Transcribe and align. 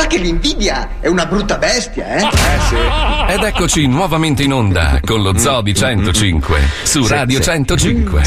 Ma 0.00 0.06
che 0.06 0.16
l'invidia 0.16 0.88
è 0.98 1.08
una 1.08 1.26
brutta 1.26 1.58
bestia, 1.58 2.06
eh? 2.16 3.34
Ed 3.34 3.42
eccoci 3.42 3.86
nuovamente 3.86 4.42
in 4.42 4.54
onda 4.54 4.98
con 5.04 5.20
lo 5.20 5.36
Zoo 5.36 5.60
di 5.60 5.74
105 5.74 6.58
su 6.84 7.02
Sì, 7.02 7.12
Radio 7.12 7.36
sì. 7.36 7.42
105. 7.42 8.22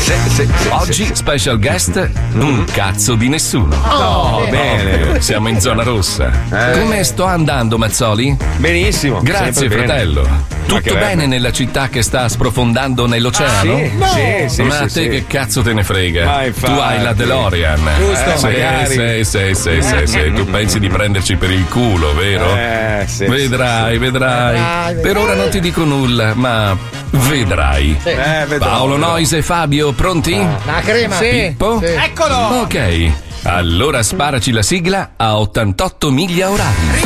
Oggi 0.69 1.09
special 1.15 1.57
guest 1.59 2.11
un 2.33 2.63
cazzo 2.71 3.15
di 3.15 3.27
nessuno. 3.27 3.75
Oh, 3.89 4.45
bene. 4.51 5.19
Siamo 5.19 5.47
in 5.47 5.59
zona 5.59 5.81
rossa. 5.81 6.31
Eh. 6.51 6.79
Come 6.79 7.03
sto 7.03 7.23
andando 7.25 7.79
Mazzoli? 7.79 8.37
Benissimo. 8.57 9.21
Grazie 9.23 9.53
sempre 9.53 9.77
bene. 9.79 9.87
fratello. 9.87 10.51
Tutto 10.65 10.93
bene 10.95 11.25
nella 11.27 11.51
città 11.51 11.89
che 11.89 12.01
sta 12.01 12.27
sprofondando 12.29 13.05
nell'oceano? 13.05 13.77
Sì, 13.77 13.89
sì, 13.89 14.49
sì, 14.49 14.61
Ma 14.63 14.75
sì, 14.75 14.81
a 14.81 14.85
te 14.85 14.89
sì. 14.89 15.09
che 15.09 15.25
cazzo 15.27 15.61
te 15.61 15.73
ne 15.73 15.83
frega? 15.83 16.49
Tu 16.51 16.71
hai 16.71 17.01
la 17.01 17.13
DeLorean. 17.13 17.89
Giusto. 17.97 18.29
Eh, 18.31 18.37
sì, 18.37 18.45
Magari. 18.45 19.23
sì, 19.23 19.23
sì, 19.23 19.53
sì, 19.53 19.81
sì, 19.81 20.07
sì. 20.07 20.31
Tu 20.33 20.45
pensi 20.45 20.79
di 20.79 20.87
prenderci 20.87 21.35
per 21.35 21.51
il 21.51 21.62
culo, 21.67 22.13
vero? 22.13 22.55
Eh, 22.55 23.05
sì, 23.07 23.25
vedrai, 23.25 23.87
sì, 23.87 23.93
sì. 23.93 23.97
vedrai. 23.99 24.53
Vedrai, 24.53 25.01
Per 25.01 25.17
ora 25.17 25.33
non 25.35 25.49
ti 25.49 25.59
dico 25.59 25.83
nulla, 25.83 26.33
ma 26.33 26.75
vedrai. 27.11 27.99
Eh, 28.03 28.45
vedrò, 28.47 28.65
Paolo 28.65 28.95
vedrò. 28.95 29.09
Noise 29.11 29.37
e 29.37 29.41
Fabio, 29.41 29.91
pronti? 29.93 30.35
La 30.65 30.81
crema. 30.83 31.17
Pippo? 31.17 31.81
Eccolo. 31.81 32.35
Ok. 32.61 33.11
Allora 33.43 34.01
sparaci 34.03 34.51
la 34.51 34.61
sigla 34.61 35.11
a 35.17 35.37
88 35.37 36.11
miglia 36.11 36.49
orari. 36.49 37.01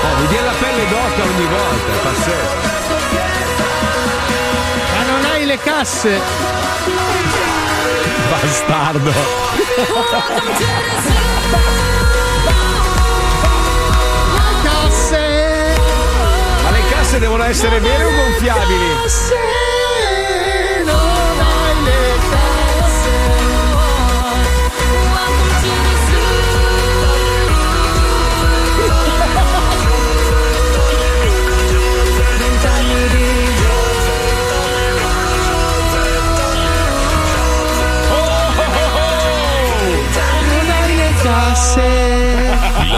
Oh, 0.00 0.20
mi 0.20 0.26
viene 0.28 0.44
la 0.46 0.52
pelle 0.58 0.88
d'oca 0.88 1.22
ogni 1.22 1.46
volta, 1.46 1.92
è 1.92 2.02
pazzesco. 2.02 2.66
Ma 4.96 5.10
non 5.10 5.24
hai 5.30 5.44
le 5.44 5.58
casse. 5.58 6.20
Bastardo. 8.30 9.67
Casse. 14.62 15.74
Ma 16.62 16.70
le 16.70 16.80
casse 16.90 17.18
devono 17.20 17.44
essere 17.44 17.78
vere 17.78 18.04
o 18.04 18.10
gonfiabili? 18.10 18.90
Hai 18.90 19.08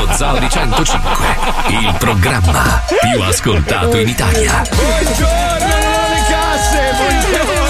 Lo 0.00 0.10
Zoo 0.14 0.38
di 0.38 0.48
105, 0.48 1.26
il 1.68 1.94
programma 1.98 2.82
più 2.86 3.20
ascoltato 3.20 3.98
in 3.98 4.08
Italia. 4.08 4.62
Buongiorno 4.70 5.76
le 6.08 6.24
casse, 6.26 6.92
buongiorno. 6.96 7.69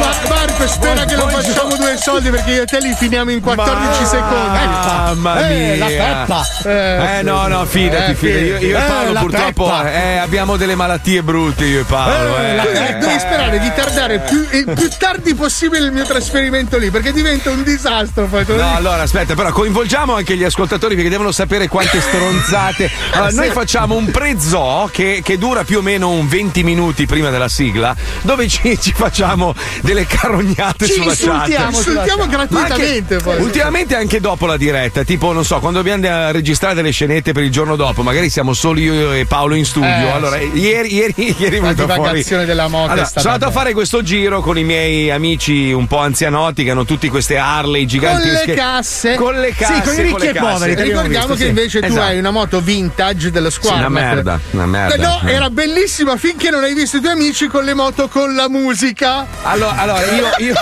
Ma 0.00 0.28
Marco, 0.28 0.66
spera 0.66 1.04
che 1.04 1.14
lo 1.16 1.28
facciamo 1.28 1.76
due 1.76 1.96
soldi 1.96 2.30
perché 2.30 2.50
io 2.52 2.62
e 2.62 2.64
te 2.66 2.78
li 2.80 2.94
finiamo 2.96 3.30
in 3.30 3.40
14 3.40 4.04
secondi. 4.04 4.58
Mamma 4.58 5.48
Eh, 5.48 5.74
mia. 5.76 5.76
la 5.76 5.86
peppa. 5.86 7.18
Eh, 7.18 7.22
no, 7.22 7.46
no, 7.48 7.64
fidati, 7.66 8.12
Eh, 8.12 8.14
fidati. 8.14 8.44
Io, 8.44 8.58
io 8.58 8.76
e 8.78 8.80
eh, 8.80 8.84
Paolo 8.84 9.12
purtroppo 9.20 9.82
eh, 9.84 10.16
abbiamo 10.16 10.56
delle 10.56 10.74
malattie 10.74 11.22
brutte 11.22 11.64
io 11.64 11.80
e 11.80 11.84
Paolo. 11.84 12.38
Eh, 12.38 12.56
eh. 12.56 12.88
eh, 12.88 12.94
devi 12.94 13.18
sperare 13.18 13.58
di 13.58 13.72
tardare 13.74 14.18
più, 14.20 14.46
il 14.52 14.64
più 14.74 14.88
tardi 14.98 15.34
possibile 15.34 15.84
il 15.86 15.92
mio 15.92 16.04
trasferimento 16.04 16.78
lì 16.78 16.90
perché 16.90 17.12
diventa 17.12 17.50
un 17.50 17.62
disastro. 17.62 18.28
Lo 18.30 18.56
No, 18.56 18.74
allora 18.74 19.02
aspetta, 19.02 19.34
però 19.34 19.50
coinvolgiamo 19.52 20.14
anche 20.14 20.36
gli 20.36 20.44
ascoltatori 20.44 20.94
perché 20.94 21.10
devono 21.10 21.32
sapere 21.32 21.68
quante 21.68 22.00
stronzate. 22.00 22.90
Allora, 23.12 23.30
noi 23.32 23.50
facciamo 23.50 23.94
un 23.96 24.10
pre-zoo 24.10 24.88
che, 24.92 25.20
che 25.22 25.36
dura 25.38 25.64
più 25.64 25.78
o 25.78 25.82
meno 25.82 26.10
un 26.10 26.26
20 26.28 26.62
minuti 26.62 27.06
prima 27.06 27.30
della 27.30 27.48
sigla, 27.48 27.94
dove 28.22 28.48
ci, 28.48 28.78
ci 28.80 28.92
facciamo 28.94 29.54
delle 29.92 30.06
carognate 30.06 30.86
Ci 30.86 30.92
sulla 30.92 31.10
insultiamo, 31.10 31.64
chat. 31.64 31.74
insultiamo 31.86 32.16
Ma 32.16 32.22
anche- 32.22 32.36
gratuitamente. 32.36 33.16
poi. 33.16 33.40
ultimamente 33.40 33.96
anche 33.96 34.20
dopo 34.20 34.46
la 34.46 34.56
diretta, 34.56 35.02
tipo, 35.02 35.32
non 35.32 35.44
so, 35.44 35.58
quando 35.58 35.82
dobbiamo 35.82 36.06
a 36.06 36.30
registrare 36.30 36.74
delle 36.74 36.90
scenette 36.92 37.32
per 37.32 37.42
il 37.42 37.50
giorno 37.50 37.74
dopo, 37.76 38.02
magari 38.02 38.30
siamo 38.30 38.52
solo 38.52 38.78
io 38.78 39.12
e 39.12 39.24
Paolo 39.26 39.54
in 39.54 39.64
studio. 39.64 39.88
Eh, 39.88 40.10
allora, 40.10 40.38
sì. 40.38 40.50
ieri, 40.54 40.94
ieri, 40.94 41.34
ieri 41.38 41.60
La 41.60 41.72
divagazione 41.72 42.44
della 42.44 42.68
moto 42.68 42.92
Allora, 42.92 43.06
sono 43.06 43.32
andato 43.32 43.50
a 43.50 43.52
fare 43.52 43.72
questo 43.72 44.02
giro 44.02 44.40
con 44.40 44.56
i 44.58 44.64
miei 44.64 45.10
amici 45.10 45.72
un 45.72 45.86
po' 45.86 45.98
anzianotti 45.98 46.62
che 46.64 46.70
hanno 46.70 46.84
tutti 46.84 47.08
queste 47.08 47.36
Harley 47.36 47.80
con 47.82 47.88
gigantesche. 47.88 48.46
le 48.46 48.54
casse 48.54 49.14
Con 49.16 49.34
le 49.40 49.52
casse. 49.54 49.74
sì, 49.74 49.80
con 49.82 49.94
i 49.98 50.02
ricchi 50.02 50.26
e 50.26 50.32
poveri 50.34 50.74
ricordiamo 50.82 51.34
che 51.34 51.46
invece 51.46 51.80
tu 51.80 51.86
Esatto. 51.86 52.02
hai 52.04 52.18
una 52.18 52.30
moto 52.30 52.60
vintage 52.60 53.30
dello 53.30 53.50
Sì, 53.50 53.56
squadra 53.60 53.86
una 53.86 53.88
merda, 53.88 54.40
una 54.50 54.66
merda. 54.66 54.96
no 55.20 55.28
era 55.28 55.50
bellissima 55.50 56.16
finché 56.16 56.50
non 56.50 56.62
hai 56.62 56.74
visto 56.74 56.98
i 56.98 57.00
tuoi 57.00 57.12
amici 57.14 57.46
con 57.48 57.64
le 57.64 57.74
moto 57.74 58.08
con 58.08 58.34
la 58.34 58.48
musica 58.48 59.26
Allora, 59.42 59.76
allora, 59.80 60.04
io, 60.12 60.28
io, 60.38 60.54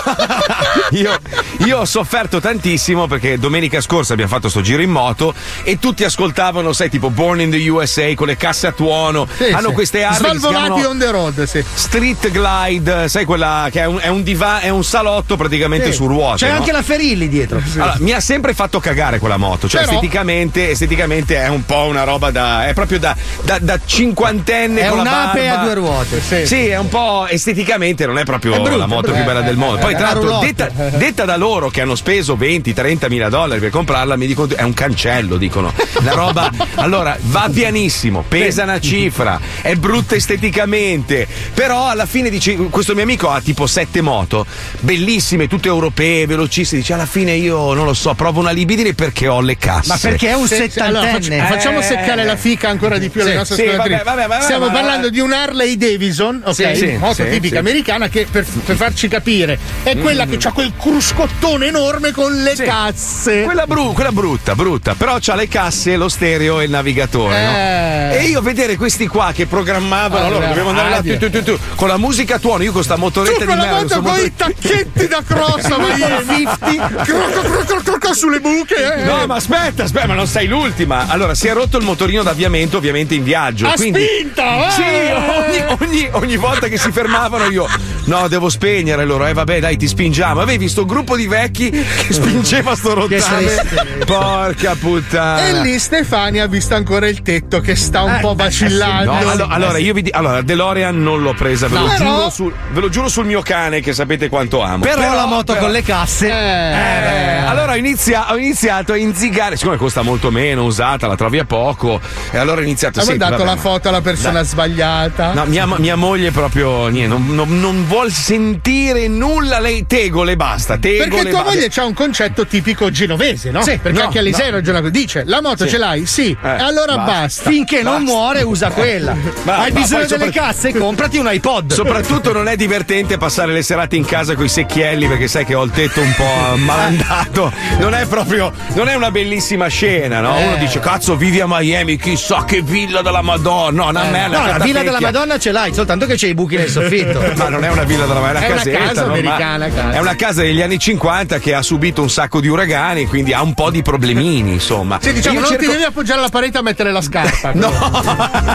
io- 0.91 1.19
io 1.65 1.77
ho 1.79 1.85
sofferto 1.85 2.39
tantissimo 2.39 3.07
perché 3.07 3.37
domenica 3.37 3.81
scorsa 3.81 4.13
abbiamo 4.13 4.31
fatto 4.31 4.49
sto 4.49 4.61
giro 4.61 4.81
in 4.81 4.89
moto 4.89 5.33
e 5.63 5.77
tutti 5.79 6.03
ascoltavano, 6.03 6.73
sai, 6.73 6.89
tipo 6.89 7.09
Born 7.09 7.41
in 7.41 7.49
the 7.51 7.69
USA 7.69 8.13
con 8.15 8.27
le 8.27 8.37
casse 8.37 8.67
a 8.67 8.71
tuono. 8.71 9.27
Sì, 9.37 9.45
Hanno 9.51 9.69
sì. 9.69 9.73
queste 9.73 10.07
si 10.11 10.15
svalvolati 10.15 10.83
on 10.83 10.97
the 10.97 11.11
road 11.11 11.43
sì. 11.43 11.63
Street 11.73 12.29
Glide, 12.31 13.07
sai 13.09 13.25
quella 13.25 13.67
che 13.71 13.81
è 13.81 13.85
un, 13.85 13.99
è 14.01 14.07
un 14.07 14.23
diva- 14.23 14.59
è 14.59 14.69
un 14.69 14.83
salotto 14.83 15.35
praticamente 15.37 15.87
Sì. 15.91 15.93
su 15.93 16.07
ruote. 16.07 16.45
C'è 16.45 16.51
no? 16.51 16.57
anche 16.57 16.71
la 16.71 16.81
Ferilli 16.81 17.27
dietro. 17.27 17.61
Allora, 17.75 17.95
mi 17.99 18.11
ha 18.13 18.19
sempre 18.19 18.53
fatto 18.53 18.79
cagare 18.79 19.19
quella 19.19 19.37
moto, 19.37 19.67
cioè 19.67 19.81
Però- 19.81 19.93
esteticamente, 19.93 20.69
esteticamente 20.71 21.37
è 21.37 21.47
un 21.47 21.65
po' 21.65 21.85
una 21.85 22.03
roba 22.03 22.31
da. 22.31 22.67
è 22.67 22.73
proprio 22.73 22.99
da, 22.99 23.15
da, 23.43 23.57
da 23.59 23.79
cinquantenne 23.83 24.81
È 24.81 24.87
con 24.89 24.97
la 24.97 25.01
un'ape 25.03 25.49
a 25.49 25.57
due 25.57 25.73
ruote. 25.73 26.21
Sì. 26.21 26.45
Sì, 26.45 26.67
è 26.67 26.77
un 26.77 26.89
po' 26.89 27.27
esteticamente 27.27 28.05
non 28.05 28.17
è 28.17 28.23
proprio 28.23 28.53
È 28.53 28.59
brutta, 28.59 28.75
la 28.77 28.85
moto 28.87 29.08
è 29.11 29.13
più 29.15 29.23
bella 29.23 29.41
del 29.41 29.57
mondo. 29.57 29.79
Poi, 29.79 29.93
è 29.93 29.97
tra 29.97 30.07
l'altro, 30.13 30.39
detta, 30.39 30.67
detta 30.97 31.25
da 31.25 31.35
loro 31.37 31.69
che 31.69 31.81
hanno 31.81 31.95
speso 31.95 32.35
20-30 32.35 33.07
mila 33.09 33.29
dollari 33.29 33.59
per 33.59 33.69
comprarla, 33.69 34.15
mi 34.15 34.27
dicono 34.27 34.55
è 34.55 34.63
un 34.63 34.73
cancello, 34.73 35.37
dicono. 35.37 35.73
Una 35.99 36.13
roba. 36.13 36.49
Allora, 36.79 37.17
va 37.23 37.49
pianissimo, 37.53 38.23
pesa 38.27 38.63
una 38.63 38.79
cifra, 38.79 39.37
è 39.61 39.75
brutta 39.75 40.15
esteticamente. 40.15 41.27
Però 41.53 41.87
alla 41.87 42.05
fine 42.05 42.29
dice: 42.29 42.55
questo 42.55 42.93
mio 42.93 43.03
amico 43.03 43.29
ha 43.29 43.41
tipo 43.41 43.67
sette 43.67 44.01
moto, 44.01 44.45
bellissime, 44.79 45.47
tutte 45.47 45.67
europee, 45.67 46.25
velocissime. 46.25 46.79
Dice: 46.81 46.93
alla 46.93 47.05
fine 47.05 47.33
io 47.33 47.73
non 47.73 47.85
lo 47.85 47.93
so, 47.93 48.13
provo 48.13 48.39
una 48.39 48.51
libidine 48.51 48.93
perché 48.93 49.27
ho 49.27 49.41
le 49.41 49.57
casse. 49.57 49.89
Ma 49.89 49.97
perché 49.99 50.29
è 50.29 50.33
un 50.35 50.47
Sì, 50.47 50.67
sì, 50.69 50.79
allora, 50.79 51.07
facci- 51.07 51.23
settantenne? 51.23 51.47
facciamo 51.55 51.79
Eh. 51.79 51.83
seccare 51.83 52.23
la 52.23 52.35
fica 52.35 52.69
ancora 52.69 52.97
di 52.97 53.09
più 53.09 53.21
alle 53.21 53.31
Sì, 53.31 53.35
nostre 53.37 53.55
sì, 53.55 53.65
vabbè, 53.75 54.01
vabbè, 54.03 54.27
vabbè, 54.27 54.43
Stiamo 54.43 54.65
vabbè, 54.65 54.73
parlando 54.77 55.01
vabbè. 55.07 55.13
di 55.13 55.19
un 55.19 55.31
Harley 55.33 55.75
Davidson, 55.77 56.41
ok? 56.45 56.53
Sì, 56.53 56.75
sì, 56.75 56.97
moto 56.97 57.13
sì, 57.23 57.29
tipica 57.29 57.55
sì. 57.55 57.57
americana 57.57 58.07
che 58.07 58.25
per, 58.31 58.45
per 58.65 58.75
farci 58.89 59.07
capire 59.07 59.57
è 59.83 59.95
quella 59.97 60.25
che 60.25 60.37
ha 60.41 60.51
quel 60.51 60.73
cruscottone 60.77 61.67
enorme 61.67 62.11
con 62.11 62.33
le 62.33 62.47
Mm. 62.49 62.55
Sì. 62.55 62.63
casse. 62.63 63.43
Quella, 63.43 63.67
bru- 63.67 63.93
quella 63.93 64.11
brutta, 64.11 64.55
brutta, 64.55 64.95
però 64.95 65.17
c'ha 65.19 65.35
le 65.35 65.47
casse, 65.47 65.95
lo 65.95 66.09
stereo 66.09 66.59
e 66.59 66.63
il 66.65 66.69
navigatore. 66.71 67.45
no? 67.45 67.51
Eh. 67.51 68.17
E 68.19 68.23
io 68.27 68.41
vedere 68.41 68.75
questi 68.75 69.05
qua 69.07 69.31
che 69.33 69.45
programmavano, 69.45 70.25
allora 70.25 70.39
la 70.41 70.47
dobbiamo 70.47 70.69
andare 70.69 70.89
là 70.89 71.01
tu, 71.01 71.17
tu, 71.17 71.29
tu, 71.29 71.43
tu, 71.43 71.59
con 71.75 71.87
la 71.87 71.97
musica 71.97 72.35
a 72.35 72.39
tuono, 72.39 72.63
io 72.63 72.71
con 72.71 72.83
sta 72.83 72.95
Tu 72.95 73.01
motoretta 73.01 73.45
con 73.45 73.59
di 73.59 73.65
merda. 73.65 73.95
con 73.95 74.03
motor- 74.03 74.25
i 74.25 74.33
tacchetti 74.35 75.07
da 75.07 75.21
crossa, 75.25 75.77
ma 75.77 75.95
io 75.95 76.07
50 76.07 76.57
croc, 76.57 77.03
croc, 77.03 77.31
croc, 77.31 77.65
croc, 77.83 77.99
croc, 77.99 78.15
sulle 78.15 78.39
buche. 78.39 78.95
eh. 78.95 79.03
No, 79.03 79.25
ma 79.27 79.35
aspetta, 79.35 79.83
aspetta, 79.83 80.07
ma 80.07 80.15
non 80.15 80.27
sei 80.27 80.47
l'ultima. 80.47 81.05
Allora, 81.07 81.35
si 81.35 81.47
è 81.47 81.53
rotto 81.53 81.77
il 81.77 81.83
motorino 81.83 82.23
d'avviamento, 82.23 82.77
ovviamente 82.77 83.13
in 83.13 83.23
viaggio. 83.23 83.67
A 83.67 83.73
quindi... 83.73 84.03
spinta! 84.03 84.67
eh. 84.67 84.71
Sì, 84.71 84.81
ogni, 84.81 85.77
ogni- 85.79 86.09
ogni 86.13 86.35
volta 86.37 86.67
che 86.67 86.77
si 86.77 86.91
fermava 86.91 87.37
spingevano 87.37 87.51
io. 87.51 87.67
No, 88.05 88.27
devo 88.27 88.49
spegnere 88.49 88.78
loro. 88.83 89.25
Eh, 89.27 89.33
vabbè, 89.33 89.59
dai, 89.59 89.77
ti 89.77 89.87
spingiamo. 89.87 90.41
Avevi 90.41 90.67
sto 90.69 90.85
gruppo 90.85 91.15
di 91.15 91.27
vecchi 91.27 91.69
che 91.69 92.13
spingeva 92.13 92.75
sto 92.75 92.93
rottame. 92.93 93.65
Porca 94.05 94.75
puttana. 94.75 95.47
E 95.47 95.61
lì 95.61 95.77
Stefania 95.79 96.43
ha 96.43 96.47
visto 96.47 96.75
ancora 96.75 97.07
il 97.07 97.21
tetto 97.21 97.59
che 97.59 97.75
sta 97.75 98.03
un 98.03 98.15
Eh, 98.15 98.19
po' 98.19 98.31
eh, 98.31 98.35
vacillando. 98.35 99.11
No, 99.11 99.29
allo- 99.29 99.47
allora, 99.49 99.77
io 99.77 99.93
vi 99.93 100.01
dico, 100.03 100.17
allora, 100.17 100.41
DeLorean 100.41 101.01
non 101.01 101.21
l'ho 101.21 101.33
presa, 101.33 101.67
ve, 101.67 101.75
No, 101.75 101.81
lo 101.83 101.87
però- 101.89 101.97
giuro 102.15 102.29
sul, 102.29 102.53
ve 102.71 102.79
lo 102.79 102.89
giuro 102.89 103.07
sul 103.09 103.25
mio 103.25 103.41
cane 103.41 103.81
che 103.81 103.93
sapete 103.93 104.29
quanto 104.29 104.61
amo. 104.61 104.83
Però, 104.83 105.13
la 105.13 105.25
moto 105.25 105.53
però- 105.53 105.65
con 105.65 105.71
le 105.71 105.83
casse. 105.83 106.27
Eh, 106.29 107.45
allora 107.45 107.73
ho, 107.73 107.75
inizia- 107.75 108.31
ho 108.31 108.37
iniziato 108.37 108.93
a 108.93 108.97
inzigare, 108.97 109.55
siccome 109.57 109.77
costa 109.77 110.01
molto 110.01 110.31
meno, 110.31 110.63
usata, 110.63 111.07
la 111.07 111.15
trovi 111.15 111.39
a 111.39 111.45
poco, 111.45 111.99
e 112.31 112.37
allora 112.37 112.61
ho 112.61 112.63
iniziato 112.63 113.01
senti, 113.01 113.17
mandato 113.19 113.43
vabbè, 113.43 113.55
la 113.55 113.61
foto 113.61 113.89
alla 113.89 114.01
persona 114.01 114.33
Dai. 114.39 114.45
sbagliata. 114.45 115.33
No, 115.33 115.45
mia, 115.45 115.65
mia 115.77 115.95
moglie 115.95 116.31
proprio 116.31 116.87
niente, 116.87 117.07
non, 117.15 117.27
non, 117.35 117.59
non 117.59 117.85
vuol 117.87 118.11
sentire 118.11 118.68
nulla, 118.73 119.59
lei 119.59 119.85
tegole 119.87 120.35
basta, 120.35 120.77
tegole 120.77 121.09
Perché 121.09 121.29
tua 121.29 121.39
basta. 121.39 121.55
moglie 121.55 121.69
c'ha 121.69 121.85
un 121.85 121.93
concetto 121.93 122.45
tipico 122.45 122.89
genovese, 122.91 123.51
no? 123.51 123.61
Sì, 123.63 123.77
Perché 123.81 123.97
no, 123.99 124.05
anche 124.05 124.19
Alisei 124.19 124.49
no. 124.49 124.55
ragiona 124.57 124.79
così. 124.81 124.91
Dice: 124.91 125.23
La 125.25 125.41
moto 125.41 125.63
Sì. 125.63 125.69
ce 125.71 125.77
l'hai? 125.77 126.05
Sì. 126.05 126.35
Eh, 126.41 126.47
e 126.47 126.61
allora 126.61 126.95
basta. 126.97 127.11
basta. 127.11 127.49
Finché 127.49 127.81
non 127.81 128.03
muore, 128.03 128.41
usa 128.43 128.69
quella. 128.69 129.15
Ma- 129.43 129.57
Hai 129.59 129.71
ma 129.71 129.79
bisogno 129.79 130.05
delle 130.05 130.25
sopra- 130.25 130.41
casse? 130.47 130.73
Comprati 130.73 131.17
un 131.17 131.27
iPod. 131.31 131.73
Soprattutto 131.73 132.31
non 132.33 132.47
è 132.47 132.55
divertente 132.55 133.17
passare 133.17 133.51
le 133.51 133.61
serate 133.63 133.95
in 133.95 134.05
casa 134.05 134.35
con 134.35 134.45
i 134.45 134.49
secchielli 134.49 135.07
perché 135.07 135.27
sai 135.27 135.45
che 135.45 135.55
ho 135.55 135.63
il 135.63 135.71
tetto 135.71 136.01
un 136.01 136.13
po' 136.15 136.55
malandato. 136.57 137.51
Non 137.79 137.93
è 137.93 138.05
proprio, 138.05 138.51
non 138.73 138.87
è 138.89 138.93
una 138.95 139.11
bellissima 139.11 139.67
scena, 139.67 140.19
no? 140.19 140.37
Uno 140.37 140.55
dice, 140.57 140.79
cazzo, 140.79 141.15
vivi 141.15 141.39
a 141.39 141.45
Miami, 141.47 141.97
chissà 141.97 142.43
che 142.45 142.61
villa 142.61 143.01
della 143.01 143.21
Madonna. 143.21 143.83
No, 143.83 143.89
una 143.89 144.03
merda. 144.05 144.39
No, 144.39 144.47
la 144.47 144.57
villa 144.63 144.83
della. 144.83 144.99
Madonna 144.99 145.37
ce 145.39 145.51
l'hai, 145.51 145.73
soltanto 145.73 146.05
che 146.05 146.15
c'è 146.15 146.27
i 146.27 146.33
buchi 146.33 146.55
nel 146.57 146.69
soffitto. 146.69 147.21
Ma 147.35 147.47
non 147.49 147.63
è 147.63 147.69
una 147.69 147.83
villa 147.83 148.05
della 148.05 148.19
Madonna, 148.19 148.39
è 148.39 148.43
È 148.43 148.45
una 148.45 148.53
una 148.53 148.58
casetta. 148.63 148.87
casa 148.87 149.03
americana, 149.05 149.67
cazzo. 149.69 149.95
È 149.97 149.99
una 149.99 150.15
casa 150.15 150.41
degli 150.41 150.61
anni 150.61 150.79
50 150.79 151.39
che 151.39 151.53
ha 151.53 151.61
subito 151.61 152.01
un 152.01 152.09
sacco 152.09 152.39
di 152.41 152.47
uragani, 152.47 153.05
quindi 153.07 153.33
ha 153.33 153.41
un 153.41 153.53
po' 153.53 153.69
di 153.69 153.81
problemini, 153.81 154.51
insomma. 154.53 154.99
Sì, 155.01 155.13
diciamo, 155.13 155.35
Io 155.35 155.39
non 155.41 155.49
cerco- 155.49 155.65
ti 155.65 155.71
devi 155.71 155.83
appoggiare 155.83 156.19
alla 156.19 156.29
parete 156.29 156.57
a 156.57 156.61
mettere 156.61 156.91
la 156.91 157.01
scarpa. 157.01 157.51
No, 157.59 157.71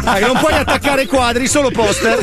Dai, 0.03 0.23
non 0.23 0.37
puoi 0.39 0.53
attaccare 0.55 1.06
quadri, 1.06 1.47
solo 1.47 1.71
poster. 1.71 2.19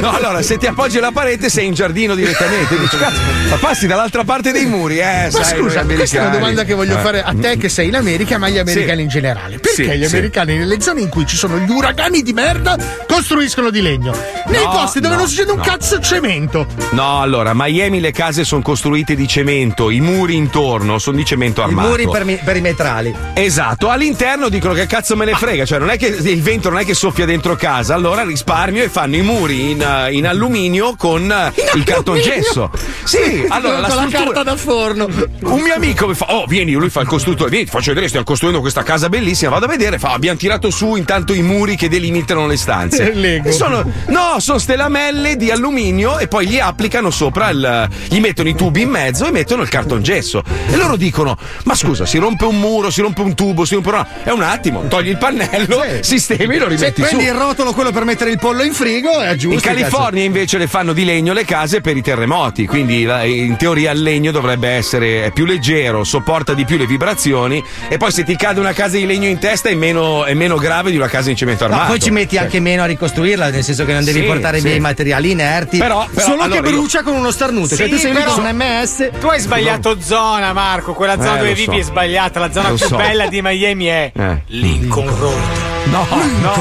no, 0.00 0.10
allora 0.12 0.42
se 0.42 0.56
ti 0.58 0.66
appoggi 0.66 0.98
alla 0.98 1.12
parete 1.12 1.48
sei 1.48 1.66
in 1.66 1.74
giardino 1.74 2.14
direttamente. 2.14 2.78
Dici, 2.78 2.96
cazzo, 2.98 3.20
ma 3.48 3.56
passi 3.56 3.86
dall'altra 3.86 4.24
parte 4.24 4.52
dei 4.52 4.66
muri, 4.66 4.98
eh, 4.98 5.28
Ma 5.32 5.42
sai, 5.42 5.58
scusa, 5.58 5.84
questa 5.84 6.18
è 6.18 6.20
una 6.20 6.30
domanda 6.30 6.64
che 6.64 6.74
voglio 6.74 6.96
Eh. 6.98 7.00
fare 7.00 7.22
a 7.22 7.34
te 7.38 7.56
che 7.56 7.68
sei 7.68 7.88
in 7.88 7.96
America, 7.96 8.38
ma 8.38 8.46
agli 8.46 8.58
americani 8.58 8.96
Sì. 8.98 9.02
in 9.02 9.08
generale. 9.08 9.58
Perché 9.58 9.84
Sì, 9.84 9.98
gli 9.98 10.06
sì. 10.06 10.14
americani 10.16 10.56
nelle 10.58 10.80
zone 10.80 11.00
in 11.00 11.08
cui 11.08 11.26
ci 11.26 11.36
sono 11.36 11.58
gli 11.58 11.70
uragani 11.70 12.22
di 12.22 12.32
merda 12.32 12.76
costruiscono 13.06 13.70
di 13.70 13.80
legno? 13.80 14.14
Nei 14.46 14.62
No, 14.64 14.70
posti 14.70 15.00
dove 15.00 15.14
no, 15.14 15.20
non 15.20 15.28
succede 15.28 15.50
un 15.52 15.58
no. 15.58 15.62
cazzo 15.64 16.00
cemento. 16.00 16.66
No, 16.90 17.24
allora, 17.26 17.52
Miami 17.54 17.98
le 18.00 18.12
case 18.12 18.44
sono 18.44 18.62
costruite 18.62 19.16
di 19.16 19.26
cemento, 19.26 19.90
i 19.90 20.00
muri 20.00 20.36
intorno 20.36 20.98
sono 20.98 21.16
di 21.16 21.24
cemento 21.24 21.60
I 21.60 21.64
armato. 21.64 21.88
muri 21.88 22.08
permi- 22.08 22.38
perimetrali. 22.42 23.14
Esatto, 23.34 23.90
all'interno 23.90 24.48
dicono 24.48 24.74
che 24.74 24.86
cazzo 24.86 25.16
me 25.16 25.24
ne 25.24 25.34
frega, 25.34 25.64
cioè 25.64 25.78
non 25.80 25.90
è 25.90 25.98
che 25.98 26.06
il 26.06 26.42
vento 26.42 26.70
non 26.70 26.78
è 26.78 26.84
che 26.84 26.94
soffia 26.94 27.26
dentro 27.26 27.56
casa, 27.56 27.94
allora 27.94 28.22
risparmio 28.22 28.84
e 28.84 28.88
fanno 28.88 29.16
i 29.16 29.22
muri 29.22 29.72
in, 29.72 30.08
in 30.12 30.26
alluminio 30.26 30.94
con 30.96 31.30
eh, 31.30 31.52
il 31.74 31.82
cartongesso. 31.82 32.70
Sì, 33.02 33.44
allora 33.48 33.80
la 33.80 33.88
con 33.88 33.96
la 33.96 34.02
struttura 34.02 34.24
carta 34.32 34.42
da 34.44 34.56
forno. 34.56 35.06
un 35.06 35.60
mio 35.60 35.74
amico 35.74 36.06
mi 36.06 36.14
fa: 36.14 36.26
Oh, 36.28 36.46
vieni, 36.46 36.72
lui 36.72 36.90
fa 36.90 37.00
il 37.00 37.08
costruttore. 37.08 37.50
Vieni, 37.50 37.64
ti 37.64 37.70
faccio 37.72 37.88
vedere, 37.88 38.06
stiamo 38.06 38.24
costruendo 38.24 38.60
questa 38.60 38.84
casa 38.84 39.08
bellissima. 39.08 39.50
Vado 39.50 39.64
a 39.64 39.68
vedere. 39.68 39.98
Fa: 39.98 40.12
Abbiamo 40.12 40.38
tirato 40.38 40.70
su 40.70 40.94
intanto 40.94 41.34
i 41.34 41.42
muri 41.42 41.74
che 41.76 41.88
delimitano 41.88 42.46
le 42.46 42.56
stanze. 42.56 43.14
Sono, 43.56 43.82
no, 44.08 44.38
sono 44.38 44.58
ste 44.58 44.76
lamelle 44.76 45.36
di 45.36 45.50
alluminio 45.50 46.18
e 46.18 46.28
poi 46.28 46.46
gli 46.46 46.58
applicano 46.58 47.10
sopra 47.16 47.48
il. 47.48 47.88
gli 48.08 48.20
mettono 48.20 48.48
i 48.50 48.54
tubi 48.54 48.82
in 48.82 48.90
mezzo 48.90 49.26
e 49.26 49.30
mettono 49.30 49.62
il 49.62 49.68
cartongesso. 49.70 50.42
E 50.70 50.76
loro 50.76 50.96
dicono: 50.96 51.36
Ma 51.64 51.74
scusa, 51.74 52.04
si 52.04 52.18
rompe 52.18 52.44
un 52.44 52.58
muro, 52.60 52.90
si 52.90 53.00
rompe 53.00 53.22
un 53.22 53.34
tubo, 53.34 53.64
si 53.64 53.74
rompe 53.74 53.88
una. 53.88 54.06
È 54.22 54.30
un 54.30 54.42
attimo, 54.42 54.82
togli 54.88 55.08
il 55.08 55.16
pannello, 55.16 55.82
sistemi 56.00 56.54
e 56.56 56.58
lo 56.58 56.64
Se 56.68 56.76
rimetti 56.76 57.02
su. 57.02 57.08
prendi 57.08 57.24
il 57.24 57.32
rotolo, 57.34 57.72
quello 57.72 57.90
per 57.90 58.04
mettere 58.04 58.30
il 58.30 58.38
pollo 58.38 58.62
in 58.62 58.72
frigo, 58.74 59.20
è 59.20 59.34
giusto. 59.34 59.54
In 59.54 59.60
California 59.60 60.22
invece 60.22 60.58
le 60.58 60.66
fanno 60.66 60.92
di 60.92 61.04
legno 61.06 61.32
le 61.32 61.44
case 61.46 61.80
per 61.80 61.96
i 61.96 62.02
terremoti, 62.02 62.66
quindi 62.66 63.02
in 63.02 63.56
teoria 63.56 63.92
il 63.92 64.02
legno 64.02 64.30
dovrebbe 64.30 64.68
essere 64.68 65.30
più 65.32 65.46
leggero, 65.46 66.04
sopporta 66.04 66.52
di 66.52 66.64
più 66.66 66.76
le 66.76 66.86
vibrazioni 66.86 67.62
e 67.88 67.96
poi 67.96 68.12
se 68.12 68.24
ti 68.24 68.36
cade 68.36 68.60
una 68.60 68.72
casa 68.74 68.96
di 68.96 69.06
legno 69.06 69.26
in 69.28 69.38
testa 69.38 69.68
è 69.70 69.74
meno, 69.74 70.24
è 70.24 70.34
meno 70.34 70.56
grave 70.56 70.90
di 70.90 70.96
una 70.96 71.08
casa 71.08 71.30
in 71.30 71.36
cemento 71.36 71.66
No, 71.66 71.72
armato. 71.72 71.90
poi 71.92 72.00
ci 72.00 72.10
metti 72.10 72.36
anche 72.36 72.60
meno 72.60 72.82
a 72.82 72.86
ricostruirla, 72.86 73.48
nel 73.50 73.62
senso 73.64 73.84
che 73.84 73.92
non 73.92 74.04
devi 74.04 74.20
Sì, 74.20 74.26
portare 74.26 74.58
sì. 74.58 74.64
via 74.66 74.74
i 74.74 74.80
materiali 74.80 75.30
inerti. 75.30 75.78
Però- 75.78 76.06
però, 76.12 76.26
solo 76.26 76.42
allora 76.42 76.60
che 76.60 76.68
io- 76.68 76.76
brucia 76.76 77.02
con 77.06 77.14
uno 77.14 77.30
starnuto. 77.30 77.68
Sì, 77.68 77.76
cioè, 77.76 77.88
tu 77.88 77.96
sei 77.96 78.12
però- 78.12 78.34
con 78.34 78.44
un 78.44 78.54
MS. 78.54 79.10
Tu 79.18 79.26
hai 79.28 79.40
sbagliato 79.40 80.00
zona, 80.00 80.52
Marco. 80.52 80.92
Quella 80.92 81.14
zona 81.14 81.34
Eh, 81.36 81.38
dove 81.38 81.54
vivi 81.54 81.74
so. 81.76 81.80
è 81.80 81.82
sbagliata. 81.82 82.40
La 82.40 82.52
zona 82.52 82.68
Lo 82.70 82.74
più 82.76 82.86
so. 82.86 82.96
bella 82.96 83.26
di 83.28 83.40
Miami 83.42 83.84
è 83.86 84.12
Eh. 84.14 84.42
Lincoln 84.48 85.18
Road. 85.18 85.75
No, 85.90 86.06
no, 86.10 86.54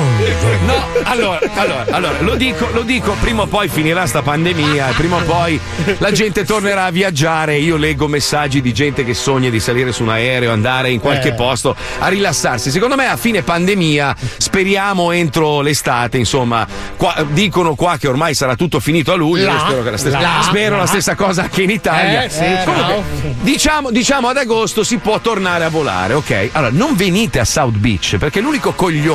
no. 0.66 0.86
Allora, 1.04 1.40
allora, 1.56 1.86
allora, 1.90 2.22
lo 2.22 2.36
dico, 2.36 2.70
lo 2.72 2.82
dico, 2.84 3.16
prima 3.20 3.44
o 3.44 3.48
poi 3.48 3.68
finirà 3.68 4.06
sta 4.06 4.22
pandemia, 4.22 4.94
prima 4.96 5.18
o 5.18 5.22
poi 5.24 5.60
la 5.98 6.12
gente 6.12 6.46
tornerà 6.46 6.86
a 6.86 6.92
viaggiare. 6.92 7.58
Io 7.58 7.76
leggo 7.76 8.08
messaggi 8.08 8.62
di 8.62 8.72
gente 8.74 9.04
che 9.04 9.14
sogna 9.14 9.50
di 9.50 9.60
salire 9.60 9.92
su 9.92 10.04
un 10.04 10.10
aereo, 10.10 10.52
andare 10.52 10.92
in 10.92 11.00
qualche 11.00 11.30
Eh. 11.30 11.34
posto 11.34 11.76
a 12.00 12.08
rilassarsi. 12.08 12.70
Secondo 12.70 12.96
me 12.96 13.08
a 13.08 13.18
fine 13.18 13.42
pandemia, 13.42 14.16
speriamo 14.38 15.12
entro 15.12 15.62
l'estate, 15.62 16.18
insomma, 16.18 16.66
qua- 16.96 17.26
dicono 17.30 17.74
qua 17.76 17.98
che 17.98 18.08
ormai 18.08 18.34
sarà 18.36 18.56
tutto 18.56 18.80
finito 18.80 19.12
a 19.12 19.16
luglio. 19.16 19.50
Io 19.52 19.60
spero 19.60 19.84
che 19.84 19.90
la 19.92 19.98
stessa, 19.98 20.20
là, 20.20 20.40
spero 20.44 20.78
la 20.78 20.86
stessa 20.86 21.16
cosa 21.16 21.42
anche 21.44 21.64
in 21.64 21.72
Italia. 21.72 22.24
Eh, 22.24 22.30
sì, 22.30 22.44
Comunque, 22.64 23.04
diciamo, 23.42 23.90
diciamo 23.92 24.28
ad 24.30 24.38
agosto 24.38 24.84
si 24.84 24.98
può 24.98 25.20
tornare 25.20 25.64
a 25.66 25.70
volare, 25.70 26.14
ok? 26.14 26.50
Allora, 26.54 26.72
non 26.74 26.96
venite 26.96 27.40
a 27.40 27.46
South 27.46 27.76
Beach 27.76 28.18
perché 28.18 28.40
l'unico 28.40 28.74
coglione 28.74 29.14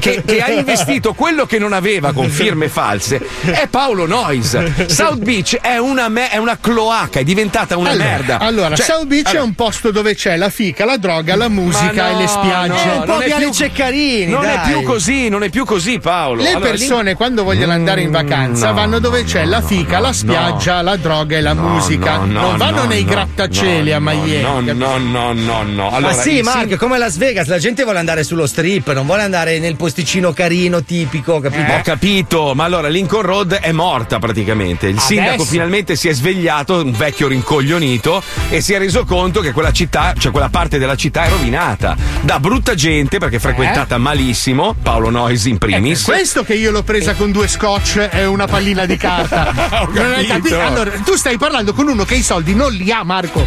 che, 0.00 0.22
che 0.24 0.40
ha 0.42 0.50
investito 0.50 1.12
quello 1.14 1.46
che 1.46 1.58
non 1.58 1.72
aveva 1.72 2.12
con 2.12 2.28
firme 2.28 2.68
false 2.68 3.20
è 3.44 3.66
Paolo 3.68 4.06
Noyes. 4.06 4.86
South 4.86 5.18
Beach 5.22 5.58
è 5.60 5.76
una, 5.78 6.08
me- 6.08 6.28
è 6.30 6.36
una 6.36 6.58
cloaca, 6.60 7.20
è 7.20 7.24
diventata 7.24 7.76
una 7.76 7.90
allora, 7.90 8.04
merda. 8.08 8.38
Allora, 8.38 8.76
Cioè, 8.76 8.84
South 8.86 9.06
Beach 9.06 9.26
allora, 9.26 9.42
è 9.42 9.44
un 9.46 9.54
posto 9.54 9.90
dove 9.90 10.14
c'è 10.14 10.36
la 10.36 10.50
fica, 10.50 10.84
la 10.84 10.96
droga, 10.96 11.36
la 11.36 11.48
musica 11.48 12.02
Ma 12.04 12.08
e 12.10 12.14
le 12.16 12.22
no, 12.22 12.28
spiagge. 12.28 12.84
no, 12.84 12.92
un 12.94 13.00
po' 13.00 13.12
non 13.12 13.22
è 13.22 13.26
Viale 13.26 13.44
più- 13.44 13.52
Ceccarini. 13.54 14.30
Non 14.32 14.44
è 14.44 14.54
dai. 14.54 14.72
più 14.72 14.82
così, 14.82 15.28
non 15.28 15.42
è 15.42 15.48
più 15.50 15.64
così, 15.64 15.98
Paolo. 15.98 16.42
Le 16.42 16.50
Allora, 16.50 16.70
persone 16.70 17.14
quando 17.14 17.44
vogliono 17.44 17.72
andare 17.72 18.02
in 18.02 18.10
vacanza 18.10 18.68
no, 18.68 18.74
vanno 18.74 18.98
dove 18.98 19.24
c'è 19.24 19.44
la 19.44 19.60
fica, 19.62 19.96
no, 19.96 20.02
la 20.04 20.12
spiaggia, 20.12 20.82
la 20.82 20.96
droga 20.96 21.36
e 21.36 21.40
la 21.40 21.52
no, 21.52 21.68
musica. 21.68 22.16
no, 22.16 22.24
no, 22.26 22.40
non 22.40 22.56
vanno 22.56 22.82
no, 22.82 22.88
nei 22.88 23.04
no, 23.04 23.10
grattacieli 23.10 23.90
no, 23.90 23.96
a 23.96 24.00
Miami. 24.00 24.40
No, 24.42 24.60
no, 24.60 24.98
no, 24.98 25.32
no, 25.32 25.62
no. 25.62 25.90
Allora, 25.90 26.14
Ma 26.14 26.20
sì, 26.20 26.40
Marco, 26.42 26.74
è 26.74 26.76
come 26.76 26.98
Las 26.98 27.16
Vegas, 27.16 27.46
la 27.48 27.58
gente 27.58 27.82
vuole 27.84 27.98
andare 27.98 28.22
sullo 28.24 28.46
strip, 28.46 28.92
non 28.92 29.06
vuole 29.06 29.22
andare 29.22 29.28
nel 29.30 29.76
posticino 29.76 30.32
carino, 30.32 30.82
tipico, 30.82 31.40
capito? 31.40 31.72
Ho 31.72 31.80
capito, 31.82 32.52
ma 32.54 32.64
allora 32.64 32.88
Lincoln 32.88 33.22
Road 33.22 33.52
è 33.54 33.72
morta 33.72 34.18
praticamente. 34.18 34.88
Il 34.88 34.98
sindaco 34.98 35.44
finalmente 35.44 35.96
si 35.96 36.08
è 36.08 36.12
svegliato, 36.12 36.82
un 36.82 36.92
vecchio 36.92 37.28
rincoglionito, 37.28 38.22
e 38.48 38.60
si 38.60 38.72
è 38.72 38.78
reso 38.78 39.04
conto 39.04 39.40
che 39.40 39.52
quella 39.52 39.72
città, 39.72 40.14
cioè 40.18 40.30
quella 40.32 40.48
parte 40.48 40.78
della 40.78 40.96
città 40.96 41.24
è 41.24 41.30
rovinata 41.30 41.96
da 42.22 42.38
brutta 42.40 42.74
gente 42.74 43.18
perché 43.18 43.36
è 43.36 43.38
frequentata 43.40 43.98
malissimo, 43.98 44.74
Paolo 44.80 45.10
Noyes 45.10 45.44
in 45.46 45.58
primis. 45.58 46.04
Questo 46.04 46.44
che 46.44 46.54
io 46.54 46.70
l'ho 46.70 46.82
presa 46.82 47.14
con 47.14 47.30
due 47.30 47.48
scotch 47.48 47.98
è 47.98 48.26
una 48.26 48.46
pallina 48.46 48.86
di 48.86 48.96
carta. 48.96 49.88
Non 50.00 50.12
hai 50.12 50.26
capito. 50.26 50.60
Allora, 50.60 50.90
tu 51.04 51.14
stai 51.16 51.36
parlando 51.36 51.72
con 51.72 51.88
uno 51.88 52.04
che 52.04 52.14
i 52.14 52.22
soldi 52.22 52.54
non 52.54 52.72
li 52.72 52.90
ha, 52.90 53.02
Marco. 53.02 53.44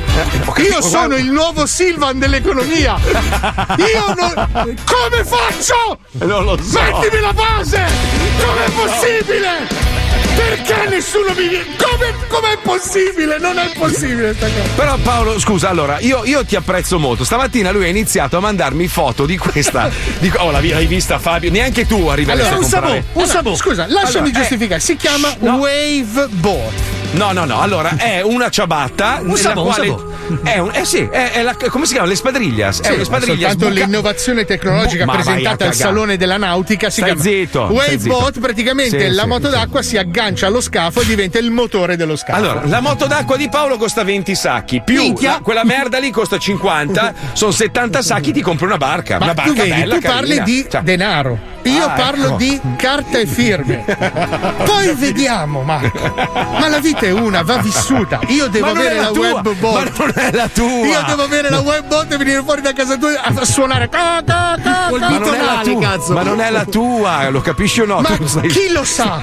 Io 0.57 0.81
sono 0.81 1.15
il 1.15 1.31
nuovo 1.31 1.65
Silvan 1.65 2.19
dell'economia. 2.19 2.97
Io 3.77 4.13
non. 4.15 4.75
Come 4.85 5.23
faccio? 5.23 5.72
Non 6.25 6.43
lo 6.43 6.57
so. 6.61 6.79
Mettimi 6.81 7.21
la 7.21 7.33
base! 7.33 7.83
Com'è 8.43 8.69
possibile? 8.71 9.91
Perché 10.35 10.87
nessuno 10.89 11.33
mi 11.35 11.47
viene? 11.47 11.65
Come, 11.77 12.13
com'è 12.27 12.57
possibile? 12.63 13.37
Non 13.39 13.57
è 13.59 13.71
possibile 13.77 14.33
sta 14.33 14.47
cosa. 14.47 14.61
Però 14.75 14.97
Paolo, 14.97 15.39
scusa, 15.39 15.69
allora, 15.69 15.99
io, 15.99 16.23
io 16.25 16.43
ti 16.45 16.55
apprezzo 16.55 16.97
molto. 16.99 17.23
Stamattina 17.23 17.71
lui 17.71 17.85
ha 17.85 17.87
iniziato 17.87 18.37
a 18.37 18.39
mandarmi 18.39 18.87
foto 18.87 19.25
di 19.25 19.37
questa. 19.37 19.89
di- 20.19 20.31
oh, 20.37 20.51
la- 20.51 20.59
l'hai 20.61 20.85
vista 20.87 21.19
Fabio? 21.19 21.51
Neanche 21.51 21.85
tu 21.85 22.07
arriveresti 22.07 22.47
Allora, 22.47 22.55
a 22.55 22.65
un 22.65 22.69
comprare. 22.71 23.03
sabò, 23.11 23.19
un 23.21 23.27
sabò. 23.27 23.55
Scusa, 23.55 23.85
lasciami 23.87 24.29
Allora, 24.29 24.37
eh, 24.37 24.39
giustificare. 24.39 24.79
Si 24.79 24.95
chiama 24.95 25.33
no. 25.39 25.55
Wave 25.57 26.27
Boat. 26.29 26.71
No, 27.13 27.31
no, 27.31 27.45
no. 27.45 27.61
Allora, 27.61 27.95
è 27.97 28.21
una 28.21 28.49
ciabatta. 28.49 29.19
nella 29.21 29.37
sabò, 29.37 29.61
un 29.63 29.67
quale 29.67 29.87
sabò. 29.87 30.11
È 30.43 30.57
un, 30.57 30.71
eh 30.73 30.85
sì, 30.85 31.07
è, 31.11 31.31
è 31.31 31.41
la, 31.43 31.55
come 31.69 31.85
si 31.85 31.93
chiama? 31.93 32.07
Le 32.07 32.15
spadriglias. 32.15 32.81
è 32.81 32.85
Sì, 32.87 32.93
una 32.93 33.03
spadriglia 33.03 33.49
soltanto 33.49 33.65
sbuca- 33.65 33.85
l'innovazione 33.85 34.45
tecnologica 34.45 35.03
a 35.03 35.07
presentata 35.11 35.65
al. 35.65 35.73
Salone 35.73 36.17
della 36.17 36.37
Nautica 36.37 36.89
si 36.89 37.01
Stai 37.01 37.09
chiama 37.15 37.21
zitto, 37.21 37.61
Wave 37.65 37.83
stai 37.83 37.99
zitto. 37.99 38.17
Boat. 38.19 38.39
Praticamente 38.39 39.07
Sì, 39.09 39.13
la 39.13 39.25
moto 39.27 39.49
d'acqua 39.49 39.81
si 39.81 39.97
aggancia 39.97 40.47
allo 40.47 40.61
scafo 40.61 41.01
e 41.01 41.05
diventa 41.05 41.37
il 41.37 41.51
motore 41.51 41.95
dello 41.95 42.15
scafo. 42.15 42.37
Allora, 42.37 42.61
la 42.65 42.79
moto 42.79 43.05
d'acqua 43.05 43.37
di 43.37 43.47
Paolo 43.49 43.77
costa 43.77 44.03
20 44.03 44.33
sacchi, 44.35 44.81
più 44.83 45.13
la- 45.21 45.39
quella 45.43 45.63
merda 45.63 45.99
lì 45.99 46.09
costa 46.09 46.37
50, 46.39 47.13
sono 47.33 47.51
70 47.51 48.01
sacchi, 48.01 48.31
ti 48.31 48.41
compri 48.41 48.65
una 48.65 48.77
barca. 48.77 49.17
ma 49.19 49.25
una 49.25 49.33
barca 49.33 49.51
tu 49.51 49.57
vedi, 49.57 49.69
bella, 49.69 49.95
tu 49.95 50.01
parli 50.01 50.27
carina. 50.37 50.43
di 50.43 50.65
Cioè, 50.69 50.81
denaro. 50.81 51.39
Io 51.63 51.85
Ah, 51.85 51.89
parlo 51.89 52.25
ecco. 52.27 52.35
di 52.37 52.59
carta 52.77 53.17
e 53.19 53.25
firme. 53.25 53.83
Poi 54.65 54.93
vediamo, 54.95 55.61
Marco. 55.63 56.13
Ma 56.59 56.67
la 56.67 56.79
vita 56.79 57.05
è 57.05 57.11
una, 57.11 57.41
va 57.41 57.57
vissuta. 57.57 58.19
Io 58.27 58.47
devo 58.47 58.67
avere 58.71 58.95
la 58.95 59.01
la, 59.03 59.11
web 59.11 59.53
bot. 59.55 59.73
ma 59.73 59.91
non 60.05 60.11
è 60.15 60.31
la 60.31 60.47
tua. 60.47 60.85
Io 60.85 61.03
devo 61.07 61.23
avere 61.23 61.49
la 61.49 61.59
web 61.59 61.85
bot 61.85 62.11
e 62.11 62.17
venire 62.17 62.41
fuori 62.43 62.61
da 62.61 62.73
casa 62.73 62.97
tua 62.97 63.21
a 63.21 63.45
suonare. 63.45 63.89
ca, 63.89 64.21
ca, 64.25 64.55
ca, 64.61 64.87
Col 64.89 64.99
ca. 64.99 65.09
Ma 65.09 65.17
non, 65.17 65.33
è 65.33 65.37
la 65.39 65.53
male, 65.55 65.71
tua, 65.71 65.81
cazzo. 65.81 66.13
ma 66.13 66.23
non 66.23 66.41
è 66.41 66.49
la 66.49 66.65
tua, 66.65 67.29
lo 67.29 67.41
capisci 67.41 67.81
o 67.81 67.85
no? 67.85 68.01
Ma 68.01 68.17
sai- 68.25 68.47
chi 68.49 68.69
lo 68.69 68.83
sa? 68.83 69.21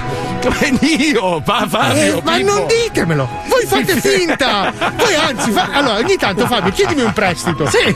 Io, 0.81 1.41
pa, 1.41 1.65
Fabio. 1.69 2.17
Eh, 2.17 2.21
ma 2.23 2.37
non 2.39 2.65
ditemelo! 2.67 3.27
Voi 3.47 3.65
fate 3.65 3.95
finta! 4.01 4.73
Voi 4.97 5.13
anzi, 5.15 5.51
fa- 5.51 5.69
allora 5.71 5.97
ogni 5.97 6.15
tanto 6.17 6.45
Fabio, 6.47 6.71
chiedimi 6.71 7.01
un 7.01 7.13
prestito. 7.13 7.69
Sì! 7.69 7.95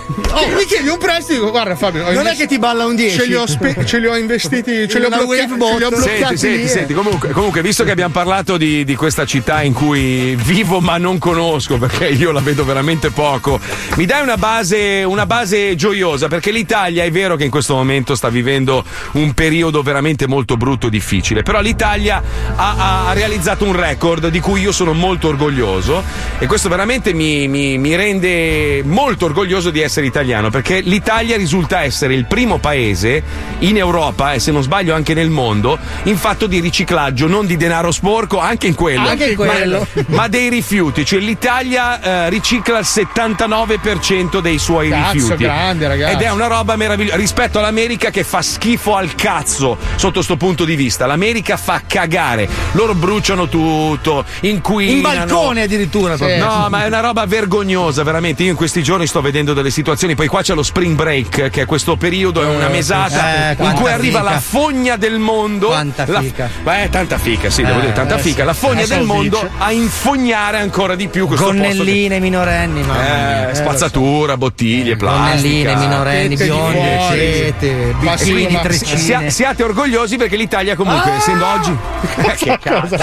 mi 0.56 0.66
chiedi 0.66 0.88
un 0.90 0.98
prestito, 0.98 1.50
guarda 1.50 1.76
Fabio. 1.76 2.12
Non 2.12 2.28
è 2.28 2.36
che 2.36 2.46
ti 2.46 2.60
balla 2.60 2.86
un 2.86 2.96
10. 2.96 3.18
Ce 3.18 3.26
li 3.26 3.36
ho, 3.36 3.46
spe- 3.48 3.86
ce 3.86 4.00
li 4.00 4.06
ho 4.08 4.16
investiti, 4.36 4.88
ce 4.90 5.00
li 5.00 5.06
ho, 5.06 5.08
Una 5.08 5.18
blocca- 5.18 5.46
bloccati 5.90 6.38
Senti, 6.38 6.38
senti, 6.38 6.68
senti, 6.68 6.94
comunque, 6.94 7.30
comunque, 7.30 7.62
visto 7.62 7.84
che 7.84 7.92
abbiamo 7.92 8.14
parlato 8.14 8.58
di, 8.58 8.84
di 8.84 8.96
questa 8.96 9.26
città 9.26 9.62
in 9.62 9.74
cui 9.74 10.36
vivo 10.36 10.80
ma 10.80 10.98
non 10.98 11.18
conosco, 11.18 11.78
perché 11.78 12.08
io 12.10 12.32
la 12.32 12.42
vedo 12.42 12.64
veramente 12.66 13.10
poco, 13.12 13.60
mi 13.96 14.06
dai 14.06 14.22
una 14.22 14.38
base, 14.38 15.04
una 15.04 15.26
base 15.26 15.76
gioiosa, 15.76 16.28
perché 16.28 16.52
l'Italia 16.52 17.04
è 17.04 17.12
vero 17.12 17.36
che 17.36 17.44
in 17.46 17.50
questo 17.52 17.76
momento 17.76 18.16
sta 18.16 18.30
vivendo 18.30 18.84
un 19.14 19.34
periodo 19.34 19.82
veramente 19.82 20.28
molto 20.28 20.58
brutto 20.58 20.88
e 20.88 20.90
difficile, 20.90 21.42
però 21.44 21.62
l'Italia 21.62 22.22
ha, 22.56 22.76
ha- 22.78 23.08
ha 23.10 23.14
realizzato 23.14 23.66
un 23.66 23.76
record 23.76 24.30
di 24.30 24.40
cui 24.40 24.62
io 24.62 24.72
sono 24.72 24.94
molto 24.94 25.28
orgoglioso 25.30 26.04
e 26.40 26.46
questo 26.48 26.70
veramente 26.70 27.14
mi, 27.14 27.48
mi- 27.48 27.78
mi 27.78 27.96
rende 27.96 28.82
molto 28.84 29.26
orgoglioso 29.26 29.70
di 29.70 29.82
essere 29.82 30.06
italiano, 30.06 30.50
perché 30.50 30.80
l'Italia 30.82 31.38
risulta 31.38 31.84
essere 31.84 32.14
il 32.14 32.26
primo 32.26 32.58
paese 32.58 33.24
in 33.60 33.78
Europa 33.78 34.25
e 34.34 34.40
se 34.40 34.52
non 34.52 34.62
sbaglio 34.64 34.94
anche 34.96 35.14
nel 35.14 35.30
mondo 35.30 35.78
in 36.04 36.18
fatto 36.18 36.48
di 36.48 36.60
riciclaggio, 36.60 37.28
non 37.28 37.46
di 37.46 37.58
denaro 37.58 37.92
sporco, 37.92 38.40
anche 38.40 38.68
in 38.68 38.76
quello, 38.76 39.08
Anche 39.08 39.26
in 39.32 39.36
ma- 39.38 39.46
quello. 39.46 39.88
Ma, 40.08 40.28
dei 40.28 40.50
rifiuti, 40.50 41.06
cioè 41.06 41.20
l'Italia 41.20 42.02
eh, 42.26 42.30
ricicla 42.30 42.80
il 42.80 42.86
79% 42.88 44.40
dei 44.40 44.58
suoi 44.58 44.90
Cazzo, 44.90 45.12
rifiuti. 45.14 45.44
grande, 45.44 45.88
ragazzi. 45.88 46.14
Ed 46.16 46.22
è 46.22 46.32
una 46.32 46.48
roba 46.48 46.76
meravigliosa 46.76 47.16
rispetto 47.18 47.60
all'America 47.60 48.10
che 48.10 48.24
fa 48.24 48.42
schifo 48.42 48.96
al 48.96 49.14
cazzo 49.16 49.78
sotto 49.96 50.22
sto 50.22 50.38
punto 50.38 50.66
di 50.66 50.76
vista. 50.76 51.06
L'America 51.06 51.58
fa 51.58 51.82
cagare, 51.86 52.48
loro 52.74 52.94
bruciano 52.94 53.48
tutto, 53.48 54.24
inquinano. 54.42 54.96
In 54.96 55.02
balcone 55.02 55.62
addirittura. 55.64 56.16
proprio. 56.16 56.44
No, 56.44 56.68
ma 56.70 56.84
è 56.84 56.88
una 56.88 57.00
roba 57.00 57.26
vergognosa, 57.26 58.04
veramente. 58.04 58.44
Io 58.44 58.52
in 58.52 58.56
questi 58.56 58.84
giorni 58.84 59.08
sto 59.08 59.22
vedendo 59.22 59.54
delle 59.54 59.70
situazioni. 59.70 60.16
Poi 60.16 60.28
qua 60.28 60.42
c'è 60.42 60.54
lo 60.54 60.64
spring 60.64 60.96
break, 60.96 61.50
che 61.50 61.62
è 61.62 61.66
questo 61.66 61.96
periodo, 61.96 62.42
è 62.42 62.48
una 62.48 62.70
mesata 62.70 63.52
eh, 63.52 63.64
in 63.64 63.74
cui 63.74 63.90
arriva 63.92 64.15
fica. 64.20 64.32
la 64.32 64.40
fogna 64.40 64.96
del 64.96 65.20
mondo. 65.20 65.68
Quanta 65.68 66.06
La- 66.08 66.22
fica. 66.22 66.50
Beh, 66.64 66.90
tanta 66.90 67.18
fica, 67.18 67.50
sì, 67.50 67.64
devo 67.64 67.78
Eh, 67.78 67.82
dire, 67.82 67.94
tanta 67.94 68.16
eh, 68.16 68.20
fica. 68.20 68.40
sì. 68.42 68.46
La 68.46 68.54
fogna 68.54 68.82
Eh, 68.82 68.88
del 68.88 69.00
so 69.00 69.06
mondo 69.06 69.40
dice. 69.42 69.52
a 69.58 69.72
infognare 69.72 70.60
ancora 70.60 70.96
di 70.96 71.08
più 71.08 71.28
questo 71.28 71.46
posto. 71.48 71.62
che- 71.62 71.68
Gonnelline 71.70 72.20
minorenni, 72.20 72.82
mamma 72.82 72.94
mia. 73.04 73.50
Eh, 73.50 73.56
spazzatura, 73.56 74.38
bottiglie, 74.38 74.96
plastica. 74.96 75.36
Gonnelline 75.36 75.76
minorenni, 75.76 76.36
biondi, 76.36 76.80
ma- 78.54 78.60
treccine. 78.62 78.98
sia- 78.98 79.30
siate 79.30 79.64
orgogliosi 79.64 80.18
perché 80.18 80.36
l'Italia 80.36 80.76
comunque, 80.76 81.12
Ah! 81.12 81.16
essendo 81.16 81.46
oggi... 81.46 81.76
Eh, 82.18 82.34
che 82.38 82.58
cazzo? 82.62 82.98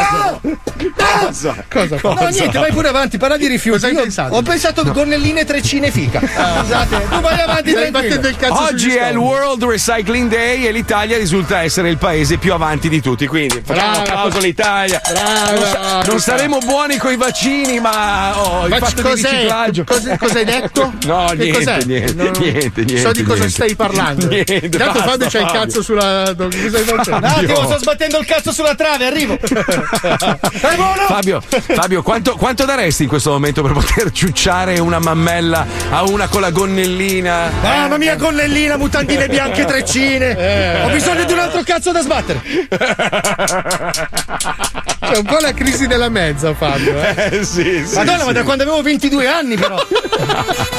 Cosa? 0.94 1.54
Cosa? 1.68 1.98
No, 2.20 2.28
niente, 2.28 2.58
vai 2.58 2.72
pure 2.72 2.88
avanti, 2.88 3.18
parla 3.18 3.36
di 3.36 3.46
rifiuti. 3.46 3.78
Cosa 3.78 3.86
hai 3.88 3.94
Io 3.94 4.02
pensato? 4.02 4.34
Ho 4.34 4.42
pensato 4.42 4.84
gonnelline, 4.90 5.44
treccine, 5.44 5.90
fica. 5.90 6.20
Scusate, 6.20 7.06
tu 7.10 7.20
vai 7.20 7.40
avanti 7.40 7.70
Stai 7.70 7.90
battendo 7.90 8.28
il 8.28 8.36
cazzo 8.36 8.62
Oggi 8.64 8.94
è 8.94 9.08
il. 9.10 9.16
World 9.16 9.64
Recycling 9.64 10.28
Day 10.30 10.66
e 10.66 10.72
l'Italia 10.72 11.01
risulta 11.06 11.62
essere 11.62 11.88
il 11.90 11.98
paese 11.98 12.36
più 12.38 12.52
avanti 12.52 12.88
di 12.88 13.00
tutti. 13.00 13.26
Quindi 13.26 13.60
facciamo 13.64 13.86
un 13.98 14.02
Bravo. 14.04 14.10
applauso 14.10 14.38
all'Italia. 14.38 15.00
Bravo. 15.10 15.58
Non, 15.58 15.68
sa- 15.68 16.00
non 16.06 16.20
saremo 16.20 16.58
buoni 16.58 16.96
con 16.98 17.12
i 17.12 17.16
vaccini, 17.16 17.80
ma 17.80 18.40
oh, 18.40 18.66
il 18.66 18.74
fatto 18.76 18.94
di 18.96 19.02
cos'è? 19.02 19.30
riciclaggio. 19.30 19.84
Cosa, 19.84 20.38
hai 20.38 20.44
detto? 20.44 20.92
No, 21.04 21.26
Che 21.30 21.34
niente, 21.36 21.58
cos'è? 21.58 21.84
niente, 21.84 22.12
Non- 22.14 22.30
niente, 22.38 22.84
niente, 22.84 22.98
So 23.00 23.12
di 23.12 23.22
cosa 23.22 23.38
niente. 23.40 23.48
stai 23.54 23.74
parlando. 23.74 24.26
Niente, 24.32 24.54
Intanto 24.62 24.92
basta, 25.00 25.10
Fabio 25.10 25.26
c'ha 25.28 25.38
il 25.40 25.50
cazzo 25.50 25.82
sulla. 25.82 26.34
Cosa 26.36 27.02
stai? 27.02 27.18
Un 27.18 27.24
attimo, 27.24 27.64
sto 27.64 27.78
sbattendo 27.78 28.18
il 28.18 28.26
cazzo 28.26 28.52
sulla 28.52 28.74
trave, 28.74 29.06
arrivo. 29.06 29.36
È 29.42 30.74
buono? 30.76 31.02
Fabio, 31.06 31.40
Fabio 31.48 32.02
quanto, 32.02 32.36
quanto 32.36 32.64
daresti 32.64 33.02
in 33.04 33.08
questo 33.08 33.30
momento 33.30 33.62
per 33.62 33.72
poter 33.72 34.10
ciucciare 34.12 34.78
una 34.78 34.98
mammella 34.98 35.66
a 35.90 36.02
una 36.04 36.28
con 36.28 36.40
la 36.40 36.50
gonnellina? 36.50 37.50
Mamma 37.62 37.96
mia, 37.98 38.16
gonnellina, 38.16 38.76
mutandine 38.76 39.28
bianche, 39.28 39.64
treccine. 39.64 40.84
Ho 40.84 40.88
bisogno 40.92 41.24
di 41.24 41.32
un 41.32 41.38
altro 41.38 41.62
cazzo 41.62 41.92
da 41.92 42.02
sbattere. 42.02 42.42
C'è 45.04 45.16
un 45.16 45.24
po' 45.24 45.38
la 45.40 45.52
crisi 45.52 45.86
della 45.88 46.08
mezza, 46.08 46.54
Fabio. 46.54 46.94
Eh. 47.02 47.10
Eh 47.32 47.44
sì, 47.44 47.82
sì. 47.84 47.96
Madonna, 47.96 48.24
ma 48.24 48.32
da 48.32 48.42
quando 48.44 48.62
avevo 48.62 48.82
22 48.82 49.26
anni, 49.26 49.56
però. 49.56 49.76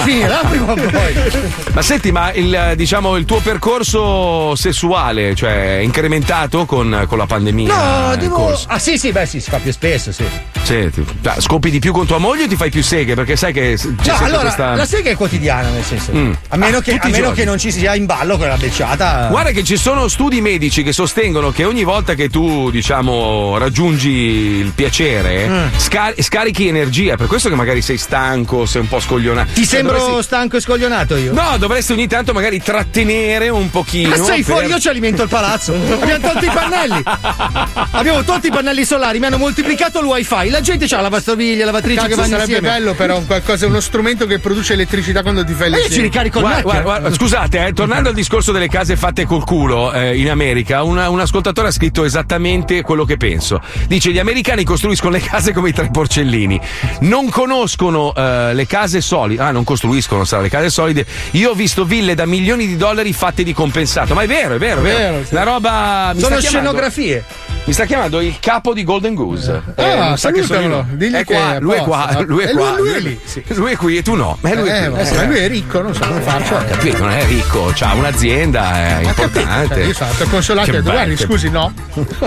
Finirà 0.04 0.38
prima 0.50 0.72
o 0.72 0.76
poi. 0.76 1.16
Ma 1.74 1.82
senti, 1.82 2.12
ma 2.12 2.32
il, 2.32 2.74
diciamo, 2.76 3.18
il 3.18 3.26
tuo 3.26 3.40
percorso 3.40 4.56
sessuale, 4.56 5.36
cioè, 5.36 5.78
è 5.78 5.82
incrementato 5.82 6.66
con, 6.66 7.06
con 7.08 7.18
la 7.18 7.26
pandemia? 7.26 7.76
No, 8.10 8.16
devo. 8.16 8.36
corso? 8.36 8.66
Ah, 8.70 8.80
sì, 8.80 8.98
sì, 8.98 9.12
beh, 9.12 9.26
sì, 9.26 9.40
si 9.42 9.50
fa 9.50 9.58
più 9.58 9.72
spesso, 9.72 10.12
sì. 10.12 10.24
Sì, 10.64 10.90
ti- 10.92 11.06
scopi 11.40 11.70
di 11.70 11.80
più 11.80 11.92
con 11.92 12.06
tua 12.06 12.18
moglie 12.20 12.44
o 12.46 12.48
ti 12.48 12.56
fai 12.56 12.70
più 12.70 12.82
seghe? 12.82 13.16
Perché 13.16 13.36
sai 13.36 13.52
che 13.52 13.78
c'è 14.02 14.12
No, 14.12 14.18
allora, 14.26 14.42
questa... 14.44 14.76
la 14.76 14.86
sega 14.86 15.10
è 15.10 15.16
quotidiana, 15.18 15.68
nel 15.70 15.84
senso. 15.84 16.14
Mm. 16.14 16.32
A 16.50 16.56
meno, 16.58 16.78
Ah, 16.78 16.82
che, 16.82 16.98
a 17.00 17.08
meno 17.10 17.32
che 17.32 17.44
non 17.44 17.58
ci 17.58 17.72
sia 17.72 17.94
in 17.96 18.06
ballo 18.06 18.38
quella 18.38 18.56
becciata. 18.56 19.28
Guarda 19.30 19.52
che 19.52 19.64
ci 19.66 19.76
sono 19.76 20.08
studi 20.08 20.40
medici 20.40 20.82
che 20.84 20.94
sostengono 20.94 21.52
che 21.52 21.66
ogni 21.66 21.84
volta 21.84 22.14
che 22.14 22.30
tu, 22.30 22.72
diciamo, 22.72 23.58
raggiungi 23.58 24.13
il 24.14 24.72
piacere, 24.74 25.48
Mm. 25.48 25.66
scar- 25.78 26.22
scarichi 26.22 26.68
energia. 26.68 27.16
Per 27.16 27.28
questo 27.28 27.50
che 27.50 27.56
magari 27.56 27.82
sei 27.82 27.98
stanco, 27.98 28.66
sei 28.66 28.82
un 28.82 28.88
po' 28.88 29.00
scoglionato. 29.00 29.50
Ti 29.54 29.62
Cioè, 29.62 29.66
sembro 29.78 29.98
dovresti- 29.98 30.24
stanco 30.24 30.58
e 30.58 30.62
scoglionato 30.62 31.16
io? 31.16 31.34
No, 31.34 31.58
dovresti 31.58 31.92
ogni 31.92 32.08
tanto 32.08 32.34
magari 32.34 32.62
trattenere 32.62 33.50
un 33.50 33.70
pochino. 33.70 34.10
Ma 34.10 34.16
sei 34.18 34.44
per- 34.44 34.44
fuori, 34.44 34.68
io 34.68 34.80
ci 34.80 34.88
alimento 34.88 35.24
il 35.24 35.30
palazzo. 35.30 35.74
Abbiamo 35.74 36.20
tolto 36.28 36.46
i 36.46 36.50
pannelli. 36.54 37.04
Abbiamo 37.92 38.24
tolto 38.24 38.48
i 38.48 38.52
pannelli 38.52 38.86
solari, 38.86 39.20
mi 39.20 39.26
hanno 39.26 39.38
moltiplicato 39.38 40.00
il 40.00 40.06
wifi. 40.06 40.50
La 40.50 40.62
gente 40.62 40.88
c'ha 40.88 40.98
la 40.98 41.04
lavastoviglie, 41.04 41.64
lavatrice 41.66 42.02
che 42.02 42.08
Cazzo, 42.10 42.16
vanno 42.22 42.30
sarebbe 42.38 42.52
insieme. 42.54 42.68
bello, 42.78 42.94
però, 42.94 43.22
qualcosa, 43.22 43.68
uno 43.68 43.80
strumento 43.80 44.26
che 44.26 44.40
produce 44.40 44.74
elettricità 44.74 45.22
quando 45.22 45.44
ti 45.44 45.54
fai 45.54 45.70
Ma 45.70 45.76
le 45.78 45.82
io 45.82 45.88
ci 45.88 45.94
seghe. 45.94 46.04
ricarico 46.04 46.38
il 46.40 46.44
Guarda, 46.44 46.62
guarda, 46.62 46.82
guarda, 46.82 47.12
scusate, 47.14 47.66
eh, 47.68 47.74
tornando 47.74 48.10
al 48.10 48.16
discorso 48.16 48.52
delle 48.52 48.68
case 48.68 48.96
fatte 48.96 49.26
col 49.26 49.44
culo 49.44 49.92
eh, 49.94 50.18
in 50.18 50.30
America, 50.30 50.84
una- 50.84 51.10
un 51.10 51.20
ascoltatore 51.20 51.68
ha 51.68 51.72
scritto 51.72 52.04
esattamente 52.04 52.82
quello 52.82 53.06
che 53.06 53.18
penso. 53.18 53.62
Dice: 53.88 54.03
Gli 54.12 54.20
americani 54.20 54.64
costruiscono 54.64 55.12
le 55.12 55.20
case 55.20 55.54
come 55.54 55.70
i 55.70 55.74
tre 55.74 55.90
porcellini, 55.92 56.60
non 57.02 57.30
conoscono 57.30 58.14
eh, 58.16 58.54
le 58.54 58.66
case 58.68 59.02
solide. 59.02 59.42
Ah, 59.42 59.52
non 59.52 59.64
costruiscono, 59.64 60.24
sarà 60.26 60.42
le 60.42 60.50
case 60.50 60.70
solide. 60.70 61.06
Io 61.32 61.52
ho 61.52 61.54
visto 61.54 61.86
ville 61.86 62.14
da 62.16 62.26
milioni 62.26 62.68
di 62.68 62.76
dollari 62.78 63.14
fatte 63.14 63.44
di 63.44 63.54
compensato. 63.54 64.14
Ma 64.14 64.22
è 64.24 64.28
vero, 64.28 64.56
è 64.56 64.58
vero, 64.58 64.80
è 64.82 64.84
vero. 64.84 64.98
Vero, 65.14 65.26
sì. 65.26 65.34
La 65.34 65.44
roba. 65.44 66.12
Mi 66.14 66.20
Sono 66.22 66.40
scenografie. 66.40 67.24
Mi 67.66 67.72
sta 67.72 67.86
chiamando 67.86 68.20
il 68.20 68.36
capo 68.42 68.74
di 68.74 68.84
Golden 68.84 69.14
Goose. 69.14 69.52
Ah, 69.76 70.12
che 70.12 70.18
sono 70.18 70.18
salutamelo, 70.18 70.86
digli 70.92 71.14
è 71.14 71.24
qua, 71.24 71.60
lui 71.60 71.76
è 71.76 71.82
qua, 71.82 72.22
lui 72.26 72.44
è 72.44 72.52
qua. 72.52 72.76
lui- 72.78 72.90
lui 72.90 72.94
è 72.94 73.00
lì, 73.00 73.20
Lui 73.56 73.72
è 73.72 73.76
qui 73.78 73.98
e 73.98 74.02
tu 74.02 74.16
no. 74.16 74.38
Eh, 74.42 74.56
lui 74.56 74.68
è 74.68 74.84
Eh, 74.84 74.90
qui. 74.90 74.98
ma 74.98 75.06
sì, 75.06 75.16
ma 75.16 75.24
lui 75.24 75.38
è 75.38 75.48
ricco, 75.48 75.82
non 75.82 75.94
so 75.96 76.06
come 76.06 76.20
faccio. 76.20 76.56
Ho 76.56 76.64
capito, 76.66 76.98
non 76.98 77.12
è 77.12 77.26
ricco, 77.26 77.72
ha 77.80 77.94
un'azienda, 77.94 78.74
è 78.76 78.98
Ho 79.06 79.14
capito, 79.14 79.40
importante. 79.40 79.76
cioè, 79.76 79.84
io 79.86 79.94
sono 79.94 80.30
consolato 80.30 80.72
Che 80.72 80.78
e 80.78 80.82
bello, 80.82 80.94
guardi, 80.94 81.16
che- 81.16 81.24
scusi, 81.24 81.50
no. 81.50 81.74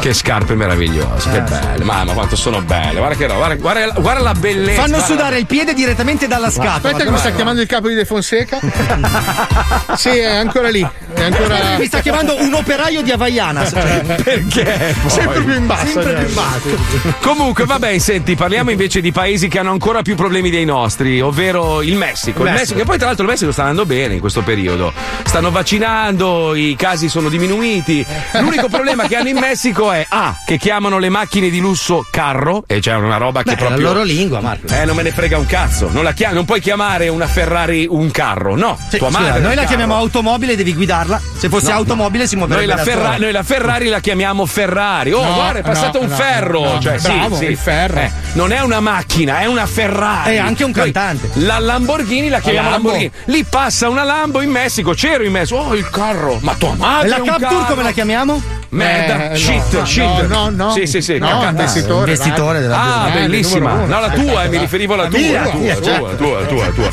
Che 0.00 0.14
scarpe 0.14 0.54
meravigliose, 0.54 1.30
che 1.30 1.42
belle. 1.66 1.84
Mamma, 1.84 2.12
quanto 2.12 2.36
sono 2.36 2.60
belle. 2.62 2.98
Guarda 2.98 3.16
che 3.16 3.26
roba, 3.26 3.54
guarda, 3.54 3.54
guarda, 3.56 4.00
guarda 4.00 4.22
la 4.22 4.34
bellezza. 4.34 4.80
Fanno 4.82 4.96
guarda. 4.96 5.06
sudare 5.06 5.38
il 5.38 5.46
piede 5.46 5.74
direttamente 5.74 6.26
dalla 6.26 6.50
scatola. 6.50 6.74
Aspetta 6.74 7.04
che 7.04 7.10
mi 7.10 7.18
sta 7.18 7.32
chiamando 7.32 7.60
il 7.60 7.66
capo 7.66 7.88
di 7.88 7.94
De 7.94 8.04
Fonseca. 8.04 8.58
sì, 9.96 10.10
è 10.10 10.36
ancora 10.36 10.68
lì. 10.68 10.86
È 11.14 11.22
ancora. 11.22 11.78
Mi 11.78 11.86
sta 11.86 12.00
chiamando 12.00 12.40
un 12.40 12.54
operaio 12.54 13.02
di 13.02 13.10
Havaianas. 13.10 13.70
Cioè, 13.70 14.04
Perché? 14.22 14.96
poi? 15.00 15.10
Sempre 15.10 15.42
più 15.42 15.54
in 15.54 15.66
basso. 15.66 15.86
sempre 15.86 16.24
più 16.24 16.34
basso. 16.34 17.14
Comunque, 17.20 17.64
vabbè, 17.64 17.98
senti, 17.98 18.34
parliamo 18.34 18.70
invece 18.70 19.00
di 19.00 19.12
paesi 19.12 19.48
che 19.48 19.58
hanno 19.58 19.72
ancora 19.72 20.02
più 20.02 20.14
problemi 20.14 20.50
dei 20.50 20.64
nostri, 20.64 21.20
ovvero 21.20 21.82
il 21.82 21.96
Messico. 21.96 22.44
Il 22.44 22.52
Messico, 22.52 22.78
che 22.78 22.84
poi, 22.84 22.96
tra 22.96 23.06
l'altro, 23.06 23.24
il 23.24 23.30
Messico 23.30 23.52
sta 23.52 23.62
andando 23.62 23.86
bene 23.86 24.14
in 24.14 24.20
questo 24.20 24.42
periodo. 24.42 24.92
Stanno 25.24 25.50
vaccinando, 25.50 26.54
i 26.54 26.74
casi 26.76 27.08
sono 27.08 27.28
diminuiti. 27.28 28.04
L'unico 28.32 28.68
problema 28.68 29.06
che 29.06 29.16
hanno 29.16 29.28
in 29.28 29.38
Messico 29.38 29.90
è 29.90 30.04
A, 30.08 30.36
che 30.44 30.58
chiamano 30.58 30.98
le 30.98 31.08
macchine 31.08 31.50
di 31.50 31.55
lusso 31.58 32.04
carro, 32.10 32.64
e 32.66 32.80
c'è 32.80 32.94
una 32.94 33.16
roba 33.16 33.42
che 33.42 33.50
Beh, 33.52 33.56
proprio. 33.56 33.86
la 33.86 33.92
loro 33.92 34.02
lingua, 34.04 34.40
Marco. 34.40 34.66
Eh, 34.68 34.84
non 34.84 34.96
me 34.96 35.02
ne 35.02 35.10
frega 35.12 35.38
un 35.38 35.46
cazzo. 35.46 35.88
Non, 35.90 36.02
la 36.04 36.12
chiam- 36.12 36.34
non 36.34 36.44
puoi 36.44 36.60
chiamare 36.60 37.08
una 37.08 37.26
Ferrari 37.26 37.86
un 37.88 38.10
carro, 38.10 38.56
no. 38.56 38.78
Sì, 38.88 38.98
Tua 38.98 39.08
scusa, 39.08 39.20
madre. 39.20 39.38
è 39.38 39.40
noi 39.40 39.50
la 39.50 39.54
carro. 39.56 39.66
chiamiamo 39.68 39.94
automobile, 39.96 40.56
devi 40.56 40.74
guidarla. 40.74 41.20
Se 41.36 41.48
fosse 41.48 41.70
No, 41.70 41.76
automobile 41.76 42.26
si 42.26 42.36
Noi 42.36 42.46
muoverebbe 42.46 42.70
la, 42.74 42.76
da 42.76 42.82
Ferra- 42.90 43.16
noi 43.18 43.32
la 43.32 43.42
Ferrari 43.42 43.88
la 43.88 44.00
chiamiamo 44.00 44.46
Ferrari. 44.46 45.12
Oh, 45.12 45.22
No, 45.24 45.34
guarda, 45.34 45.58
è 45.58 45.62
passato 45.62 45.98
no, 45.98 46.04
un 46.04 46.10
no, 46.10 46.16
ferro. 46.16 46.64
no, 46.64 46.78
cioè, 46.80 46.98
sì, 46.98 47.12
bravo, 47.12 47.36
sì. 47.36 47.44
il 47.44 47.56
ferro. 47.56 47.98
Eh, 48.00 48.10
non 48.32 48.52
è 48.52 48.60
una 48.60 48.80
macchina, 48.80 49.38
è 49.40 49.46
una 49.46 49.66
Ferrari. 49.66 50.34
È 50.34 50.38
anche 50.38 50.64
un 50.64 50.72
Noi- 50.74 50.92
cantante. 50.92 51.30
La 51.44 51.58
Lamborghini 51.58 52.28
la 52.28 52.40
chiamiamo 52.40 52.70
Lambo. 52.70 52.88
Lamborghini. 52.90 53.12
Lì 53.26 53.44
passa 53.44 53.88
una 53.88 54.02
Lambo 54.04 54.40
in 54.42 54.50
Messico, 54.50 54.92
c'ero 54.92 55.24
in 55.24 55.32
Messico. 55.32 55.60
Oh, 55.60 55.74
il 55.74 55.88
carro. 55.90 56.38
Ma 56.42 56.54
tua 56.54 56.74
madre. 56.76 57.06
E 57.06 57.10
la 57.10 57.16
è 57.16 57.38
carro. 57.38 57.64
come 57.66 57.82
la 57.82 57.90
chiamiamo? 57.92 58.42
Merda, 58.68 59.30
Eh, 59.30 59.36
shit, 59.36 59.72
no, 59.72 59.84
shit. 59.86 60.02
no, 60.04 60.22
no, 60.26 60.50
no. 60.50 60.70
Sì, 60.70 60.86
sì, 60.86 61.00
sì. 61.00 61.18
No. 61.18 61.28
Investitore, 61.50 62.10
Investitore 62.12 62.60
della 62.60 63.04
Ah, 63.04 63.10
bellissima. 63.10 63.84
No, 63.84 64.00
la 64.00 64.10
tua, 64.10 64.44
eh, 64.44 64.48
mi 64.48 64.58
riferivo 64.58 64.94
alla 64.94 65.08
tua. 65.08 65.18
la 65.20 65.42
tua, 65.48 65.74
tua, 65.76 66.10
la 66.10 66.16
tua, 66.16 66.40
la 66.40 66.46
tua, 66.46 66.64
la 66.66 66.72
tua. 66.72 66.90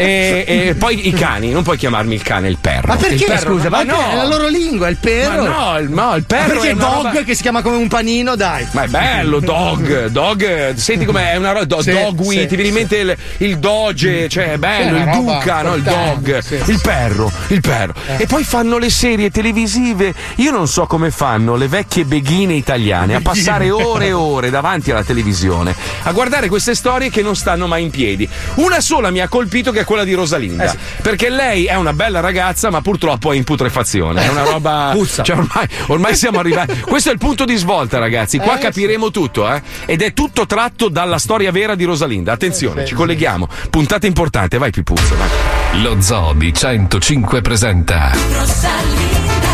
E, 0.00 0.44
e 0.68 0.74
poi 0.76 1.08
i 1.08 1.12
cani, 1.12 1.50
non 1.50 1.64
puoi 1.64 1.76
chiamarmi 1.76 2.14
il 2.14 2.22
cane, 2.22 2.48
il 2.48 2.58
perro. 2.60 2.86
Ma 2.86 2.94
Il 2.94 3.00
perché 3.00 3.24
perro- 3.24 3.50
scusa? 3.52 3.68
Ma 3.68 3.78
Ma 3.78 3.92
no, 3.92 4.10
è 4.12 4.14
la 4.14 4.26
loro 4.26 4.46
lingua, 4.46 4.88
il 4.88 4.96
perro. 4.96 5.42
Ma 5.42 5.48
no, 5.72 5.78
il, 5.78 5.88
no, 5.90 6.14
il 6.14 6.24
Ma 6.28 6.36
perro 6.36 6.52
perché 6.52 6.70
è 6.70 6.74
dog 6.74 7.04
roba- 7.04 7.22
che 7.24 7.34
si 7.34 7.42
chiama 7.42 7.62
come 7.62 7.76
un 7.76 7.88
panino, 7.88 8.36
dai. 8.36 8.64
Ma 8.72 8.84
è 8.84 8.86
bello, 8.86 9.40
dog, 9.40 10.06
dog, 10.06 10.74
senti 10.74 11.04
com'è? 11.04 11.32
È 11.32 11.36
una 11.36 11.50
roba, 11.50 11.64
do, 11.64 11.82
Sì, 11.82 11.90
dogui, 11.90 12.36
sì, 12.38 12.46
ti 12.46 12.54
viene 12.54 12.68
in 12.68 12.74
mente 12.74 12.96
il, 12.96 13.16
il 13.38 13.58
doge, 13.58 14.28
cioè 14.28 14.52
è 14.52 14.56
bello, 14.58 14.98
il 14.98 15.10
duca, 15.10 15.62
no, 15.62 15.74
il 15.74 15.82
dog, 15.82 16.38
sì. 16.38 16.54
il 16.66 16.80
perro, 16.80 17.32
il 17.48 17.60
perro. 17.60 17.94
E 18.18 18.26
poi 18.26 18.44
fanno 18.44 18.78
le 18.78 18.90
serie 18.90 19.30
televisive, 19.32 20.14
io 20.36 20.52
non 20.52 20.68
so 20.68 20.86
come 20.86 21.10
fanno 21.10 21.56
le 21.56 21.66
vecchie 21.66 22.04
beghine 22.04 22.54
italiane 22.54 23.14
a 23.16 23.20
passare 23.20 23.70
ore 23.70 24.06
e 24.06 24.12
ore 24.12 24.50
davanti 24.50 24.90
alla 24.92 25.02
televisione 25.02 25.74
a 26.02 26.12
guardare 26.12 26.48
queste 26.48 26.74
storie 26.76 27.10
che 27.10 27.22
non 27.22 27.34
stanno 27.34 27.66
mai 27.66 27.82
in 27.82 27.90
piedi. 27.90 28.28
Una 28.56 28.80
sola 28.80 29.10
mi 29.10 29.20
ha 29.20 29.26
colpito 29.28 29.72
che 29.72 29.80
è 29.80 29.84
quella 29.88 30.04
di 30.04 30.12
Rosalinda, 30.12 30.76
perché 31.00 31.30
lei 31.30 31.64
è 31.64 31.74
una 31.74 31.94
bella 31.94 32.20
ragazza 32.20 32.68
ma 32.68 32.82
purtroppo 32.82 33.32
è 33.32 33.36
in 33.36 33.44
putrefazione, 33.44 34.22
è 34.22 34.28
una 34.28 34.42
roba... 34.52 34.90
Puzza. 34.92 35.22
Cioè, 35.22 35.38
ormai, 35.38 35.66
ormai 35.86 36.14
siamo 36.14 36.40
arrivati. 36.40 36.78
Questo 36.84 37.08
è 37.08 37.12
il 37.12 37.18
punto 37.18 37.46
di 37.46 37.56
svolta, 37.56 37.98
ragazzi. 37.98 38.36
Qua 38.36 38.58
capiremo 38.58 39.10
tutto, 39.10 39.50
eh? 39.50 39.62
Ed 39.86 40.02
è 40.02 40.12
tutto 40.12 40.44
tratto 40.44 40.90
dalla 40.90 41.16
storia 41.16 41.50
vera 41.50 41.74
di 41.74 41.84
Rosalinda. 41.84 42.32
Attenzione, 42.32 42.84
ci 42.84 42.94
colleghiamo. 42.94 43.48
Puntata 43.70 44.06
importante, 44.06 44.58
vai 44.58 44.70
Pipuzzo, 44.70 45.16
vai. 45.16 45.80
Lo 45.82 45.98
Zoo 46.02 46.34
di 46.34 46.52
105 46.52 47.40
presenta 47.40 48.10
Rosalinda, 48.12 49.48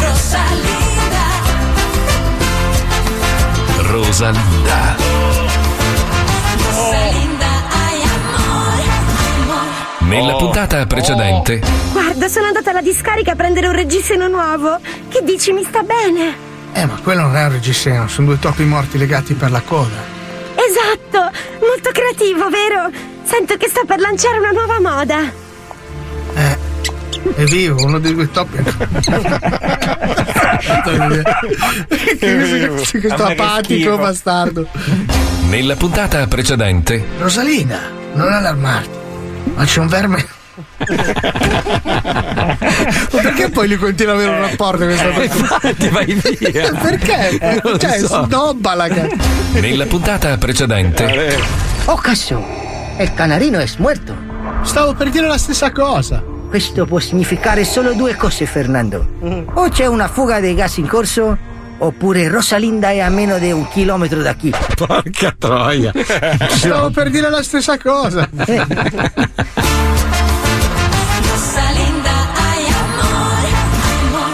Rosalinda. 0.00 0.88
Rosalinda, 3.82 4.96
Nella 10.08 10.34
Oh. 10.34 10.38
puntata 10.38 10.84
precedente, 10.86 11.60
Guarda, 11.92 12.28
sono 12.28 12.46
andata 12.46 12.70
alla 12.70 12.80
discarica 12.80 13.32
a 13.32 13.34
prendere 13.34 13.66
un 13.68 13.74
reggiseno 13.74 14.26
nuovo. 14.28 14.78
Che 15.08 15.22
dici, 15.22 15.52
mi 15.52 15.62
sta 15.64 15.82
bene? 15.82 16.34
Eh, 16.72 16.86
ma 16.86 16.98
quello 17.02 17.22
non 17.22 17.36
è 17.36 17.44
un 17.44 17.52
reggiseno, 17.52 18.08
sono 18.08 18.28
due 18.28 18.38
topi 18.38 18.64
morti 18.64 18.96
legati 18.98 19.34
per 19.34 19.50
la 19.50 19.60
coda. 19.60 20.16
Esatto, 20.54 21.30
molto 21.60 21.90
creativo, 21.92 22.48
vero? 22.48 22.90
Sento 23.24 23.56
che 23.56 23.68
sta 23.68 23.82
per 23.86 24.00
lanciare 24.00 24.38
una 24.38 24.50
nuova 24.50 24.80
moda. 24.80 25.30
Eh, 26.34 26.56
è 27.36 27.44
vivo, 27.44 27.84
uno 27.84 27.98
dei 27.98 28.14
due 28.14 28.30
topi. 28.30 28.56
questo 33.00 33.24
apatico 33.24 33.96
bastardo. 33.98 34.66
nella 35.48 35.76
puntata 35.76 36.26
precedente, 36.26 37.04
Rosalinda, 37.18 37.78
non 38.14 38.32
allarmarti, 38.32 38.96
ma 39.58 39.64
c'è 39.64 39.80
un 39.80 39.88
verme. 39.88 40.24
Ma 40.78 40.86
perché 43.22 43.50
poi 43.50 43.68
lui 43.68 43.76
continua 43.76 44.14
ad 44.14 44.20
avere 44.20 44.36
un 44.36 44.40
rapporto 44.40 44.78
con 44.78 44.86
questa 44.86 45.08
persona? 45.08 45.58
Infatti, 45.62 45.88
vai 45.88 46.14
via. 46.14 46.72
Perché? 46.72 47.60
Non 47.62 47.78
cioè, 47.78 47.98
so. 47.98 48.24
snobba 48.24 48.74
la 48.74 48.88
cazzo. 48.88 49.16
nella 49.52 49.86
puntata 49.86 50.36
precedente, 50.36 51.36
Oh 51.86 51.94
cazzo, 51.96 52.44
il 52.98 53.14
canarino 53.14 53.58
è 53.58 53.66
muerto. 53.78 54.14
Stavo 54.62 54.94
per 54.94 55.10
dire 55.10 55.26
la 55.26 55.38
stessa 55.38 55.72
cosa. 55.72 56.22
Questo 56.48 56.86
può 56.86 57.00
significare 57.00 57.64
solo 57.64 57.94
due 57.94 58.14
cose, 58.14 58.46
Fernando. 58.46 59.06
O 59.54 59.68
c'è 59.68 59.86
una 59.86 60.06
fuga 60.08 60.38
di 60.40 60.54
gas 60.54 60.76
in 60.76 60.86
corso, 60.86 61.36
oppure 61.78 62.28
Rosalinda 62.28 62.90
è 62.90 63.00
a 63.00 63.08
meno 63.08 63.38
di 63.38 63.50
un 63.52 63.68
chilometro 63.68 64.22
da 64.22 64.34
qui. 64.36 64.52
Porca 64.74 65.34
troia. 65.38 65.92
Stavo 66.50 66.90
per 66.90 67.10
dire 67.10 67.30
la 67.30 67.42
stessa 67.42 67.78
cosa. 67.78 68.28
Rosalinda, 71.22 72.10
ay 72.34 72.66
amor, 72.82 73.46
amor. 74.00 74.30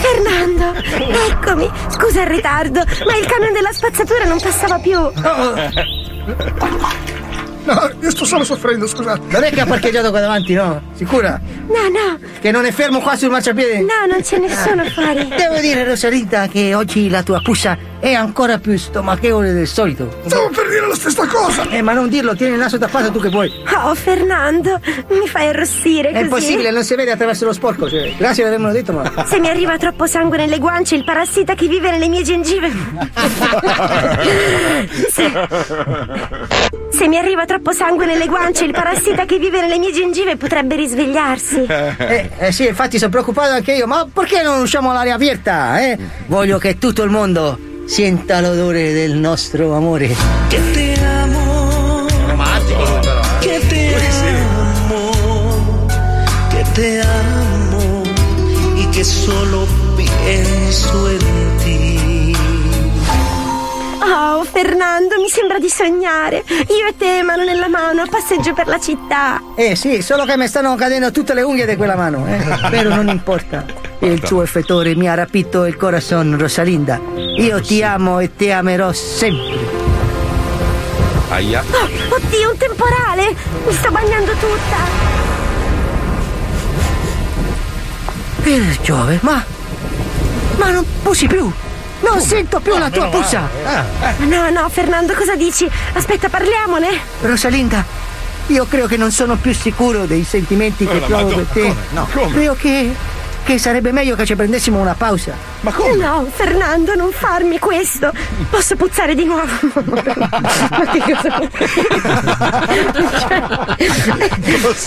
Fernando, 0.00 0.74
eccomi. 1.30 1.70
Scusa 1.88 2.22
il 2.22 2.28
ritardo, 2.28 2.84
ma 3.06 3.16
il 3.16 3.26
camion 3.26 3.52
della 3.52 3.72
spazzatura 3.72 4.24
non 4.24 4.40
passava 4.40 4.78
più. 4.78 4.98
No, 7.68 7.90
io 8.00 8.10
sto 8.10 8.24
solo 8.24 8.44
soffrendo, 8.44 8.86
scusate. 8.86 9.20
Non 9.28 9.42
è 9.44 9.50
che 9.50 9.60
ha 9.60 9.66
parcheggiato 9.66 10.08
qua 10.10 10.20
davanti, 10.20 10.54
no? 10.54 10.80
Sicura? 10.94 11.38
No, 11.66 11.88
no, 11.88 12.18
Che 12.40 12.50
non 12.50 12.64
è 12.64 12.72
fermo 12.72 13.00
qua 13.00 13.14
sul 13.16 13.28
marciapiede? 13.28 13.80
no, 13.80 14.06
non 14.10 14.22
c'è 14.22 14.38
nessuno 14.38 14.84
fuori. 14.86 15.28
Devo 15.36 15.58
dire, 15.60 15.84
Rosalinda, 15.84 16.46
che 16.46 16.74
oggi 16.74 17.10
la 17.10 17.22
tua 17.22 17.40
puscia 17.42 17.76
è 18.00 18.14
ancora 18.14 18.56
più 18.58 18.78
stomachevole 18.78 19.52
del 19.52 19.66
solito. 19.66 20.08
Stavo 20.24 20.48
per 20.48 20.66
dire 20.68 20.86
la 20.86 20.94
stessa 20.94 21.26
cosa. 21.26 21.68
Eh, 21.68 21.82
ma 21.82 21.92
non 21.92 22.08
dirlo, 22.08 22.34
tieni 22.34 22.54
il 22.54 22.58
naso 22.58 22.78
tappato 22.78 23.10
tu 23.10 23.20
che 23.20 23.28
vuoi. 23.28 23.52
Oh, 23.84 23.94
Fernando, 23.94 24.80
mi 25.10 25.26
fai 25.28 25.48
arrossire 25.48 26.08
È 26.08 26.12
così. 26.12 26.24
impossibile, 26.24 26.70
non 26.70 26.84
si 26.84 26.94
vede 26.94 27.10
attraverso 27.10 27.44
lo 27.44 27.52
sporco. 27.52 27.90
cioè, 27.90 28.14
grazie 28.16 28.44
per 28.44 28.52
avermelo 28.54 28.72
detto, 28.72 28.92
ma. 28.92 29.24
Se 29.26 29.38
mi 29.40 29.48
arriva 29.50 29.76
troppo 29.76 30.06
sangue 30.06 30.38
nelle 30.38 30.58
guance, 30.58 30.94
il 30.94 31.04
parassita 31.04 31.54
che 31.54 31.66
vive 31.68 31.90
nelle 31.90 32.08
mie 32.08 32.22
gengive. 32.22 32.70
Se... 35.10 35.30
Se 36.90 37.06
mi 37.06 37.16
arriva 37.18 37.44
troppo 37.44 37.57
sangue 37.72 38.06
nelle 38.06 38.26
guance, 38.26 38.64
il 38.64 38.72
parassita 38.72 39.24
che 39.24 39.38
vive 39.38 39.60
nelle 39.60 39.78
mie 39.78 39.92
gengive 39.92 40.36
potrebbe 40.36 40.76
risvegliarsi. 40.76 41.66
Eh, 41.98 42.30
eh 42.38 42.52
sì, 42.52 42.66
infatti 42.66 42.98
sono 42.98 43.10
preoccupato 43.10 43.52
anche 43.52 43.72
io, 43.72 43.86
ma 43.86 44.06
perché 44.12 44.42
non 44.42 44.60
usciamo 44.60 44.90
all'aria 44.90 45.14
aperta? 45.14 45.80
Eh? 45.80 45.98
Voglio 46.26 46.58
che 46.58 46.78
tutto 46.78 47.02
il 47.02 47.10
mondo 47.10 47.58
sienta 47.86 48.40
l'odore 48.40 48.92
del 48.92 49.14
nostro 49.14 49.74
amore. 49.74 50.14
Que 50.48 50.60
te 50.72 50.94
amo, 51.04 52.06
que 53.40 53.60
te 53.68 53.94
amo, 53.94 55.86
que 56.50 56.64
te 56.74 57.00
amo 57.00 58.02
y 58.76 58.86
que 58.90 59.04
solo 59.04 59.66
pienso 59.96 61.10
en 61.10 61.18
ti. 61.18 61.47
Oh, 64.10 64.42
Fernando, 64.42 65.16
mi 65.20 65.28
sembra 65.28 65.58
di 65.58 65.68
sognare. 65.68 66.42
Io 66.48 66.86
e 66.88 66.96
te, 66.96 67.22
mano 67.22 67.44
nella 67.44 67.68
mano, 67.68 68.00
a 68.02 68.06
passeggio 68.08 68.54
per 68.54 68.66
la 68.66 68.80
città. 68.80 69.42
Eh 69.54 69.76
sì, 69.76 70.00
solo 70.00 70.24
che 70.24 70.34
mi 70.38 70.48
stanno 70.48 70.74
cadendo 70.76 71.10
tutte 71.10 71.34
le 71.34 71.42
unghie 71.42 71.66
di 71.66 71.76
quella 71.76 71.94
mano, 71.94 72.26
eh? 72.26 72.38
Però 72.70 72.94
non 72.94 73.08
importa. 73.08 73.66
Il 73.98 74.20
tuo 74.20 74.42
effettore 74.42 74.94
mi 74.94 75.08
ha 75.10 75.14
rapito 75.14 75.66
il 75.66 75.76
corazon, 75.76 76.38
Rosalinda. 76.38 76.98
Io 77.36 77.60
ti 77.60 77.82
amo 77.82 78.18
e 78.20 78.34
ti 78.34 78.50
amerò 78.50 78.92
sempre. 78.92 79.58
Aia. 81.28 81.62
Oh, 81.70 82.14
oddio, 82.16 82.50
un 82.50 82.56
temporale! 82.56 83.36
Mi 83.66 83.72
sto 83.74 83.90
bagnando 83.90 84.32
tutta. 84.32 84.76
Per 88.42 88.80
Giove, 88.80 89.18
ma. 89.20 89.44
Ma 90.56 90.70
non 90.70 90.86
pussi 91.02 91.26
più! 91.26 91.52
Non 92.00 92.20
sento 92.20 92.60
più 92.60 92.76
la 92.76 92.90
tua 92.90 93.08
pussa! 93.08 93.48
No, 94.18 94.50
no, 94.50 94.68
Fernando, 94.68 95.14
cosa 95.14 95.34
dici? 95.34 95.68
Aspetta, 95.94 96.28
parliamone. 96.28 96.88
Rosalinda, 97.22 97.84
io 98.46 98.66
credo 98.66 98.86
che 98.86 98.96
non 98.96 99.10
sono 99.10 99.36
più 99.36 99.52
sicuro 99.52 100.06
dei 100.06 100.24
sentimenti 100.24 100.86
che 100.86 100.98
provo 100.98 101.34
per 101.34 101.46
te. 101.52 101.74
Credo 102.30 102.54
che, 102.54 102.94
che 103.48 103.56
sarebbe 103.56 103.92
meglio 103.92 104.14
che 104.14 104.26
ci 104.26 104.36
prendessimo 104.36 104.78
una 104.78 104.92
pausa. 104.92 105.32
No, 105.96 106.28
Fernando, 106.30 106.94
non 106.94 107.10
farmi 107.12 107.58
questo. 107.58 108.12
Posso 108.50 108.76
puzzare 108.76 109.14
di 109.14 109.24
nuovo. 109.24 109.48
Ma 109.72 110.84
che 110.92 111.00
cosa? 111.00 111.40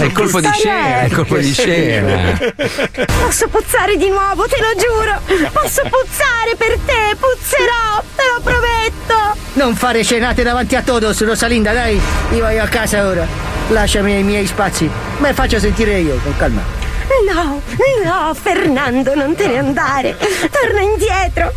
È 0.03 0.05
il 0.05 0.11
colpo 0.13 0.39
di 0.39 0.49
scena, 0.53 1.01
è 1.01 1.09
colpo 1.09 1.37
di 1.37 1.51
scena. 1.51 2.39
Posso 3.23 3.47
puzzare 3.47 3.97
di 3.97 4.09
nuovo, 4.09 4.45
te 4.45 4.57
lo 4.59 4.79
giuro. 4.79 5.49
Posso 5.51 5.81
puzzare 5.81 6.55
per 6.55 6.77
te, 6.85 7.15
puzzerò, 7.17 8.03
te 8.15 8.23
lo 8.35 8.41
prometto. 8.43 9.39
Non 9.53 9.73
fare 9.73 10.03
scenate 10.03 10.43
davanti 10.43 10.75
a 10.75 10.83
todos, 10.83 11.19
Rosalinda, 11.25 11.73
dai. 11.73 11.99
Io 12.29 12.41
vado 12.41 12.61
a 12.61 12.67
casa 12.67 13.07
ora. 13.07 13.25
Lasciami 13.69 14.19
i 14.19 14.23
miei 14.23 14.45
spazi. 14.45 14.87
Me 15.17 15.33
faccio 15.33 15.57
sentire 15.57 15.97
io, 15.97 16.19
con 16.21 16.37
calma. 16.37 16.90
No, 17.33 17.61
no, 18.03 18.33
Fernando, 18.33 19.15
non 19.15 19.35
te 19.35 19.47
ne 19.47 19.57
andare. 19.57 20.17
Torna 20.17 20.81
indietro. 20.81 21.53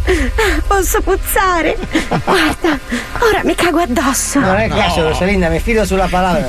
Posso 0.66 1.00
puzzare. 1.00 1.76
Guarda, 2.24 2.78
ora 3.18 3.40
mi 3.44 3.54
cago 3.54 3.80
addosso. 3.80 4.40
Non 4.40 4.56
è 4.56 4.68
caso, 4.68 5.02
Rosalinda, 5.08 5.48
mi 5.48 5.60
fido 5.60 5.84
sulla 5.84 6.06
parola. 6.06 6.48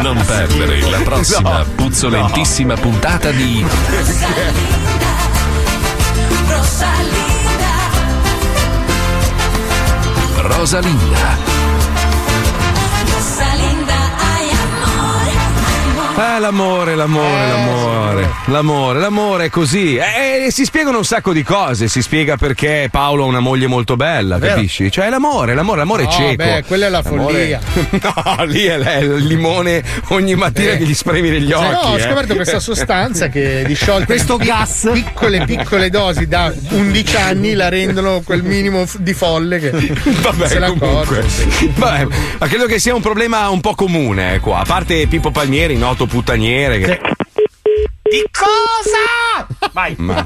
Non 0.00 0.22
perdere 0.24 0.80
la 0.90 0.98
prossima 0.98 1.64
puzzolentissima 1.74 2.74
puntata 2.74 3.30
di 3.30 3.64
Rosalinda. 6.48 7.35
Rosalinda. 10.48 11.55
Eh, 16.18 16.40
l'amore, 16.40 16.94
l'amore, 16.94 17.48
l'amore, 17.48 18.30
l'amore, 18.46 18.98
l'amore 19.00 19.44
è 19.46 19.50
così. 19.50 19.96
E 19.96 20.48
si 20.50 20.64
spiegano 20.64 20.96
un 20.98 21.04
sacco 21.04 21.32
di 21.34 21.42
cose. 21.42 21.88
Si 21.88 22.00
spiega 22.00 22.36
perché 22.38 22.88
Paolo 22.90 23.24
ha 23.24 23.26
una 23.26 23.40
moglie 23.40 23.66
molto 23.66 23.96
bella, 23.96 24.38
Vero. 24.38 24.54
capisci? 24.54 24.90
Cioè, 24.90 25.10
l'amore, 25.10 25.54
l'amore, 25.54 25.78
l'amore 25.80 26.04
No, 26.04 26.08
è 26.08 26.12
cieco. 26.12 26.36
beh, 26.36 26.64
quella 26.66 26.86
è 26.86 26.88
la 26.88 27.02
L'amore- 27.04 27.22
follia. 27.22 27.60
No, 28.36 28.44
lì 28.44 28.64
è 28.64 28.78
è 28.78 28.96
il 28.98 29.24
limone 29.26 29.82
ogni 30.08 30.34
mattina 30.36 30.72
Eh. 30.72 30.78
che 30.78 30.84
gli 30.84 30.94
spremi 30.94 31.28
negli 31.28 31.52
occhi. 31.52 31.70
no, 31.70 31.78
ho 31.80 31.96
eh. 31.98 32.00
scoperto 32.02 32.34
questa 32.34 32.60
sostanza 32.60 33.28
che 33.28 33.64
disciolta 33.66 34.06
Questo 34.06 34.36
in 34.40 34.46
gas. 34.46 34.88
piccole 34.92 35.44
piccole 35.44 35.90
dosi 35.90 36.26
da 36.26 36.52
11 36.70 37.16
anni 37.16 37.52
la 37.54 37.68
rendono 37.68 38.22
quel 38.24 38.42
minimo 38.42 38.84
di 38.98 39.12
folle 39.12 39.58
che 39.58 39.70
Vabbè, 40.22 40.48
se 40.48 40.58
ne 40.60 40.68
comunque. 40.78 41.18
accorge. 41.18 41.46
Vabbè, 41.74 42.06
ma 42.38 42.46
credo 42.46 42.64
che 42.66 42.78
sia 42.78 42.94
un 42.94 43.02
problema 43.02 43.48
un 43.50 43.60
po' 43.60 43.74
comune 43.74 44.34
eh, 44.34 44.40
qua. 44.40 44.60
A 44.60 44.64
parte 44.64 45.06
Pippo 45.08 45.30
Palmieri, 45.30 45.76
noto 45.76 46.05
puttaniere. 46.06 46.78
Che... 46.78 47.00
Di 48.02 48.24
cosa? 48.30 49.46
Vai. 49.76 49.94
Ma- 49.98 50.24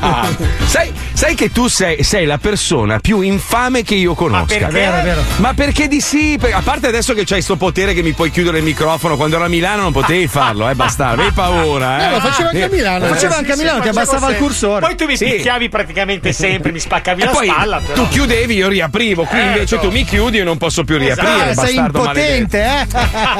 Ah, 0.00 0.28
sai, 0.66 0.92
sai 1.14 1.34
che 1.34 1.50
tu 1.50 1.68
sei, 1.68 2.02
sei 2.02 2.26
la 2.26 2.36
persona 2.36 2.98
più 2.98 3.22
infame 3.22 3.82
che 3.82 3.94
io 3.94 4.12
conosca. 4.12 4.44
perché? 4.44 4.66
È 4.66 4.70
vero, 4.70 4.96
è 4.98 5.02
vero. 5.02 5.22
Ma 5.36 5.54
perché 5.54 5.88
di 5.88 6.02
sì? 6.02 6.36
Per- 6.38 6.52
a 6.52 6.60
parte 6.62 6.88
adesso 6.88 7.14
che 7.14 7.24
c'hai 7.24 7.40
sto 7.40 7.56
potere 7.56 7.94
che 7.94 8.02
mi 8.02 8.12
puoi 8.12 8.30
chiudere 8.30 8.58
il 8.58 8.64
microfono, 8.64 9.16
quando 9.16 9.36
ero 9.36 9.46
a 9.46 9.48
Milano 9.48 9.80
non 9.84 9.92
potevi 9.92 10.26
farlo, 10.26 10.68
eh, 10.68 10.74
bastardo. 10.74 11.22
Avevi 11.22 11.32
paura, 11.34 11.98
eh. 11.98 12.04
No, 12.04 12.10
lo 12.16 12.20
faceva 12.20 12.48
anche 12.50 12.62
a 12.64 12.68
Milano. 12.68 13.04
Eh, 13.06 13.08
Faceva 13.08 13.32
Sì, 13.32 13.38
anche 13.38 13.52
a 13.52 13.54
sì, 13.54 13.60
Milano, 13.62 13.80
ti 13.80 13.86
facevo 13.86 14.00
abbassava 14.02 14.26
il 14.26 14.32
sempre. 14.32 14.46
cursore. 14.46 14.80
Poi 14.80 14.96
tu 14.96 15.04
mi 15.06 15.16
Sì. 15.16 15.24
picchiavi 15.24 15.68
praticamente 15.70 16.32
sempre, 16.34 16.70
mi 16.72 16.78
spaccavi 16.78 17.22
E 17.22 17.24
la 17.24 17.30
poi 17.30 17.46
spalla. 17.48 17.78
Però. 17.80 18.02
tu 18.02 18.08
chiudevi, 18.10 18.54
io 18.54 18.68
riaprivo. 18.68 19.22
Qui 19.24 19.38
Certo. 19.38 19.52
invece 19.54 19.78
tu 19.78 19.90
mi 19.90 20.04
chiudi 20.04 20.38
e 20.40 20.44
non 20.44 20.58
posso 20.58 20.84
più 20.84 20.98
riaprire. 20.98 21.30
Ah, 21.32 21.54
sei 21.54 21.74
bastardo 21.76 22.02
maledetto. 22.02 22.56
impotente, 22.56 22.86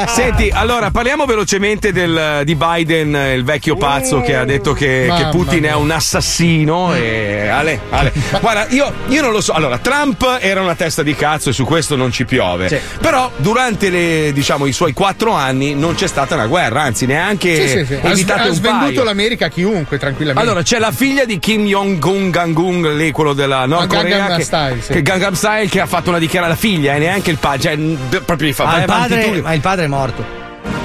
eh? 0.02 0.06
Senti, 0.08 0.50
allora 0.50 0.90
parliamo 0.90 1.26
velocemente 1.26 1.92
del- 1.92 2.40
di 2.44 2.54
Biden, 2.54 3.14
eh, 3.14 3.34
il 3.34 3.44
vecchio 3.44 3.76
pazzo 3.76 4.22
che 4.22 4.34
ha 4.36 4.44
detto 4.46 4.72
che, 4.72 5.12
che 5.14 5.28
Putin 5.36 5.60
mia. 5.60 5.70
è 5.70 5.74
un 5.74 5.90
assassino. 5.90 6.94
E... 6.94 7.48
Ale, 7.48 7.80
Ale. 7.90 8.12
Guarda, 8.40 8.66
io, 8.68 8.92
io 9.08 9.22
non 9.22 9.32
lo 9.32 9.40
so. 9.40 9.52
Allora, 9.52 9.78
Trump 9.78 10.38
era 10.40 10.60
una 10.60 10.74
testa 10.74 11.02
di 11.02 11.14
cazzo 11.14 11.50
e 11.50 11.52
su 11.52 11.64
questo 11.64 11.96
non 11.96 12.12
ci 12.12 12.24
piove. 12.24 12.68
Sì. 12.68 12.78
Però 13.00 13.30
durante 13.36 13.90
le, 13.90 14.30
diciamo, 14.32 14.66
i 14.66 14.72
suoi 14.72 14.92
quattro 14.92 15.32
anni 15.32 15.74
non 15.74 15.94
c'è 15.94 16.06
stata 16.06 16.34
una 16.34 16.46
guerra, 16.46 16.82
anzi, 16.82 17.06
neanche 17.06 17.68
Sì, 17.68 17.78
sì, 17.78 17.84
sì. 17.86 17.98
Ha, 18.02 18.10
evitate 18.10 18.48
ha 18.48 18.52
svenduto 18.52 18.84
paio. 18.86 19.04
l'America 19.04 19.46
a 19.46 19.48
chiunque, 19.48 19.98
tranquillamente. 19.98 20.40
Allora, 20.48 20.62
c'è 20.62 20.78
la 20.78 20.92
figlia 20.92 21.24
di 21.24 21.38
Kim 21.38 21.64
Jong-un 21.64 22.30
Gangung, 22.30 22.94
lì 22.94 23.10
quello 23.10 23.32
della 23.32 23.64
Nord 23.66 23.90
Ah, 23.92 23.96
Corea. 23.96 24.18
Gangnam 24.18 24.36
che, 24.36 24.42
Style, 24.44 24.80
sì. 24.82 24.92
che 24.92 25.02
Gangnam 25.02 25.32
Style 25.34 25.68
che 25.68 25.80
ha 25.80 25.86
fatto 25.86 26.10
una 26.10 26.18
dichiarazione 26.18 26.42
alla 26.44 26.54
figlia 26.56 26.94
e 26.94 26.98
neanche 26.98 27.30
il 27.30 27.38
padre. 27.38 27.60
Cioè, 27.60 28.20
proprio 28.24 28.48
gli 28.48 28.52
fa. 28.52 28.64
Vai 28.64 28.80
il 28.80 28.84
padre, 28.86 29.40
ma 29.42 29.52
il 29.54 29.60
padre 29.60 29.84
è 29.84 29.88
morto. 29.88 30.24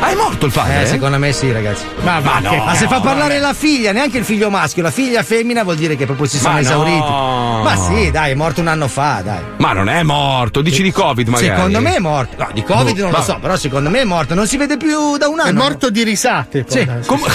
Ah, 0.02 0.12
è 0.12 0.16
morto 0.16 0.46
il 0.46 0.52
padre? 0.54 0.84
Eh, 0.84 0.86
secondo 0.86 1.18
me 1.18 1.34
sì, 1.34 1.52
ragazzi. 1.52 1.84
ma, 2.04 2.20
Ma 2.22 2.40
no. 2.40 2.56
Ma 2.64 2.74
se 2.74 2.88
fa 2.88 3.02
parlare 3.02 3.38
la 3.40 3.54
figlia, 3.54 3.92
neanche 3.92 4.18
il 4.18 4.24
figlio 4.24 4.50
maschio, 4.50 4.82
la 4.82 4.92
figlia 4.92 5.24
femmina 5.24 5.64
vuol 5.64 5.76
dire 5.76 5.98
che 5.98 6.06
proprio 6.06 6.26
si 6.26 6.38
sono 6.38 6.54
Ma 6.54 6.60
no. 6.60 6.66
esauriti. 6.66 6.98
Ma 7.00 7.76
sì, 7.76 8.10
dai, 8.10 8.32
è 8.32 8.34
morto 8.34 8.62
un 8.62 8.68
anno 8.68 8.88
fa, 8.88 9.22
dai. 9.24 9.40
Ma 9.58 9.74
non 9.74 9.90
è 9.90 10.02
morto, 10.04 10.62
dici 10.62 10.82
di 10.84 10.92
Covid 10.92 11.28
magari. 11.28 11.48
Secondo 11.54 11.82
me 11.82 11.96
è 11.96 12.00
morto. 12.00 12.36
No, 12.38 12.50
di 12.54 12.64
Covid 12.64 12.96
Boh, 12.96 13.02
non 13.04 13.12
lo 13.12 13.22
so, 13.22 13.38
però 13.42 13.58
secondo 13.58 13.90
me 13.90 14.00
è 14.02 14.04
morto. 14.06 14.34
Non 14.36 14.48
si 14.48 14.56
vede 14.56 14.78
più 14.78 15.18
da 15.18 15.28
un 15.28 15.40
anno. 15.42 15.50
È 15.50 15.54
morto 15.54 15.90
di 15.90 16.04
risate. 16.04 16.64
poi. 16.64 16.78
Sì. 16.80 16.88
Com- 17.06 17.26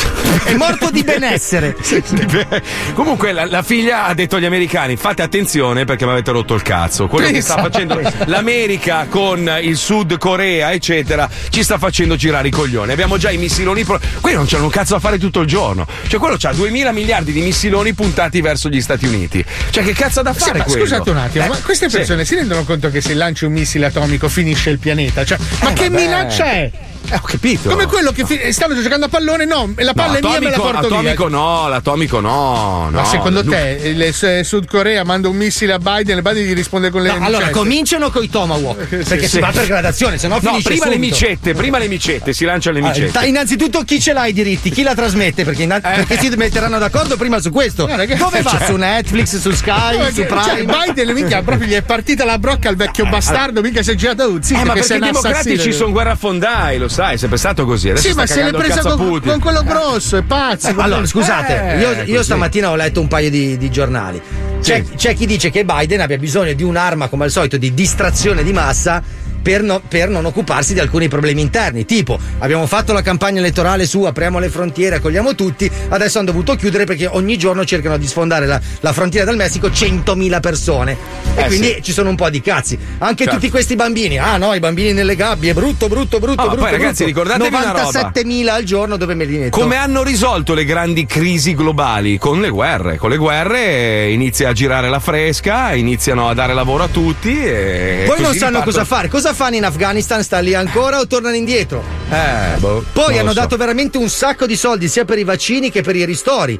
È 0.45 0.55
morto 0.55 0.91
di 0.91 1.03
benessere. 1.05 1.77
Comunque 2.95 3.33
la, 3.33 3.45
la 3.45 3.63
figlia 3.63 4.07
ha 4.07 4.15
detto 4.15 4.37
agli 4.37 4.45
americani 4.47 4.97
fate 4.97 5.23
attenzione 5.23 5.85
perché 5.85 6.07
mi 6.07 6.13
avete 6.13 6.31
rotto 6.31 6.55
il 6.55 6.63
cazzo. 6.63 7.09
Quello 7.09 7.29
che 7.29 7.41
sta 7.43 7.59
facendo 7.59 8.01
l'America 8.25 9.07
con 9.11 9.59
il 9.61 9.77
Sud 9.77 10.17
Corea, 10.19 10.73
eccetera, 10.73 11.29
ci 11.51 11.63
sta 11.63 11.77
facendo 11.79 12.17
girare 12.17 12.49
i 12.49 12.53
coglioni. 12.55 12.93
Abbiamo 12.93 13.17
già 13.19 13.31
i 13.31 13.37
missiloni. 13.37 13.85
Pro- 13.85 14.01
quelli 14.21 14.37
non 14.37 14.47
c'hanno 14.47 14.65
un 14.65 14.71
cazzo 14.71 14.95
da 14.95 15.01
fare 15.01 15.19
tutto 15.19 15.41
il 15.41 15.47
giorno. 15.47 15.87
Cioè, 16.07 16.19
quello 16.21 16.37
c'ha 16.39 16.53
2000 16.53 16.93
miliardi 16.93 17.33
di 17.33 17.41
missiloni 17.41 17.93
puntati 17.93 18.41
verso 18.41 18.69
gli 18.69 18.81
Stati 18.81 19.07
Uniti. 19.07 19.45
Cioè, 19.71 19.85
che 19.85 19.93
cazzo 19.93 20.23
da 20.23 20.33
Sì, 20.33 20.39
fare 20.39 20.59
ma 20.59 20.65
quello? 20.65 20.81
scusate 20.81 21.11
un 21.11 21.17
attimo, 21.19 21.45
Eh, 21.45 21.49
ma 21.49 21.59
queste 21.59 21.91
sì. 21.91 21.97
persone 21.97 22.25
si 22.25 22.35
rendono 22.37 22.65
conto 22.65 22.91
che 22.91 23.01
se 23.01 23.15
lanci 23.15 23.45
un 23.45 23.53
missile 23.53 23.87
atomico 23.87 24.29
finisce 24.29 24.71
il 24.71 24.79
pianeta? 24.79 25.25
Cioè, 25.25 25.37
ma 25.63 25.73
che 25.73 25.89
vabbè. 25.89 26.01
minaccia 26.03 26.45
è? 26.53 26.71
Eh, 27.11 27.15
ho 27.17 27.21
capito. 27.21 27.69
Come 27.69 27.87
quello 27.87 28.13
che 28.13 28.25
fi- 28.25 28.53
stanno 28.53 28.81
giocando 28.81 29.07
a 29.07 29.09
pallone? 29.09 29.45
No, 29.45 29.73
la 29.77 29.85
No, 29.87 29.93
palla 29.95 30.19
è 30.19 30.21
mia 30.23 30.37
e 30.37 30.41
me 30.41 30.51
la 30.51 30.57
porto 30.57 30.87
atomico 30.87 31.27
via. 31.27 31.37
no, 31.37 31.69
l'atomico 31.69 32.21
no. 32.21 32.89
Ma 32.91 33.01
no. 33.01 33.05
secondo 33.07 33.43
Nu- 33.43 33.51
te 33.51 33.81
il 33.85 34.15
se- 34.15 34.43
Sud 34.45 34.67
Corea 34.67 35.05
manda 35.05 35.29
un 35.29 35.37
missile 35.37 35.73
a 35.75 35.79
Biden 35.79 36.19
e 36.19 36.23
Biden 36.23 36.45
gli 36.47 36.55
risponde 36.55 36.91
con 36.91 37.03
le 37.03 37.13
No, 37.17 37.25
allora, 37.25 37.51
cominciano 37.51 38.11
coi 38.11 38.29
Tomahawk. 38.31 38.85
Perché 39.05 39.23
sì. 39.25 39.29
si 39.29 39.41
va 39.41 39.51
per 39.53 39.67
gradazione, 39.67 40.17
se 40.19 40.29
no 40.29 40.35
No, 40.37 40.41
finisce 40.41 40.69
prima 40.69 40.87
le 40.87 40.93
subito. 40.95 41.15
micette, 41.15 41.55
prima 41.55 41.79
le 41.79 41.89
micette, 41.89 42.33
si 42.33 42.45
lanciano 42.45 42.79
le 42.79 42.85
Ah, 42.85 42.89
micette. 42.89 43.11
ta- 43.13 43.25
innanzitutto 43.25 43.83
chi 43.83 44.01
ce 44.01 44.13
l'ha 44.13 44.27
i 44.27 44.33
diritti? 44.33 44.71
Chi 44.71 44.83
la 44.83 44.95
trasmette? 44.95 45.45
Perché, 45.45 45.65
innan- 45.65 45.81
perché 45.83 46.19
si 46.19 46.29
metteranno 46.31 46.79
d'accordo 46.79 47.17
prima 47.17 47.39
su 47.41 47.51
questo. 47.51 47.85
Guarda 47.87 48.07
che- 48.07 48.17
Dove 48.17 48.41
va? 48.43 48.51
cioè- 48.51 48.67
Su 48.67 48.77
Netflix, 48.77 49.39
su 49.39 49.51
Sky, 49.53 49.99
No, 49.99 50.05
su 50.07 50.15
perché, 50.25 50.43
cioè, 50.43 50.55
Prime? 50.65 50.77
Biden 50.87 51.13
minchia, 51.15 51.43
proprio 51.43 51.69
gli 51.69 51.75
è 51.75 51.83
partita 51.83 52.25
la 52.25 52.39
brocca 52.39 52.69
al 52.71 52.77
vecchio 52.77 53.07
bastardo, 53.07 53.61
mica 53.61 53.83
si 53.83 53.91
è 53.91 53.95
girato 53.95 54.39
zitto 54.41 54.61
Eh, 54.61 54.65
ma 54.65 54.73
che 54.73 54.81
perché 54.81 54.95
i 54.95 54.99
un 54.99 55.05
democratici 55.05 55.73
sono 55.73 55.93
guerrafondai, 55.93 56.79
lo 56.79 56.89
sai, 56.95 57.15
è 57.15 57.17
sempre 57.17 57.39
stato 57.39 57.65
così. 57.67 57.91
Adesso 57.91 58.09
Sì, 58.09 58.15
ma 58.15 58.27
se 58.27 58.43
l'è 58.43 58.53
presa 58.53 58.81
con, 58.83 59.21
con 59.21 59.41
quello 59.41 59.63
grosso, 59.65 60.17
è 60.17 60.23
pazzo. 60.23 60.69
Eh, 60.69 60.75
Allora, 60.79 61.05
scusate, 61.05 61.75
Eh, 61.75 61.79
io, 61.79 62.03
io 62.05 62.23
stamattina 62.23 62.71
ho 62.71 62.77
letto 62.77 63.01
un 63.01 63.09
paio 63.09 63.31
di, 63.31 63.57
di 63.57 63.71
giornali. 63.71 64.21
C'è, 64.63 64.83
c'è 64.97 65.15
chi 65.15 65.27
dice 65.27 65.51
che 65.51 65.65
Biden 65.65 66.01
abbia 66.01 66.17
bisogno 66.17 66.53
di 66.53 66.63
un'arma, 66.63 67.09
come 67.09 67.25
al 67.25 67.31
solito, 67.31 67.57
di 67.57 67.75
distrazione 67.75 68.43
di 68.43 68.53
massa. 68.53 69.03
Per, 69.45 69.63
no- 69.63 69.83
per 69.87 70.09
non 70.09 70.25
occuparsi 70.25 70.73
di 70.73 70.81
alcuni 70.81 71.07
problemi 71.09 71.43
interni, 71.43 71.85
tipo 71.85 72.19
abbiamo 72.39 72.67
fatto 72.67 72.95
la 72.95 73.03
campagna 73.03 73.41
elettorale 73.41 73.85
su 73.85 74.03
apriamo 74.05 74.39
le 74.39 74.49
frontiere, 74.49 74.97
accogliamo 74.97 75.35
tutti, 75.35 75.71
adesso 75.91 76.19
hanno 76.19 76.29
dovuto 76.31 76.55
chiudere 76.57 76.87
perché 76.87 77.07
ogni 77.07 77.37
giorno 77.37 77.63
cercano 77.67 77.99
di 77.99 78.07
sfondare 78.07 78.47
la, 78.47 78.59
la 78.81 78.93
frontiera 78.95 79.27
del 79.27 79.37
Messico 79.37 79.67
100.000 79.69 80.41
persone 80.41 80.97
e 81.37 81.43
Eh, 81.43 81.47
quindi 81.47 81.67
sì. 81.75 81.83
ci 81.83 81.93
sono 81.93 82.09
un 82.09 82.17
po' 82.17 82.31
di 82.31 82.41
cazzi. 82.41 82.79
Anche 82.99 83.25
Certo. 83.25 83.39
tutti 83.39 83.51
questi 83.51 83.77
bambini, 83.77 84.17
ah 84.19 84.39
no, 84.39 84.55
i 84.55 84.61
bambini 84.61 84.95
nelle 84.95 85.15
gabbie, 85.15 85.53
brutto, 85.53 85.89
brutto, 85.89 86.19
brutto, 86.19 86.41
ma 86.43 86.49
brutto. 86.49 86.63
poi, 86.63 86.71
ragazzi, 86.71 87.05
brutto. 87.05 87.23
ricordatevi 87.23 87.55
una 87.55 87.73
roba. 87.83 88.11
97.000 88.15 88.49
al 88.49 88.63
giorno 88.65 88.97
dove 88.97 89.15
me 89.15 89.25
li 89.27 89.37
metto? 89.37 89.59
Come 89.61 89.77
hanno 89.77 90.03
risolto 90.03 90.55
le 90.55 90.65
grandi 90.65 91.05
crisi 91.05 91.55
globali? 91.55 92.17
Con 92.17 92.41
le 92.41 92.49
guerre. 92.49 92.97
Con 92.97 93.11
le 93.11 93.19
guerre 93.19 93.61
eh, 94.07 94.13
inizia 94.13 94.49
a 94.49 94.53
girare 94.55 94.89
la 94.89 95.01
fresca, 95.01 95.75
iniziano 95.75 96.31
a 96.31 96.35
dare 96.35 96.55
lavoro 96.55 96.85
a 96.85 96.89
tutti. 96.89 97.45
E 97.45 98.05
Poi 98.07 98.21
non 98.23 98.33
sanno 98.33 98.59
ripartono- 98.59 98.65
cosa 98.65 98.85
fare. 98.85 99.09
Cosa 99.09 99.33
fanno 99.35 99.57
in 99.57 99.65
Afghanistan? 99.65 100.23
Sta 100.23 100.39
lì 100.39 100.55
ancora 100.55 100.99
o 101.01 101.07
tornano 101.07 101.35
indietro? 101.37 101.85
Eh, 102.11 102.57
boh, 102.59 102.85
Poi 102.93 103.19
hanno 103.19 103.33
so. 103.33 103.41
dato 103.41 103.57
veramente 103.57 103.99
un 103.99 104.09
sacco 104.09 104.47
di 104.47 104.57
soldi 104.57 104.89
sia 104.89 105.05
per 105.05 105.19
i 105.19 105.25
vaccini 105.25 105.71
che 105.71 105.83
per 105.83 105.97
i 105.97 106.05
ristori. 106.05 106.59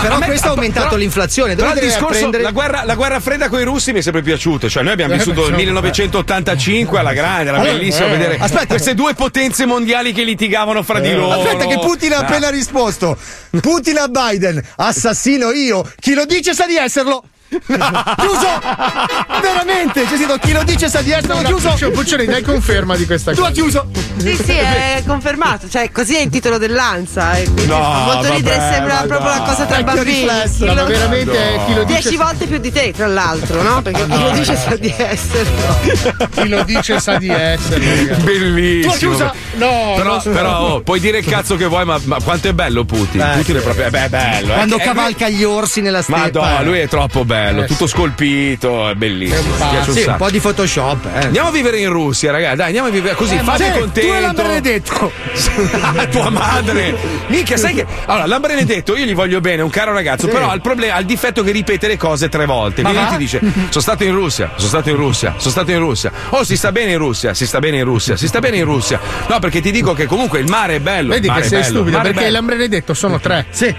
Però 0.00 0.16
a 0.16 0.18
me- 0.18 0.26
questo 0.26 0.48
ha 0.48 0.50
aumentato 0.50 0.86
però- 0.88 0.98
l'inflazione. 0.98 1.54
Dove 1.54 1.72
Però 1.72 1.80
il 1.80 1.86
discorso, 1.88 2.18
prendere- 2.18 2.42
la, 2.42 2.50
guerra, 2.50 2.84
la 2.84 2.94
guerra 2.94 3.18
fredda 3.18 3.48
con 3.48 3.60
i 3.60 3.64
russi 3.64 3.92
mi 3.92 3.98
è 4.00 4.02
sempre 4.02 4.20
piaciuta. 4.22 4.68
Cioè, 4.68 4.82
noi 4.82 4.92
abbiamo 4.92 5.14
Eh, 5.14 5.16
vissuto 5.16 5.46
il 5.46 5.50
no, 5.52 5.56
1985 5.56 6.98
alla 6.98 7.12
grande, 7.14 7.48
era 7.48 7.58
Allora, 7.58 7.72
bellissimo 7.72 8.06
eh, 8.06 8.10
vedere 8.10 8.36
aspetta. 8.38 8.66
queste 8.66 8.94
due 8.94 9.14
potenze 9.14 9.64
mondiali 9.64 10.12
che 10.12 10.22
litigavano 10.22 10.82
fra 10.82 11.00
di 11.00 11.12
loro. 11.12 11.40
Aspetta, 11.40 11.66
che 11.66 11.78
Putin 11.78 12.12
ha 12.12 12.18
appena 12.18 12.50
risposto. 12.50 13.16
Putin 13.60 13.96
a 13.98 14.08
Biden, 14.08 14.62
assassino 14.76 15.50
io. 15.52 15.90
Chi 15.98 16.12
lo 16.14 16.26
dice 16.26 16.52
sa 16.52 16.66
di 16.66 16.76
esserlo. 16.76 17.22
Chiuso! 18.16 18.60
Veramente, 19.40 20.04
c'è 20.04 20.16
scritto 20.16 20.36
chi 20.38 20.52
lo 20.52 20.62
dice 20.64 20.88
sa 20.88 21.00
di 21.00 21.12
esserlo. 21.12 21.42
Chiuso! 21.42 21.90
Puccioni, 21.92 22.24
dai 22.26 22.42
conferma 22.42 22.96
di 22.96 23.06
questa 23.06 23.32
Tu 23.32 23.40
ha 23.40 23.48
cosa. 23.48 23.52
chiuso! 23.52 23.88
Sì, 24.16 24.34
sì, 24.36 24.52
è 24.52 25.02
confermato. 25.06 25.68
Cioè, 25.68 25.90
così 25.92 26.16
è 26.16 26.20
il 26.20 26.30
titolo 26.30 26.58
dell'Anza. 26.58 27.34
E 27.36 27.44
quindi 27.44 27.66
No, 27.66 27.76
fa 27.80 27.98
molto 28.14 28.32
ridere, 28.34 28.72
sembra 28.72 28.94
ma 28.94 29.06
proprio 29.06 29.30
una 29.32 29.42
cosa 29.42 29.64
tra 29.66 29.82
bambini. 29.82 30.20
riflesso, 30.20 30.58
Chi 30.58 30.64
ma 30.64 30.72
lo- 30.74 30.86
veramente 30.86 31.54
è 31.54 31.64
chi 31.66 31.74
lo 31.74 31.84
dice 31.84 32.00
Dieci 32.00 32.16
volte 32.16 32.46
più 32.46 32.58
di 32.58 32.72
te, 32.72 32.92
tra 32.92 33.06
l'altro, 33.06 33.62
no? 33.62 33.82
Perché 33.82 34.06
chi 34.06 34.20
lo 34.22 34.30
dice 34.30 34.56
sa 34.56 34.76
di 34.76 34.94
esserlo. 34.96 36.28
chi 36.34 36.48
lo 36.48 36.62
dice 36.64 37.00
sa 37.00 37.16
di 37.18 37.28
essere. 37.28 37.84
Bellissimo. 38.22 38.92
Tu 38.92 38.98
chiusa? 38.98 39.32
No, 39.54 39.92
Però, 39.96 40.20
però, 40.22 40.58
oh, 40.60 40.80
puoi 40.82 41.00
dire 41.00 41.18
il 41.18 41.24
cazzo 41.26 41.56
che 41.56 41.66
vuoi, 41.66 41.84
ma, 41.84 41.98
ma 42.04 42.18
quanto 42.22 42.48
è 42.48 42.52
bello 42.52 42.84
Putin? 42.84 43.20
Eh, 43.20 43.36
Putin 43.36 43.54
è 43.56 43.58
sì. 43.58 43.64
proprio. 43.64 43.86
eh, 43.86 43.90
beh, 43.90 44.04
è 44.04 44.08
bello. 44.08 44.52
eh. 44.52 44.54
Quando 44.56 44.76
Eh, 44.78 44.82
cavalca 44.82 45.28
gli 45.28 45.44
orsi 45.44 45.80
nella 45.80 46.02
Ma 46.08 46.18
steppa. 46.22 46.58
no, 46.58 46.64
lui 46.64 46.78
è 46.80 46.88
troppo 46.88 47.24
bello. 47.24 47.34
Bello, 47.36 47.62
Eh, 47.62 47.66
tutto 47.66 47.86
scolpito, 47.86 48.88
è 48.88 48.94
bellissimo. 48.94 49.54
Un 49.86 49.92
Sì, 49.92 50.04
un 50.06 50.16
po' 50.16 50.30
di 50.30 50.40
Photoshop. 50.40 51.06
Eh. 51.14 51.24
Andiamo 51.26 51.48
a 51.48 51.52
vivere 51.52 51.78
in 51.78 51.90
Russia, 51.90 52.30
ragazzi. 52.32 52.56
Dai, 52.56 52.66
andiamo 52.66 52.88
a 52.88 52.90
vivere 52.90 53.14
così. 53.14 53.34
Eh, 53.34 53.38
sì, 53.38 53.44
contento. 53.44 54.00
tu 54.00 54.06
e 54.12 54.20
la 54.20 54.32
Benedetto. 54.32 55.12
tua 56.10 56.30
madre. 56.30 56.96
Minchia, 57.28 57.56
sai 57.56 57.74
che. 57.74 57.86
Allora, 58.06 58.26
Lambrenedetto, 58.26 58.96
io 58.96 59.04
gli 59.04 59.14
voglio 59.14 59.40
bene, 59.40 59.60
è 59.60 59.62
un 59.62 59.70
caro 59.70 59.92
ragazzo, 59.92 60.26
Sì. 60.26 60.32
però 60.32 60.50
ha 60.50 60.54
il 60.54 60.60
problema, 60.60 60.94
ha 60.94 60.98
il 60.98 61.06
difetto 61.06 61.42
che 61.42 61.50
ripete 61.52 61.86
le 61.88 61.96
cose 61.96 62.28
tre 62.28 62.46
volte. 62.46 62.82
Ma 62.82 62.92
va? 62.92 63.04
ti 63.06 63.16
dice: 63.16 63.40
Sono 63.68 63.80
stato 63.80 64.04
in 64.04 64.12
Russia, 64.14 64.50
sono 64.56 64.68
stato 64.68 64.90
in 64.90 64.96
Russia, 64.96 65.34
sono 65.36 65.50
stato 65.50 65.70
in 65.70 65.78
Russia. 65.78 66.10
Oh, 66.30 66.44
si 66.44 66.56
sta 66.56 66.72
bene 66.72 66.92
in 66.92 66.98
Russia, 66.98 67.34
si 67.34 67.46
sta 67.46 67.58
bene 67.58 67.78
in 67.78 67.84
Russia, 67.84 68.16
si 68.16 68.26
sta 68.26 68.38
bene 68.38 68.56
in 68.58 68.64
Russia. 68.64 68.98
No, 69.28 69.38
perché 69.38 69.60
ti 69.60 69.70
dico 69.70 69.92
che 69.92 70.06
comunque 70.06 70.38
il 70.40 70.48
mare 70.48 70.76
è 70.76 70.80
bello. 70.80 71.12
Vedi 71.12 71.28
che 71.28 71.40
è 71.40 71.42
sei 71.42 71.60
bello, 71.60 71.74
stupido 71.74 71.98
è 71.98 72.02
perché 72.02 72.18
bello. 72.20 72.32
l'Ambrenedetto 72.32 72.94
sono 72.94 73.18
tre. 73.20 73.46
Sì. 73.50 73.74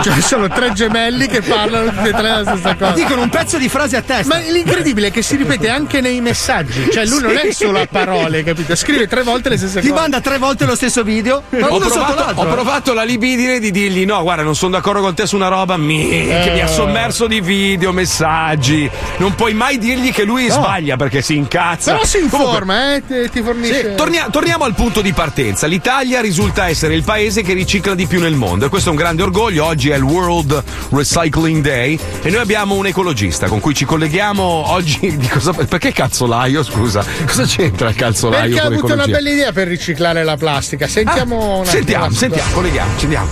Cioè 0.00 0.20
sono 0.20 0.48
tre 0.48 0.72
gemelli 0.72 1.26
che 1.26 1.40
parlano 1.42 1.90
tutti 1.90 2.08
e 2.08 2.12
tre 2.12 2.28
la 2.42 2.56
stessa 2.56 2.74
cosa. 2.76 2.92
Dicono 2.92 3.22
un 3.22 3.28
pezzo 3.28 3.58
di 3.58 3.68
frase 3.68 3.96
a 3.96 4.02
testa. 4.02 4.34
Ma 4.36 4.40
l'incredibile 4.40 5.08
è 5.08 5.10
che 5.10 5.22
si 5.22 5.36
ripete 5.36 5.68
anche 5.68 6.00
nei 6.00 6.20
messaggi. 6.20 6.88
Cioè 6.92 7.06
lui 7.06 7.20
non 7.22 7.36
è 7.36 7.50
solo 7.52 7.80
a 7.80 7.86
parole, 7.90 8.42
capito? 8.44 8.74
Scrive 8.76 9.06
tre 9.06 9.22
volte 9.22 9.48
le 9.48 9.56
stesse 9.56 9.80
Ti 9.80 9.88
cose. 9.88 10.00
manda 10.00 10.20
tre 10.20 10.38
volte 10.38 10.64
lo 10.66 10.74
stesso 10.74 11.02
video, 11.02 11.42
ma 11.50 11.68
Ho 11.68 11.76
uno 11.76 11.88
sotto 11.88 12.04
provato, 12.04 12.14
l'altro. 12.24 12.42
ho 12.42 12.52
provato 12.52 12.92
la 12.94 13.02
libidine 13.04 13.58
di 13.58 13.70
dirgli: 13.70 14.04
no, 14.04 14.22
guarda, 14.22 14.42
non 14.42 14.54
sono 14.54 14.72
d'accordo 14.72 15.00
con 15.00 15.14
te 15.14 15.26
su 15.26 15.36
una 15.36 15.48
roba 15.48 15.76
mia, 15.76 16.40
che 16.42 16.50
mi 16.52 16.60
ha 16.60 16.64
Eh. 16.64 16.68
sommerso 16.68 17.26
di 17.26 17.40
video, 17.40 17.92
messaggi. 17.92 18.88
Non 19.18 19.34
puoi 19.34 19.54
mai 19.54 19.78
dirgli 19.78 20.12
che 20.12 20.24
lui 20.24 20.48
sbaglia 20.48 20.96
perché 20.96 21.22
si 21.22 21.36
incazza. 21.36 21.92
Però 21.92 22.04
si 22.04 22.18
Comunque, 22.18 22.38
informa, 22.46 22.94
eh? 22.94 23.02
Ti, 23.06 23.30
ti 23.30 23.42
fornisce. 23.42 23.90
Sì, 23.90 23.94
tornia- 23.96 24.28
torniamo 24.30 24.64
al 24.64 24.74
punto 24.74 25.00
di 25.00 25.12
partenza. 25.12 25.66
L'Italia 25.66 26.20
risulta 26.20 26.68
essere 26.68 26.94
il 26.94 27.02
paese 27.02 27.42
che 27.42 27.52
ricicla 27.52 27.94
di 27.94 28.06
più 28.06 28.20
nel 28.20 28.34
mondo 28.34 28.66
e 28.66 28.68
questo 28.68 28.88
è 28.88 28.92
un 28.92 28.98
grande 28.98 29.22
orgoglio. 29.22 29.64
Oggi 29.64 29.90
è 29.90 29.96
il 29.96 30.02
World 30.02 30.62
Recycling 30.90 31.62
Day 31.62 31.98
e 32.28 32.30
noi 32.30 32.40
abbiamo 32.42 32.74
un 32.74 32.84
ecologista 32.84 33.46
con 33.46 33.58
cui 33.58 33.72
ci 33.72 33.86
colleghiamo 33.86 34.42
oggi. 34.42 34.98
Di 35.16 35.28
cosa, 35.28 35.54
perché 35.54 35.92
calzolaio? 35.92 36.62
Scusa, 36.62 37.02
cosa 37.24 37.44
c'entra 37.44 37.88
il 37.88 37.94
calzolaio 37.94 38.54
Perché 38.54 38.60
ha 38.60 38.66
avuto 38.66 38.92
una 38.92 39.06
bella 39.06 39.30
idea 39.30 39.50
per 39.50 39.66
riciclare 39.66 40.22
la 40.24 40.36
plastica. 40.36 40.86
Sentiamo 40.86 41.62
Ah, 41.62 41.64
sentiamo, 41.64 42.10
sentiamo, 42.10 42.52
colleghiamoci, 42.52 43.04
andiamo. 43.04 43.28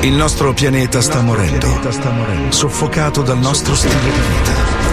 Il 0.00 0.12
nostro 0.12 0.52
pianeta 0.52 1.00
sta 1.00 1.22
morendo, 1.22 1.80
soffocato 2.50 3.22
dal 3.22 3.38
nostro 3.38 3.74
stile 3.74 3.94
di 3.94 4.10
vita. 4.10 4.83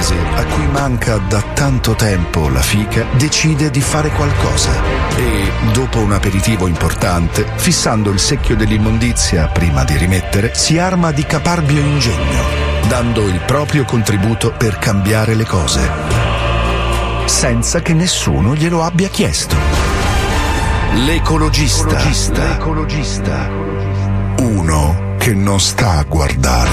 Milanese, 0.00 0.14
a 0.34 0.44
cui 0.46 0.66
manca 0.68 1.18
da 1.18 1.42
tanto 1.54 1.94
tempo 1.94 2.48
la 2.48 2.60
fica, 2.60 3.06
decide 3.12 3.70
di 3.70 3.80
fare 3.80 4.10
qualcosa. 4.10 4.70
E, 5.16 5.52
dopo 5.72 5.98
un 5.98 6.12
aperitivo 6.12 6.66
importante, 6.66 7.46
fissando 7.56 8.10
il 8.10 8.18
secchio 8.18 8.56
dell'immondizia 8.56 9.48
prima 9.48 9.84
di 9.84 9.96
rimettere, 9.96 10.52
si 10.54 10.78
arma 10.78 11.12
di 11.12 11.24
caparbio 11.24 11.80
ingegno, 11.80 12.42
dando 12.88 13.26
il 13.26 13.40
proprio 13.40 13.84
contributo 13.84 14.52
per 14.56 14.78
cambiare 14.78 15.34
le 15.34 15.44
cose. 15.44 15.88
Senza 17.26 17.80
che 17.80 17.94
nessuno 17.94 18.54
glielo 18.54 18.82
abbia 18.82 19.08
chiesto. 19.08 19.54
L'ecologista. 20.94 22.02
L'ecologista. 22.32 23.48
Uno 24.38 25.14
che 25.18 25.34
non 25.34 25.60
sta 25.60 25.98
a 25.98 26.02
guardare. 26.02 26.70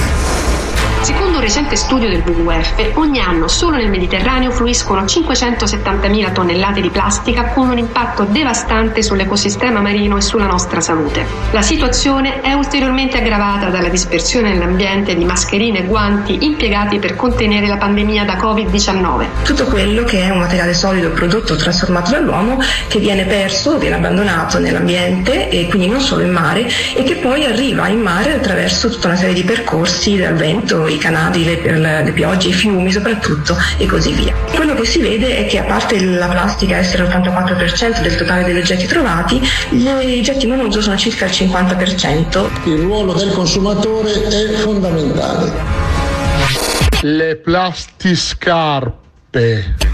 Secondo 1.02 1.37
un 1.38 1.44
recente 1.44 1.76
studio 1.76 2.08
del 2.08 2.24
WWF, 2.26 2.94
ogni 2.94 3.20
anno 3.20 3.46
solo 3.46 3.76
nel 3.76 3.88
Mediterraneo 3.88 4.50
fluiscono 4.50 5.04
570.000 5.04 6.32
tonnellate 6.32 6.80
di 6.80 6.90
plastica 6.90 7.50
con 7.50 7.68
un 7.68 7.78
impatto 7.78 8.24
devastante 8.24 9.04
sull'ecosistema 9.04 9.80
marino 9.80 10.16
e 10.16 10.20
sulla 10.20 10.46
nostra 10.46 10.80
salute. 10.80 11.24
La 11.52 11.62
situazione 11.62 12.40
è 12.40 12.54
ulteriormente 12.54 13.18
aggravata 13.18 13.68
dalla 13.68 13.88
dispersione 13.88 14.52
nell'ambiente 14.52 15.14
di 15.14 15.24
mascherine 15.24 15.78
e 15.78 15.84
guanti 15.84 16.44
impiegati 16.44 16.98
per 16.98 17.14
contenere 17.14 17.68
la 17.68 17.76
pandemia 17.76 18.24
da 18.24 18.34
Covid-19. 18.34 19.26
Tutto 19.44 19.66
quello 19.66 20.02
che 20.02 20.24
è 20.24 20.30
un 20.30 20.38
materiale 20.38 20.74
solido 20.74 21.10
prodotto 21.10 21.52
o 21.52 21.56
trasformato 21.56 22.10
dall'uomo 22.10 22.58
che 22.88 22.98
viene 22.98 23.26
perso, 23.26 23.78
viene 23.78 23.94
abbandonato 23.94 24.58
nell'ambiente 24.58 25.48
e 25.50 25.68
quindi 25.68 25.86
non 25.86 26.00
solo 26.00 26.22
in 26.22 26.32
mare 26.32 26.68
e 26.96 27.04
che 27.04 27.14
poi 27.14 27.44
arriva 27.44 27.86
in 27.86 28.00
mare 28.00 28.34
attraverso 28.34 28.88
tutta 28.88 29.06
una 29.06 29.16
serie 29.16 29.34
di 29.34 29.44
percorsi 29.44 30.16
dal 30.16 30.34
vento, 30.34 30.88
i 30.88 30.98
canali, 30.98 31.26
le, 31.34 31.78
le- 31.78 32.04
le 32.04 32.12
piogge, 32.12 32.48
i 32.48 32.52
fiumi 32.52 32.92
soprattutto 32.92 33.56
e 33.76 33.86
così 33.86 34.12
via. 34.12 34.34
Quello 34.54 34.74
che 34.74 34.84
si 34.84 35.00
vede 35.00 35.36
è 35.36 35.46
che 35.46 35.58
a 35.58 35.64
parte 35.64 36.00
la 36.02 36.26
plastica 36.26 36.76
essere 36.76 37.04
l'84% 37.04 38.02
del 38.02 38.16
totale 38.16 38.44
degli 38.44 38.58
oggetti 38.58 38.86
trovati, 38.86 39.40
gli 39.70 39.86
oggetti 39.86 40.46
monouso 40.46 40.80
sono 40.80 40.96
circa 40.96 41.26
il 41.26 41.32
50%. 41.32 42.48
Il 42.64 42.80
ruolo 42.80 43.12
del 43.14 43.30
consumatore 43.30 44.12
è 44.12 44.54
fondamentale. 44.56 45.52
Le 47.02 47.36
plastiscarpe. 47.36 49.87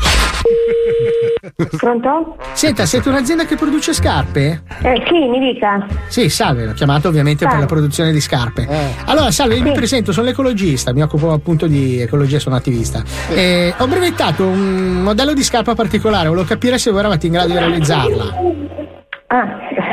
Pronto? 1.79 2.37
Senta, 2.53 2.85
siete 2.87 3.09
un'azienda 3.09 3.45
che 3.45 3.57
produce 3.57 3.93
scarpe? 3.93 4.63
Eh, 4.83 5.03
sì, 5.09 5.29
mi 5.29 5.39
dica. 5.39 5.87
Sì, 6.09 6.29
salve, 6.29 6.65
l'ho 6.67 6.73
chiamato 6.73 7.09
ovviamente 7.09 7.45
per 7.45 7.49
Salve. 7.55 7.61
la 7.67 7.73
produzione 7.73 8.13
di 8.13 8.21
scarpe. 8.21 8.67
Allora, 9.07 9.31
salve, 9.31 9.57
io 9.57 9.63
mi 9.63 9.73
presento, 9.73 10.13
sono 10.13 10.27
l'ecologista, 10.27 10.93
mi 10.93 11.03
occupo 11.03 11.33
appunto 11.33 11.67
di 11.67 12.01
ecologia, 12.01 12.39
sono 12.39 12.57
attivista. 12.57 13.03
E 13.31 13.75
ho 13.77 13.87
brevettato 13.87 14.47
un 14.47 15.03
modello 15.03 15.33
di 15.33 15.43
scarpa 15.43 15.75
particolare, 15.75 16.29
volevo 16.29 16.47
capire 16.47 16.79
se 16.79 16.91
voi 16.91 17.01
eravate 17.01 17.27
in 17.27 17.33
grado 17.33 17.49
di 17.49 17.59
realizzarla. 17.59 18.25
Ah, 19.29 19.47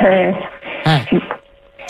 eh, 0.05 0.35
Eh. 0.83 1.39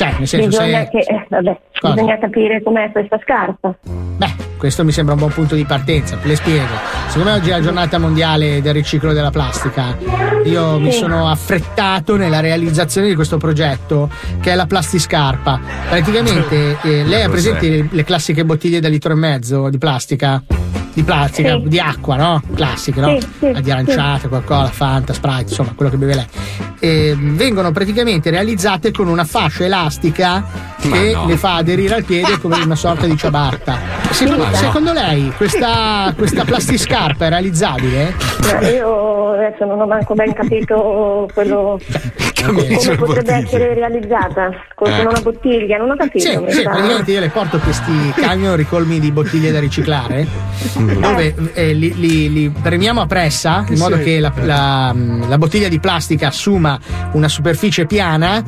Cioè, 0.02 0.16
nel 0.18 0.28
senso 0.28 0.48
bisogna 0.48 0.80
se. 0.84 0.90
che, 0.90 0.98
eh, 1.00 1.26
vabbè, 1.30 1.60
bisogna 1.82 2.18
capire 2.18 2.64
com'è 2.64 2.92
questa 2.92 3.20
scarpa. 3.22 3.76
Beh, 3.84 4.34
questo 4.58 4.84
mi 4.84 4.92
sembra 4.92 5.14
un 5.14 5.20
buon 5.20 5.32
punto 5.32 5.54
di 5.56 5.64
partenza. 5.66 6.18
Le 6.24 6.36
spiego. 6.36 6.74
Siccome 7.08 7.34
oggi 7.34 7.50
è 7.50 7.52
la 7.54 7.62
giornata 7.62 7.98
mondiale 8.00 8.62
del 8.62 8.74
riciclo 8.74 9.14
della 9.14 9.30
plastica, 9.32 9.96
io 10.46 10.80
mi 10.80 10.92
Sì. 10.92 11.00
sono 11.00 11.28
affrettato 11.28 12.16
nella 12.16 12.40
realizzazione 12.40 13.08
di 13.08 13.16
questo 13.16 13.38
progetto 13.38 14.10
che 14.42 14.52
è 14.52 14.56
la 14.56 14.66
plastiscarpa. 14.66 15.60
Praticamente 15.90 16.78
eh, 16.84 17.04
lei 17.04 17.24
ha 17.24 17.30
presente 17.30 17.70
le, 17.70 17.88
le 17.90 18.04
classiche 18.04 18.44
bottiglie 18.46 18.80
da 18.80 18.88
litro 18.88 19.12
e 19.12 19.16
mezzo 19.16 19.70
di 19.70 19.78
plastica? 19.78 20.42
Di 20.94 21.04
plastica, 21.04 21.54
Sì. 21.54 21.68
di 21.70 21.80
acqua, 21.80 22.16
no? 22.18 22.42
Classiche, 22.54 23.00
no? 23.00 23.18
Sì, 23.20 23.28
sì, 23.40 23.62
di 23.62 23.72
aranciate, 23.72 24.28
Coca-Cola, 24.28 24.68
Fanta, 24.68 25.14
Sprite, 25.14 25.42
insomma, 25.44 25.72
quello 25.76 25.90
che 25.92 25.98
beve 25.98 26.16
lei. 26.16 26.26
E 26.80 27.16
vengono 27.18 27.72
praticamente 27.72 28.30
realizzate 28.30 28.92
con 28.92 29.08
una 29.08 29.24
fascia 29.24 29.64
elastica 29.66 30.44
Ma 30.84 30.98
che 30.98 31.12
no. 31.14 31.28
le 31.28 31.38
fa 31.38 31.56
aderire 31.56 31.96
al 31.96 32.04
piede 32.04 32.40
come 32.40 32.58
una 32.62 32.76
sorta 32.76 33.06
di 33.06 33.16
ciabatta. 33.16 33.78
Secondo, 34.10 34.44
Ma 34.44 34.50
no. 34.50 34.56
secondo 34.56 34.92
lei 34.94 35.32
questa, 35.38 36.12
questa 36.18 36.44
plastiscarpa 36.44 37.26
è 37.28 37.30
realizzabile? 37.30 38.14
Ma 38.42 38.68
io 38.70 39.32
adesso 39.34 39.64
non 39.66 39.80
ho 39.80 39.86
manco 39.88 40.14
ben 40.16 40.34
capito 40.34 41.30
quello 41.34 41.80
come 42.44 42.96
potrebbe 42.98 43.34
essere 43.34 43.74
realizzata 43.76 44.50
con 44.76 44.90
Eh. 44.92 45.06
una 45.06 45.20
bottiglia, 45.22 45.78
non 45.78 45.92
ho 45.92 45.96
capito. 45.96 46.26
Sì, 46.28 46.32
sì, 46.50 46.64
praticamente 46.64 47.12
io 47.12 47.20
le 47.20 47.30
porto 47.30 47.60
questi 47.60 48.12
camion 48.16 48.56
ricolmi 48.56 49.00
di 49.00 49.12
bottiglie 49.12 49.52
da 49.52 49.60
riciclare 49.60 50.28
dove 50.86 51.36
eh, 51.54 51.74
li, 51.74 51.94
li- 51.98 52.32
li 52.32 52.50
premiamo 52.50 53.02
a 53.02 53.06
pressa 53.06 53.64
in 53.70 53.78
modo 53.78 53.98
Sì. 53.98 54.04
che 54.04 54.20
la, 54.20 54.32
la- 54.44 54.96
la 55.28 55.38
bottiglia 55.38 55.68
di 55.68 55.80
plastica 55.80 56.28
assuma 56.28 56.80
una 57.14 57.28
superficie 57.28 57.86
piana 57.86 58.44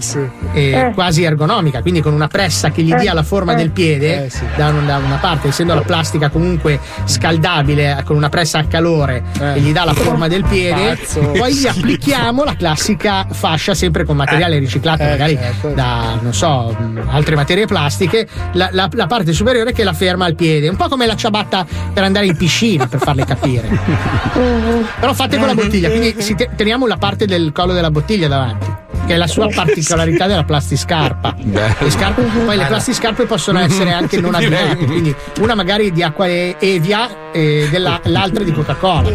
e 0.54 0.72
Eh. 0.72 0.92
quasi 0.94 1.24
ergonomica, 1.24 1.82
quindi 1.82 2.02
con 2.02 2.14
una 2.14 2.28
pressa 2.28 2.72
che 2.72 2.82
gli 2.82 2.92
Eh. 2.94 2.98
dia 2.98 3.14
la 3.14 3.24
forma 3.24 3.54
Eh. 3.54 3.56
del 3.56 3.72
piede 3.72 4.30
da, 4.56 4.68
un- 4.70 4.86
da 4.86 4.98
una 4.98 5.18
parte, 5.18 5.50
essendo 5.50 5.74
la 5.74 5.82
plastica 5.82 6.30
comunque 6.30 6.80
scaldabile 7.06 7.98
eh, 8.00 8.04
con 8.04 8.16
una 8.16 8.30
pressa 8.30 8.60
a 8.60 8.66
calore 8.66 9.24
Eh. 9.40 9.54
e 9.56 9.60
gli 9.60 9.72
dà 9.72 9.86
la 9.86 9.94
forma 9.94 10.28
del 10.28 10.44
piede, 10.44 10.96
Pazzo. 10.98 11.20
poi 11.32 11.54
gli 11.54 11.68
applichiamo 11.68 12.44
la 12.44 12.56
classica 12.56 13.26
fascia 13.32 13.74
sempre 13.74 14.04
con 14.06 14.16
materiale 14.16 14.58
riciclato, 14.60 15.04
Eh, 15.04 15.10
magari 15.10 15.36
certo. 15.36 15.70
da 15.70 16.18
non 16.22 16.34
so, 16.34 16.76
mh, 16.78 17.08
altre 17.10 17.36
materie 17.36 17.66
plastiche, 17.66 18.28
la, 18.54 18.70
la- 18.72 18.90
la 18.92 19.08
parte 19.08 19.32
superiore 19.34 19.72
che 19.74 19.84
la 19.84 19.94
ferma 19.94 20.26
al 20.26 20.36
piede, 20.36 20.68
un 20.68 20.76
po' 20.76 20.88
come 20.88 21.06
la 21.06 21.16
ciabatta 21.16 21.66
per 21.94 22.04
andare 22.04 22.23
in 22.26 22.36
piscina, 22.36 22.88
per 22.88 23.00
farle 23.00 23.26
capire. 23.26 23.68
Però 25.00 25.14
fate 25.14 25.38
con 25.38 25.48
la 25.48 25.56
bottiglia, 25.56 25.90
quindi 25.90 26.16
teniamo 26.56 26.88
la 26.88 26.98
parte 26.98 27.26
del 27.26 27.52
collo 27.52 27.74
della 27.74 27.92
bottiglia 27.92 28.28
davanti. 28.28 28.83
Che 29.06 29.14
è 29.14 29.18
la 29.18 29.28
sua 29.28 29.48
particolarità 29.50 30.28
della 30.28 30.46
plastiscarpa. 30.46 31.36
Le 31.44 31.90
scarpe- 31.90 32.22
poi 32.46 32.56
le 32.56 32.66
plastiscarpe 32.66 33.26
possono 33.26 33.60
essere 33.60 33.92
anche 33.92 34.20
non 34.22 34.34
abbinate, 34.34 34.78
quindi 34.86 35.14
una 35.42 35.56
magari 35.56 35.92
di 35.92 36.02
acqua 36.02 36.26
e- 36.26 36.56
Evia 36.60 37.32
e 37.34 37.68
della- 37.70 38.00
l'altra 38.06 38.44
di 38.46 38.54
Coca-Cola. 38.54 39.10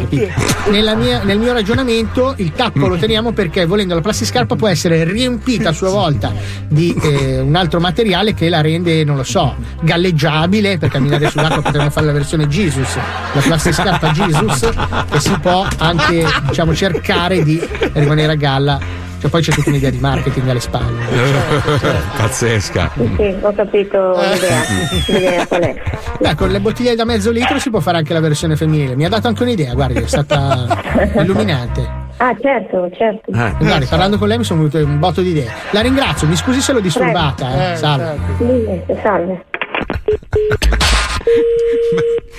mia- 0.96 1.22
nel 1.22 1.38
mio 1.38 1.52
ragionamento 1.54 2.34
il 2.36 2.52
tappo 2.52 2.86
lo 2.86 2.96
teniamo 2.96 3.32
perché 3.32 3.64
volendo 3.64 3.94
la 3.94 4.02
plastiscarpa 4.02 4.56
può 4.56 4.68
essere 4.68 5.04
riempita 5.04 5.70
a 5.70 5.72
sua 5.72 5.88
volta 5.90 6.32
di 6.68 6.94
eh, 7.00 7.40
un 7.40 7.54
altro 7.54 7.80
materiale 7.80 8.34
che 8.34 8.50
la 8.50 8.60
rende, 8.60 9.04
non 9.04 9.16
lo 9.16 9.24
so, 9.24 9.56
galleggiabile 9.80 10.76
per 10.76 10.90
camminare 10.90 11.30
sull'acqua 11.30 11.62
potremmo 11.62 11.88
fare 11.88 12.04
la 12.06 12.12
versione 12.12 12.46
Jesus, 12.46 12.94
la 13.32 13.40
plastiscarpa 13.40 14.10
Jesus 14.10 14.68
che 15.10 15.20
si 15.20 15.36
può 15.40 15.66
anche 15.78 16.26
diciamo 16.46 16.74
cercare 16.74 17.42
di 17.42 17.58
rimanere 17.94 18.32
a 18.32 18.36
galla 18.36 19.06
Cioè, 19.20 19.30
poi 19.30 19.42
c'è 19.42 19.50
tutta 19.52 19.70
un'idea 19.70 19.90
di 19.90 19.98
marketing 19.98 20.48
alle 20.48 20.60
spalle. 20.60 21.04
Pazzesca. 22.16 22.90
Sì, 22.94 23.14
sì, 23.16 23.36
ho 23.40 23.52
capito 23.52 24.12
l'idea. 24.12 24.60
l'idea 25.06 25.46
qual 25.46 25.60
è. 25.62 25.82
Beh, 26.20 26.34
con 26.36 26.50
le 26.50 26.60
bottiglie 26.60 26.94
da 26.94 27.04
mezzo 27.04 27.30
litro 27.30 27.58
si 27.58 27.68
può 27.70 27.80
fare 27.80 27.96
anche 27.98 28.12
la 28.12 28.20
versione 28.20 28.54
femminile. 28.54 28.94
Mi 28.94 29.04
ha 29.04 29.08
dato 29.08 29.26
anche 29.26 29.42
un'idea, 29.42 29.74
guardi, 29.74 29.98
è 29.98 30.06
stata 30.06 30.66
illuminante. 31.20 32.06
Ah, 32.18 32.34
certo, 32.40 32.88
certo. 32.96 33.30
Guardi, 33.30 33.86
parlando 33.86 34.18
con 34.18 34.28
lei 34.28 34.38
mi 34.38 34.44
sono 34.44 34.60
venute 34.60 34.82
un 34.82 34.98
botto 34.98 35.20
di 35.20 35.30
idee. 35.30 35.50
La 35.70 35.80
ringrazio, 35.80 36.26
mi 36.28 36.36
scusi 36.36 36.60
se 36.60 36.72
l'ho 36.72 36.80
disturbata. 36.80 37.72
Eh. 37.72 37.76
Salve. 37.76 38.18
Niente, 38.38 39.00
salve. 39.02 39.44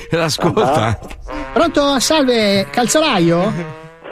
L'ascolta. 0.12 0.98
Pronto? 1.54 2.00
Salve, 2.00 2.68
calzolaio? 2.70 3.54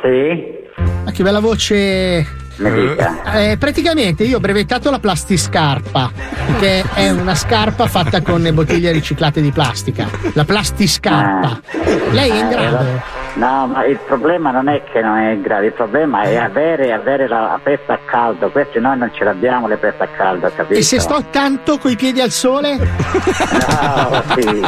Sì. 0.02 0.56
Ma 1.04 1.12
che 1.12 1.24
bella 1.24 1.40
voce. 1.40 2.46
Dica. 2.58 3.34
Eh, 3.40 3.58
praticamente 3.58 4.24
io 4.24 4.38
ho 4.38 4.40
brevettato 4.40 4.90
la 4.90 5.00
plastiscarpa, 5.00 6.12
che 6.60 6.84
è 6.94 7.10
una 7.12 7.36
scarpa 7.36 7.86
fatta 7.88 8.22
con 8.22 8.48
bottiglie 8.54 8.92
riciclate 8.92 9.42
di 9.42 9.52
plastica. 9.52 10.08
La 10.34 10.44
plastiscarpa. 10.44 11.62
Lei 12.12 12.30
è 12.32 12.40
in 12.40 12.46
Eh, 12.46 12.50
grado? 12.50 13.02
No, 13.38 13.68
ma 13.68 13.86
il 13.86 14.00
problema 14.06 14.50
non 14.50 14.68
è 14.68 14.82
che 14.84 15.00
non 15.00 15.18
è 15.18 15.40
grado, 15.40 15.66
il 15.66 15.74
problema 15.74 16.22
è 16.24 16.38
avere, 16.38 16.92
avere 16.92 17.28
la, 17.28 17.60
pesta 17.62 17.94
a 17.94 18.00
caldo. 18.04 18.50
Questi 18.50 18.80
noi 18.80 18.98
non 18.98 19.12
ce 19.14 19.24
l'abbiamo 19.24 19.68
le 19.68 19.78
peste 19.78 20.04
a 20.04 20.08
caldo, 20.08 20.50
capito? 20.56 20.80
E 20.80 20.82
se 20.82 21.00
sto 21.00 21.24
tanto 21.30 21.78
coi 21.78 21.96
piedi 21.96 22.20
al 22.20 22.32
sole? 22.32 22.78
No, 22.78 24.24
sì. 24.36 24.62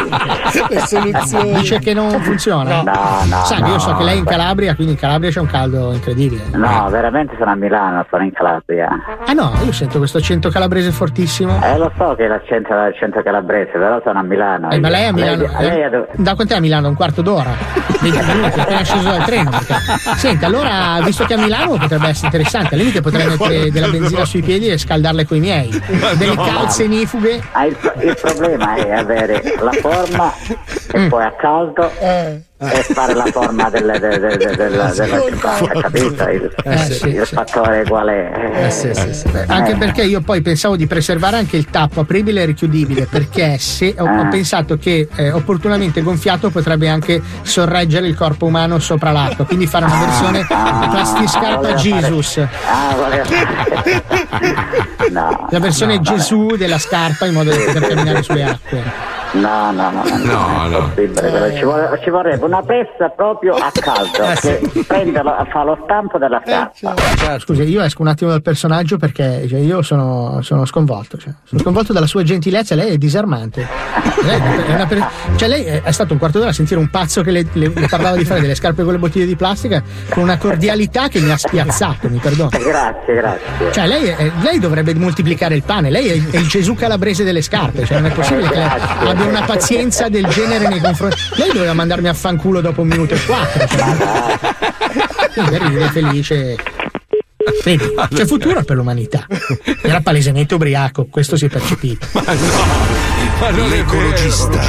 Le 0.69 0.79
soluzioni. 0.81 1.53
Dice 1.53 1.79
che 1.79 1.93
non 1.93 2.11
funziona? 2.21 2.81
No, 2.83 3.23
no, 3.27 3.43
Sai, 3.45 3.61
no. 3.61 3.67
io 3.69 3.79
so 3.79 3.95
che 3.95 4.03
lei 4.03 4.15
è 4.15 4.19
in 4.19 4.25
Calabria, 4.25 4.75
quindi 4.75 4.93
in 4.93 4.99
Calabria 4.99 5.31
c'è 5.31 5.39
un 5.39 5.47
caldo 5.47 5.91
incredibile. 5.91 6.43
No, 6.53 6.87
veramente 6.89 7.35
sono 7.39 7.51
a 7.51 7.55
Milano, 7.55 8.05
sono 8.09 8.23
in 8.23 8.31
Calabria. 8.31 8.87
Ah 9.25 9.33
no, 9.33 9.51
io 9.63 9.71
sento 9.71 9.97
questo 9.97 10.19
accento 10.19 10.49
calabrese 10.49 10.91
fortissimo. 10.91 11.59
Eh, 11.63 11.77
lo 11.77 11.91
so 11.97 12.13
che 12.15 12.25
è 12.25 12.27
l'accento, 12.27 12.73
l'accento 12.73 13.21
calabrese, 13.23 13.71
però 13.71 13.99
sono 14.03 14.19
a 14.19 14.23
Milano. 14.23 14.69
Eh, 14.69 14.79
ma 14.79 14.89
lei 14.89 15.03
è 15.03 15.07
a 15.07 15.13
Milano? 15.13 15.47
Lei, 15.57 15.69
lei 15.69 15.81
eh? 15.81 15.85
è 15.85 15.89
dove- 15.89 16.07
Da 16.15 16.35
quant'è 16.35 16.55
a 16.55 16.59
Milano? 16.59 16.87
Un 16.89 16.95
quarto 16.95 17.21
d'ora? 17.23 17.49
20 18.01 18.17
minuti, 18.33 18.58
appena 18.61 18.83
sceso 18.83 19.03
dal 19.03 19.23
treno. 19.25 19.49
perché- 19.49 19.75
Senta, 20.17 20.45
allora, 20.45 20.99
visto 21.03 21.25
che 21.25 21.33
a 21.33 21.37
Milano 21.37 21.77
potrebbe 21.77 22.07
essere 22.07 22.27
interessante, 22.27 22.73
al 22.75 22.79
limite 22.79 23.01
potrei 23.01 23.27
mettere 23.27 23.71
della 23.71 23.87
benzina 23.87 24.25
sui 24.25 24.41
piedi 24.41 24.67
e 24.69 24.77
scaldarle 24.77 25.25
coi 25.25 25.39
miei. 25.39 25.69
Delle 26.17 26.35
no. 26.35 26.43
calze 26.43 26.83
inifughe. 26.83 27.41
Ah, 27.51 27.65
il, 27.65 27.77
il 28.01 28.17
problema 28.21 28.75
è 28.75 28.91
avere 28.91 29.41
la 29.59 29.71
forma 29.73 30.33
e 30.91 31.07
poi 31.07 31.23
a 31.23 31.33
caldo 31.33 31.91
e 32.61 32.83
fare 32.93 33.13
la 33.13 33.25
forma 33.27 33.69
del, 33.69 33.85
del, 33.99 34.19
del, 34.19 34.19
del, 34.37 34.37
del- 34.37 34.55
della 34.57 34.91
cioccolata, 34.93 35.79
capito? 35.81 36.23
Il, 36.29 36.53
Eh, 36.63 36.77
sì, 36.77 37.07
il 37.07 37.25
fattore 37.25 37.85
qual 37.87 38.07
è? 38.09 38.69
Eh, 38.69 39.43
Anche 39.47 39.71
eh, 39.71 39.75
perché 39.77 40.03
io 40.03 40.19
poi 40.19 40.41
pensavo 40.41 40.75
di 40.75 40.85
preservare 40.85 41.37
anche 41.37 41.55
il 41.55 41.69
tappo 41.69 42.01
apribile 42.01 42.41
e 42.41 42.45
richiudibile, 42.45 43.07
perché 43.09 43.57
se 43.59 43.95
ho, 43.97 44.03
ho 44.03 44.19
Ah. 44.19 44.25
pensato 44.27 44.77
che 44.77 45.07
eh, 45.15 45.31
opportunamente 45.31 46.01
gonfiato 46.01 46.49
potrebbe 46.49 46.89
anche 46.89 47.21
sorreggere 47.43 48.07
il 48.07 48.15
corpo 48.15 48.45
umano 48.47 48.77
sopra 48.79 49.11
l'acqua, 49.11 49.45
quindi 49.45 49.65
fare 49.65 49.85
una 49.85 49.99
versione 49.99 50.45
plastiscarpa 50.45 51.55
voleva 51.55 51.77
fare- 51.77 51.81
Jesus. 52.01 52.37
Ah, 52.39 52.95
voleva 52.95 53.23
No. 55.11 55.47
La 55.49 55.59
versione 55.59 55.95
no, 55.95 56.01
vabbè. 56.03 56.17
Gesù 56.17 56.55
della 56.57 56.77
scarpa 56.77 57.25
in 57.25 57.33
modo 57.33 57.49
da 57.51 57.55
poter 57.57 57.87
camminare 57.87 58.21
sulle 58.21 58.43
acque. 58.43 58.83
No, 59.31 59.71
no, 59.71 59.91
no, 59.91 60.03
no, 60.03 60.67
No, 60.67 60.67
no. 60.67 60.91
ci, 60.95 62.03
ci 62.03 62.09
vorrebbe 62.09 62.43
una 62.49 62.63
pesta 62.63 63.09
proprio 63.09 63.53
a 63.53 63.69
caldo 63.79 64.33
che 64.41 64.83
prende 64.87 65.21
lo- 65.21 65.45
fa 65.49 65.63
lo 65.63 65.77
stampo 65.83 66.17
della 66.17 66.41
scarpa. 66.45 67.39
Scusi, 67.39 67.63
io 67.63 67.81
esco 67.83 68.01
un 68.01 68.07
attimo 68.07 68.31
dal 68.31 68.41
personaggio 68.41 68.97
perché 68.97 69.45
cioè, 69.47 69.59
io 69.59 69.81
sono, 69.83 70.39
sono 70.41 70.65
sconvolto. 70.65 71.17
Cioè, 71.17 71.31
sono 71.43 71.61
sconvolto 71.61 71.93
dalla 71.93 72.07
sua 72.07 72.23
gentilezza, 72.23 72.73
lei 72.75 72.93
è 72.93 72.97
disarmante. 72.97 73.65
Lei, 74.23 74.39
è 74.39 74.85
per- 74.87 75.07
cioè, 75.35 75.47
lei 75.47 75.63
è, 75.63 75.91
stato 75.91 76.13
un 76.13 76.19
quarto 76.19 76.39
d'ora 76.39 76.49
a 76.49 76.53
sentire 76.53 76.79
un 76.79 76.89
pazzo 76.89 77.21
che 77.21 77.31
le, 77.31 77.45
le- 77.53 77.71
le 77.73 77.87
parlava 77.87 78.17
di 78.17 78.25
fare 78.25 78.41
delle 78.41 78.55
scarpe 78.55 78.83
con 78.83 78.93
le 78.93 78.99
bottiglie 78.99 79.25
di 79.25 79.35
plastica 79.35 79.81
con 80.09 80.23
una 80.23 80.37
cordialità 80.37 81.07
che 81.07 81.19
mi 81.19 81.31
ha 81.31 81.37
spiazzato, 81.37 82.09
mi 82.09 82.17
perdoni. 82.17 82.49
Grazie, 82.63 83.13
grazie. 83.13 83.71
Cioè, 83.71 83.87
lei, 83.87 84.07
è- 84.07 84.31
lei 84.41 84.59
dovrebbe 84.59 84.93
moltiplicare 84.95 85.55
il 85.55 85.63
pane, 85.63 85.89
lei 85.91 86.07
è, 86.07 86.13
il- 86.13 86.29
è 86.31 86.37
il 86.37 86.47
Gesù 86.47 86.73
calabrese 86.73 87.23
delle 87.23 87.41
scarpe, 87.41 87.85
cioè 87.85 87.99
non 87.99 88.09
è 88.09 88.13
possibile 88.13 88.49
che 88.49 88.61
abbia 88.61 89.25
una 89.25 89.43
pazienza 89.43 90.09
del 90.09 90.25
genere 90.27 90.67
nei 90.67 90.79
confronti. 90.79 91.17
Lei 91.35 91.51
doveva 91.53 91.73
mandarmi 91.73 92.07
a 92.07 92.13
fanculo 92.13 92.37
dopo 92.61 92.81
un 92.81 92.87
minuto 92.87 93.13
e 93.13 93.25
quattro. 93.25 93.67
Cioè. 93.67 94.39
Quindi 95.33 95.57
ride 95.57 95.89
felice. 95.89 96.55
Vedi, 97.63 97.93
c'è 98.13 98.25
futuro 98.25 98.63
per 98.63 98.75
l'umanità. 98.75 99.25
Era 99.81 100.01
palesemente 100.01 100.55
ubriaco, 100.55 101.05
questo 101.05 101.35
si 101.35 101.45
è 101.45 101.49
percepito. 101.49 102.07
L'ecologista. 103.67 104.59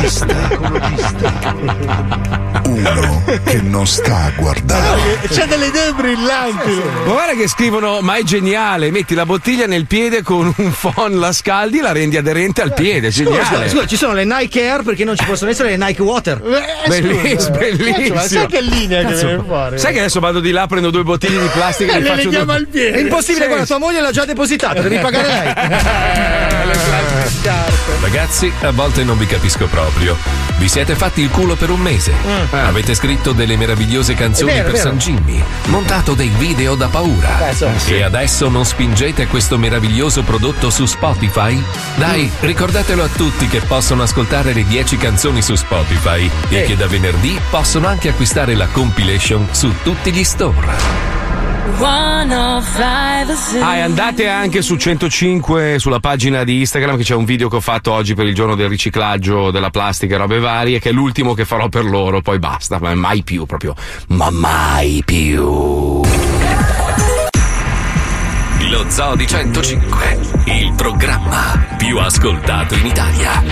Uno 2.71 3.23
che 3.45 3.61
non 3.63 3.87
sta 3.87 4.17
a 4.27 4.31
guardare. 4.37 5.19
C'è 5.29 5.47
delle 5.47 5.67
idee 5.67 5.93
brillanti. 5.93 6.71
Ma 7.05 7.13
guarda 7.13 7.33
che 7.35 7.49
scrivono: 7.49 8.01
Ma 8.01 8.15
è 8.15 8.23
geniale, 8.23 8.91
metti 8.93 9.15
la 9.15 9.27
bottiglia 9.27 9.67
nel 9.67 9.87
piede 9.87 10.23
con 10.23 10.53
un 10.57 10.73
phon, 10.79 11.19
la 11.19 11.33
scaldi, 11.33 11.81
la 11.81 11.91
rendi 11.93 12.17
aderente 12.17 12.63
al 12.63 12.73
piede. 12.73 13.11
Scusa, 13.11 13.25
Geniale. 13.25 13.47
scusa, 13.47 13.69
scusa, 13.69 13.87
ci 13.87 13.97
sono 13.97 14.13
le 14.13 14.25
Nike 14.25 14.69
Air 14.71 14.83
perché 14.83 15.05
non 15.05 15.17
ci 15.17 15.25
possono 15.25 15.51
essere 15.51 15.71
le 15.77 15.85
Nike 15.85 16.03
Water. 16.03 16.41
Belliss- 16.87 17.51
bellissimo. 17.51 18.21
sai 18.21 18.47
che 18.47 18.61
linea 18.61 19.05
che 19.05 19.15
deve 19.15 19.43
fare? 19.49 19.79
Sai 19.79 19.93
che 19.93 19.99
adesso 19.99 20.21
vado 20.21 20.39
di 20.41 20.51
là, 20.53 20.67
prendo 20.69 20.91
due 20.91 21.03
bottiglie 21.03 21.41
di 21.41 21.49
plastica 21.49 21.93
e 21.93 21.97
Le 21.97 22.03
le 22.03 22.09
faccio 22.09 22.23
leghiamo 22.25 22.45
due- 22.45 22.55
al 22.55 22.67
piede. 22.69 22.99
È 22.99 23.01
impossibile, 23.01 23.43
Sì. 23.43 23.49
guarda, 23.49 23.67
tua 23.67 23.79
moglie 23.79 24.01
l'ha 24.01 24.13
già 24.13 24.25
depositato, 24.25 24.81
devi 24.83 24.99
pagare 25.03 25.27
lei. 25.29 26.50
Ragazzi, 28.01 28.53
a 28.63 28.71
volte 28.71 29.03
non 29.05 29.17
vi 29.19 29.27
capisco 29.27 29.67
proprio. 29.67 30.17
Vi 30.59 30.69
siete 30.69 30.95
fatti 30.95 31.23
il 31.23 31.31
culo 31.31 31.55
per 31.57 31.71
un 31.71 31.81
mese. 31.81 32.13
Avete 32.51 32.95
scritto 32.95 33.33
delle 33.33 33.57
meravigliose 33.57 34.15
canzoni 34.15 34.53
vero, 34.53 34.71
per. 34.71 34.81
San 34.81 34.99
Jimmy, 34.99 35.43
montato 35.67 36.15
dei 36.15 36.29
video 36.29 36.75
da 36.75 36.89
paura. 36.89 37.49
Eh, 37.49 37.55
so. 37.55 37.71
Sì. 37.77 37.95
E 37.95 38.03
adesso 38.03 38.49
non 38.49 38.65
spingete 38.65 39.27
questo 39.27 39.59
meraviglioso 39.59 40.23
prodotto 40.23 40.71
su 40.71 40.85
Spotify? 40.87 41.63
Dai, 41.97 42.31
ricordatelo 42.41 43.03
a 43.05 43.09
tutti 43.09 43.47
che 43.49 43.61
possono 43.61 44.03
ascoltare 44.03 44.53
le 44.53 44.65
10 44.67 44.97
canzoni 44.97 45.41
su 45.43 45.55
Spotify 45.55 46.31
e 46.49 46.57
Eh. 46.59 46.63
che 46.65 46.77
da 46.77 46.87
venerdì 46.87 47.39
possono 47.51 47.87
anche 47.87 48.09
acquistare 48.11 48.55
la 48.55 48.67
compilation 48.67 49.49
su 49.51 49.73
tutti 49.83 50.13
gli 50.13 50.25
store. 50.25 51.09
Ah, 53.61 53.77
e 53.77 53.81
andate 53.81 54.29
anche 54.29 54.63
su 54.63 54.77
105 54.77 55.77
sulla 55.79 56.01
pagina 56.01 56.45
di 56.45 56.59
Instagram 56.61 56.97
che 56.97 57.03
c'è 57.03 57.15
un 57.15 57.25
video 57.25 57.49
che 57.49 57.57
ho 57.57 57.61
fatto 57.61 57.93
oggi 57.93 58.15
per 58.15 58.27
il 58.27 58.35
giorno 58.35 58.55
del 58.55 58.69
riciclaggio 58.69 59.51
della 59.51 59.71
plastica 59.71 60.15
e 60.15 60.19
robe 60.19 60.39
varie, 60.39 60.79
che 60.79 60.91
è 60.91 60.93
l'ultimo 60.93 61.35
che 61.35 61.45
farò 61.45 61.69
per 61.69 61.85
loro, 61.85 62.21
poi 62.21 62.39
basta, 62.39 62.79
ma 62.81 62.95
mai 62.95 63.23
più 63.23 63.47
proprio. 63.47 63.75
Ma 64.09 64.31
mai 64.31 65.03
più. 65.05 66.03
Lo 68.71 68.85
Zoo 68.89 69.17
di 69.17 69.27
105, 69.27 70.19
il 70.45 70.73
programma 70.77 71.67
più 71.77 71.99
ascoltato 71.99 72.75
in 72.75 72.87
Italia. 72.87 73.43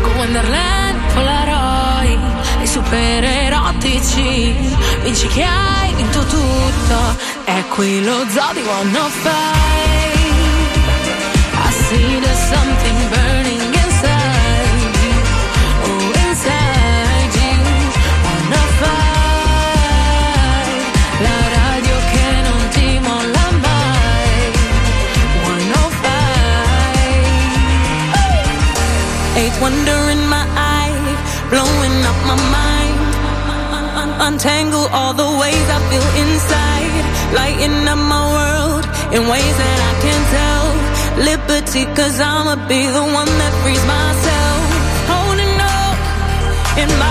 Con 0.00 0.16
Wonderland, 0.16 1.12
Polaroid, 1.12 2.20
i 2.62 2.66
super 2.66 3.39
erotici. 3.70 4.54
Vinci 5.02 5.26
che 5.28 5.44
hai 5.44 5.94
vinto 5.94 6.24
tutto. 6.24 7.16
È 7.44 7.64
qui 7.68 8.02
lo 8.04 8.26
zoo 8.28 8.52
di 8.52 8.62
105. 8.62 9.30
I 11.52 11.72
see 11.72 12.20
there's 12.20 12.38
something 12.48 13.08
burning 13.10 13.74
inside 13.74 14.94
you. 15.02 15.14
Oh, 15.84 16.12
inside 16.26 17.34
you. 17.40 17.58
105. 18.22 18.88
La 21.26 21.40
radio 21.58 21.96
che 22.12 22.26
non 22.48 22.68
ti 22.70 22.98
molla 22.98 23.46
mai. 23.60 24.52
105. 25.44 26.10
Eighth 29.36 29.60
wonder 29.60 30.10
in 30.10 30.22
my 30.28 30.44
eye, 30.56 31.16
blowing 31.48 32.04
up 32.04 32.16
my 32.26 32.34
mind. 32.50 32.69
Un- 34.20 34.34
Untangle 34.34 34.86
all 34.92 35.14
the 35.14 35.30
ways 35.40 35.66
I 35.76 35.78
feel 35.90 36.08
inside, 36.22 37.04
lighten 37.34 37.88
up 37.88 37.98
my 37.98 38.24
world 38.36 38.84
in 39.14 39.20
ways 39.28 39.54
that 39.62 39.78
I 39.90 39.92
can't 40.04 40.26
tell. 40.36 40.66
Liberty, 41.30 41.84
cause 41.96 42.20
I'ma 42.20 42.56
be 42.68 42.80
the 42.86 43.04
one 43.20 43.30
that 43.40 43.52
frees 43.62 43.84
myself. 43.96 44.60
Holding 45.12 45.56
up 45.60 45.96
in 46.82 46.88
my 46.98 47.09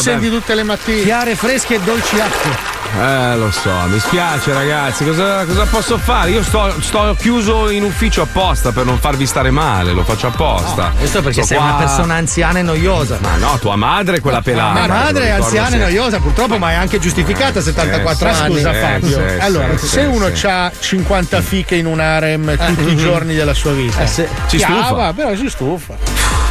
senti 0.00 0.28
tutte 0.30 0.54
le 0.54 0.62
mattine. 0.62 1.02
Chiare, 1.02 1.34
fresche 1.34 1.74
e 1.76 1.80
dolci 1.80 2.20
acque. 2.20 2.78
Eh, 2.92 3.36
lo 3.36 3.52
so, 3.52 3.70
mi 3.86 4.00
spiace 4.00 4.52
ragazzi, 4.52 5.04
cosa, 5.04 5.44
cosa 5.44 5.64
posso 5.66 5.96
fare? 5.96 6.30
Io 6.30 6.42
sto, 6.42 6.74
sto 6.80 7.14
chiuso 7.16 7.70
in 7.70 7.84
ufficio 7.84 8.22
apposta 8.22 8.72
per 8.72 8.84
non 8.84 8.98
farvi 8.98 9.26
stare 9.26 9.52
male, 9.52 9.92
lo 9.92 10.02
faccio 10.02 10.26
apposta. 10.26 10.92
Questo 10.98 11.22
perché 11.22 11.42
Sto 11.44 11.54
sei 11.54 11.58
una 11.62 11.74
qua- 11.74 11.84
persona 11.84 12.14
anziana 12.14 12.58
e 12.58 12.62
noiosa. 12.62 13.18
Ma 13.22 13.36
no, 13.36 13.56
tua 13.60 13.76
madre 13.76 14.16
è 14.16 14.20
quella 14.20 14.42
pelata. 14.42 14.72
Mia 14.72 14.82
te 14.82 14.88
lo 14.88 14.94
madre 14.94 15.24
è 15.26 15.28
anziana 15.30 15.76
e 15.76 15.78
noiosa, 15.78 16.18
purtroppo, 16.18 16.58
ma 16.58 16.72
è 16.72 16.74
anche 16.74 16.98
giustificata 16.98 17.60
a 17.60 17.62
74 17.62 18.26
Ma 18.28 18.38
anni. 18.38 18.54
scusa 18.56 18.72
Eh, 18.72 18.80
Fabio, 18.80 19.08
sì, 19.28 19.34
allora 19.38 19.78
sì, 19.78 19.86
se 19.86 20.00
sì, 20.00 20.06
uno 20.06 20.34
sì. 20.34 20.46
ha 20.48 20.72
50 20.76 21.40
fiche 21.42 21.74
in 21.76 21.86
un 21.86 22.00
harem 22.00 22.56
tutti 22.74 22.90
i 22.90 22.96
giorni 22.98 23.36
della 23.36 23.54
sua 23.54 23.70
vita, 23.70 24.02
Eh, 24.02 24.06
sì. 24.08 24.26
Si 24.48 24.58
stufa. 24.58 24.66
chiava, 24.74 25.12
però 25.12 25.36
si 25.36 25.48
stufa. 25.48 25.94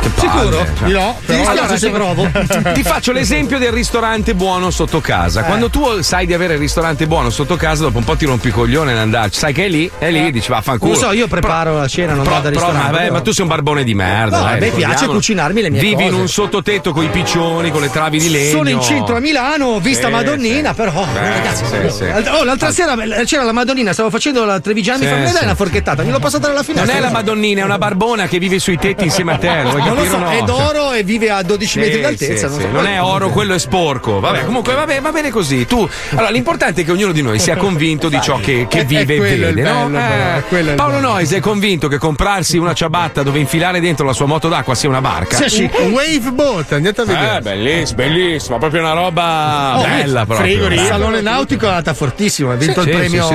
Che 0.02 0.10
palle, 0.10 0.42
Sicuro? 0.42 0.66
cioè. 0.78 0.86
Di 0.88 0.92
no, 0.94 1.16
Ti 1.20 1.26
però 1.26 1.38
dispiace 1.38 1.50
Allora, 1.60 1.78
se 1.78 1.86
ti- 1.88 1.94
provo? 1.94 2.72
Ti 2.74 2.84
faccio 2.84 3.12
l'esempio 3.12 3.58
del 3.58 3.72
ristorante 3.72 4.34
buono 4.36 4.70
sotto 4.72 5.02
casa. 5.02 5.44
Quando 5.44 5.70
tu 5.70 6.02
sai 6.02 6.26
di 6.26 6.34
avere 6.34 6.54
il 6.54 6.60
ristorante 6.60 7.06
buono 7.08 7.30
sotto 7.30 7.56
casa, 7.56 7.84
dopo 7.84 7.98
un 7.98 8.04
po' 8.04 8.16
ti 8.16 8.26
rompi 8.26 8.50
coglione 8.52 8.92
nell'andarci. 8.94 9.40
Sai 9.40 9.54
che 9.54 9.66
è 9.66 9.70
lì, 9.70 9.90
è 9.98 10.10
lì, 10.10 10.32
dici 10.32 10.50
vaffanculo. 10.50 10.92
Non 10.94 11.02
lo 11.02 11.08
so, 11.08 11.14
io 11.14 11.28
preparo 11.28 11.78
la 11.78 11.88
cena, 11.88 12.14
non 12.14 12.24
Pro- 12.24 12.34
vado 12.34 12.48
al 12.48 12.54
ristorante. 12.54 12.92
vabbè, 12.92 13.10
ma 13.12 13.22
tu 13.22 13.32
sei 13.32 13.42
un 13.44 13.50
barbone 13.50 13.84
di 13.84 13.94
merda. 13.94 14.38
No, 14.38 14.44
dai, 14.44 14.54
a 14.54 14.60
me 14.60 14.70
piace 14.70 15.06
cucinarmi 15.08 15.62
le 15.62 15.70
mie 15.70 15.82
Vivi 15.82 16.04
in 16.04 16.10
cose. 16.10 16.22
un 16.22 16.28
sottotetto 16.30 16.92
con 16.94 17.04
i 17.04 17.10
piccioni, 17.10 17.72
con 17.72 17.82
le 17.82 17.90
travi 17.92 18.20
di 18.20 18.30
legno. 18.30 18.52
Sono 18.58 18.70
in 18.70 18.82
centro 18.82 19.16
a 19.18 19.20
Milano, 19.20 19.80
vista 19.80 20.08
Sì, 20.08 20.14
Madonnina, 20.14 20.70
sì. 20.70 20.76
però. 20.76 21.06
Eh, 21.14 21.30
ragazzi, 21.30 21.64
sì. 21.90 22.04
Oh, 22.30 22.44
l'altra 22.44 22.72
sera 22.72 22.96
c'era 23.26 23.44
la 23.44 23.52
Madonnina, 23.52 23.94
stavo 23.94 24.10
facendo 24.10 24.46
la 24.46 24.60
Trevigiani, 24.60 25.04
mi 25.06 25.10
fa 25.12 25.16
mi 25.18 25.32
dai 25.32 25.44
una 25.44 25.56
forchettata, 25.56 26.04
gliel'ho 26.04 26.20
passata 26.20 26.48
dalla 26.48 26.64
finestra. 26.64 26.94
Non 26.94 27.02
è 27.02 27.06
la 27.06 27.12
Madonnina, 27.12 27.62
è 27.62 27.64
una 27.64 27.78
barbona 27.78 28.28
che 28.28 28.40
vive 28.40 28.60
sui 28.60 28.78
tetti 28.78 29.04
insieme 29.06 29.34
a 29.34 29.38
te. 29.38 29.48
Non 29.90 30.04
lo 30.04 30.10
so, 30.10 30.18
no? 30.18 30.30
è 30.30 30.42
d'oro 30.44 30.92
e 30.94 31.04
vive 31.04 31.30
a 31.30 31.42
12 31.42 31.68
Sì, 31.70 31.80
metri 31.80 32.02
d'altezza. 32.02 32.48
sì, 32.50 32.54
non, 32.56 32.62
sì. 32.62 32.68
Non 32.72 32.88
è 32.88 33.02
oro, 33.02 33.30
quello 33.30 33.54
è 33.54 33.60
sporco. 33.60 34.20
Vabbè, 34.20 34.46
comunque 34.46 34.74
vabbè, 34.74 35.02
va 35.02 35.12
bene 35.12 35.30
così. 35.30 35.66
Tu, 35.66 35.88
allora, 36.12 36.30
l'importante 36.30 36.82
è 36.82 36.86
che 36.86 36.92
ognuno 36.92 37.12
di 37.12 37.22
noi 37.22 37.40
sia 37.40 37.56
convinto 37.58 38.10
di 38.10 38.20
ciò 38.22 38.38
che, 38.40 38.68
che 38.70 38.84
vive 38.86 39.16
e 39.16 39.20
vede. 39.20 39.62
no? 39.62 39.90
bello, 39.90 40.44
quello 40.48 40.70
il 40.72 40.76
Paolo 40.76 40.96
bello. 40.96 41.08
Noyes 41.10 41.32
è 41.34 41.40
convinto 41.40 41.88
che 41.88 41.98
comprarsi 41.98 42.58
una 42.58 42.74
ciabatta 42.74 43.24
dove 43.24 43.40
infilare 43.40 43.80
dentro 43.80 44.06
la 44.06 44.14
sua 44.14 44.26
moto 44.26 44.48
d'acqua 44.50 44.76
sia 44.76 44.90
una 44.90 45.02
barca. 45.02 45.38
Sì, 45.38 45.50
sì, 45.50 45.70
wave 45.90 46.32
boat, 46.32 46.72
andate 46.74 47.02
a 47.02 47.06
vedere. 47.06 47.38
Eh, 47.38 47.42
bellissimo, 47.42 47.96
bellissimo, 47.98 48.58
proprio 48.58 48.82
una 48.82 48.94
roba 48.94 49.78
Oh, 49.78 49.84
bella 49.84 50.26
proprio. 50.26 50.68
Il 50.68 50.80
salone 50.82 51.22
nautico 51.22 51.66
è 51.66 51.70
andata 51.70 51.94
fortissimo, 51.94 52.52
ha 52.52 52.56
vinto 52.56 52.82
il 52.82 52.90
premio. 52.90 53.28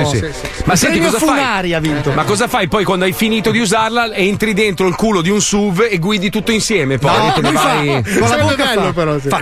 Ma 0.65 0.75
senti, 0.75 0.99
cosa 0.99 1.19
fai? 1.19 1.75
Ma 2.13 2.23
cosa 2.23 2.47
fai 2.47 2.67
poi 2.67 2.83
quando 2.83 3.05
hai 3.05 3.13
finito 3.13 3.51
di 3.51 3.59
usarla? 3.59 4.13
Entri 4.13 4.53
dentro 4.53 4.87
il 4.87 4.95
culo 4.95 5.21
di 5.21 5.29
un 5.29 5.41
SUV 5.41 5.87
e 5.89 5.97
guidi 5.99 6.29
tutto 6.29 6.44
insieme? 6.51 6.97
Poi 6.97 7.11
No, 7.11 7.33
lui 7.41 7.55
fa- 7.55 7.63
vai. 7.63 8.03
con 8.03 8.29
la 8.29 8.37
bocca 8.37 8.55
bello 8.65 8.81
fa- 8.83 8.93
però, 8.93 9.19
sì. 9.19 9.27
fa- 9.29 9.41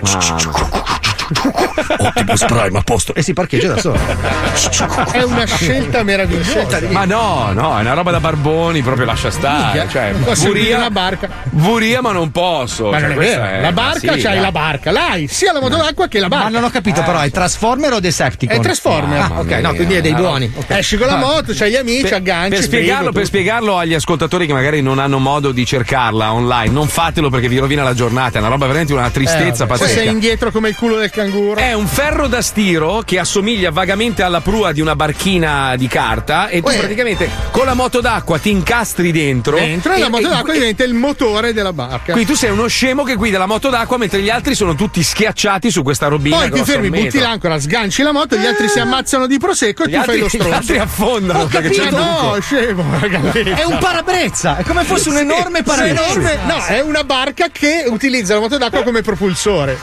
Optimus 1.97 2.45
Prime 2.45 2.77
a 2.77 2.81
posto. 2.81 3.13
e 3.13 3.21
si 3.21 3.33
parcheggia 3.33 3.73
da 3.73 3.77
solo. 3.79 3.99
È 5.11 5.21
una 5.23 5.45
scelta 5.45 6.03
meravigliosa. 6.03 6.79
Ma 6.89 7.05
no, 7.05 7.51
no, 7.53 7.77
è 7.77 7.81
una 7.81 7.93
roba 7.93 8.11
da 8.11 8.19
barboni, 8.19 8.81
proprio 8.81 9.05
lascia 9.05 9.31
stare. 9.31 9.63
Minchia, 9.63 9.87
Cioè, 9.87 10.11
posso 10.23 10.45
vuria, 10.47 10.77
una 10.77 10.89
barca. 10.89 11.29
vuria, 11.51 12.01
ma 12.01 12.11
non 12.11 12.31
posso. 12.31 12.89
Ma 12.89 12.99
Cioè, 12.99 13.07
non 13.09 13.11
è 13.21 13.25
vero, 13.25 13.43
è- 13.43 13.61
la 13.61 13.71
barca 13.71 14.13
sì, 14.13 14.21
c'hai 14.21 14.39
la 14.39 14.51
barca, 14.51 14.91
l'hai 14.91 15.27
sia 15.27 15.53
la 15.53 15.59
moto 15.61 15.77
d'acqua 15.77 16.07
che 16.07 16.19
la 16.19 16.27
barca. 16.27 16.45
Ma 16.45 16.49
non 16.51 16.63
ho 16.63 16.69
capito, 16.69 17.01
però 17.03 17.19
è 17.19 17.29
Transformer 17.31 17.93
o 17.93 17.99
Decepticon? 17.99 18.57
È 18.57 18.59
Transformer. 18.59 19.19
Ah, 19.21 19.39
ok, 19.39 19.51
no, 19.61 19.73
quindi 19.73 19.95
è 19.95 20.01
dei 20.01 20.13
buoni. 20.13 20.51
ok. 20.53 20.69
Esci 20.83 20.97
con 20.97 21.07
la 21.07 21.15
moto, 21.17 21.53
c'hai 21.55 21.71
gli 21.71 21.75
amici, 21.75 22.01
Per, 22.03 22.13
agganci. 22.13 22.49
per 22.49 22.63
spiegarlo, 22.63 23.11
per 23.11 23.25
spiegarlo 23.25 23.77
agli 23.77 23.93
ascoltatori 23.93 24.45
che 24.47 24.53
magari 24.53 24.81
non 24.81 24.99
hanno 24.99 25.19
modo 25.19 25.51
di 25.51 25.65
cercarla 25.65 26.33
online, 26.33 26.71
non 26.71 26.87
fatelo 26.87 27.29
perché 27.29 27.47
vi 27.47 27.57
rovina 27.57 27.83
la 27.83 27.93
giornata. 27.93 28.37
È 28.37 28.41
una 28.41 28.49
roba 28.49 28.65
veramente 28.65 28.93
una 28.93 29.09
tristezza 29.09 29.63
Eh, 29.63 29.67
pazzesca. 29.67 29.93
sei 29.93 30.07
indietro 30.09 30.51
come 30.51 30.69
il 30.69 30.75
culo 30.75 30.97
del 30.97 31.09
canguro. 31.13 31.59
È 31.59 31.73
un 31.73 31.85
ferro 31.85 32.27
da 32.27 32.41
stiro 32.41 33.03
che 33.05 33.19
assomiglia 33.19 33.69
vagamente 33.69 34.23
alla 34.23 34.41
prua 34.41 34.71
di 34.71 34.81
una 34.81 34.95
barchina 34.95 35.75
di 35.77 35.87
carta 35.87 36.47
e 36.47 36.61
tu 36.61 36.69
Uè. 36.69 36.77
praticamente 36.77 37.29
con 37.51 37.65
la 37.65 37.75
moto 37.75 38.01
d'acqua 38.01 38.39
ti 38.39 38.49
incastri 38.49 39.11
dentro. 39.11 39.57
Dentro 39.57 39.93
e 39.93 39.99
la 39.99 40.09
moto 40.09 40.27
d'acqua 40.27 40.53
diventa 40.53 40.83
il 40.83 40.93
motore 40.95 41.53
della 41.53 41.71
barca. 41.71 42.13
Quindi 42.13 42.25
tu 42.25 42.35
sei 42.35 42.49
uno 42.49 42.65
scemo 42.67 43.03
che 43.03 43.13
guida 43.15 43.37
la 43.37 43.45
moto 43.45 43.69
d'acqua 43.69 43.97
mentre 43.97 44.21
gli 44.21 44.29
altri 44.29 44.55
sono 44.55 44.73
tutti 44.73 45.03
schiacciati 45.03 45.69
su 45.69 45.83
questa 45.83 46.07
robina. 46.07 46.37
Poi 46.37 46.49
ti 46.51 46.63
fermi, 46.63 46.89
butti 46.89 47.19
l'ancora, 47.19 47.59
sganci 47.59 48.01
la 48.01 48.11
moto, 48.11 48.35
gli 48.35 48.45
altri 48.47 48.67
si 48.67 48.79
ammazzano 48.79 49.27
di 49.27 49.37
prosecco 49.37 49.83
e 49.83 49.89
Gli 49.89 49.91
tu 49.91 49.97
altri- 49.97 50.11
fai 50.11 50.19
lo 50.19 50.25
gli 50.25 50.29
stronzo. 50.29 50.55
altri 50.55 50.77
affondano 50.79 51.39
Ho 51.41 51.47
capito, 51.47 51.89
no, 51.91 52.37
scemo, 52.41 52.83
ragazzi. 52.99 53.39
È 53.39 53.63
un 53.63 53.77
parabrezza, 53.77 54.57
è 54.57 54.63
come 54.63 54.83
fosse 54.83 55.09
un 55.09 55.17
enorme 55.17 55.57
Sì, 55.59 55.63
parabrezza. 55.63 56.03
enorme- 56.05 56.37
no, 56.47 56.65
è 56.65 56.79
una 56.81 57.03
barca 57.03 57.47
che 57.51 57.85
utilizza 57.87 58.33
la 58.33 58.39
moto 58.39 58.57
d'acqua 58.57 58.81
come 58.81 59.01
propulsore. 59.01 59.77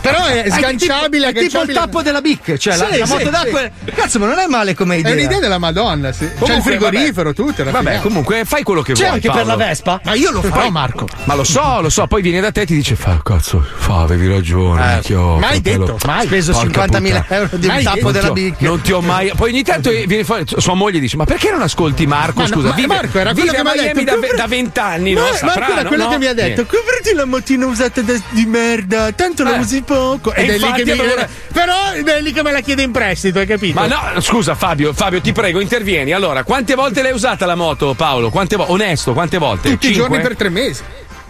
Però 0.00 0.24
è 0.26 0.44
sganciabile, 0.50 1.28
è 1.28 1.32
tipo, 1.32 1.40
è 1.40 1.48
tipo 1.48 1.62
il 1.62 1.72
tappo 1.72 2.02
della 2.02 2.20
BIC, 2.20 2.56
cioè 2.56 2.76
la, 2.76 2.88
Sì, 2.90 2.98
la 2.98 3.06
sì, 3.06 3.12
moto 3.12 3.24
sì. 3.24 3.30
d'acqua. 3.30 3.60
è- 3.62 3.70
Cazzo, 3.94 4.18
ma 4.18 4.26
non 4.26 4.38
è 4.38 4.46
male 4.46 4.74
come 4.74 4.96
È 4.96 4.98
idea. 4.98 5.12
un'idea 5.12 5.38
della 5.40 5.58
Madonna, 5.58 6.12
sì. 6.12 6.18
C'è 6.26 6.32
il 6.32 6.38
Comunque, 6.38 6.62
frigorifero, 6.78 7.32
tutto. 7.34 7.60
era 7.62 7.70
Vabbè, 7.70 7.84
figata. 7.88 8.02
comunque 8.02 8.44
fai 8.44 8.62
quello 8.62 8.82
che 8.82 8.92
C'è 8.92 9.02
vuoi. 9.02 9.14
anche 9.14 9.28
per 9.30 9.42
Paolo. 9.44 9.56
la 9.56 9.56
Vespa? 9.56 10.00
Ma 10.04 10.14
io 10.14 10.30
lo 10.30 10.42
farò, 10.42 10.70
Marco. 10.70 11.08
Ma 11.24 11.34
lo 11.34 11.44
so, 11.44 11.80
lo 11.80 11.88
so, 11.88 12.06
poi 12.06 12.22
viene 12.22 12.40
da 12.40 12.50
te 12.52 12.62
e 12.62 12.66
ti 12.66 12.74
dice: 12.74 12.94
Fa, 12.96 13.20
cazzo, 13.22 13.64
fa, 13.76 14.00
avevi 14.00 14.28
ragione. 14.28 14.82
Eh, 14.82 14.92
minchio, 14.94 15.36
mai 15.38 15.60
fratello. 15.60 15.84
detto, 15.86 15.98
mai. 16.06 16.26
Speso 16.26 16.52
Porca 16.52 16.84
50.000 16.86 17.00
puttana. 17.22 17.24
euro 17.28 17.56
di 17.56 17.66
un 17.66 17.72
Mai 17.72 17.82
tappo 17.84 17.96
detto. 17.96 18.10
della 18.10 18.22
Non 18.28 18.30
ho- 18.30 18.34
BIC. 18.40 18.60
Non 18.60 18.80
ti 18.80 18.92
ho 18.92 19.00
mai. 19.00 19.32
Poi 19.36 19.50
ogni 19.50 19.62
tanto 19.62 19.90
viene 20.06 20.24
fuori. 20.24 20.44
Sua 20.56 20.74
moglie 20.74 20.98
dice: 21.00 21.16
Ma 21.16 21.24
perché 21.24 21.50
non 21.50 21.62
ascolti 21.62 22.06
Marco? 22.06 22.46
Scusa, 22.46 22.72
vive, 22.72 22.86
Marco 22.86 23.18
era 23.18 23.32
quello 23.32 23.52
che 23.52 23.62
mi 23.62 23.68
ha 23.68 23.72
detto, 23.74 24.02
da, 24.04 24.12
"Compra- 24.12 24.36
da 24.36 24.46
vent'anni, 24.46 25.12
no? 25.14 25.22
Marco 25.42 25.72
era 25.72 25.84
quello 25.84 26.08
che 26.08 26.18
mi 26.18 26.26
ha 26.26 26.34
detto: 26.34 26.64
comprati 26.66 27.14
la 27.14 27.24
motina 27.24 27.66
usata 27.66 28.00
di 28.30 28.46
merda, 28.46 29.12
tanto 29.12 29.44
la 29.50 29.56
Eh. 29.56 29.60
usi 29.60 29.82
poco. 29.82 30.32
Ed 30.32 30.48
E 30.48 30.54
è 30.54 30.56
lì 30.58 30.62
infatti 30.64 30.82
che 30.84 30.94
mi 30.94 31.00
allora- 31.00 31.28
Però 31.52 31.90
è 31.92 32.20
lì 32.20 32.32
che 32.32 32.42
me 32.42 32.52
la 32.52 32.60
chiede 32.60 32.82
in 32.82 32.90
prestito, 32.92 33.38
hai 33.38 33.46
capito? 33.46 33.78
Ma 33.78 33.86
no, 33.86 34.20
scusa 34.20 34.54
Fabio, 34.54 34.92
Fabio, 34.92 35.20
ti 35.20 35.32
prego, 35.32 35.60
intervieni. 35.60 36.12
Allora, 36.12 36.42
quante 36.44 36.74
volte 36.74 37.02
l'hai 37.02 37.12
usata 37.12 37.46
la 37.46 37.54
moto, 37.54 37.94
Paolo? 37.94 38.30
Quante 38.30 38.56
volte? 38.56 38.72
Onesto, 38.72 39.12
quante 39.12 39.38
volte? 39.38 39.70
Tutti 39.70 39.86
i 39.90 39.92
Cinque? 39.94 40.08
giorni 40.08 40.22
per 40.22 40.36
tre 40.36 40.48
mesi. 40.48 40.82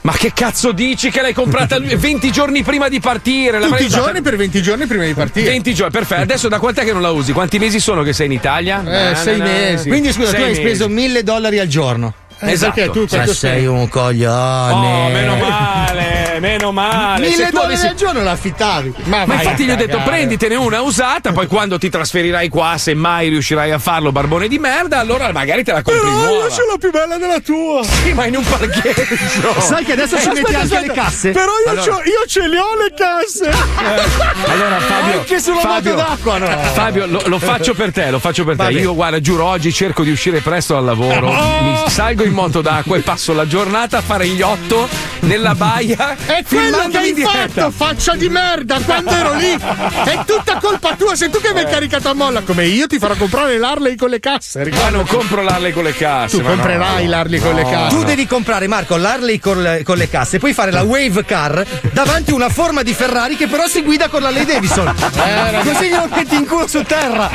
Ma 0.03 0.13
che 0.13 0.33
cazzo 0.33 0.73
dici 0.73 1.11
che 1.11 1.21
l'hai 1.21 1.35
comprata 1.35 1.79
20 1.79 2.31
giorni 2.33 2.63
prima 2.63 2.89
di 2.89 3.01
partire? 3.01 3.59
Tutti 3.59 3.63
L'avrei 3.65 3.83
i 3.83 3.87
usata- 3.87 4.03
giorni 4.05 4.23
per 4.23 4.37
20 4.37 4.63
giorni 4.63 4.87
prima 4.87 5.05
di 5.05 5.13
partire. 5.13 5.51
20 5.51 5.75
giorni, 5.75 5.93
perfetto. 5.93 6.23
Adesso 6.23 6.49
da 6.49 6.59
quant'è 6.59 6.85
che 6.85 6.93
non 6.95 7.03
la 7.03 7.11
usi? 7.11 7.33
Quanti 7.33 7.59
mesi 7.59 7.81
sono 7.81 8.03
che 8.03 8.15
sei 8.15 8.25
in 8.27 8.33
Italia? 8.33 9.11
Eh, 9.11 9.15
sei 9.17 9.39
mesi. 9.39 9.89
Quindi 9.89 10.11
scusa, 10.11 10.29
Sei 10.31 10.37
tu 10.39 10.43
hai 10.45 10.49
mesi. 10.53 10.61
speso 10.63 10.89
1000 10.89 11.23
dollari 11.23 11.59
al 11.59 11.67
giorno. 11.67 12.15
Eh, 12.43 12.53
Esatto. 12.53 12.73
perché 12.75 12.91
tu 12.91 13.07
Cioè, 13.07 13.27
sei 13.27 13.67
un 13.67 13.87
coglione. 13.89 14.73
Oh, 14.73 15.09
meno 15.11 15.37
male, 15.37 16.39
meno 16.41 16.73
male. 16.73 17.27
1000 17.29 17.35
Se 17.37 17.45
tu 17.47 17.51
dollari 17.53 17.73
avessi- 17.75 17.87
al 17.87 17.95
giorno 17.95 18.23
l'affittavi. 18.23 18.95
Ma 19.05 19.25
vai 19.27 19.37
infatti 19.37 19.65
gli 19.65 19.71
ho 19.71 19.77
detto 19.77 20.01
prenditene 20.03 20.55
una 20.55 20.81
usata, 20.81 21.33
poi 21.33 21.47
quando 21.47 21.79
ti 21.79 21.91
trasferirai 21.91 22.49
qua, 22.49 22.77
se 22.79 22.95
mai 22.95 23.29
riuscirai 23.29 23.71
a 23.73 23.79
farlo, 23.79 24.11
barbone 24.11 24.49
di 24.49 24.59
merda, 24.59 24.99
allora 25.01 25.31
magari 25.33 25.65
te 25.65 25.73
la 25.73 25.83
compri 25.83 26.01
Però 26.01 26.13
nuova. 26.13 26.31
io 26.45 26.51
ce 26.51 26.63
l'ho 26.67 26.79
più 26.79 26.91
bella 26.91 27.19
della 27.19 27.41
tua. 27.41 27.83
Sì, 27.85 28.13
ma 28.15 28.25
in 28.27 28.37
un 28.37 28.45
parcheggio. 28.45 29.61
Sai 29.61 29.85
che 29.85 29.93
adesso 29.93 30.19
ci 30.19 30.29
Eh, 30.29 30.33
metti 30.33 30.55
aspetta, 30.55 30.61
anche 30.61 30.75
aspetta. 30.77 30.93
le 30.95 30.99
casse? 31.01 31.31
Però 31.33 31.51
io, 31.65 31.71
Allora- 31.71 32.03
io 32.05 32.27
ce 32.27 32.47
le 32.49 32.59
ho 32.59 32.75
le 32.77 32.95
casse. 32.97 33.51
Allora 34.51 34.79
Fabio, 34.81 35.19
Anche 35.21 35.41
sulla 35.41 35.61
Fabio, 35.61 35.95
moto 35.95 36.09
d'acqua, 36.09 36.39
no? 36.39 36.47
Fabio, 36.73 37.07
lo, 37.07 37.23
lo 37.27 37.39
faccio 37.39 37.75
per 37.75 37.93
te, 37.93 38.11
lo 38.11 38.19
faccio 38.19 38.45
per 38.45 38.57
te. 38.57 38.63
Va 38.63 38.69
bene. 38.69 38.81
Io 38.81 38.95
guarda, 38.95 39.21
giuro, 39.21 39.45
oggi 39.45 39.73
cerco 39.73 40.03
di 40.03 40.11
uscire 40.11 40.41
presto 40.41 40.73
dal 40.75 40.85
lavoro, 40.85 41.29
Oh! 41.29 41.63
mi 41.63 41.79
salgo 41.91 42.25
in 42.25 42.30
moto 42.31 42.61
d'acqua 42.61 42.97
e 42.97 43.01
passo 43.01 43.33
la 43.33 43.47
giornata 43.47 43.99
a 43.99 44.01
fare 44.01 44.27
gli 44.27 44.41
otto 44.43 44.89
nella 45.21 45.55
baia. 45.55 46.17
È 46.25 46.43
quello 46.49 46.89
che 46.89 46.99
hai 46.99 47.09
in 47.11 47.15
diretta. 47.15 47.63
fatto, 47.63 47.71
faccia 47.71 48.15
di 48.17 48.29
merda, 48.29 48.79
quando 48.85 49.11
ero 49.11 49.35
lì. 49.35 49.53
È 49.53 50.19
tutta 50.27 50.59
colpa 50.61 50.95
tua, 50.97 51.15
sei 51.15 51.31
tu 51.31 51.41
che 51.41 51.53
mi 51.53 51.61
hai 51.61 51.67
caricato 51.71 52.09
a 52.09 52.15
molla. 52.15 52.41
Come 52.43 52.67
io 52.67 52.87
ti 52.87 52.99
farò 52.99 53.15
comprare 53.15 53.59
l'Harley 53.59 53.97
con 53.97 54.09
le 54.11 54.21
casse. 54.21 54.59
Ma 54.59 54.65
Ricorda. 54.65 54.89
non 54.91 55.07
compro 55.07 55.43
l'Harley 55.43 55.73
con 55.73 55.85
le 55.85 55.95
casse. 55.95 56.37
Tu 56.37 56.43
ma 56.43 56.49
no. 56.51 56.55
comprerai 56.57 57.07
l'Harley 57.07 57.41
con 57.41 57.55
le 57.55 57.63
casse. 57.65 57.95
Tu 57.97 58.05
devi 58.05 58.27
comprare, 58.27 58.67
Marco, 58.67 58.97
l'Harley 58.97 59.39
con 59.39 59.63
le, 59.63 59.83
con 59.85 59.97
le 59.97 60.09
casse, 60.09 60.39
puoi 60.39 60.53
fare 60.53 60.71
la 60.71 60.83
Wave 60.83 61.25
Car 61.25 61.65
davanti 61.93 62.31
a 62.31 62.35
una 62.35 62.49
forma 62.49 62.83
di 62.83 62.93
Ferrari 62.95 63.37
che 63.37 63.47
però 63.47 63.67
si 63.67 63.83
guida 63.83 64.09
con 64.09 64.23
la 64.23 64.31
Lady 64.31 64.53
Davidson. 64.53 64.89
Eh, 64.89 65.59
Così 65.63 65.89
glielo 65.89 66.09
metti 66.11 66.35
in 66.37 66.47
culo 66.47 66.67
su 66.67 66.83
terra. 66.83 67.31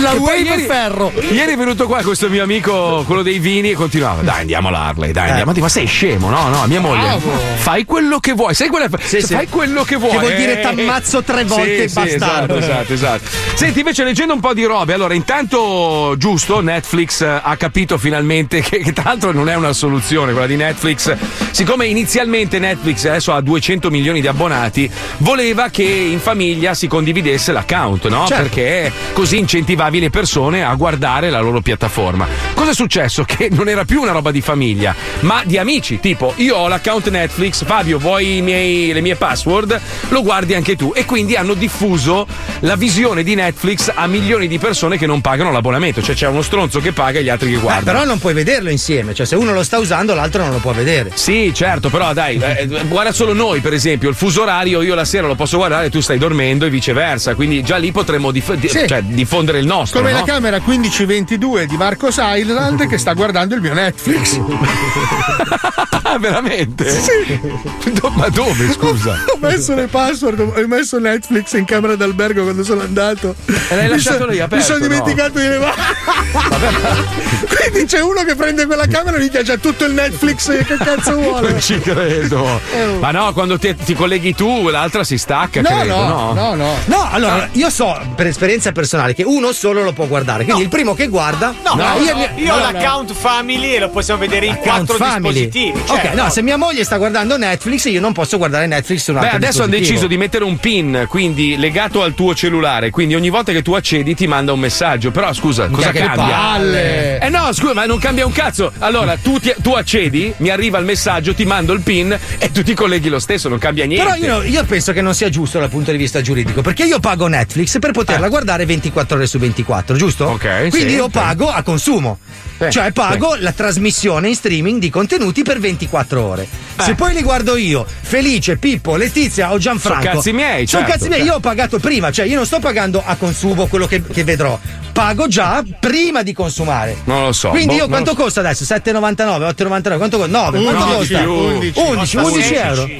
la 0.00 0.12
Wave 0.14 0.38
ieri- 0.38 0.62
Ferro. 0.66 1.12
Ieri 1.30 1.52
è 1.52 1.56
venuto 1.56 1.86
qua 1.86 2.02
questo 2.02 2.28
mio 2.28 2.42
amico, 2.42 2.81
quello 3.06 3.22
dei 3.22 3.38
vini, 3.38 3.70
e 3.70 3.74
continuava. 3.74 4.22
Dai, 4.22 4.40
andiamo 4.40 4.68
all'Harley, 4.68 5.12
dai, 5.12 5.28
andiamo. 5.30 5.52
Ma 5.56 5.68
sei 5.68 5.86
scemo, 5.86 6.28
no? 6.30 6.48
No, 6.48 6.64
mia 6.66 6.80
moglie. 6.80 7.00
Bravo. 7.02 7.30
Fai 7.56 7.84
quello 7.84 8.18
che 8.18 8.32
vuoi. 8.32 8.54
Sai 8.54 8.68
quella, 8.68 8.88
Sì, 9.00 9.20
sì. 9.20 9.34
fai 9.34 9.48
quello 9.48 9.82
che 9.84 9.96
vuoi. 9.96 10.10
Che 10.12 10.18
vuol 10.18 10.34
dire 10.34 10.58
eh. 10.58 10.62
t'ammazzo 10.62 11.22
tre 11.22 11.44
volte, 11.44 11.88
Sì, 11.88 11.88
sì, 11.88 11.94
bastardo. 11.94 12.56
esatto, 12.56 12.92
esatto, 12.92 12.92
esatto. 12.92 13.22
Senti, 13.54 13.78
invece 13.80 14.04
leggendo 14.04 14.34
un 14.34 14.40
po' 14.40 14.54
di 14.54 14.64
robe, 14.64 14.92
allora, 14.94 15.14
intanto, 15.14 16.14
giusto, 16.18 16.60
Netflix 16.60 17.20
eh, 17.22 17.40
ha 17.42 17.56
capito 17.56 17.98
finalmente 17.98 18.60
che, 18.60 18.78
che 18.78 18.92
tra 18.92 19.04
l'altro 19.04 19.32
non 19.32 19.48
è 19.48 19.54
una 19.54 19.72
soluzione 19.72 20.32
quella 20.32 20.46
di 20.46 20.56
Netflix. 20.56 21.14
Siccome 21.50 21.86
inizialmente 21.86 22.58
Netflix 22.58 23.04
adesso 23.06 23.32
ha 23.32 23.40
200 23.40 23.90
milioni 23.90 24.20
di 24.20 24.26
abbonati, 24.26 24.90
voleva 25.18 25.68
che 25.68 25.82
in 25.82 26.18
famiglia 26.20 26.74
si 26.74 26.86
condividesse 26.86 27.52
l'account, 27.52 28.08
no? 28.08 28.26
Certo. 28.26 28.42
Perché 28.42 28.92
così 29.12 29.38
incentivavi 29.38 30.00
le 30.00 30.10
persone 30.10 30.64
a 30.64 30.74
guardare 30.74 31.30
la 31.30 31.40
loro 31.40 31.60
piattaforma. 31.60 32.26
Cosa 32.54 32.71
è 32.72 32.74
successo? 32.74 33.24
Che 33.24 33.48
non 33.52 33.68
era 33.68 33.84
più 33.84 34.00
una 34.02 34.12
roba 34.12 34.30
di 34.30 34.40
famiglia, 34.40 34.94
ma 35.20 35.42
di 35.44 35.56
amici. 35.58 36.00
Tipo, 36.00 36.32
io 36.36 36.56
ho 36.56 36.68
l'account 36.68 37.08
Netflix, 37.08 37.64
Fabio, 37.64 37.98
vuoi 37.98 38.38
i 38.38 38.42
miei- 38.42 38.92
le 38.92 39.00
mie 39.00 39.14
password? 39.16 39.80
Lo 40.08 40.22
guardi 40.22 40.54
anche 40.54 40.76
tu. 40.76 40.92
E 40.94 41.04
quindi 41.04 41.36
hanno 41.36 41.54
diffuso 41.54 42.26
la 42.60 42.76
visione 42.76 43.22
di 43.22 43.34
Netflix 43.34 43.90
a 43.94 44.06
milioni 44.06 44.48
di 44.48 44.58
persone 44.58 44.98
che 44.98 45.06
non 45.06 45.20
pagano 45.20 45.50
l'abbonamento. 45.52 46.02
Cioè 46.02 46.14
c'è 46.14 46.28
uno 46.28 46.42
stronzo 46.42 46.80
che 46.80 46.92
paga 46.92 47.18
e 47.18 47.22
gli 47.22 47.28
altri 47.28 47.50
che 47.50 47.56
Eh, 47.56 47.60
guardano. 47.60 47.84
però 47.98 48.04
non 48.04 48.18
puoi 48.18 48.34
vederlo 48.34 48.70
insieme, 48.70 49.14
cioè 49.14 49.26
se 49.26 49.36
uno 49.36 49.52
lo 49.52 49.62
sta 49.62 49.78
usando 49.78 50.14
l'altro 50.14 50.42
non 50.42 50.52
lo 50.52 50.58
può 50.58 50.72
vedere. 50.72 51.10
Sì, 51.14 51.52
certo, 51.54 51.88
però 51.90 52.12
dai, 52.12 52.36
eh, 52.38 52.66
guarda 52.88 53.12
solo 53.12 53.32
noi, 53.32 53.60
per 53.60 53.72
esempio, 53.72 54.08
il 54.08 54.14
fuso 54.14 54.42
orario 54.42 54.82
io 54.82 54.94
la 54.94 55.04
sera 55.04 55.26
lo 55.26 55.34
posso 55.34 55.56
guardare, 55.56 55.90
tu 55.90 56.00
stai 56.00 56.18
dormendo 56.18 56.66
e 56.66 56.70
viceversa, 56.70 57.34
quindi 57.34 57.62
già 57.62 57.76
lì 57.76 57.92
potremmo 57.92 58.30
dif- 58.30 58.54
di- 58.54 58.68
Sì. 58.68 58.86
cioè, 58.86 59.02
diffondere 59.02 59.58
il 59.58 59.66
nostro. 59.66 60.00
Come 60.00 60.12
no? 60.12 60.18
la 60.18 60.24
camera 60.24 60.60
1522 60.64 61.66
di 61.66 61.76
Marcos 61.76 62.18
Island 62.62 62.86
che 62.86 62.96
sta 62.96 63.12
guardando 63.12 63.56
il 63.56 63.60
mio 63.60 63.74
Netflix. 63.74 64.38
Ah, 66.12 66.18
veramente? 66.18 66.88
Sì. 66.90 67.40
Do- 67.92 68.10
Ma 68.10 68.28
dove, 68.28 68.70
scusa? 68.72 69.24
Ho 69.32 69.38
messo 69.40 69.74
le 69.74 69.86
password, 69.86 70.40
ho 70.40 70.66
messo 70.66 70.98
Netflix 70.98 71.52
in 71.54 71.64
camera 71.64 71.94
d'albergo 71.96 72.42
quando 72.42 72.62
sono 72.64 72.82
andato. 72.82 73.34
E 73.46 73.74
l'hai 73.74 73.84
Mi 73.84 73.90
lasciato 73.90 74.24
so- 74.24 74.30
lì 74.30 74.38
aperto, 74.40 74.56
Mi 74.56 74.62
sono 74.62 74.78
no? 74.78 74.86
dimenticato 74.88 75.38
di 75.38 75.48
levare. 75.48 75.74
Quindi 77.72 77.86
c'è 77.86 78.00
uno 78.00 78.22
che 78.24 78.34
prende 78.34 78.66
quella 78.66 78.86
camera 78.86 79.16
e 79.16 79.22
gli 79.24 79.30
piace 79.30 79.58
tutto 79.58 79.84
il 79.84 79.92
Netflix 79.92 80.64
che 80.66 80.76
cazzo 80.76 81.14
vuole. 81.16 81.50
Non 81.52 81.60
ci 81.60 81.78
credo. 81.80 82.60
Ma 83.00 83.10
no, 83.10 83.32
quando 83.32 83.58
ti, 83.58 83.74
ti 83.74 83.94
colleghi 83.94 84.34
tu, 84.34 84.68
l'altra 84.68 85.04
si 85.04 85.16
stacca, 85.18 85.60
No, 85.60 85.68
credo. 85.68 85.94
no, 85.94 86.32
No, 86.32 86.54
no. 86.54 86.76
No, 86.86 87.08
allora 87.10 87.48
io 87.52 87.70
so 87.70 87.98
per 88.14 88.26
esperienza 88.26 88.72
personale 88.72 89.14
che 89.14 89.22
uno 89.22 89.52
solo 89.52 89.82
lo 89.82 89.92
può 89.92 90.06
guardare. 90.06 90.44
Quindi 90.44 90.62
il 90.62 90.68
primo 90.68 90.94
che 90.94 91.08
guarda. 91.08 91.54
No, 91.64 91.74
no, 91.74 91.96
io, 92.02 92.14
no, 92.14 92.54
ho 92.54 92.58
no. 92.58 92.70
l'account 92.70 93.12
family 93.12 93.74
e 93.74 93.78
lo 93.80 93.88
possiamo 93.90 94.20
vedere 94.20 94.46
in 94.46 94.56
quattro 94.56 94.96
family. 94.96 95.48
dispositivi. 95.50 95.82
Ok, 96.08 96.14
no, 96.14 96.30
se 96.30 96.42
mia 96.42 96.56
moglie 96.56 96.84
sta 96.84 96.96
guardando 96.96 97.36
Netflix, 97.36 97.84
io 97.84 98.00
non 98.00 98.12
posso 98.12 98.36
guardare 98.36 98.66
Netflix 98.66 99.02
su 99.04 99.12
un 99.12 99.18
Beh, 99.18 99.24
altro 99.24 99.36
adesso 99.36 99.62
hanno 99.62 99.70
deciso 99.70 100.06
di 100.06 100.16
mettere 100.16 100.44
un 100.44 100.58
pin, 100.58 101.06
quindi 101.08 101.56
legato 101.56 102.02
al 102.02 102.14
tuo 102.14 102.34
cellulare, 102.34 102.90
quindi 102.90 103.14
ogni 103.14 103.28
volta 103.30 103.52
che 103.52 103.62
tu 103.62 103.74
accedi 103.74 104.14
ti 104.14 104.26
manda 104.26 104.52
un 104.52 104.58
messaggio. 104.60 105.10
Però 105.10 105.32
scusa, 105.32 105.68
cosa 105.68 105.90
che 105.90 106.00
cambia? 106.00 106.24
palle! 106.26 107.18
Eh 107.20 107.28
no, 107.28 107.52
scusa, 107.52 107.72
ma 107.74 107.86
non 107.86 107.98
cambia 107.98 108.26
un 108.26 108.32
cazzo. 108.32 108.72
Allora, 108.78 109.16
tu, 109.16 109.38
ti- 109.38 109.54
tu 109.62 109.72
accedi, 109.72 110.32
mi 110.38 110.48
arriva 110.50 110.78
il 110.78 110.84
messaggio, 110.84 111.34
ti 111.34 111.44
mando 111.44 111.72
il 111.72 111.80
pin 111.80 112.16
e 112.38 112.50
tu 112.50 112.62
ti 112.62 112.74
colleghi 112.74 113.08
lo 113.08 113.18
stesso, 113.20 113.48
non 113.48 113.58
cambia 113.58 113.84
niente. 113.84 114.04
Però 114.04 114.16
io, 114.16 114.42
io 114.42 114.64
penso 114.64 114.92
che 114.92 115.02
non 115.02 115.14
sia 115.14 115.28
giusto 115.28 115.58
dal 115.58 115.68
punto 115.70 115.90
di 115.92 115.96
vista 115.98 116.20
giuridico, 116.20 116.62
perché 116.62 116.84
io 116.84 116.98
pago 116.98 117.26
Netflix 117.28 117.78
per 117.78 117.92
poterla 117.92 118.28
guardare 118.28 118.66
24 118.66 119.16
ore 119.16 119.26
su 119.26 119.38
24, 119.38 119.96
giusto? 119.96 120.24
Ok, 120.26 120.68
Quindi 120.70 120.90
sì, 120.90 120.94
io 120.96 121.04
sì. 121.04 121.10
pago 121.10 121.48
a 121.48 121.62
consumo. 121.62 122.18
Sì, 122.58 122.70
Cioè 122.70 122.92
pago 122.92 123.34
la 123.38 123.52
trasmissione 123.52 124.28
in 124.28 124.34
streaming 124.34 124.78
di 124.78 124.90
contenuti 124.90 125.42
per 125.42 125.58
24 125.58 126.22
ore. 126.22 126.42
Eh. 126.76 126.82
Se 126.82 126.94
poi 126.94 127.12
li 127.14 127.22
guardo 127.22 127.56
io, 127.56 127.84
Felice, 128.00 128.56
Pippo, 128.56 128.96
Letizia 128.96 129.52
o 129.52 129.58
Gianfranco. 129.58 130.02
Sono 130.02 130.14
cazzi 130.14 130.32
miei, 130.32 130.66
Sono 130.66 130.84
certo, 130.84 130.98
cazzi 130.98 131.08
miei, 131.08 131.20
certo. 131.20 131.32
io 131.34 131.38
ho 131.38 131.40
pagato 131.40 131.78
prima, 131.78 132.10
cioè 132.10 132.26
io 132.26 132.36
non 132.36 132.46
sto 132.46 132.60
pagando 132.60 133.02
a 133.04 133.16
consumo 133.16 133.66
quello 133.66 133.86
che, 133.86 134.02
che 134.02 134.24
vedrò. 134.24 134.58
Pago 134.92 135.26
già 135.26 135.62
prima 135.80 136.22
di 136.22 136.34
consumare. 136.34 136.98
Non 137.04 137.24
lo 137.24 137.32
so. 137.32 137.48
Quindi 137.48 137.74
boh, 137.74 137.82
io 137.82 137.88
quanto 137.88 138.14
costa 138.14 138.40
adesso? 138.40 138.64
7,99, 138.64 139.54
8,99, 139.56 139.96
quanto 139.96 140.16
costa? 140.18 140.38
9, 140.38 140.62
quanto 140.62 140.84
11, 140.84 141.12
costa? 141.14 141.28
11, 141.28 141.72
11, 141.78 142.16
11 142.16 142.54
euro. 142.54 142.90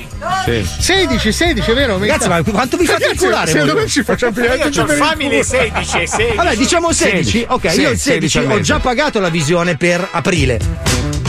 Sì. 0.44 0.66
16, 0.78 1.32
16, 1.32 1.72
vero? 1.72 1.98
Ragazzi, 1.98 2.28
ma 2.28 2.42
quanto 2.42 2.76
vi 2.76 2.86
fate 2.86 3.10
inculare? 3.12 3.50
Secondo 3.50 3.72
voi? 3.74 3.82
me 3.82 3.88
ci 3.88 4.02
facciamo 4.02 4.32
pigliare 4.32 4.56
Io 4.56 4.62
tutti 4.64 4.78
ho 4.78 4.82
il 4.82 4.86
per 4.86 4.96
il 4.96 5.02
family 5.02 5.28
culo. 5.28 5.42
16 5.42 5.98
e 5.98 6.06
16. 6.06 6.36
Vabbè, 6.36 6.56
diciamo 6.56 6.92
16. 6.92 7.22
16. 7.22 7.46
Ok, 7.48 7.70
Sì, 7.70 7.80
io 7.80 7.90
il 7.90 7.98
16 7.98 8.28
16 8.28 8.38
al 8.38 8.50
ho 8.50 8.60
già 8.60 8.78
pagato 8.80 9.20
la 9.20 9.28
visione 9.28 9.41
per 9.76 10.08
aprile. 10.12 10.58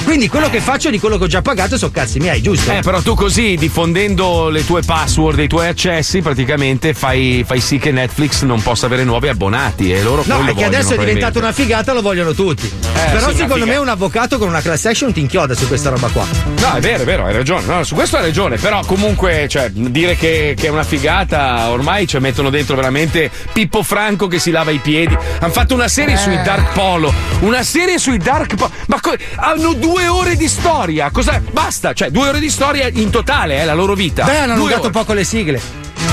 Quindi 0.04 0.28
quello 0.28 0.50
che 0.50 0.60
faccio 0.60 0.90
di 0.90 1.00
quello 1.00 1.18
che 1.18 1.24
ho 1.24 1.28
già 1.28 1.42
pagato 1.42 1.78
sono 1.78 1.92
cazzi 1.92 2.20
miei, 2.20 2.42
giusto? 2.42 2.72
Eh, 2.72 2.82
però 2.82 3.02
tu 3.02 3.16
così, 3.16 3.56
diffondendo 3.56 4.50
le 4.50 4.66
tue 4.66 4.82
password 4.82 5.40
e 5.40 5.44
i 5.44 5.48
tuoi 5.48 5.68
accessi, 5.68 6.22
praticamente 6.22 6.94
fai, 6.94 7.44
fai 7.48 7.62
sì 7.62 7.80
che 7.80 7.92
Netflix 7.92 8.44
non 8.44 8.62
possa 8.62 8.86
avere 8.86 9.06
nuovi 9.06 9.30
abbonati 9.30 9.92
e 9.92 10.04
loro 10.04 10.24
No, 10.26 10.54
che 10.54 10.66
adesso 10.66 10.94
è 10.94 10.98
diventata 10.98 11.40
una 11.40 11.52
figata, 11.54 11.94
lo 11.94 12.02
vogliono 12.02 12.34
tutti. 12.34 12.70
Però 12.94 13.30
sì, 13.30 13.38
secondo 13.38 13.66
me 13.66 13.78
un 13.78 13.88
avvocato 13.88 14.38
con 14.38 14.50
una 14.50 14.62
class 14.62 14.86
action 14.86 15.14
ti 15.14 15.22
inchioda 15.22 15.56
su 15.56 15.68
questa 15.68 15.90
roba 15.90 16.10
qua. 16.10 16.26
No, 16.60 16.74
è 16.74 16.80
vero, 16.80 17.04
è 17.04 17.06
vero, 17.06 17.26
hai 17.26 17.34
ragione. 17.34 17.66
No, 17.66 17.84
su 17.84 17.96
questo 17.96 18.18
hai 18.18 18.24
ragione. 18.24 18.58
Però 18.58 18.84
comunque, 18.86 19.48
cioè, 19.48 19.70
dire 19.72 20.16
che, 20.16 20.56
che 20.58 20.68
è 20.68 20.70
una 20.70 20.84
figata, 20.84 21.70
ormai 21.70 22.08
ci 22.08 22.18
mettono 22.20 22.50
dentro 22.50 22.76
veramente 22.76 23.32
Pippo 23.52 23.84
Franco 23.84 24.28
che 24.28 24.40
si 24.40 24.52
lava 24.52 24.72
i 24.72 24.80
piedi. 24.80 25.18
Hanno 25.40 25.52
fatto 25.52 25.74
una 25.74 25.88
serie 25.88 26.18
sui 26.18 26.36
Dark 26.44 26.74
Polo. 26.74 27.12
Una 27.40 27.64
serie 27.64 27.98
sui 28.04 28.18
Dark 28.18 28.56
Polo. 28.56 28.70
Ma 28.88 29.00
co- 29.00 29.16
hanno 29.36 29.72
due 29.74 30.08
ore 30.10 30.36
di 30.36 30.50
storia. 30.50 31.10
Cosa? 31.10 31.42
Basta, 31.52 31.94
cioè, 31.94 32.10
due 32.10 32.28
ore 32.28 32.40
di 32.42 32.50
storia 32.50 32.90
in 32.92 33.10
totale, 33.10 33.62
eh, 33.62 33.66
la 33.66 33.74
loro 33.74 33.94
vita. 33.96 34.26
Beh, 34.26 34.32
hanno 34.40 34.46
Due 34.48 34.54
allungato 34.56 34.82
ore. 34.82 34.92
poco 34.92 35.14
le 35.14 35.24
sigle. 35.24 35.62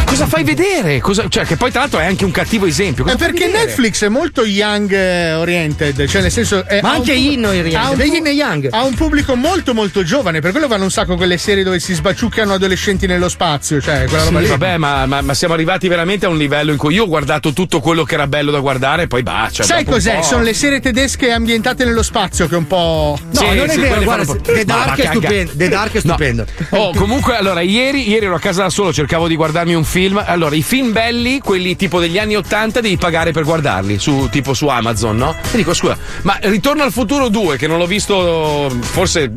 Cosa 0.05 0.27
fai 0.27 0.43
vedere? 0.45 1.01
Cosa- 1.01 1.29
cioè, 1.29 1.45
che 1.45 1.57
poi 1.57 1.71
tra 1.71 1.81
l'altro 1.81 1.99
è 2.01 2.05
anche 2.05 2.25
un 2.25 2.31
cattivo 2.31 2.67
esempio. 2.67 3.05
Cosa 3.05 3.17
È 3.17 3.19
fai 3.19 3.29
perché 3.31 3.47
vedere? 3.47 3.65
Netflix 3.67 4.05
è 4.05 4.09
molto 4.09 4.45
young 4.45 4.93
eh, 4.93 5.33
oriented, 5.35 6.07
cioè 6.07 6.21
nel 6.23 6.31
senso. 6.31 6.65
è- 6.67 6.81
Ma 6.83 6.93
anche 6.93 7.13
Yin 7.13 7.45
oriented, 7.47 8.01
è 8.01 8.07
pu- 8.21 8.27
Yang. 8.27 8.69
Ha 8.71 8.83
un 8.85 8.95
pubblico 8.95 9.35
molto 9.37 9.73
molto 9.75 10.03
giovane, 10.03 10.41
per 10.41 10.51
quello 10.51 10.67
vanno 10.69 10.85
un 10.85 10.91
sacco 10.91 11.17
quelle 11.17 11.39
serie 11.39 11.63
dove 11.65 11.79
si 11.81 11.95
sbaciucchiano 11.95 12.53
adolescenti 12.55 13.07
nello 13.07 13.29
spazio, 13.29 13.81
cioè 13.81 14.05
quella 14.09 14.25
roba 14.25 14.39
Sì, 14.39 14.45
lì. 14.45 14.51
vabbè, 14.51 14.77
ma, 14.77 15.07
ma- 15.07 15.21
ma 15.23 15.35
siamo 15.35 15.55
arrivati 15.55 15.89
veramente 15.89 16.27
a 16.27 16.29
un 16.29 16.37
livello 16.39 16.73
in 16.73 16.77
cui 16.77 16.95
io 16.95 17.05
ho 17.05 17.09
guardato 17.09 17.53
tutto 17.53 17.81
quello 17.81 18.05
che 18.05 18.15
era 18.15 18.27
bello 18.27 18.51
da 18.51 18.59
guardare 18.61 19.03
e 19.05 19.07
poi 19.07 19.23
basta. 19.23 19.63
Sai 19.63 19.79
dopo 19.85 19.91
un 19.91 19.95
cos'è? 19.97 20.23
Sono 20.23 20.43
le 20.43 20.55
serie 20.55 20.81
tedesche 20.81 21.31
ambientate 21.31 21.85
nello 21.85 22.03
spazio 22.03 22.47
che 22.49 22.57
un 22.57 22.67
po'. 22.67 23.19
No, 23.31 23.41
Sì, 23.41 23.47
non 23.55 23.69
è 23.69 23.73
sì, 23.73 23.81
vero, 23.81 24.03
guarda, 24.03 24.35
The 24.37 24.65
Dark 24.65 25.01
è 25.01 25.07
stupendo. 25.07 25.53
The 25.55 25.69
Dark 25.69 25.91
è 25.93 26.01
No. 26.03 26.15
stupendo. 26.15 26.45
Oh, 26.71 26.93
comunque, 26.95 27.37
allora, 27.37 27.61
ieri, 27.61 28.09
ieri 28.09 28.27
ero 28.27 28.35
a 28.35 28.41
casa 28.41 28.63
da 28.63 28.71
solo, 28.71 28.93
cercavo 28.93 29.29
di 29.29 29.37
guardarmi 29.37 29.75
un 29.75 29.80
film. 29.85 30.23
Allora, 30.25 30.55
i 30.55 30.63
film 30.63 30.93
belli, 30.93 31.41
quelli 31.41 31.77
tipo 31.77 32.01
degli 32.01 32.19
anni 32.19 32.37
80, 32.37 32.81
devi 32.81 32.97
pagare 32.97 33.33
per 33.33 33.45
guardarli, 33.45 33.99
su, 33.99 34.29
tipo 34.31 34.55
su 34.55 34.67
Amazon, 34.69 35.17
no? 35.17 35.35
E 35.53 35.57
dico, 35.57 35.75
scusa, 35.75 35.97
ma 36.23 36.39
Ritorno 36.41 36.83
al 36.83 36.93
futuro 36.93 37.29
2, 37.29 37.57
che 37.57 37.67
non 37.67 37.79
l'ho 37.79 37.87
visto 37.87 38.71
forse 38.81 39.31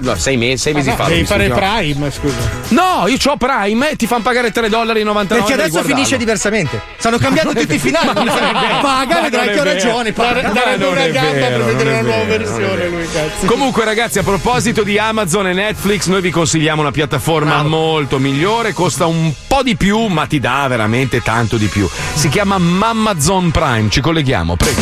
no, 0.00 0.14
sei 0.16 0.36
mesi, 0.36 0.62
sei 0.62 0.72
mesi 0.74 0.88
No, 0.90 0.96
fa. 0.96 1.04
devi 1.04 1.24
fare 1.24 1.48
Prime, 1.48 2.10
scusa. 2.10 2.36
No, 2.68 3.06
io 3.06 3.16
ho 3.22 3.36
Prime 3.36 3.90
e 3.90 3.96
ti 3.96 4.06
fanno 4.06 4.22
pagare 4.22 4.52
3,99 4.52 4.68
dollari. 4.68 5.04
Perché 5.26 5.52
adesso 5.52 5.82
finisce 5.82 6.16
diversamente. 6.16 6.80
Stanno 6.96 7.18
cambiando 7.18 7.52
tutti 7.52 7.74
i 7.74 7.78
finali. 7.78 8.24
Ma 8.24 8.34
vero. 8.34 8.80
Paga, 8.80 9.20
vedrai 9.20 9.52
che 9.52 9.60
ho 9.60 9.64
ragione. 9.64 10.12
Darebbe 10.12 10.86
una 10.86 11.06
gamba 11.08 11.46
per 11.46 11.64
vedere 11.64 11.90
una 11.90 12.00
nuova 12.02 12.24
versione, 12.24 12.88
lui, 12.88 13.06
cazzo. 13.12 13.46
Comunque, 13.46 13.84
ragazzi, 13.84 14.18
a 14.18 14.22
proposito 14.22 14.82
di 14.82 14.98
Amazon 14.98 15.48
e 15.48 15.52
Netflix, 15.52 16.06
noi 16.06 16.20
vi 16.20 16.30
consigliamo 16.30 16.80
una 16.80 16.90
piattaforma 16.90 17.62
molto 17.62 18.18
migliore. 18.18 18.72
Costa 18.72 19.06
un 19.06 19.32
po' 19.46 19.62
di 19.62 19.76
più, 19.76 19.89
ma 19.98 20.26
ti 20.26 20.38
dà 20.38 20.68
veramente 20.68 21.20
tanto 21.20 21.56
di 21.56 21.66
più. 21.66 21.88
Si 22.14 22.28
chiama 22.28 22.58
Mamazon 22.58 23.50
Prime. 23.50 23.90
Ci 23.90 24.00
colleghiamo, 24.00 24.54
prego. 24.56 24.80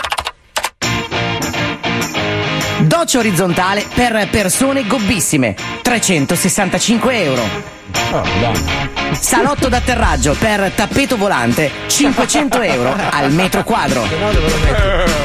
Doccia 3.04 3.18
orizzontale 3.18 3.84
per 3.94 4.28
persone 4.30 4.86
gobbissime, 4.86 5.54
365 5.82 7.22
euro. 7.22 7.42
Salotto 9.12 9.68
d'atterraggio 9.68 10.34
per 10.38 10.72
tappeto 10.74 11.18
volante, 11.18 11.70
500 11.86 12.62
euro 12.62 12.96
al 13.10 13.30
metro 13.30 13.62
quadro. 13.62 14.06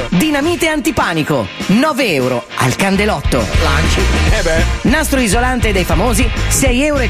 Dinamite 0.09 0.67
antipanico, 0.67 1.47
9 1.67 2.13
euro 2.13 2.45
al 2.55 2.75
candelotto. 2.75 3.45
Nastro 4.81 5.21
isolante 5.21 5.71
dei 5.71 5.85
famosi, 5.85 6.29
6,30 6.49 6.73
euro 6.83 7.07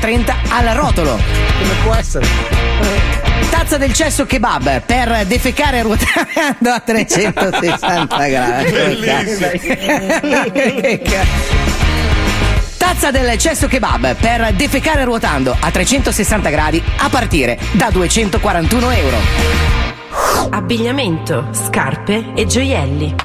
al 0.49 0.75
rotolo. 0.75 1.19
Come 1.57 1.73
può 1.83 1.95
essere? 1.95 3.28
Tazza 3.49 3.77
del 3.77 3.93
cesso 3.93 4.25
kebab 4.25 4.81
per 4.85 5.25
defecare 5.25 5.81
ruotando 5.81 6.69
a 6.71 6.79
360 6.79 8.27
gradi. 8.27 8.71
Che 10.51 11.01
cazzo. 11.03 11.77
Tazza 12.77 13.11
del 13.11 13.37
cesso 13.37 13.67
kebab 13.67 14.15
per 14.15 14.53
defecare 14.53 15.03
ruotando 15.03 15.55
a 15.59 15.69
360 15.69 16.49
gradi 16.49 16.81
a 16.97 17.09
partire 17.09 17.59
da 17.73 17.89
241 17.91 18.89
euro. 18.91 19.17
Abbigliamento, 20.51 21.49
scarpe 21.51 22.31
e 22.35 22.45
gioielli. 22.45 23.15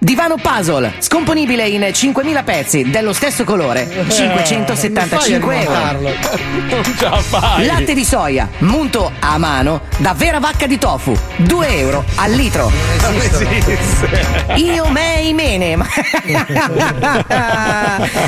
Divano 0.00 0.36
puzzle, 0.36 0.94
scomponibile 1.00 1.66
in 1.66 1.80
5.000 1.80 2.44
pezzi 2.44 2.88
dello 2.88 3.12
stesso 3.12 3.42
colore, 3.42 4.06
575 4.08 5.60
euro. 5.60 5.76
Non 6.68 6.84
ce 6.96 7.08
la 7.08 7.16
fai. 7.16 7.66
Latte 7.66 7.94
di 7.94 8.04
soia, 8.04 8.48
munto 8.58 9.10
a 9.18 9.38
mano, 9.38 9.80
da 9.96 10.14
vera 10.14 10.38
vacca 10.38 10.66
di 10.66 10.78
tofu, 10.78 11.18
2 11.38 11.78
euro 11.78 12.04
al 12.16 12.32
litro. 12.32 12.70
Non 13.00 13.14
esiste. 13.16 14.54
Io 14.56 14.88
mei 14.88 15.34
mene. 15.34 15.76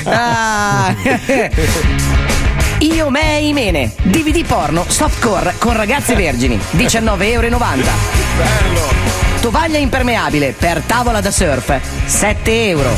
Ah. 0.05 0.95
Io 2.81 3.11
mei 3.11 3.53
mene. 3.53 3.93
DVD 4.03 4.45
porno 4.45 4.85
softcore 4.89 5.55
con 5.59 5.77
ragazze 5.77 6.15
vergini, 6.17 6.59
19,90 6.77 7.23
euro. 7.23 7.49
Bello. 7.49 9.30
Tovaglia 9.41 9.79
impermeabile 9.79 10.53
per 10.53 10.83
tavola 10.83 11.23
da 11.23 11.31
surf, 11.31 11.81
7 12.05 12.69
euro. 12.69 12.95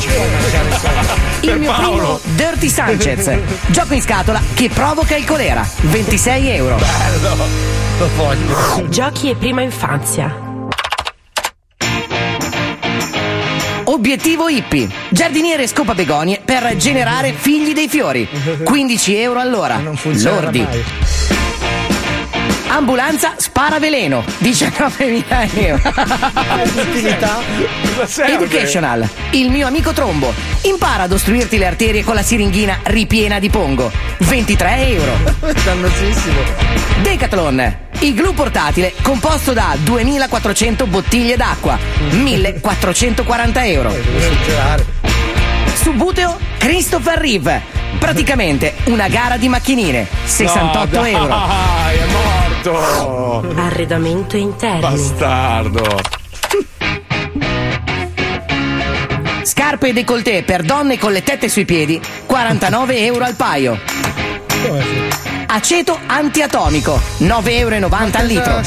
Il 1.39 1.57
mio 1.57 1.73
primo 1.73 2.19
Dirty 2.35 2.67
Sanchez, 2.67 3.31
gioco 3.67 3.93
in 3.93 4.01
scatola 4.01 4.41
che 4.53 4.69
provoca 4.69 5.15
il 5.15 5.23
colera, 5.23 5.65
26 5.83 6.49
euro. 6.49 6.77
Giochi 8.89 9.29
e 9.29 9.35
prima 9.35 9.61
infanzia. 9.61 10.51
Obiettivo 13.85 14.49
hippie. 14.49 14.89
Giardiniere 15.09 15.65
scopa 15.67 15.93
begonie 15.93 16.41
per 16.43 16.75
generare 16.75 17.31
figli 17.31 17.73
dei 17.73 17.87
fiori. 17.87 18.27
15 18.63 19.15
euro 19.15 19.39
all'ora. 19.39 19.79
Lordi. 19.79 20.59
mai. 20.59 21.42
Ambulanza 22.73 23.33
spara 23.37 23.77
veleno. 23.77 24.23
19.000 24.39 25.23
euro. 25.63 25.81
Utilità? 26.89 27.37
Educational. 28.25 29.07
Il 29.31 29.51
mio 29.51 29.67
amico 29.67 29.91
trombo. 29.93 30.33
Impara 30.63 31.03
ad 31.03 31.11
ostruirti 31.11 31.59
le 31.59 31.67
arterie 31.67 32.03
con 32.03 32.15
la 32.15 32.23
siringhina 32.23 32.79
ripiena 32.85 33.37
di 33.37 33.49
pongo. 33.51 33.91
23 34.17 34.87
euro. 34.87 35.11
Dannosissimo. 35.63 36.39
Decathlon. 37.03 37.77
Igloo 37.99 38.33
portatile 38.33 38.93
composto 39.03 39.53
da 39.53 39.75
2400 39.79 40.87
bottiglie 40.87 41.37
d'acqua. 41.37 41.77
1440 42.09 43.65
euro. 43.67 43.95
Subbuteo 45.75 46.37
Christopher 46.57 47.19
Reeve. 47.19 47.61
Praticamente 47.99 48.73
una 48.85 49.07
gara 49.09 49.37
di 49.37 49.47
macchinine. 49.47 50.07
68 50.25 50.99
No, 50.99 51.05
euro. 51.05 51.27
Dai, 51.27 51.97
morto. 52.71 53.53
Arredamento 53.55 54.37
interno. 54.37 54.79
Bastardo. 54.79 55.99
Scarpe 59.43 59.89
e 59.89 59.93
décolleté 59.93 60.43
per 60.43 60.63
donne 60.63 60.97
con 60.97 61.11
le 61.11 61.23
tette 61.23 61.49
sui 61.49 61.65
piedi. 61.65 62.01
49 62.25 63.05
euro 63.05 63.23
al 63.25 63.35
paio. 63.35 63.79
Aceto 65.47 65.99
antiatomico. 66.07 66.99
9,90 67.19 67.49
euro 67.51 67.89
al 68.13 68.25
litro. 68.25 68.61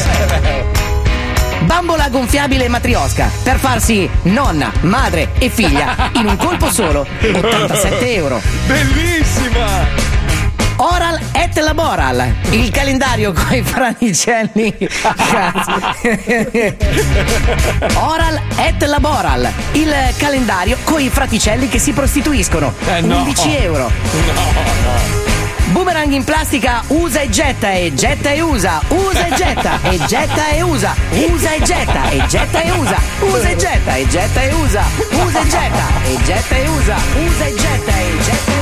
Bambola 1.65 2.09
gonfiabile 2.11 2.69
matriosca 2.69 3.31
per 3.43 3.59
farsi 3.59 4.09
nonna, 4.25 4.71
madre 4.83 5.33
e 5.39 5.49
figlia 5.49 6.11
in 6.15 6.27
un 6.27 6.37
colpo 6.37 6.71
solo. 6.71 7.07
87 7.21 8.15
euro. 8.15 8.41
Bellissima! 8.67 10.06
Oral 10.79 11.19
et 11.33 11.59
Laboral, 11.59 12.35
il 12.51 12.71
calendario 12.71 13.33
con 13.33 13.55
i 13.55 13.63
franicelli. 13.63 14.77
Oral 17.95 18.41
et 18.57 18.85
Laboral, 18.85 19.51
il 19.73 19.95
calendario 20.19 20.77
con 20.85 21.01
i 21.01 21.09
fraticelli 21.09 21.69
che 21.69 21.79
si 21.79 21.93
prostituiscono. 21.93 22.75
Eh, 22.87 23.01
no. 23.01 23.23
11 23.23 23.57
euro. 23.57 23.91
Boomerang 25.73 26.13
in 26.13 26.25
plastica 26.25 26.83
usa 26.89 27.21
e 27.21 27.31
getta 27.31 27.73
e 27.73 27.93
getta 27.95 28.31
e 28.31 28.41
usa, 28.41 28.81
usa 28.89 29.27
e 29.27 29.35
getta 29.35 29.79
e 29.83 29.99
getta 30.07 30.49
e 30.49 30.63
usa, 30.63 30.95
usa 31.11 31.53
e 31.53 31.63
getta 31.63 32.09
e 32.11 32.27
getta 32.27 32.63
e 32.63 32.71
usa, 32.71 32.97
usa 33.21 33.49
e 33.49 33.57
getta 33.57 33.95
e 33.97 34.07
getta 34.07 34.43
e 34.43 34.53
usa, 34.53 34.83
usa 35.11 35.41
e 35.41 35.47
getta 35.47 36.05
e 36.05 36.23
getta 36.23 36.55
e 36.55 36.69
usa, 36.69 37.01
usa 37.25 37.47
e 37.47 37.55
getta 37.55 37.55
e 37.55 37.55
getta 37.55 37.97
e 37.97 38.13
usa. 38.13 38.56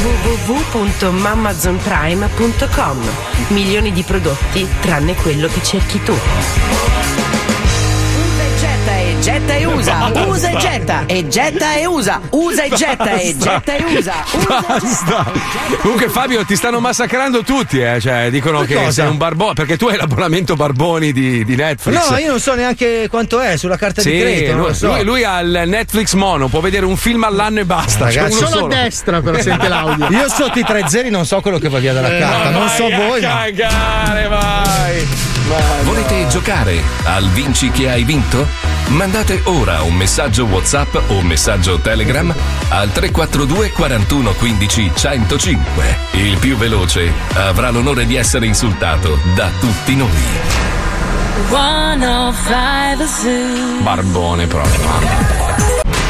www.mamazonprime.com 0.00 2.98
Milioni 3.48 3.92
di 3.92 4.02
prodotti 4.02 4.66
tranne 4.80 5.14
quello 5.14 5.46
che 5.48 5.62
cerchi 5.62 6.02
tu. 6.02 6.14
Getta 9.30 9.36
e 9.36 9.38
getta 9.38 9.54
e 9.54 9.64
usa, 9.66 10.10
usa 10.26 10.48
e 10.50 10.56
getta 10.58 11.04
e 11.06 11.28
getta 11.28 11.74
e 11.74 11.86
usa, 11.86 12.20
usa 12.30 12.62
e 12.64 12.68
getta 12.70 13.12
e 13.14 13.36
getta 13.38 13.76
e 13.76 13.84
usa. 13.96 14.14
Basta. 14.48 15.32
Comunque 15.82 16.08
Fabio 16.08 16.44
ti 16.44 16.56
stanno 16.56 16.80
massacrando 16.80 17.44
tutti, 17.44 17.78
eh? 17.80 18.00
cioè 18.00 18.28
dicono 18.30 18.62
che 18.62 18.90
sei 18.90 19.06
un 19.06 19.16
barbone, 19.18 19.52
perché 19.54 19.76
tu 19.76 19.86
hai 19.86 19.96
l'abbonamento 19.96 20.56
Barboni 20.56 21.12
di, 21.12 21.44
di 21.44 21.54
Netflix. 21.54 22.10
No, 22.10 22.16
io 22.16 22.28
non 22.30 22.40
so 22.40 22.54
neanche 22.54 23.06
quanto 23.08 23.38
è 23.40 23.56
sulla 23.56 23.76
carta 23.76 24.02
Sì, 24.02 24.10
di 24.10 24.18
credito. 24.20 24.56
lui, 24.56 24.74
so. 24.74 24.88
lui- 24.88 25.04
lui 25.04 25.22
ha 25.24 25.38
il 25.40 25.62
Netflix 25.66 26.14
mono, 26.14 26.48
può 26.48 26.58
vedere 26.60 26.84
un 26.86 26.96
film 26.96 27.22
all'anno 27.22 27.60
e 27.60 27.64
basta. 27.64 28.06
Ragazzi, 28.06 28.36
uno 28.38 28.46
solo 28.48 28.48
a 28.48 28.58
solo. 28.62 28.66
destra 28.74 29.20
però 29.22 29.40
sente 29.40 29.68
l'audio. 29.68 30.08
Io 30.10 30.28
sotto 30.28 30.58
i 30.58 30.64
tre 30.64 30.82
zeri 30.88 31.08
non 31.10 31.24
so 31.24 31.40
quello 31.40 31.58
che 31.58 31.68
va 31.68 31.78
via 31.78 31.92
dalla 31.92 32.16
Eh, 32.16 32.18
carta. 32.18 32.50
Non 32.50 32.68
so 32.68 32.88
voi, 32.90 33.20
ma. 33.20 33.44
Cagare, 33.44 34.26
vai! 34.28 35.39
Volete 35.82 36.28
giocare 36.28 36.80
al 37.04 37.28
Vinci 37.30 37.70
che 37.70 37.90
hai 37.90 38.04
vinto? 38.04 38.46
Mandate 38.88 39.40
ora 39.44 39.82
un 39.82 39.94
messaggio 39.94 40.44
WhatsApp 40.44 40.94
o 41.08 41.18
un 41.18 41.26
messaggio 41.26 41.80
Telegram 41.80 42.32
al 42.68 42.92
342 42.92 43.72
41 43.72 44.32
15 44.34 44.92
105. 44.94 45.98
Il 46.12 46.38
più 46.38 46.56
veloce 46.56 47.12
avrà 47.34 47.70
l'onore 47.70 48.06
di 48.06 48.14
essere 48.14 48.46
insultato 48.46 49.18
da 49.34 49.50
tutti 49.58 49.96
noi. 49.96 50.08
105 51.48 53.06
Zoo. 53.06 53.82
Barbone 53.82 54.46
proprio. 54.46 56.09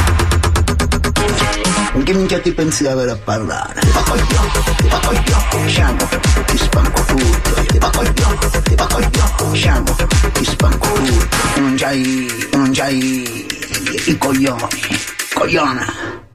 Con 1.91 2.03
che 2.03 2.13
minchia 2.13 2.39
ti 2.39 2.53
pensi 2.53 2.83
di 2.83 2.89
avere 2.89 3.11
a 3.11 3.17
parlare? 3.17 3.81
Va 3.91 4.01
coglione, 4.01 5.67
sciamo, 5.67 6.07
ti 6.45 6.57
spanco 6.57 7.01
tutto, 7.03 7.63
va 7.79 7.89
coglione, 7.89 9.55
sciamo, 9.57 9.95
ti 10.31 10.45
spanco 10.45 10.87
tutto. 10.93 11.37
Non 11.57 11.75
c'hai, 11.75 12.47
non 12.53 12.71
c'hai 12.71 13.45
i 14.05 14.17
coglioni, 14.17 14.79
cogliona. 15.33 16.30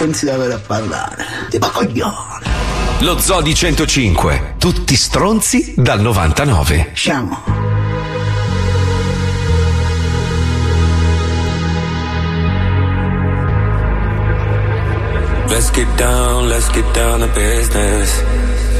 Pensi 0.00 0.24
di 0.24 0.30
avere 0.30 0.54
a 0.54 0.58
parlare? 0.58 1.24
Ti 1.50 1.58
va 1.58 1.68
coglione. 1.68 2.40
Lo 3.00 3.18
Zodi 3.18 3.54
105, 3.54 4.54
tutti 4.58 4.96
stronzi 4.96 5.74
dal 5.76 6.00
99. 6.00 6.92
Sciamo. 6.94 7.42
Let's 15.48 15.70
get 15.70 15.86
down, 15.96 16.48
let's 16.48 16.70
get 16.70 16.90
down 16.92 17.20
to 17.20 17.28
business. 17.34 18.24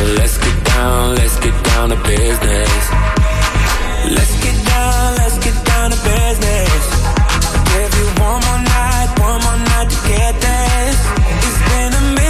Let's 0.00 0.38
get 0.38 0.64
down, 0.64 1.14
let's 1.16 1.38
get 1.40 1.64
down 1.64 1.90
to 1.90 1.96
business. 1.96 2.90
Let's 4.16 4.34
get 4.42 4.56
down, 4.66 5.14
let's 5.16 5.38
get 5.44 5.64
down 5.66 5.90
to 5.90 5.96
business. 5.96 6.84
Give 7.72 7.92
you 7.98 8.06
one 8.24 8.40
more 8.46 8.62
night, 8.64 9.08
one 9.20 9.40
more 9.44 9.60
night 9.70 9.88
to 9.90 9.98
get 10.08 10.34
this. 10.40 10.96
It's 11.44 11.60
been 11.68 11.92
a 11.92 12.04
million, 12.16 12.29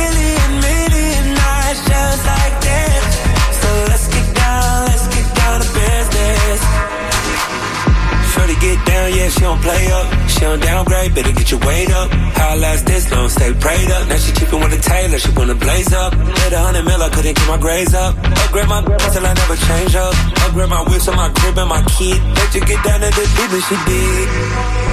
get 8.61 8.79
down, 8.85 9.09
yeah, 9.17 9.29
she 9.29 9.41
don't 9.41 9.61
play 9.63 9.91
up. 9.91 10.07
She 10.29 10.41
don't 10.41 10.61
downgrade, 10.61 11.15
better 11.15 11.33
get 11.33 11.51
your 11.51 11.61
weight 11.61 11.91
up. 11.91 12.11
How 12.37 12.51
I 12.51 12.57
last 12.57 12.87
this 12.87 13.11
long, 13.11 13.29
stay 13.29 13.53
prayed 13.55 13.91
up. 13.91 14.09
Now 14.09 14.17
she 14.17 14.33
chipping 14.33 14.61
with 14.61 14.73
a 14.73 14.81
tailor, 14.81 15.19
she 15.19 15.31
wanna 15.33 15.55
blaze 15.55 15.93
up. 15.93 16.15
Hit 16.15 16.53
a 16.53 16.59
hundred 16.59 16.85
mil, 16.85 17.03
I 17.03 17.09
couldn't 17.09 17.37
get 17.37 17.49
my 17.49 17.59
grades 17.59 17.95
up. 17.95 18.15
Upgrade 18.45 18.69
my 18.69 18.81
till 18.85 19.27
I 19.27 19.33
never 19.33 19.57
change 19.57 19.95
up. 19.97 20.15
Upgrade 20.45 20.69
my 20.69 20.83
whips 20.85 21.09
on 21.09 21.17
my 21.17 21.29
crib 21.31 21.59
and 21.59 21.69
my 21.69 21.83
key. 21.97 22.15
Let 22.15 22.55
you 22.55 22.61
get 22.61 22.85
down 22.85 23.01
to 23.01 23.09
the 23.09 23.25
business 23.37 23.65
she 23.67 23.77
did. 23.89 24.90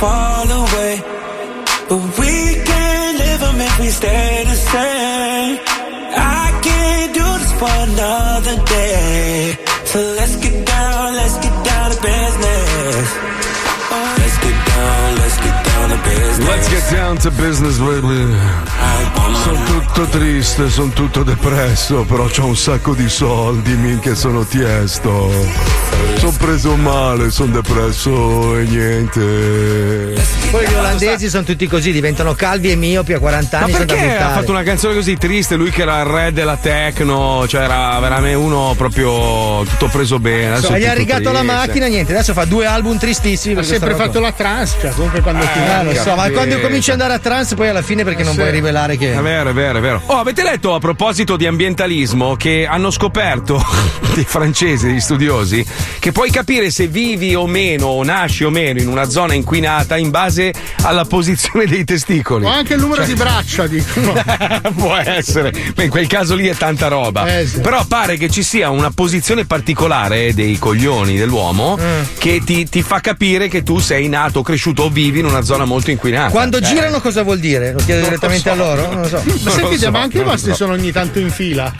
Fall 0.00 0.48
away. 0.62 0.94
But 1.88 2.00
we 2.18 2.34
can't 2.68 3.14
live 3.22 3.40
them 3.44 3.60
if 3.68 3.74
we 3.80 3.88
stay 4.00 4.44
the 4.50 4.58
same. 4.72 5.58
I 6.40 6.46
can't 6.66 7.12
do 7.20 7.26
this 7.40 7.52
for 7.60 7.74
another 7.90 8.56
day. 8.64 9.58
So 9.90 9.98
let's 10.18 10.36
get 10.44 10.56
down, 10.66 11.14
let's 11.20 11.36
get 11.44 11.56
down 11.70 11.86
to 11.92 11.98
business. 12.00 13.06
Oh, 13.92 14.14
let's 14.20 14.38
get 14.44 14.58
down, 14.72 15.06
let's 15.22 15.38
get 15.46 15.56
down 15.68 15.86
to 15.92 15.98
business. 16.10 16.48
Let's 16.48 16.68
get 16.74 16.84
down 16.96 17.14
to 17.24 17.30
business, 17.44 17.76
baby. 17.78 19.19
Sono 19.34 19.62
tutto 19.64 20.04
triste, 20.06 20.68
sono 20.68 20.90
tutto 20.92 21.22
depresso, 21.22 22.04
però 22.04 22.26
c'ho 22.26 22.46
un 22.46 22.56
sacco 22.56 22.94
di 22.94 23.08
soldi, 23.08 23.72
minchia 23.74 24.14
sono 24.14 24.44
tiesto. 24.44 25.30
Sono 26.16 26.32
preso 26.38 26.76
male, 26.76 27.30
sono 27.30 27.52
depresso 27.52 28.56
e 28.58 28.64
niente. 28.64 30.20
Poi 30.50 30.66
gli 30.66 30.74
olandesi 30.74 31.28
sono 31.28 31.44
tutti 31.44 31.66
così, 31.66 31.92
diventano 31.92 32.34
calvi 32.34 32.70
e 32.70 32.76
miopi 32.76 33.12
a 33.14 33.18
40 33.18 33.58
Ma 33.58 33.64
anni. 33.64 33.72
sono 33.72 33.84
da 33.84 33.94
perché 33.94 34.16
ha 34.18 34.30
fatto 34.30 34.50
una 34.50 34.62
canzone 34.62 34.94
così 34.94 35.16
triste? 35.16 35.54
Lui 35.56 35.70
che 35.70 35.82
era 35.82 36.00
il 36.00 36.06
re 36.06 36.32
della 36.32 36.56
techno, 36.56 37.46
cioè 37.46 37.62
era 37.62 37.98
veramente 38.00 38.36
uno 38.36 38.74
proprio 38.76 39.62
tutto 39.64 39.88
preso 39.88 40.18
bene. 40.18 40.58
So, 40.60 40.74
è 40.74 40.78
gli 40.78 40.86
ha 40.86 40.92
rigato 40.92 41.30
la 41.32 41.42
macchina, 41.42 41.86
niente, 41.86 42.12
adesso 42.12 42.32
fa 42.32 42.44
due 42.44 42.66
album 42.66 42.98
tristissimi. 42.98 43.58
Ha 43.58 43.62
sempre 43.62 43.94
fatto 43.94 44.20
la 44.20 44.32
trans, 44.32 44.76
cioè 44.80 44.90
comunque 44.90 45.20
quando 45.22 45.40
ti 45.44 45.60
qua. 45.64 45.80
Eh, 45.80 45.84
lo 45.84 45.94
so, 45.94 46.14
ma 46.14 46.28
quando 46.30 46.60
cominci 46.60 46.90
ad 46.90 47.00
andare 47.00 47.18
a 47.18 47.22
trans, 47.22 47.54
poi 47.54 47.68
alla 47.68 47.82
fine 47.82 48.04
perché 48.04 48.22
non 48.22 48.32
Sì. 48.32 48.38
vuoi 48.40 48.50
rivelare 48.50 48.96
che. 48.96 49.14
È 49.20 49.22
vero, 49.22 49.50
è 49.50 49.52
vero, 49.52 49.78
è 49.78 49.80
vero. 49.82 50.02
Oh, 50.06 50.16
avete 50.18 50.42
letto 50.42 50.74
a 50.74 50.78
proposito 50.78 51.36
di 51.36 51.46
ambientalismo 51.46 52.36
che 52.36 52.66
hanno 52.66 52.90
scoperto 52.90 53.62
dei 54.14 54.24
francesi, 54.24 54.86
degli 54.86 55.00
studiosi, 55.00 55.62
che 55.98 56.10
puoi 56.10 56.30
capire 56.30 56.70
se 56.70 56.86
vivi 56.86 57.34
o 57.34 57.46
meno 57.46 57.86
o 57.86 58.02
nasci 58.02 58.44
o 58.44 58.50
meno 58.50 58.80
in 58.80 58.88
una 58.88 59.08
zona 59.10 59.34
inquinata 59.34 59.98
in 59.98 60.08
base 60.08 60.54
alla 60.84 61.04
posizione 61.04 61.66
dei 61.66 61.84
testicoli. 61.84 62.46
O 62.46 62.48
anche 62.48 62.72
il 62.74 62.80
numero 62.80 63.02
Cioè- 63.04 63.12
di 63.12 63.18
braccia, 63.20 63.66
dicono. 63.66 64.14
Può 64.74 64.94
essere, 64.96 65.52
ma 65.76 65.82
in 65.82 65.90
quel 65.90 66.06
caso 66.06 66.34
lì 66.34 66.46
è 66.48 66.54
tanta 66.54 66.88
roba. 66.88 67.38
Eh, 67.40 67.46
sì. 67.46 67.60
Però 67.60 67.84
pare 67.84 68.16
che 68.16 68.30
ci 68.30 68.42
sia 68.42 68.70
una 68.70 68.90
posizione 68.90 69.44
particolare 69.44 70.32
dei 70.32 70.58
coglioni 70.58 71.16
dell'uomo 71.18 71.76
Mm. 71.80 72.02
che 72.18 72.40
ti, 72.44 72.68
ti 72.68 72.80
fa 72.82 73.00
capire 73.00 73.48
che 73.48 73.62
tu 73.62 73.78
sei 73.80 74.08
nato, 74.08 74.42
cresciuto 74.42 74.84
o 74.84 74.88
vivi 74.88 75.18
in 75.18 75.26
una 75.26 75.42
zona 75.42 75.64
molto 75.66 75.90
inquinata. 75.90 76.30
Quando 76.30 76.56
Eh. 76.56 76.62
girano 76.62 77.00
cosa 77.02 77.22
vuol 77.22 77.38
dire? 77.38 77.72
Lo 77.72 77.78
chiedo 77.78 78.00
Non 78.00 78.10
lo 78.10 78.16
direttamente 78.18 78.48
so. 78.48 78.50
a 78.50 78.54
loro? 78.54 79.08
So. 79.10 79.22
Ma 79.42 79.50
sentite, 79.50 79.78
so, 79.78 79.90
ma 79.90 80.00
anche 80.00 80.18
i 80.20 80.22
vostri 80.22 80.50
so. 80.50 80.56
sono 80.56 80.72
ogni 80.74 80.92
tanto 80.92 81.18
in 81.18 81.30
fila. 81.30 81.72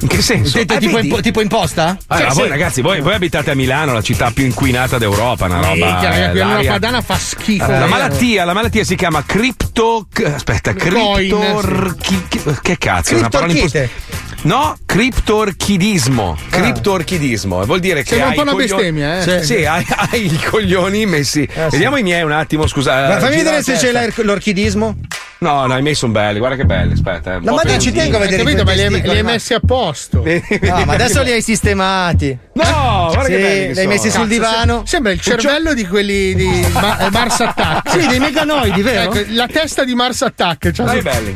In 0.00 0.08
che 0.08 0.20
senso? 0.20 0.58
Tipo, 0.58 0.74
Eh, 0.74 0.78
tipo 0.78 0.98
in, 0.98 1.20
tipo 1.22 1.40
in 1.40 1.48
posta? 1.48 1.96
Allora, 2.08 2.28
Sì, 2.30 2.34
voi 2.36 2.44
sì. 2.44 2.50
ragazzi, 2.50 2.80
voi, 2.82 3.00
voi 3.00 3.14
abitate 3.14 3.52
a 3.52 3.54
Milano, 3.54 3.92
la 3.94 4.02
città 4.02 4.30
più 4.32 4.44
inquinata 4.44 4.98
d'Europa, 4.98 5.46
una 5.46 5.60
roba. 5.60 5.72
Minchia, 5.74 6.26
eh, 6.26 6.30
qui 6.30 6.40
a 6.40 6.44
Nuova 6.44 6.54
l'aria- 6.56 6.70
Padana 6.72 7.00
fa 7.00 7.16
schifo. 7.16 7.62
La 7.64 7.78
vero? 7.78 7.86
malattia, 7.88 8.44
la 8.44 8.52
malattia 8.52 8.84
si 8.84 8.96
chiama 8.96 9.24
cripto. 9.24 10.06
Aspetta, 10.24 10.74
criptor. 10.74 11.96
Che 12.60 12.76
cazzo? 12.78 13.14
È 13.14 13.18
una 13.18 13.28
parola 13.30 13.52
impossibile. 13.52 13.90
No, 14.44 14.76
criptorchidismo. 14.84 16.36
Criptorchidismo. 16.50 17.64
Vuol 17.64 17.80
dire 17.80 18.02
che. 18.02 18.10
Sembra 18.16 18.26
un 18.26 18.30
hai 18.32 18.36
po' 18.36 18.42
una 18.42 18.50
i 18.50 18.54
coglioni- 18.68 18.92
bestemmia, 18.92 19.18
eh? 19.38 19.42
Sì, 19.42 19.54
Sì. 19.54 19.64
hai, 19.64 19.86
hai 20.10 20.26
i 20.26 20.38
coglioni 20.50 21.06
messi. 21.06 21.48
sì. 21.50 21.60
Vediamo 21.70 21.96
i 21.96 22.02
miei 22.02 22.22
un 22.22 22.32
attimo, 22.32 22.66
scusa. 22.66 23.08
Ma 23.08 23.18
fammi 23.20 23.36
vedere 23.36 23.62
se 23.62 23.74
c'è 23.76 23.90
l'or- 23.90 24.12
l'orchidismo. 24.24 24.96
No, 25.38 25.66
no, 25.66 25.76
i 25.76 25.82
miei 25.82 25.94
sono 25.94 26.12
belli, 26.12 26.38
guarda 26.38 26.56
che 26.56 26.64
belli, 26.64 26.92
aspetta. 26.92 27.34
eh, 27.34 27.38
No, 27.40 27.54
ma 27.54 27.62
dai, 27.62 27.78
ci 27.78 27.90
tengo 27.92 28.16
a 28.16 28.20
Hai 28.20 28.24
vedere 28.28 28.42
capito? 28.44 28.62
i 28.62 28.64
Ma 28.64 28.72
li 28.72 28.80
hai, 28.82 29.02
li 29.02 29.08
hai 29.10 29.22
messi 29.22 29.52
a 29.54 29.60
posto. 29.60 30.22
No, 30.24 30.84
ma 30.84 30.92
adesso 30.92 31.22
li 31.22 31.32
hai 31.32 31.42
sistemati. 31.42 32.38
No, 32.52 32.62
guarda 33.12 33.24
che 33.28 33.34
Sì, 33.36 33.40
belli 33.40 33.42
che 33.42 33.62
li 33.62 33.68
hai 33.68 33.74
sono. 33.74 33.88
messi 33.88 34.10
sul 34.10 34.28
divano. 34.28 34.80
se- 34.84 34.88
Sembra 34.90 35.12
il 35.12 35.20
cervello 35.20 35.72
di 35.74 35.86
quelli 35.86 36.34
di 36.34 36.66
Ma- 36.72 36.98
eh, 36.98 37.10
Mars 37.10 37.40
Attack. 37.40 37.90
Sì, 37.98 38.06
dei 38.06 38.18
meganoidi, 38.20 38.82
vero? 38.82 39.12
Ecco, 39.14 39.24
la 39.32 39.46
testa 39.48 39.84
di 39.84 39.94
Mars 39.94 40.20
Attack. 40.22 40.70
Cioè, 40.70 40.86
Dai, 40.86 41.02
belli. 41.02 41.34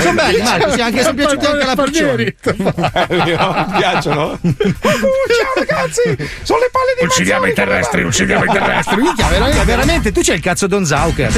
Sono 0.00 0.14
belli, 0.14 0.42
Marco, 0.42 0.70
sì, 0.72 0.80
anche 0.80 1.02
sono 1.02 1.14
piaciuti 1.14 1.46
anche 1.46 1.64
la 1.64 1.74
Puccioni. 1.74 2.34
Belli, 2.42 3.36
no? 3.36 3.66
Mi 3.68 3.78
piacciono? 3.78 4.38
Ciao 4.42 5.54
ragazzi, 5.54 6.16
sono 6.42 6.58
le 6.60 6.68
palle 6.70 6.94
di 6.98 7.04
Uccidiamo 7.06 7.46
i 7.46 7.52
terrestri, 7.52 8.02
uccidiamo 8.02 8.44
i 8.44 8.48
terrestri. 8.48 8.96
Minchia, 8.96 9.64
Veramente, 9.64 10.12
tu 10.12 10.20
c'hai 10.22 10.36
il 10.36 10.42
cazzo 10.42 10.66
Don 10.66 10.84
Zauker. 10.84 11.32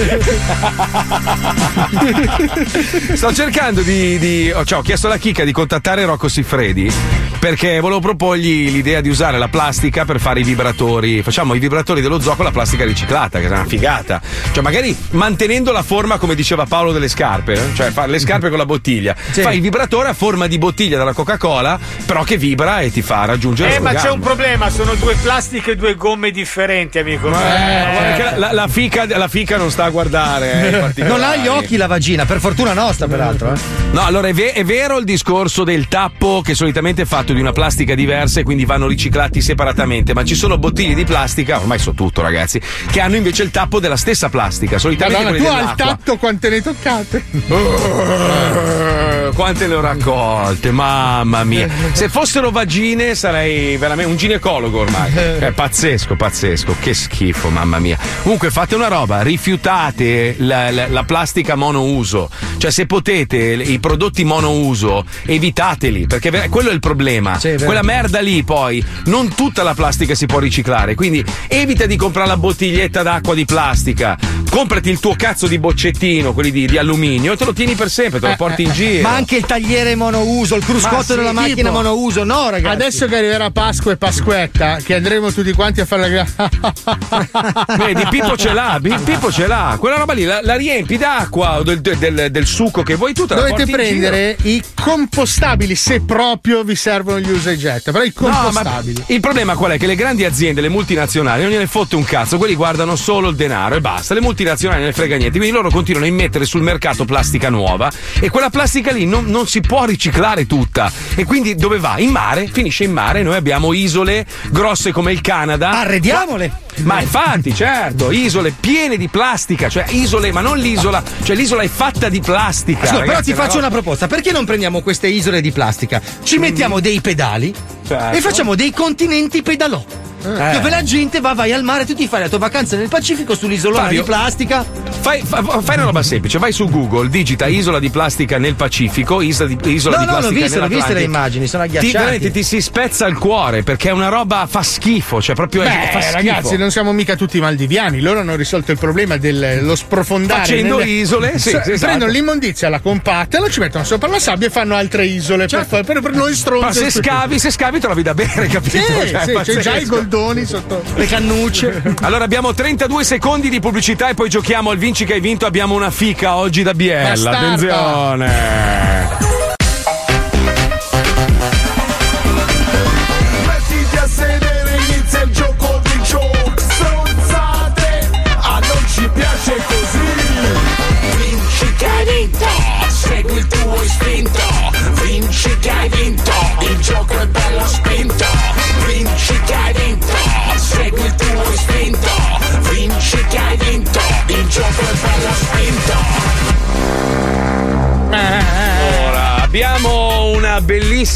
Sto 3.14 3.32
cercando 3.32 3.82
di. 3.82 4.18
di- 4.18 4.50
oh, 4.54 4.64
cioè, 4.64 4.78
ho 4.78 4.82
chiesto 4.82 5.06
alla 5.06 5.16
Chicca 5.18 5.44
di 5.44 5.52
contattare 5.52 6.04
Rocco 6.04 6.28
Siffredi 6.28 6.90
perché 7.38 7.78
volevo 7.80 8.00
proporgli 8.00 8.70
l'idea 8.70 9.00
di 9.00 9.08
usare 9.08 9.38
la 9.38 9.48
plastica 9.48 10.04
per 10.04 10.18
fare 10.20 10.40
i 10.40 10.42
vibratori. 10.42 11.22
Facciamo 11.22 11.54
i 11.54 11.58
vibratori 11.58 12.00
dello 12.00 12.20
zoo 12.20 12.34
con 12.34 12.44
la 12.44 12.50
plastica 12.50 12.84
riciclata, 12.84 13.38
che 13.38 13.46
è 13.46 13.50
una 13.50 13.64
figata. 13.64 14.20
Cioè, 14.52 14.62
magari 14.62 14.96
mantenendo 15.10 15.70
la 15.72 15.82
forma, 15.82 16.18
come 16.18 16.34
diceva 16.34 16.66
Paolo, 16.66 16.92
delle 16.92 17.08
scarpe, 17.08 17.52
eh? 17.52 17.74
cioè 17.74 17.90
fare 17.90 18.10
le 18.10 18.18
scarpe 18.18 18.48
con 18.48 18.58
la 18.58 18.66
bottiglia. 18.66 19.14
Sì. 19.30 19.42
Fai 19.42 19.56
il 19.56 19.62
vibratore 19.62 20.08
a 20.08 20.14
forma 20.14 20.46
di 20.46 20.58
bottiglia 20.58 20.98
della 20.98 21.12
Coca-Cola, 21.12 21.78
però 22.06 22.24
che 22.24 22.36
vibra 22.36 22.80
e 22.80 22.90
ti 22.90 23.02
fa 23.02 23.24
raggiungere 23.24 23.76
Eh, 23.76 23.80
ma 23.80 23.94
c'è 23.94 24.10
un 24.10 24.20
problema, 24.20 24.68
sono 24.70 24.94
due 24.94 25.14
plastiche 25.22 25.72
e 25.72 25.76
due 25.76 25.94
gomme 25.94 26.30
differenti, 26.30 26.98
amico. 26.98 27.28
Eh, 27.28 27.30
mio. 27.30 27.36
guarda 27.38 28.12
che 28.30 28.36
la, 28.38 28.52
la- 28.52 28.68
fica, 28.68 29.06
la 29.16 29.28
fica 29.28 29.56
non 29.56 29.70
sta 29.70 29.84
a 29.84 29.90
guardare. 29.90 30.92
eh, 30.94 31.02
Non 31.04 31.22
ha 31.22 31.36
gli 31.36 31.46
occhi 31.46 31.76
la 31.76 31.86
vagina, 31.86 32.24
per 32.24 32.40
fortuna 32.40 32.72
nostra, 32.72 33.06
peraltro. 33.06 33.52
eh. 33.52 33.58
No, 33.92 34.04
allora 34.04 34.28
è, 34.28 34.34
ve- 34.34 34.52
è 34.52 34.64
vero 34.64 34.98
il 34.98 35.04
discorso 35.04 35.64
del 35.64 35.88
tappo 35.88 36.42
che 36.44 36.54
solitamente 36.54 37.02
è 37.02 37.04
fatto 37.28 37.32
di 37.34 37.40
una 37.40 37.52
plastica 37.52 37.94
diversa 37.94 38.40
e 38.40 38.42
quindi 38.42 38.64
vanno 38.64 38.86
riciclati 38.86 39.40
separatamente, 39.42 40.14
ma 40.14 40.24
ci 40.24 40.34
sono 40.34 40.56
bottiglie 40.58 40.94
di 40.94 41.04
plastica, 41.04 41.58
ormai 41.60 41.78
so 41.78 41.92
tutto 41.92 42.22
ragazzi, 42.22 42.60
che 42.90 43.00
hanno 43.00 43.16
invece 43.16 43.42
il 43.42 43.50
tappo 43.50 43.80
della 43.80 43.96
stessa 43.96 44.28
plastica, 44.28 44.78
solitamente 44.78 45.24
Madonna, 45.24 45.36
tu 45.38 45.42
quelli 45.44 45.58
al 45.60 45.74
dell'acqua. 45.76 45.96
tatto 45.96 46.16
quante 46.16 46.48
ne 46.48 46.62
toccate? 46.62 47.24
Eh, 47.48 49.30
Quante 49.34 49.66
ne 49.66 49.74
ho 49.74 49.80
raccolte, 49.80 50.70
mamma 50.70 51.44
mia. 51.44 51.68
Se 51.92 52.08
fossero 52.08 52.50
vagine 52.50 53.14
sarei 53.14 53.76
veramente 53.76 54.10
un 54.10 54.16
ginecologo 54.16 54.80
ormai. 54.80 55.12
È 55.12 55.52
pazzesco, 55.52 56.16
pazzesco. 56.16 56.74
Che 56.80 56.94
schifo, 56.94 57.48
mamma 57.50 57.78
mia. 57.78 57.98
Comunque 58.22 58.50
fate 58.50 58.74
una 58.74 58.88
roba, 58.88 59.22
rifiutate 59.22 60.36
la, 60.38 60.70
la- 60.70 60.88
la 60.88 61.04
plastica 61.04 61.54
monouso. 61.56 62.30
Cioè 62.56 62.70
se 62.70 62.86
potete 62.86 63.36
i 63.36 63.78
prodotti 63.78 64.24
monouso 64.24 65.04
evitateli, 65.26 66.06
perché 66.06 66.48
quello 66.48 66.70
è 66.70 66.72
il 66.72 66.80
problema. 66.80 67.17
Problema. 67.20 67.38
Sì. 67.38 67.64
Quella 67.64 67.82
merda 67.82 68.20
lì, 68.20 68.42
poi, 68.42 68.84
non 69.06 69.34
tutta 69.34 69.62
la 69.62 69.74
plastica 69.74 70.14
si 70.14 70.26
può 70.26 70.38
riciclare. 70.38 70.94
Quindi 70.94 71.24
evita 71.48 71.86
di 71.86 71.96
comprare 71.96 72.28
la 72.28 72.36
bottiglietta 72.36 73.02
d'acqua 73.02 73.34
di 73.34 73.44
plastica. 73.44 74.16
Comprati 74.50 74.88
il 74.88 74.98
tuo 74.98 75.14
cazzo 75.16 75.46
di 75.46 75.58
boccettino, 75.58 76.32
quelli 76.32 76.50
di, 76.50 76.66
di 76.66 76.78
alluminio, 76.78 77.32
e 77.32 77.36
te 77.36 77.44
lo 77.44 77.52
tieni 77.52 77.74
per 77.74 77.90
sempre, 77.90 78.18
te 78.18 78.28
lo 78.28 78.34
porti 78.36 78.62
in 78.62 78.72
giro. 78.72 79.02
Ma 79.02 79.14
anche 79.14 79.36
il 79.36 79.44
tagliere 79.44 79.94
monouso, 79.94 80.56
il 80.56 80.64
cruscotto 80.64 80.96
Ma 80.96 81.02
sì, 81.02 81.14
della 81.16 81.32
macchina 81.32 81.54
tipo, 81.70 81.70
monouso, 81.70 82.24
no, 82.24 82.48
ragazzi. 82.50 82.74
Adesso 82.74 83.06
che 83.06 83.16
arriverà 83.16 83.50
Pasqua 83.50 83.92
e 83.92 83.96
Pasquetta, 83.96 84.78
che 84.82 84.94
andremo 84.94 85.30
tutti 85.32 85.52
quanti 85.52 85.80
a 85.80 85.84
fare 85.84 86.08
la 86.08 86.50
Vedi, 87.76 88.06
Pippo 88.08 88.36
ce 88.36 88.52
l'ha, 88.52 88.78
Pi- 88.82 88.96
Pippo 89.04 89.30
ce 89.30 89.46
l'ha. 89.46 89.76
Quella 89.78 89.96
roba 89.96 90.12
lì 90.12 90.24
la, 90.24 90.40
la 90.42 90.56
riempi 90.56 90.96
d'acqua 90.96 91.58
o 91.58 91.62
del, 91.62 91.80
del- 91.80 92.28
del 92.30 92.46
succo 92.46 92.82
che 92.82 92.94
vuoi 92.94 93.12
tu. 93.12 93.26
te 93.26 93.34
la 93.34 93.42
Dovete 93.42 93.66
prendere 93.66 94.36
i 94.42 94.62
compostabili 94.80 95.74
se 95.74 96.00
proprio 96.00 96.62
vi 96.62 96.74
servono 96.74 97.07
gli 97.16 97.30
usa 97.30 97.50
e 97.50 97.56
getta, 97.56 97.92
però 97.92 98.04
i 98.04 98.12
giro. 98.14 98.28
No, 98.28 98.42
compostabili. 98.42 99.04
il 99.06 99.20
problema 99.20 99.54
qual 99.54 99.72
è? 99.72 99.78
Che 99.78 99.86
le 99.86 99.94
grandi 99.94 100.24
aziende, 100.24 100.60
le 100.60 100.68
multinazionali, 100.68 101.42
non 101.42 101.50
gliene 101.50 101.66
fotte 101.66 101.96
un 101.96 102.04
cazzo, 102.04 102.36
quelli 102.36 102.54
guardano 102.54 102.96
solo 102.96 103.28
il 103.28 103.36
denaro 103.36 103.76
e 103.76 103.80
basta. 103.80 104.14
Le 104.14 104.20
multinazionali 104.20 104.80
non 104.80 104.88
ne 104.88 104.94
frega 104.94 105.16
niente, 105.16 105.38
quindi 105.38 105.54
loro 105.54 105.70
continuano 105.70 106.06
a 106.06 106.08
immettere 106.08 106.44
sul 106.44 106.62
mercato 106.62 107.04
plastica 107.04 107.48
nuova 107.48 107.90
e 108.20 108.28
quella 108.28 108.50
plastica 108.50 108.92
lì 108.92 109.06
non, 109.06 109.26
non 109.26 109.46
si 109.46 109.60
può 109.60 109.84
riciclare 109.84 110.46
tutta. 110.46 110.90
E 111.14 111.24
quindi 111.24 111.54
dove 111.54 111.78
va? 111.78 111.98
In 111.98 112.10
mare, 112.10 112.48
finisce 112.48 112.84
in 112.84 112.92
mare. 112.92 113.22
Noi 113.22 113.36
abbiamo 113.36 113.72
isole 113.72 114.26
grosse 114.50 114.92
come 114.92 115.12
il 115.12 115.20
Canada. 115.20 115.70
Arrediamole! 115.70 116.66
Ma 116.82 117.00
infatti, 117.00 117.54
certo, 117.54 118.10
isole 118.10 118.52
piene 118.58 118.96
di 118.96 119.08
plastica, 119.08 119.68
cioè 119.68 119.86
isole, 119.90 120.30
ma 120.32 120.40
non 120.40 120.58
l'isola, 120.58 121.02
cioè 121.22 121.34
l'isola 121.34 121.62
è 121.62 121.68
fatta 121.68 122.08
di 122.08 122.20
plastica. 122.20 122.80
Scusa, 122.80 122.92
però 122.92 123.04
ragazzi, 123.06 123.24
ti 123.24 123.30
è 123.30 123.34
una 123.34 123.42
faccio 123.42 123.58
una 123.58 123.70
proposta: 123.70 124.06
perché 124.06 124.30
non 124.30 124.44
prendiamo 124.44 124.80
queste 124.80 125.08
isole 125.08 125.40
di 125.40 125.50
plastica? 125.50 126.00
Ci 126.22 126.38
mettiamo 126.38 126.80
dei 126.80 126.97
pedali 127.00 127.54
Certo. 127.88 128.16
e 128.16 128.20
facciamo 128.20 128.54
dei 128.54 128.70
continenti 128.72 129.42
pedalò. 129.42 129.82
Eh. 130.20 130.50
Dove 130.52 130.68
la 130.68 130.82
gente 130.82 131.20
va, 131.20 131.32
vai 131.32 131.52
al 131.52 131.62
mare, 131.62 131.86
tu 131.86 131.94
ti 131.94 132.08
fai 132.08 132.18
la 132.20 132.28
tua 132.28 132.38
vacanza 132.38 132.76
nel 132.76 132.88
Pacifico 132.88 133.36
sull'isolona 133.36 133.82
Fabio, 133.84 134.00
di 134.00 134.06
plastica. 134.06 134.66
Fai, 135.00 135.22
fa- 135.24 135.42
fai 135.62 135.76
una 135.76 135.84
roba 135.84 136.02
semplice, 136.02 136.38
vai 136.38 136.50
su 136.50 136.68
Google, 136.68 137.08
digita 137.08 137.46
isola 137.46 137.78
di 137.78 137.88
plastica 137.88 138.36
nel 138.36 138.56
Pacifico, 138.56 139.20
isola 139.22 139.48
di, 139.54 139.72
isola 139.72 139.96
No, 139.98 140.02
di 140.02 140.06
no, 140.08 140.12
l'ho 140.14 140.18
plastica 140.18 140.42
viste, 140.44 140.58
l'ho 140.58 140.66
viste 140.66 140.92
le 140.92 140.94
nell'Atlantico. 141.00 141.16
immagini, 141.16 141.46
sono 141.46 141.62
Ti, 141.62 141.68
agghiaccianti. 141.68 141.96
veramente 141.98 142.30
ti 142.32 142.42
si 142.42 142.60
spezza 142.60 143.06
il 143.06 143.16
cuore 143.16 143.62
perché 143.62 143.90
è 143.90 143.92
una 143.92 144.08
roba 144.08 144.46
fa 144.50 144.62
schifo, 144.64 145.22
cioè 145.22 145.36
proprio 145.36 145.62
è- 145.62 145.66
Beh, 145.66 145.88
fa 145.92 146.00
schifo. 146.00 146.16
ragazzi, 146.16 146.56
non 146.56 146.70
siamo 146.72 146.92
mica 146.92 147.14
tutti 147.14 147.38
maldiviani. 147.40 148.00
Loro 148.00 148.18
hanno 148.18 148.34
risolto 148.34 148.72
il 148.72 148.78
problema 148.78 149.16
dello 149.18 149.76
sprofondare. 149.76 150.40
Facendo 150.40 150.80
isole, 150.82 151.38
sì, 151.38 151.50
S- 151.50 151.54
esatto. 151.54 151.78
Prendono 151.78 152.10
l'immondizia, 152.10 152.68
la 152.68 152.80
compattano, 152.80 153.48
ci 153.48 153.60
mettono 153.60 153.84
sopra 153.84 154.08
la 154.08 154.18
sabbia 154.18 154.48
e 154.48 154.50
fanno 154.50 154.74
altre 154.74 155.06
isole 155.06 155.46
per, 155.46 155.64
fa- 155.64 155.84
per, 155.84 156.00
per 156.00 156.12
noi 156.12 156.34
stronzi. 156.34 156.64
Ma 156.82 156.90
se 156.90 156.90
scavi, 157.00 157.38
se 157.38 157.52
scavi 157.52 157.77
trovi 157.78 158.02
da 158.02 158.14
bere, 158.14 158.46
capito? 158.46 158.78
Sì, 158.78 159.08
Cioè, 159.08 159.24
sì, 159.24 159.52
c'è 159.52 159.60
già 159.60 159.76
i 159.76 159.86
goldoni 159.86 160.44
sotto 160.44 160.82
le 160.94 161.06
cannucce. 161.06 161.82
Allora 162.02 162.24
abbiamo 162.24 162.54
32 162.54 163.04
secondi 163.04 163.48
di 163.48 163.60
pubblicità 163.60 164.08
e 164.08 164.14
poi 164.14 164.28
giochiamo 164.28 164.70
al 164.70 164.78
vinci 164.78 165.04
che 165.04 165.14
hai 165.14 165.20
vinto. 165.20 165.46
Abbiamo 165.46 165.74
una 165.74 165.90
fica 165.90 166.36
oggi 166.36 166.62
da 166.62 166.74
Biella. 166.74 167.30
Bastardo. 167.30 167.46
Attenzione. 167.46 169.47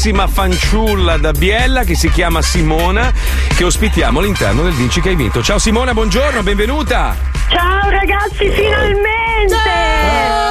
Bellissima 0.03 0.27
fanciulla 0.27 1.15
da 1.15 1.31
Biella 1.31 1.85
che 1.85 1.95
si 1.95 2.09
chiama 2.09 2.41
Simona, 2.41 3.13
che 3.55 3.63
ospitiamo 3.63 4.19
all'interno 4.19 4.63
del 4.63 4.73
Vinci 4.73 4.99
che 4.99 5.09
hai 5.09 5.15
vinto. 5.15 5.41
Ciao 5.41 5.57
Simona, 5.59 5.93
buongiorno, 5.93 6.43
benvenuta. 6.43 7.15
Ciao 7.47 7.89
ragazzi, 7.89 8.49
finalmente! 8.49 9.55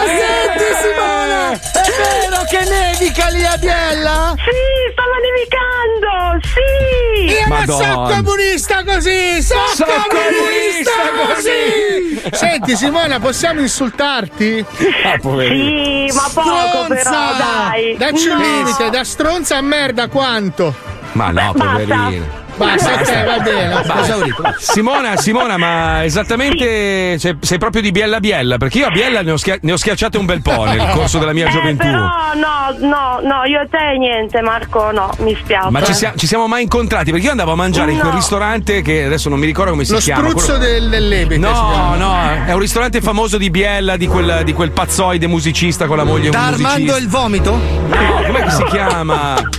Senti 0.06 0.64
Simona, 0.80 1.52
è 1.52 1.60
vero 1.98 2.42
che 2.48 2.64
nevica 2.66 3.28
lì 3.28 3.44
a 3.44 3.56
Biella? 3.58 4.34
Sì, 4.36 4.90
stava 4.92 5.18
nevicando, 5.20 6.40
sì! 6.46 7.11
Io 7.42 7.48
non 7.48 7.66
so 7.66 7.76
Madonna. 7.78 8.14
comunista 8.22 8.84
così! 8.84 9.42
So, 9.42 9.54
So 9.74 9.84
comunista 9.84 10.90
comunista 11.14 11.32
così! 11.34 12.36
Senti 12.36 12.76
Simona, 12.76 13.18
possiamo 13.20 13.60
insultarti? 13.60 14.64
Ah, 15.04 15.18
poverino. 15.20 16.08
Sì, 16.10 16.16
ma 16.16 16.28
poco 16.32 16.86
però, 16.88 17.10
dai! 17.10 17.96
Dacci 17.96 18.28
un 18.28 18.38
No. 18.38 18.42
limite, 18.42 18.90
da 18.90 19.04
stronza 19.04 19.56
a 19.56 19.60
merda 19.60 20.08
quanto? 20.08 20.74
Ma 21.12 21.30
no, 21.30 21.52
poverino. 21.52 21.96
Basta, 21.96 22.41
ok, 22.64 23.24
va 23.26 23.38
bene. 23.42 23.68
Basta. 23.74 24.00
Esaurito. 24.02 24.42
Simona, 24.58 25.16
Simona, 25.16 25.56
ma 25.56 26.04
esattamente 26.04 27.18
cioè, 27.18 27.36
sei 27.40 27.58
proprio 27.58 27.82
di 27.82 27.90
Biella 27.90 28.16
a 28.16 28.20
Biella? 28.20 28.56
Perché 28.56 28.78
io 28.78 28.86
a 28.86 28.90
Biella 28.90 29.22
ne 29.22 29.32
ho, 29.32 29.36
schia- 29.36 29.58
ne 29.60 29.72
ho 29.72 29.76
schiacciate 29.76 30.18
un 30.18 30.24
bel 30.26 30.42
po' 30.42 30.64
nel 30.64 30.88
corso 30.92 31.18
della 31.18 31.32
mia 31.32 31.46
Eh, 31.48 31.50
gioventù. 31.50 31.84
però 31.84 31.98
no, 32.00 32.76
no, 32.88 33.20
no, 33.22 33.44
io 33.44 33.60
e 33.60 33.68
te 33.68 33.96
niente, 33.98 34.40
Marco, 34.42 34.90
no, 34.92 35.10
mi 35.18 35.36
spiace. 35.40 35.70
Ma 35.70 35.82
ci, 35.82 35.94
sia- 35.94 36.12
ci 36.16 36.26
siamo 36.26 36.46
mai 36.46 36.62
incontrati? 36.62 37.10
Perché 37.10 37.26
io 37.26 37.30
andavo 37.32 37.52
a 37.52 37.56
mangiare 37.56 37.92
in 37.92 37.98
quel 37.98 38.10
No. 38.10 38.16
ristorante 38.16 38.82
che 38.82 39.04
adesso 39.04 39.28
non 39.28 39.38
mi 39.38 39.46
ricordo 39.46 39.70
come 39.72 39.84
si 39.84 39.92
Lo 39.92 39.98
chiama. 39.98 40.28
spruzzo 40.28 40.56
quello- 40.56 40.58
del, 40.64 40.88
dell'ebete. 40.88 41.34
si 41.34 41.40
No, 41.40 41.50
chiama. 41.70 41.96
no, 41.96 42.44
è 42.46 42.52
un 42.52 42.58
ristorante 42.60 43.00
famoso 43.00 43.38
di 43.38 43.50
Biella, 43.50 43.96
di 43.96 44.06
quel, 44.06 44.42
di 44.44 44.52
quel 44.52 44.70
pazzoide 44.72 45.26
musicista 45.26 45.86
con 45.86 45.96
la 45.96 46.04
moglie 46.04 46.30
Da 46.30 46.38
un 46.38 46.44
Armando 46.44 46.68
musicista. 46.68 46.98
il 46.98 47.08
vomito? 47.08 47.50
No, 47.52 48.22
com'è 48.26 48.42
che 48.44 48.50
si 48.50 48.64
chiama? 48.64 49.34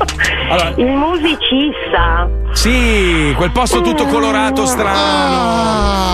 Allora, 0.49 0.73
Il 0.75 0.85
musicista. 0.85 2.27
sì, 2.51 2.92
quel 3.35 3.51
posto 3.51 3.81
tutto 3.81 4.05
colorato 4.05 4.65
strano. 4.65 6.13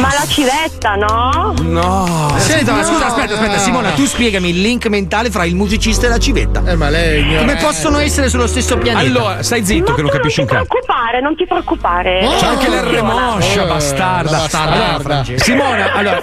Ma 0.00 0.08
la 0.12 0.26
civetta, 0.26 0.94
no? 0.94 1.54
No. 1.62 2.32
Senta, 2.36 2.72
ma 2.72 2.80
no. 2.80 2.84
scusa, 2.86 3.06
aspetta, 3.06 3.34
aspetta, 3.34 3.58
Simona, 3.58 3.90
tu 3.90 4.04
spiegami 4.06 4.50
il 4.50 4.60
link 4.60 4.86
mentale 4.86 5.30
fra 5.30 5.44
il 5.44 5.54
musicista 5.56 6.06
e 6.06 6.08
la 6.10 6.18
civetta. 6.18 6.62
Eh, 6.66 6.76
ma 6.76 6.88
lei 6.90 7.36
Come 7.36 7.56
possono 7.56 7.98
essere 7.98 8.28
sullo 8.28 8.46
stesso 8.46 8.76
pianeta? 8.78 9.06
Allora, 9.06 9.42
stai 9.42 9.64
zitto 9.64 9.94
che 9.94 10.02
non 10.02 10.10
capisci 10.10 10.40
un 10.40 10.46
Non 10.46 10.62
ti 10.62 10.66
cazzo. 10.68 10.80
preoccupare, 10.84 11.20
non 11.20 11.34
ti 11.36 11.46
preoccupare. 11.46 12.28
C'è 12.38 12.46
anche 12.46 12.68
l'R 12.68 13.02
moscia, 13.02 13.64
Eh, 13.64 13.66
bastarda. 13.66 14.30
bastarda. 14.30 14.94
Allora, 14.96 15.24
Simona, 15.36 15.92
allora, 15.94 16.18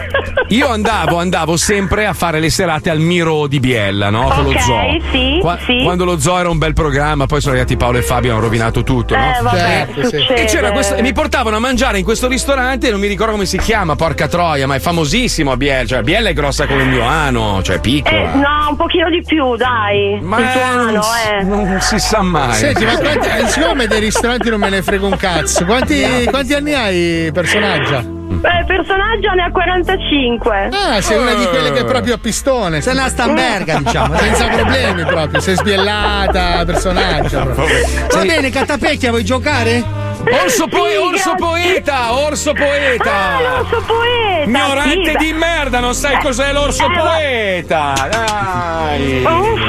io 0.50 0.70
andavo, 0.70 1.18
andavo 1.20 1.58
sempre 1.58 2.06
a 2.06 2.14
fare 2.14 2.40
le 2.40 2.50
serate 2.50 2.90
al 2.90 3.00
Miro 3.00 3.48
di 3.48 3.60
Biella, 3.60 4.10
no? 4.10 4.28
Con 4.30 4.46
Ok, 4.46 4.54
lo 4.54 4.60
zoo. 4.60 4.80
sì, 5.12 5.38
Qua- 5.42 5.58
sì. 5.66 5.82
Quando 5.84 6.06
lo 6.06 6.20
zoo 6.20 6.38
era 6.38 6.50
un 6.50 6.58
bel 6.58 6.74
programma, 6.74 7.26
poi 7.26 7.40
sono 7.42 7.54
arrivati 7.54 7.76
Paolo 7.78 7.98
e 7.98 8.02
Fabio 8.04 8.30
e 8.30 8.34
hanno 8.34 8.42
rovinato 8.42 8.84
tutto, 8.84 9.16
no? 9.16 9.24
Eh, 9.38 9.42
vabbè, 9.42 9.58
Certo, 9.96 10.08
sì. 10.10 10.16
E, 10.34 10.46
c'era 10.46 10.72
questo- 10.72 10.96
e 10.96 11.02
mi 11.02 11.14
portavano 11.14 11.56
a 11.56 11.60
mangiare 11.60 11.98
in 11.98 12.04
questo 12.04 12.28
ristorante, 12.28 12.90
non 12.92 13.00
mi 13.00 13.08
ricordo 13.08 13.34
come 13.34 13.46
si 13.46 13.55
chiama, 13.58 13.96
porca 13.96 14.28
troia, 14.28 14.68
ma 14.68 14.76
è 14.76 14.80
famosissimo 14.80 15.52
a 15.52 15.58
Biella. 15.58 15.86
Cioè, 15.88 16.02
Biella 16.02 16.30
è 16.30 16.34
grossa 16.34 16.66
come 16.68 16.84
il 16.84 16.90
mio 16.90 17.04
ano, 17.04 17.62
cioè 17.64 17.80
piccola. 17.80 18.34
Eh, 18.34 18.38
no, 18.38 18.68
un 18.70 18.76
pochino 18.76 19.10
di 19.10 19.22
più, 19.26 19.56
dai. 19.56 20.20
Ma 20.22 20.40
il 20.40 20.48
tuo 20.52 21.02
si- 21.02 21.30
eh. 21.30 21.44
non 21.44 21.78
si 21.82 22.00
sa 22.00 22.22
mai. 22.22 22.54
Senti, 22.54 22.86
ma 22.86 22.98
quanti, 22.98 23.30
siccome 23.48 23.88
dei 23.88 24.00
ristoranti 24.00 24.50
non 24.50 24.60
me 24.60 24.70
ne 24.70 24.82
frega 24.82 25.06
un 25.06 25.18
cazzo, 25.18 25.66
quanti, 25.66 26.04
quanti 26.30 26.54
anni 26.54 26.74
hai, 26.74 27.32
personaggio? 27.32 28.15
Eh, 28.28 28.64
personaggio 28.66 29.32
ne 29.34 29.44
ha 29.44 29.52
45. 29.52 30.70
Ah, 30.72 31.02
sei 31.02 31.18
una 31.18 31.34
di 31.34 31.46
quelle 31.48 31.72
che 31.72 31.80
è 31.82 31.86
proprio 31.86 32.16
a 32.16 32.18
pistone. 32.18 32.82
Sei 32.82 32.94
una 32.94 33.08
stamberga, 33.10 33.78
diciamo. 33.84 34.18
Senza 34.18 34.48
problemi 34.48 35.04
proprio, 35.06 35.40
sei 35.40 35.56
sbiellata, 35.56 36.64
personaggio. 36.66 37.42
proprio. 37.42 37.68
Va 38.12 38.24
bene, 38.26 38.50
Catapecchia, 38.50 39.10
vuoi 39.10 39.24
giocare? 39.24 39.84
Orso, 40.28 40.66
Sì, 40.68 40.96
orso 40.98 41.36
poeta, 41.38 42.14
orso 42.16 42.54
poeta. 42.54 43.12
Ah, 43.12 43.42
l'orso 43.42 43.84
poeta. 43.86 44.44
Ignorante 44.46 45.12
sì, 45.12 45.18
di 45.18 45.34
merda, 45.34 45.80
non 45.80 45.94
sai 45.94 46.16
Eh, 46.16 46.20
cos'è 46.20 46.52
l'orso 46.52 46.86
eh, 46.86 46.98
poeta. 46.98 47.94
Dai. 48.10 49.24
Uff. 49.24 49.62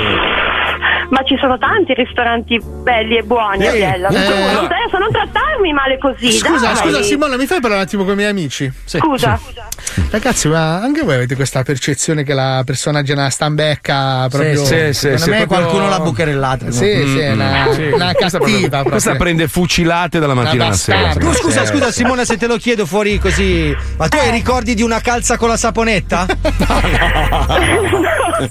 Ma 1.08 1.22
ci 1.24 1.36
sono 1.40 1.56
tanti 1.58 1.94
ristoranti 1.94 2.60
belli 2.82 3.16
e 3.18 3.22
buoni 3.22 3.66
a 3.66 3.70
Sì. 3.70 3.76
Biella. 3.78 4.08
Eh, 4.08 4.12
Tu, 4.12 4.32
allora- 4.32 4.68
non 4.98 5.10
trattarmi 5.12 5.72
male 5.72 5.98
così. 5.98 6.32
Scusa, 6.32 6.72
dai. 6.72 6.76
scusa 6.76 7.02
Simona, 7.02 7.36
mi 7.36 7.46
fai 7.46 7.60
parlare 7.60 7.82
un 7.82 7.86
attimo 7.86 8.04
con 8.04 8.14
i 8.14 8.16
miei 8.16 8.30
amici? 8.30 8.70
Scusa. 8.84 9.38
Ragazzi, 10.10 10.48
ma 10.48 10.76
anche 10.80 11.02
voi 11.02 11.14
avete 11.14 11.34
questa 11.36 11.62
percezione 11.62 12.22
che 12.24 12.32
la 12.34 12.62
personaggio 12.64 13.12
è 13.12 13.14
una 13.14 13.30
stambecca 13.30 14.26
proprio 14.28 14.64
sì, 14.64 14.74
sì, 14.92 14.92
Secondo 14.92 15.18
sì, 15.22 15.30
me 15.30 15.36
proprio- 15.46 15.58
qualcuno 15.58 15.88
l'ha 15.88 16.00
bucherellata. 16.00 16.70
Sì, 16.70 17.04
sì, 17.06 17.18
è 17.18 17.32
una, 17.32 17.66
Mm, 17.66 17.72
sì. 17.72 17.82
una 17.92 18.12
Questa 18.12 18.38
cattiva. 18.38 18.82
Questa 18.82 19.14
prende 19.16 19.48
fucilate 19.48 20.18
dalla 20.18 20.34
mattina 20.34 20.66
alla 20.66 20.74
sera. 20.74 21.12
Tu 21.14 21.32
scusa, 21.32 21.62
Eh. 21.62 21.66
scusa 21.66 21.90
Simona 21.92 22.24
se 22.24 22.36
te 22.36 22.46
lo 22.46 22.56
chiedo 22.56 22.84
fuori 22.86 23.18
così. 23.18 23.74
Ma 23.96 24.08
tu 24.08 24.16
hai 24.16 24.30
ricordi 24.30 24.74
di 24.74 24.82
una 24.82 25.00
calza 25.00 25.36
con 25.36 25.48
la 25.48 25.56
saponetta? 25.56 26.26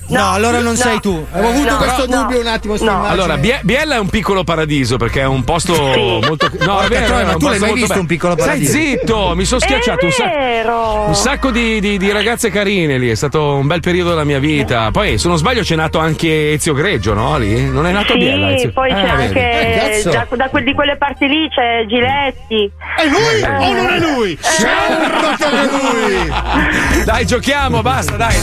No, 0.08 0.32
allora 0.32 0.60
non 0.62 0.76
sei 0.76 0.99
tu. 0.99 1.26
Avevo 1.32 1.49
avuto 1.49 1.70
No. 1.72 1.78
questo 1.78 2.06
No. 2.08 2.22
dubbio 2.24 2.39
un 2.48 2.54
attimo. 2.54 2.76
immagine. 2.76 3.08
Allora, 3.12 3.38
Bie- 3.38 3.60
Biella 3.64 3.96
è 3.96 4.00
un 4.00 4.10
piccolo 4.10 4.43
paradiso 4.43 4.98
perché 4.98 5.22
è 5.22 5.26
un 5.26 5.43
posto 5.43 5.74
molto. 5.74 6.50
No, 6.60 6.76
Porca 6.76 6.86
è 6.86 6.88
vero, 6.89 7.06
troia, 7.06 7.22
è 7.22 7.26
ma 7.26 7.34
tu 7.34 7.48
l'hai 7.48 7.60
mai 7.60 7.60
molto 7.60 7.74
visto 7.74 7.88
bello. 7.88 8.00
un 8.02 8.06
piccolo 8.08 8.36
paradiso? 8.36 8.72
Stai 8.72 8.82
zitto, 8.88 9.34
mi 9.36 9.46
sono 9.46 9.60
schiacciato 9.62 10.06
un, 10.06 10.12
sa- 10.12 10.26
vero. 10.26 11.04
un 11.08 11.16
sacco 11.16 11.52
di, 11.52 11.80
di- 11.80 11.98
di 11.98 12.12
ragazze 12.12 12.50
carine 12.50 12.98
lì. 12.98 13.10
È 13.10 13.16
stato 13.16 13.56
un 13.56 13.68
bel 13.68 13.80
periodo 13.80 14.10
della 14.10 14.24
mia 14.24 14.39
vita. 14.39 14.91
Poi, 14.91 15.18
se 15.18 15.28
non 15.28 15.38
sbaglio, 15.38 15.62
c'è 15.62 15.76
nato 15.76 16.00
anche 16.00 16.54
Ezio 16.54 16.74
Greggio, 16.74 17.14
no? 17.14 17.38
Lì? 17.38 17.70
Non 17.70 17.86
è 17.86 17.91
nato 17.91 18.14
a 18.14 18.16
Biella. 18.16 18.48
Sì, 18.50 18.54
Ezio? 18.56 18.72
poi 18.72 18.89
c'è 18.91 18.96
Ah, 19.08 19.16
vedi. 19.16 19.39
anche 19.39 20.02
da, 20.06 20.28
da 20.36 20.50
quel- 20.50 20.64
di 20.64 20.74
quelle 20.74 20.98
parti 20.98 21.28
lì 21.28 21.50
c'è 21.50 21.86
Giletti. 21.88 22.72
È 22.98 23.06
lui 23.08 23.41
Eh. 23.41 23.48
o 23.50 23.74
non 23.74 23.93
è 23.93 24.00
lui? 24.00 24.38
Certo 24.41 25.36
che 25.38 25.46
è 25.46 25.66
lui! 25.66 27.04
Dai, 27.06 27.26
giochiamo, 27.26 27.82
basta, 27.82 28.16
dai. 28.16 28.36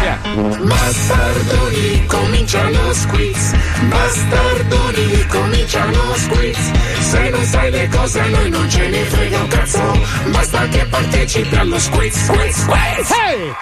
via. 0.00 0.18
Bastardoni, 0.62 2.06
comincia 2.06 2.62
lo 2.70 2.92
squiz. 3.20 3.52
Bastardoni, 3.88 5.26
comincia 5.28 5.84
lo 5.86 6.14
squiz. 6.16 6.58
Se 7.00 7.30
non 7.30 7.44
sai 7.44 7.70
le 7.70 7.88
cose 7.88 8.20
a 8.20 8.26
noi 8.26 8.50
non 8.50 8.68
ce 8.68 8.88
ne 8.88 9.04
frega 9.04 9.38
un 9.40 9.48
cazzo. 9.48 9.98
Basta 10.30 10.68
che 10.68 10.84
partecipi 10.86 11.56
allo 11.56 11.78
squiz, 11.78 12.24
squiz, 12.24 12.56
squiz. 12.56 13.10
Ehi! 13.10 13.54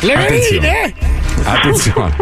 Le 0.00 0.14
Attenzione. 0.14 0.68
veline! 0.68 0.94
Attenzione. 1.44 2.16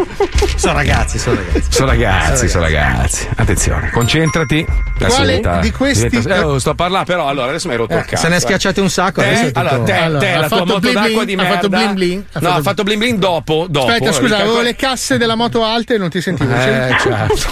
Sono 0.55 0.73
ragazzi, 0.73 1.17
sono 1.17 1.37
ragazzi. 1.37 1.65
Sono 1.69 1.87
ragazzi, 1.87 2.47
sono 2.47 2.63
ragazzi. 2.63 3.27
Attenzione, 3.35 3.89
concentrati. 3.91 4.65
Adesso 4.95 5.15
Quale 5.15 5.35
diventa- 5.35 5.59
di 5.59 5.71
questi- 5.71 6.09
diventa- 6.09 6.35
eh, 6.35 6.41
oh, 6.43 6.59
sto 6.59 6.69
a 6.71 6.75
parlare, 6.75 7.05
però 7.05 7.27
allora 7.27 7.49
adesso 7.49 7.67
mi 7.67 7.73
hai 7.73 7.79
rotto 7.79 7.93
Eh, 7.93 7.97
il 7.99 8.05
cazzo. 8.05 8.21
se 8.23 8.27
ne 8.29 8.35
è 8.35 8.37
eh. 8.37 8.41
schiacciate 8.41 8.81
un 8.81 8.89
sacco, 8.89 9.21
Te, 9.21 9.27
adesso 9.27 9.41
è 9.41 9.45
tutto- 9.47 9.59
allora, 9.59 9.77
te, 9.83 9.91
Allora, 9.93 10.19
te, 10.19 10.31
ha 10.33 10.39
la 10.39 10.47
tua 10.47 10.57
moto 10.59 10.79
bling 10.79 10.93
d'acqua 10.95 11.09
bling, 11.09 11.25
di 11.25 11.33
ha 11.33 11.37
merda. 11.37 11.53
fatto 11.55 11.69
bling 11.69 11.93
bling, 11.93 12.23
ha 12.33 12.39
no, 12.39 12.49
ha 12.49 12.61
fatto 12.61 12.83
bling 12.83 12.99
bling 12.99 13.19
dopo. 13.19 13.65
dopo 13.69 13.87
Aspetta, 13.87 14.11
scusa, 14.11 14.37
avevo 14.37 14.61
le 14.61 14.75
casse 14.75 15.17
della 15.17 15.35
moto 15.35 15.63
alte 15.65 15.95
e 15.95 15.97
non 15.97 16.09
ti 16.09 16.21
sentivo. 16.21 16.53
Eh, 16.53 16.95
certo. 17.01 17.51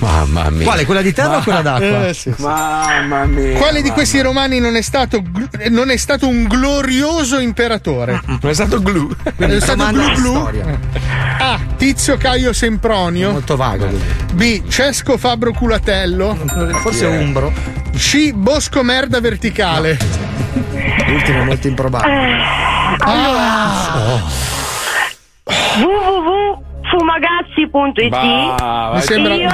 Mamma 0.00 0.50
mia. 0.50 0.64
Quale? 0.64 0.84
Quella 0.84 1.02
di 1.02 1.12
terra 1.12 1.38
o 1.38 1.42
quella 1.42 1.62
d'acqua? 1.62 2.08
Eh, 2.08 2.14
sì, 2.14 2.32
sì. 2.36 2.42
Mamma 2.42 3.24
mia. 3.24 3.56
Quale 3.58 3.82
di 3.82 3.90
questi 3.90 4.20
romani 4.20 4.58
non 4.60 4.76
è 4.76 4.82
stato, 4.82 5.22
non 5.70 5.90
è 5.90 5.96
stato 5.96 6.28
un 6.28 6.44
glorioso 6.44 7.38
imperatore? 7.38 8.20
Non 8.26 8.50
è 8.50 8.54
stato 8.54 8.80
glu. 8.82 9.10
è 9.36 9.60
stato 9.60 9.86
glu 9.88 10.12
glu. 10.12 10.48
A. 11.38 11.58
Tizio 11.76 12.16
Caio 12.16 12.52
Sempronio. 12.52 13.30
Molto 13.32 13.56
vago. 13.56 13.86
B. 14.32 14.66
Cesco 14.68 15.16
Fabro 15.18 15.52
Culatello. 15.52 16.36
Forse 16.82 17.06
umbro. 17.06 17.52
C. 17.96 18.32
Bosco 18.32 18.82
Merda 18.82 19.20
Verticale. 19.20 19.96
L'ultimo 21.06 21.40
è 21.40 21.44
molto 21.44 21.66
improbabile. 21.68 22.36
Ah! 22.98 24.20
www.fumagazzi.it 25.78 28.08
Bah, 28.08 28.88
vai. 28.90 28.94
Mi 28.94 29.00
sembra- 29.02 29.34
Io 29.34 29.50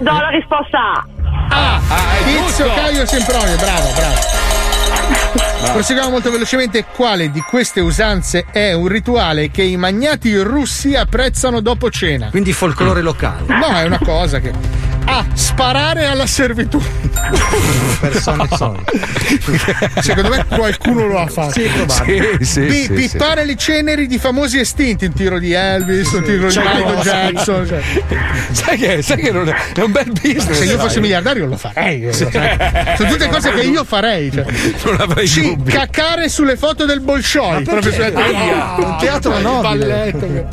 do 0.00 0.12
la 0.12 0.28
risposta 0.30 0.78
A. 0.78 1.06
A. 1.48 1.80
Ah, 1.88 2.16
è 2.18 2.22
Tizio. 2.24 2.66
Caio 2.74 3.06
Sempronio. 3.06 3.56
Bravo, 3.56 3.88
bravo. 3.94 5.39
Proseguiamo 5.62 6.10
molto 6.10 6.30
velocemente. 6.30 6.84
Quale 6.84 7.30
di 7.30 7.40
queste 7.40 7.80
usanze 7.80 8.46
è 8.50 8.72
un 8.72 8.88
rituale 8.88 9.50
che 9.50 9.62
i 9.62 9.76
magnati 9.76 10.36
russi 10.40 10.94
apprezzano 10.94 11.60
dopo 11.60 11.90
cena? 11.90 12.30
Quindi 12.30 12.52
folklore 12.52 13.02
locale. 13.02 13.44
No, 13.46 13.66
è 13.66 13.84
una 13.84 13.98
cosa 13.98 14.40
che. 14.40 14.52
A. 15.12 15.24
Sparare 15.34 16.06
alla 16.06 16.26
servitù. 16.26 16.80
Persone 18.00 18.46
sono. 18.56 18.82
Secondo 20.00 20.28
me 20.30 20.44
qualcuno 20.46 21.06
lo 21.06 21.18
ha 21.18 21.26
fatto. 21.26 21.52
Sì, 21.52 21.62
probabile. 21.62 22.36
Sì, 22.40 22.44
sì, 22.44 22.60
B. 22.60 22.70
sì, 22.70 22.82
sì. 22.84 22.92
pippare 22.92 23.44
le 23.44 23.56
ceneri 23.56 24.06
di 24.06 24.18
famosi 24.18 24.58
estinti. 24.60 25.06
Un 25.06 25.12
tiro 25.12 25.38
di 25.38 25.52
Elvis, 25.52 26.12
un 26.12 26.22
tiro 26.22 26.46
di 26.46 26.52
Cioè, 26.52 26.64
Michael 26.64 26.94
no, 26.96 27.02
Jackson. 27.02 27.66
cioè. 27.66 27.82
Sai 28.52 28.78
che, 28.78 29.02
sai 29.02 29.16
che 29.18 29.30
non 29.32 29.48
è, 29.48 29.54
è 29.74 29.80
un 29.82 29.90
bel 29.92 30.12
business. 30.12 30.50
Se 30.58 30.64
io 30.64 30.78
fossi 30.78 31.00
miliardario 31.00 31.46
lo 31.46 31.56
farei. 31.56 32.08
cioè. 32.12 32.94
Sono 32.96 33.10
tutte 33.10 33.28
cose 33.28 33.50
che 33.52 33.62
io 33.62 33.84
farei. 33.84 34.30
Cioè. 34.30 34.44
Non 34.84 34.96
avrei 35.00 35.26
C. 35.26 35.40
dubbi. 35.42 35.72
Caccare 35.72 36.28
sulle 36.28 36.56
foto 36.56 36.84
del 36.86 37.00
Bolshoi. 37.00 37.64
Proprio 37.64 37.92
sulle- 37.92 38.12
Aia, 38.14 38.74
un 38.76 38.96
teatro 39.00 39.36
Il 39.36 39.42
nobile. 39.42 40.12
balletto. 40.12 40.48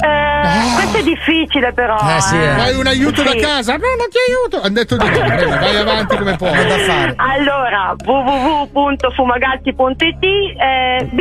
Eh, 0.00 0.74
Questo 0.76 0.98
è 0.98 1.02
difficile 1.02 1.72
però. 1.72 1.96
Eh, 1.96 2.20
sì, 2.20 2.36
eh. 2.36 2.54
Vuoi 2.54 2.74
un 2.76 2.86
aiuto 2.86 3.20
da 3.22 3.30
Sì. 3.30 3.38
casa? 3.38 3.72
No, 3.72 3.78
non 3.98 4.06
ti 4.08 4.16
aiuto. 4.28 4.60
Hanno 4.64 4.74
detto 4.74 4.96
di 4.96 5.08
no. 5.08 5.18
Vai 5.58 5.76
avanti 5.76 6.16
come 6.16 6.36
puoi. 6.36 6.52
Da. 6.52 7.12
Allora, 7.16 7.96
www.fumagazzi.it 8.04 10.24
eh, 10.24 11.08
B. 11.10 11.20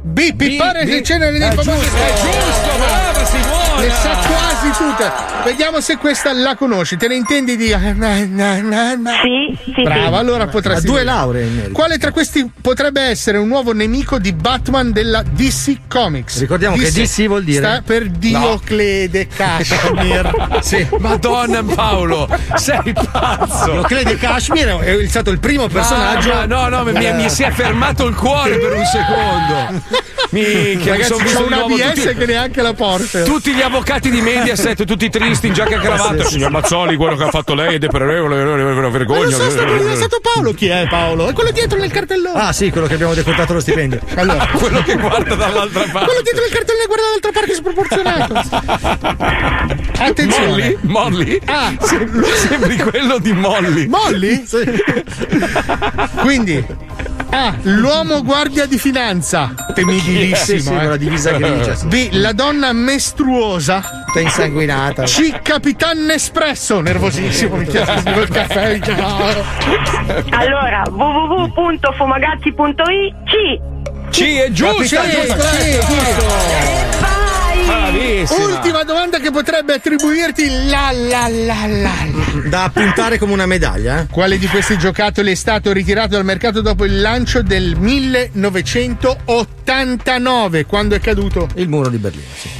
B. 0.00 0.34
Pippare 0.34 0.84
le 0.84 1.00
B. 1.00 1.02
ceneri 1.04 1.38
dei 1.38 1.48
È 1.48 1.52
famosi 1.54 1.80
giusto, 1.80 1.96
è 1.96 2.12
giusto, 2.14 2.76
brava 2.78 3.24
Simona. 3.24 3.80
Le 3.80 3.90
sa 3.90 4.08
quasi 4.26 4.70
tutte. 4.76 5.12
Vediamo 5.44 5.80
se 5.80 5.96
questa 5.96 6.32
la 6.32 6.56
conosci. 6.56 6.96
Te 6.96 7.06
ne 7.08 7.14
intendi 7.14 7.56
di. 7.56 7.66
Sì, 7.68 9.58
sì, 9.74 9.82
Brava, 9.82 10.08
sì. 10.08 10.14
allora 10.14 10.44
Ha 10.44 10.48
potresti. 10.48 10.86
due 10.86 11.04
lauree 11.04 11.44
in 11.46 11.54
merito. 11.54 11.72
Quale 11.72 11.98
tra 11.98 12.10
questi 12.10 12.50
potrebbe 12.60 13.02
essere 13.02 13.38
un 13.38 13.46
nuovo 13.48 13.72
nemico 13.72 14.18
di 14.18 14.32
Batman 14.32 14.90
della 14.92 15.22
DC 15.22 15.80
Comics? 15.88 16.40
Ricordiamo 16.40 16.76
che 16.76 16.90
DC 16.90 17.26
vuol 17.26 17.44
dire- 17.44 17.64
Sta 17.64 17.82
per 17.84 18.08
Dioclede 18.08 19.26
Cashmere. 19.28 20.32
Sì. 20.60 20.86
Madonna 20.98 21.62
Paolo, 21.62 22.28
sei 22.56 22.92
pazzo. 22.92 23.70
Dioclede 23.70 24.16
Kashmir 24.16 24.76
è 24.78 25.06
stato 25.06 25.30
il 25.30 25.38
primo 25.38 25.68
personaggio. 25.68 26.30
Mamma, 26.30 26.68
no, 26.68 26.82
no, 26.82 26.92
mi, 26.92 27.12
mi 27.14 27.30
si 27.30 27.42
è 27.44 27.50
fermato 27.50 28.06
il 28.06 28.14
cuore 28.16 28.58
per 28.58 28.72
un 28.72 28.84
secondo. 28.84 29.82
Minchia, 30.30 30.92
mi 30.92 30.98
Ragazzi, 30.98 31.04
son 31.14 31.22
visto 31.22 31.38
c'ho 31.38 31.46
di 31.46 31.52
una 31.52 31.56
nuovo 31.56 31.74
BS 31.74 32.02
tutti, 32.02 32.14
che 32.16 32.26
neanche 32.26 32.60
la 32.62 32.74
porta. 32.74 33.22
tutti 33.22 33.52
gli 33.54 33.62
avvocati 33.62 34.10
di 34.10 34.20
Mediaset, 34.20 34.84
tutti 34.84 35.08
tristi 35.08 35.46
in 35.46 35.54
giacca 35.54 35.76
e 35.76 35.78
cravatta. 35.78 36.24
Signor 36.24 36.50
Mazzoli, 36.50 36.96
quello 36.96 37.16
che 37.16 37.24
ha 37.24 37.30
fatto 37.30 37.54
lei 37.54 37.76
è 37.76 37.78
deplorevole, 37.78 38.38
è 38.38 38.42
una 38.42 38.72
Ma 38.74 38.88
vergogna. 38.90 39.22
non 39.22 39.30
so, 39.32 39.50
stato, 39.50 39.88
è 39.88 39.94
stato 39.96 40.20
Paolo. 40.20 40.52
Chi 40.52 40.66
è 40.66 40.86
Paolo? 40.88 41.28
È 41.28 41.32
quello 41.32 41.50
dietro 41.50 41.78
nel 41.78 41.90
cartellone. 41.90 42.38
Ah, 42.38 42.52
sì, 42.52 42.70
quello 42.70 42.86
che 42.86 42.94
abbiamo 42.94 43.14
decontato 43.14 43.54
lo 43.54 43.60
stipendio. 43.60 44.00
Allora, 44.18 44.46
quello 44.48 44.82
che 44.82 44.96
guarda 44.96 45.34
dall'altra 45.34 45.84
parte. 45.92 46.04
quello 46.06 46.20
dietro 46.22 46.44
il 46.44 46.50
cartellone 46.50 46.86
guarda 46.86 47.04
dall'altra 47.04 47.32
parte 47.32 47.54
sproporzionato. 47.54 48.34
Attenzione. 50.04 50.46
Molly? 50.48 50.78
Molly? 50.82 51.40
Ah. 51.46 51.72
Sem- 51.80 52.24
sembri 52.34 52.76
quello 52.76 53.18
di 53.18 53.32
Molly. 53.32 53.86
Molly? 53.86 54.44
Quindi 56.20 56.64
A. 57.30 57.54
L'uomo 57.62 58.22
guardia 58.22 58.66
di 58.66 58.78
finanza. 58.78 59.52
Temibilissimo. 59.74 60.58
Sì, 60.58 60.60
sì, 60.60 60.72
eh. 60.72 60.86
la 60.86 60.96
divisa 60.96 61.32
grigia. 61.32 61.74
sì. 61.74 61.86
B. 61.86 62.08
La 62.12 62.32
donna 62.32 62.72
mestruosa. 62.72 63.82
Tutta 64.06 64.20
insanguinata. 64.20 65.02
C. 65.04 65.42
Capitan 65.42 66.04
Nespresso. 66.06 66.80
Nervosissimo. 66.80 67.56
Mi 67.56 67.66
chiede 67.66 67.92
il 68.20 68.28
caffè. 68.30 68.78
Allora, 70.30 70.82
www.fumagazzi.it 70.90 73.14
C. 73.24 73.60
Sì, 74.10 74.36
è 74.38 74.50
giusto, 74.50 74.82
Sì, 74.84 74.94
è 74.96 75.26
giusto. 75.26 75.40
sì, 75.42 75.72
giusto. 75.72 77.17
Vai! 77.98 78.24
Bravissima. 78.24 78.44
Ultima 78.44 78.82
domanda 78.84 79.18
che 79.18 79.30
potrebbe 79.30 79.74
attribuirti 79.74 80.66
la 80.68 80.90
la 80.92 81.28
la 81.28 81.66
la. 81.66 81.92
Da 82.48 82.64
appuntare 82.64 83.18
come 83.18 83.32
una 83.32 83.46
medaglia, 83.46 84.00
eh? 84.00 84.06
Quale 84.10 84.38
di 84.38 84.46
questi 84.46 84.76
giocattoli 84.78 85.32
è 85.32 85.34
stato 85.34 85.72
ritirato 85.72 86.10
dal 86.10 86.24
mercato 86.24 86.60
dopo 86.60 86.84
il 86.84 87.00
lancio 87.00 87.42
del 87.42 87.74
1989? 87.76 90.66
Quando 90.66 90.94
è 90.94 91.00
caduto? 91.00 91.48
Il 91.54 91.68
muro 91.68 91.88
di 91.88 91.96
Berlino, 91.98 92.26
sì. 92.34 92.57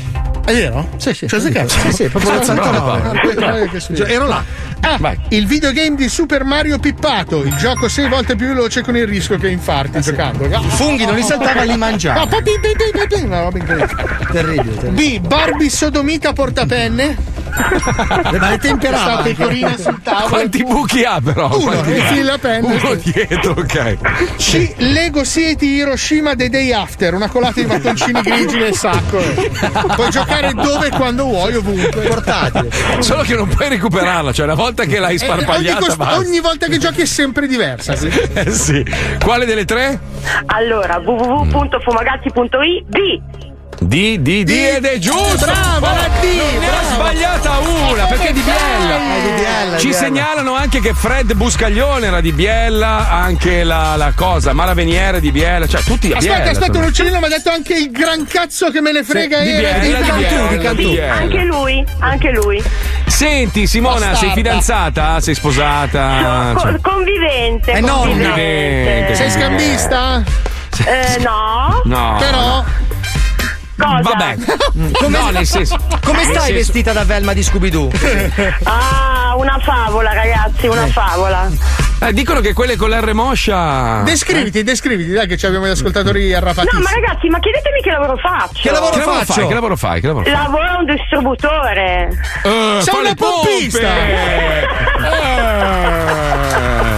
È 0.48 0.54
vero? 0.54 0.88
Sì, 0.96 1.12
sì. 1.12 1.28
Cioè, 1.28 1.40
sai 1.40 1.52
cazzo? 1.52 1.78
Sì, 1.78 1.92
sì, 1.92 2.08
proprio 2.08 2.32
l'89. 2.32 3.94
Cioè, 3.94 4.10
ero 4.10 4.26
là. 4.26 4.42
Ah, 4.80 4.98
il 5.28 5.46
videogame 5.46 5.94
di 5.94 6.08
Super 6.08 6.44
Mario 6.44 6.78
Pippato, 6.78 7.42
il 7.42 7.54
gioco 7.56 7.88
sei 7.88 8.08
volte 8.08 8.34
più 8.34 8.46
veloce 8.46 8.80
con 8.80 8.96
il 8.96 9.06
rischio 9.06 9.36
che 9.36 9.48
infarti 9.48 10.00
giocando. 10.00 10.46
I 10.46 10.70
funghi 10.70 11.04
non 11.04 11.16
li 11.16 11.22
saltava, 11.22 11.64
li 11.64 11.76
mangiava. 11.76 12.22
Ah, 12.22 12.28
una 13.22 13.42
roba 13.42 13.58
incredibile. 13.58 14.90
B. 14.90 15.18
Barbie 15.20 15.68
sodomita 15.68 16.32
portapenne. 16.32 17.16
Ma 18.38 18.50
le 18.50 18.58
temperava 18.58 19.16
anche. 19.18 19.34
pecorina 19.34 19.76
sul 19.76 20.00
tavolo. 20.02 20.28
Quanti 20.28 20.62
buchi 20.64 21.04
ha 21.04 21.20
però? 21.20 21.48
Uno, 21.56 21.64
Quanti 21.70 21.90
il 21.90 22.00
ha? 22.00 22.04
filo 22.04 22.32
a 22.32 22.38
penna. 22.38 22.66
Uno 22.74 22.94
dietro, 22.94 23.50
ok. 23.52 23.96
C- 24.36 24.74
Lego 24.78 25.24
City 25.24 25.66
Hiroshima 25.74 26.34
The 26.34 26.48
Day 26.48 26.72
After, 26.72 27.14
una 27.14 27.28
colata 27.28 27.60
di 27.60 27.66
mattoncini 27.66 28.20
grigi 28.22 28.56
nel 28.58 28.74
sacco. 28.74 29.18
Puoi 29.94 30.10
giocare 30.10 30.52
dove 30.54 30.86
e 30.86 30.90
quando 30.90 31.24
vuoi, 31.24 31.54
ovunque. 31.56 32.02
Portatile. 32.02 32.70
Solo 33.00 33.22
che 33.22 33.34
non 33.34 33.48
puoi 33.48 33.68
recuperarla, 33.68 34.32
cioè 34.32 34.44
una 34.46 34.54
volta 34.54 34.84
che 34.84 34.98
l'hai 34.98 35.16
Eh, 35.16 35.28
ogni, 35.28 35.40
sparpagliata 35.42 35.78
cost- 35.84 35.96
basta. 35.96 36.16
ogni 36.18 36.40
volta 36.40 36.66
che 36.66 36.78
giochi 36.78 37.00
è 37.02 37.06
sempre 37.06 37.46
diversa. 37.46 37.94
sì. 37.96 38.06
Eh 38.08 38.50
sì. 38.50 38.84
Quale 39.22 39.44
delle 39.46 39.64
tre? 39.64 39.98
Allora, 40.46 40.98
www.fumagazzi.it 40.98 42.84
B. 42.86 43.47
Di, 43.80 44.20
di, 44.20 44.42
di 44.42 44.68
ed 44.68 44.84
è 44.84 44.98
giusto! 44.98 45.36
Brava, 45.46 45.92
la 45.92 46.08
D, 46.20 46.24
Non 46.24 46.58
ne 46.58 46.68
ha 46.68 46.82
sbagliata 46.82 47.58
una, 47.58 48.04
perché 48.06 48.28
è 48.28 48.32
di 48.32 48.40
Biella. 48.40 48.96
È 48.96 49.20
di 49.22 49.30
Biella, 49.40 49.78
Ci 49.78 49.86
Biella. 49.88 50.02
segnalano 50.02 50.54
anche 50.54 50.80
che 50.80 50.92
Fred 50.94 51.32
Buscaglione 51.34 52.06
era 52.08 52.20
di 52.20 52.32
Biella, 52.32 53.08
anche 53.08 53.62
la, 53.62 53.94
la 53.94 54.12
cosa, 54.16 54.52
Maraveniere 54.52 55.20
di 55.20 55.30
Biella, 55.30 55.66
cioè 55.68 55.80
tutti 55.82 56.10
a 56.12 56.16
Aspetta, 56.16 56.34
Biella. 56.34 56.50
aspetta, 56.50 56.72
sono. 56.72 56.78
un 56.84 56.90
uccellino 56.90 57.18
mi 57.20 57.24
ha 57.26 57.28
detto 57.28 57.50
anche 57.50 57.74
il 57.74 57.90
gran 57.92 58.26
cazzo 58.26 58.70
che 58.70 58.80
me 58.80 58.90
ne 58.92 59.04
frega 59.04 59.40
di 59.42 59.50
era 59.50 59.78
Biella, 59.78 60.00
di 60.00 60.06
Cantù, 60.08 60.18
Biella, 60.26 60.48
di 60.48 60.58
Cantù. 60.58 60.90
Biella. 60.90 61.14
Anche 61.14 61.42
lui, 61.44 61.86
anche 62.00 62.30
lui. 62.32 62.62
Senti 63.06 63.66
Simona, 63.68 64.14
sei 64.16 64.32
fidanzata? 64.32 65.20
Sei 65.20 65.34
sposata? 65.36 66.54
Cioè, 66.58 66.80
convivente. 66.80 67.72
È 67.72 67.80
nonna. 67.80 68.06
Convivente. 68.10 69.14
Sei 69.14 69.30
scambista? 69.30 70.22
Eh, 70.84 71.18
no. 71.22 71.82
no. 71.84 72.16
Però. 72.18 72.64
Cosa? 73.78 74.00
Vabbè. 74.02 74.36
no, 75.08 75.30
nel 75.30 75.46
senso. 75.46 75.76
Come 76.04 76.18
nel 76.18 76.26
stai 76.26 76.36
senso- 76.40 76.52
vestita 76.54 76.92
da 76.92 77.04
Velma 77.04 77.32
di 77.32 77.42
Scooby-Doo? 77.42 77.90
Ah, 78.64 79.34
una 79.36 79.58
favola, 79.62 80.12
ragazzi, 80.12 80.66
una 80.66 80.86
favola. 80.88 81.48
Eh, 82.00 82.12
dicono 82.12 82.40
che 82.40 82.52
quelle 82.54 82.76
con 82.76 82.90
l'R 82.90 83.12
moscia. 83.12 84.02
Descriviti, 84.04 84.62
descriviti, 84.62 85.10
dai 85.12 85.26
che 85.26 85.36
ci 85.36 85.46
abbiamo 85.46 85.66
gli 85.66 85.70
ascoltatori 85.70 86.30
No, 86.30 86.36
arrapatissimi. 86.38 86.82
ma 86.82 86.90
ragazzi, 86.90 87.28
ma 87.28 87.38
chiedetemi 87.40 87.80
che 87.82 87.90
lavoro 87.90 88.16
faccio. 88.16 88.60
Che 88.62 88.70
lavoro 88.70 88.92
Che 88.92 88.98
lavoro 88.98 89.18
faccio? 89.18 89.32
fai? 89.32 89.46
Che 89.48 89.54
lavoro 89.54 89.76
fai? 89.76 90.00
Che 90.00 90.06
lavoro 90.06 90.24
fai? 90.24 90.32
Lavoro 90.34 90.64
a 90.64 90.78
un 90.78 90.84
distributore. 90.86 92.08
Eh, 92.44 92.78
Sei 92.82 92.94
una 93.00 93.14
pompe! 93.14 93.48
pompista! 93.48 93.88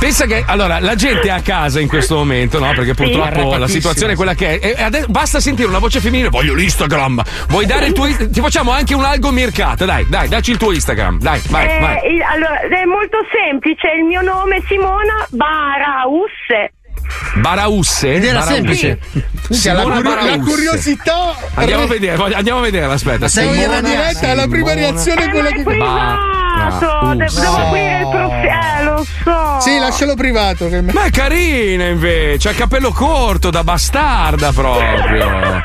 Pensa 0.00 0.24
che 0.24 0.42
allora 0.46 0.80
la 0.80 0.94
gente 0.94 1.28
è 1.28 1.30
a 1.30 1.42
casa 1.42 1.78
in 1.78 1.86
questo 1.86 2.16
momento, 2.16 2.58
no? 2.58 2.72
Perché 2.74 2.94
purtroppo 2.94 3.18
la 3.18 3.26
Arrapatissima, 3.26 3.68
situazione 3.68 4.12
è 4.14 4.16
quella 4.16 4.32
che 4.34 4.58
è. 4.58 4.74
E 4.78 4.82
ade- 4.82 5.04
basta 5.08 5.40
sentire 5.40 5.68
una 5.68 5.78
voce 5.78 6.00
femminile, 6.00 6.30
voglio 6.30 6.54
l'Instagram. 6.54 7.22
Vuoi 7.48 7.66
dare 7.66 7.86
il 7.86 7.92
tuo 7.92 8.06
Ti 8.06 8.40
facciamo 8.40 8.70
anche 8.72 8.94
un 8.94 9.04
algo 9.04 9.30
mercato, 9.30 9.84
dai, 9.84 10.06
dai, 10.08 10.26
dacci 10.28 10.52
il 10.52 10.56
tuo 10.56 10.72
Instagram. 10.72 11.20
Dai, 11.20 11.40
vai, 11.48 11.68
Eh, 11.68 11.80
vai. 11.80 12.12
il- 12.14 12.22
allora, 12.22 12.60
è 12.60 12.84
molto 12.86 13.18
semplice, 13.30 13.88
il 13.98 14.04
mio 14.04 14.22
nome 14.22 14.56
è 14.56 14.62
Simona 14.66 15.26
Barausse. 15.28 16.72
Barausse. 17.34 18.14
Ed 18.14 18.24
era 18.24 18.40
Barausse. 18.40 18.54
semplice. 18.54 18.98
Minchia, 19.48 19.72
la, 19.72 19.80
Simona 19.80 20.00
curio- 20.00 20.26
la 20.30 20.38
curiosità. 20.38 21.34
Andiamo 21.54 21.82
a 21.82 21.86
vedere, 21.86 22.34
andiamo 22.34 22.58
a 22.58 22.62
vedere, 22.62 22.84
aspetta. 22.92 23.28
Siamo 23.28 23.52
in 23.52 23.60
Simona- 23.60 23.80
diretta, 23.80 24.34
la 24.34 24.46
prima 24.48 24.68
Simona- 24.70 24.74
reazione 24.74 25.20
è 25.22 25.26
Eh, 25.26 25.30
quella 25.30 25.48
è 25.48 25.52
che. 25.52 25.62
privato, 25.62 27.14
de- 27.14 27.24
Barausse. 27.24 27.40
devo 27.40 27.56
aprire 27.56 27.98
il 28.00 28.08
profilo. 28.08 28.50
Eh, 28.50 28.84
lo 28.84 29.06
so. 29.24 29.60
Sì, 29.60 29.78
lascialo 29.78 30.14
privato. 30.14 30.68
Che... 30.68 30.80
Ma 30.82 31.04
è 31.04 31.10
carina 31.10 31.86
invece, 31.86 32.48
ha 32.48 32.52
capello 32.54 32.92
corto 32.92 33.50
da 33.50 33.62
bastarda 33.62 34.52
proprio. 34.52 35.62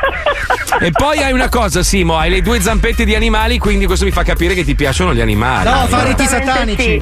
E 0.80 0.91
poi 0.91 1.20
hai 1.24 1.32
una 1.32 1.48
cosa, 1.48 1.84
Simo, 1.84 2.18
hai 2.18 2.30
le 2.30 2.41
due 2.41 2.60
zampette 2.60 3.06
di 3.06 3.16
animali, 3.16 3.58
quindi 3.58 3.86
questo 3.86 4.04
mi 4.06 4.12
fa 4.12 4.24
capire 4.24 4.54
che 4.54 4.66
ti 4.66 4.76
piacciono 4.76 5.14
gli 5.14 5.22
animali. 5.22 5.70
No, 5.70 5.86
fa 5.88 6.04
riti 6.04 6.26
satanici. 6.28 6.82
sì. 6.84 7.02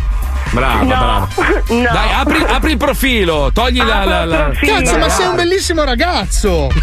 Brava, 0.53 0.77
No, 0.83 0.85
brava. 0.85 1.27
no. 1.69 1.81
Dai, 1.91 2.13
apri, 2.13 2.45
apri 2.47 2.71
il 2.71 2.77
profilo, 2.77 3.49
togli 3.53 3.77
la. 3.81 4.03
La, 4.05 4.21
il 4.23 4.29
la- 4.29 4.37
profilo. 4.43 4.75
Cazzo, 4.77 4.97
ma 4.97 5.09
sei 5.09 5.25
un 5.27 5.35
bellissimo 5.35 5.83
ragazzo! 5.83 6.69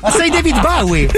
Ma 0.00 0.10
sei 0.10 0.30
David 0.30 0.60
Bowie? 0.60 1.08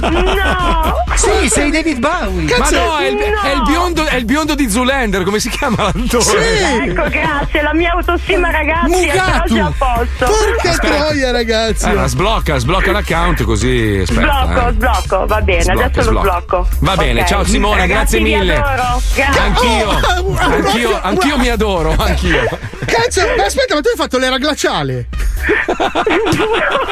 No! 0.00 0.94
Sì, 1.14 1.48
sei 1.48 1.70
David 1.70 1.98
Bowie. 1.98 2.56
Ma 2.58 2.68
no, 2.70 2.96
è 2.98 3.06
il, 3.06 3.14
no. 3.16 3.40
è 3.42 3.52
il 3.54 3.62
biondo, 3.62 4.04
è 4.06 4.16
il 4.16 4.24
biondo 4.24 4.54
di 4.54 4.68
Zulander, 4.70 5.22
come 5.24 5.38
si 5.40 5.48
chiama 5.48 5.84
l'attore? 5.84 6.84
Ecco, 6.84 7.08
grazie, 7.08 7.62
la 7.62 7.74
mia 7.74 7.92
autostima 7.92 8.50
ragazzi 8.50 8.92
è 9.06 9.14
Mugatu! 9.14 9.56
a 9.58 9.72
posto. 9.76 10.26
Porca 10.26 10.70
Aspetta. 10.70 10.94
troia, 10.96 11.30
ragazzi! 11.30 11.84
Allora, 11.86 12.06
sblocca, 12.06 12.58
sblocca 12.58 12.92
l'account 12.92 13.42
così. 13.44 14.00
Aspetta, 14.02 14.42
Sblocco, 14.44 14.68
eh. 14.68 14.72
sblocco, 14.72 15.26
va 15.26 15.40
bene, 15.40 15.62
Sblocca, 15.62 15.84
adesso 15.84 16.10
lo 16.10 16.20
sblocca. 16.20 16.40
sblocco. 16.40 16.68
Va 16.80 16.96
bene, 16.96 17.20
Ok. 17.20 17.26
ciao 17.26 17.44
Simona, 17.44 17.76
Ragazzi, 17.76 17.92
grazie 17.94 18.18
vi 18.18 18.24
mille. 18.24 18.56
adoro. 18.56 19.00
Grazie. 19.12 19.40
Anch'io, 19.40 19.88
Oh, 20.24 20.36
anch'io, 20.38 21.00
anch'io 21.02 21.38
mi 21.38 21.48
adoro, 21.48 21.94
anch'io. 21.98 22.48
Cazzo, 22.84 23.20
ma 23.36 23.44
aspetta, 23.44 23.74
ma 23.74 23.80
tu 23.80 23.88
hai 23.88 23.96
fatto 23.96 24.18
l'era 24.18 24.38
glaciale! 24.38 25.06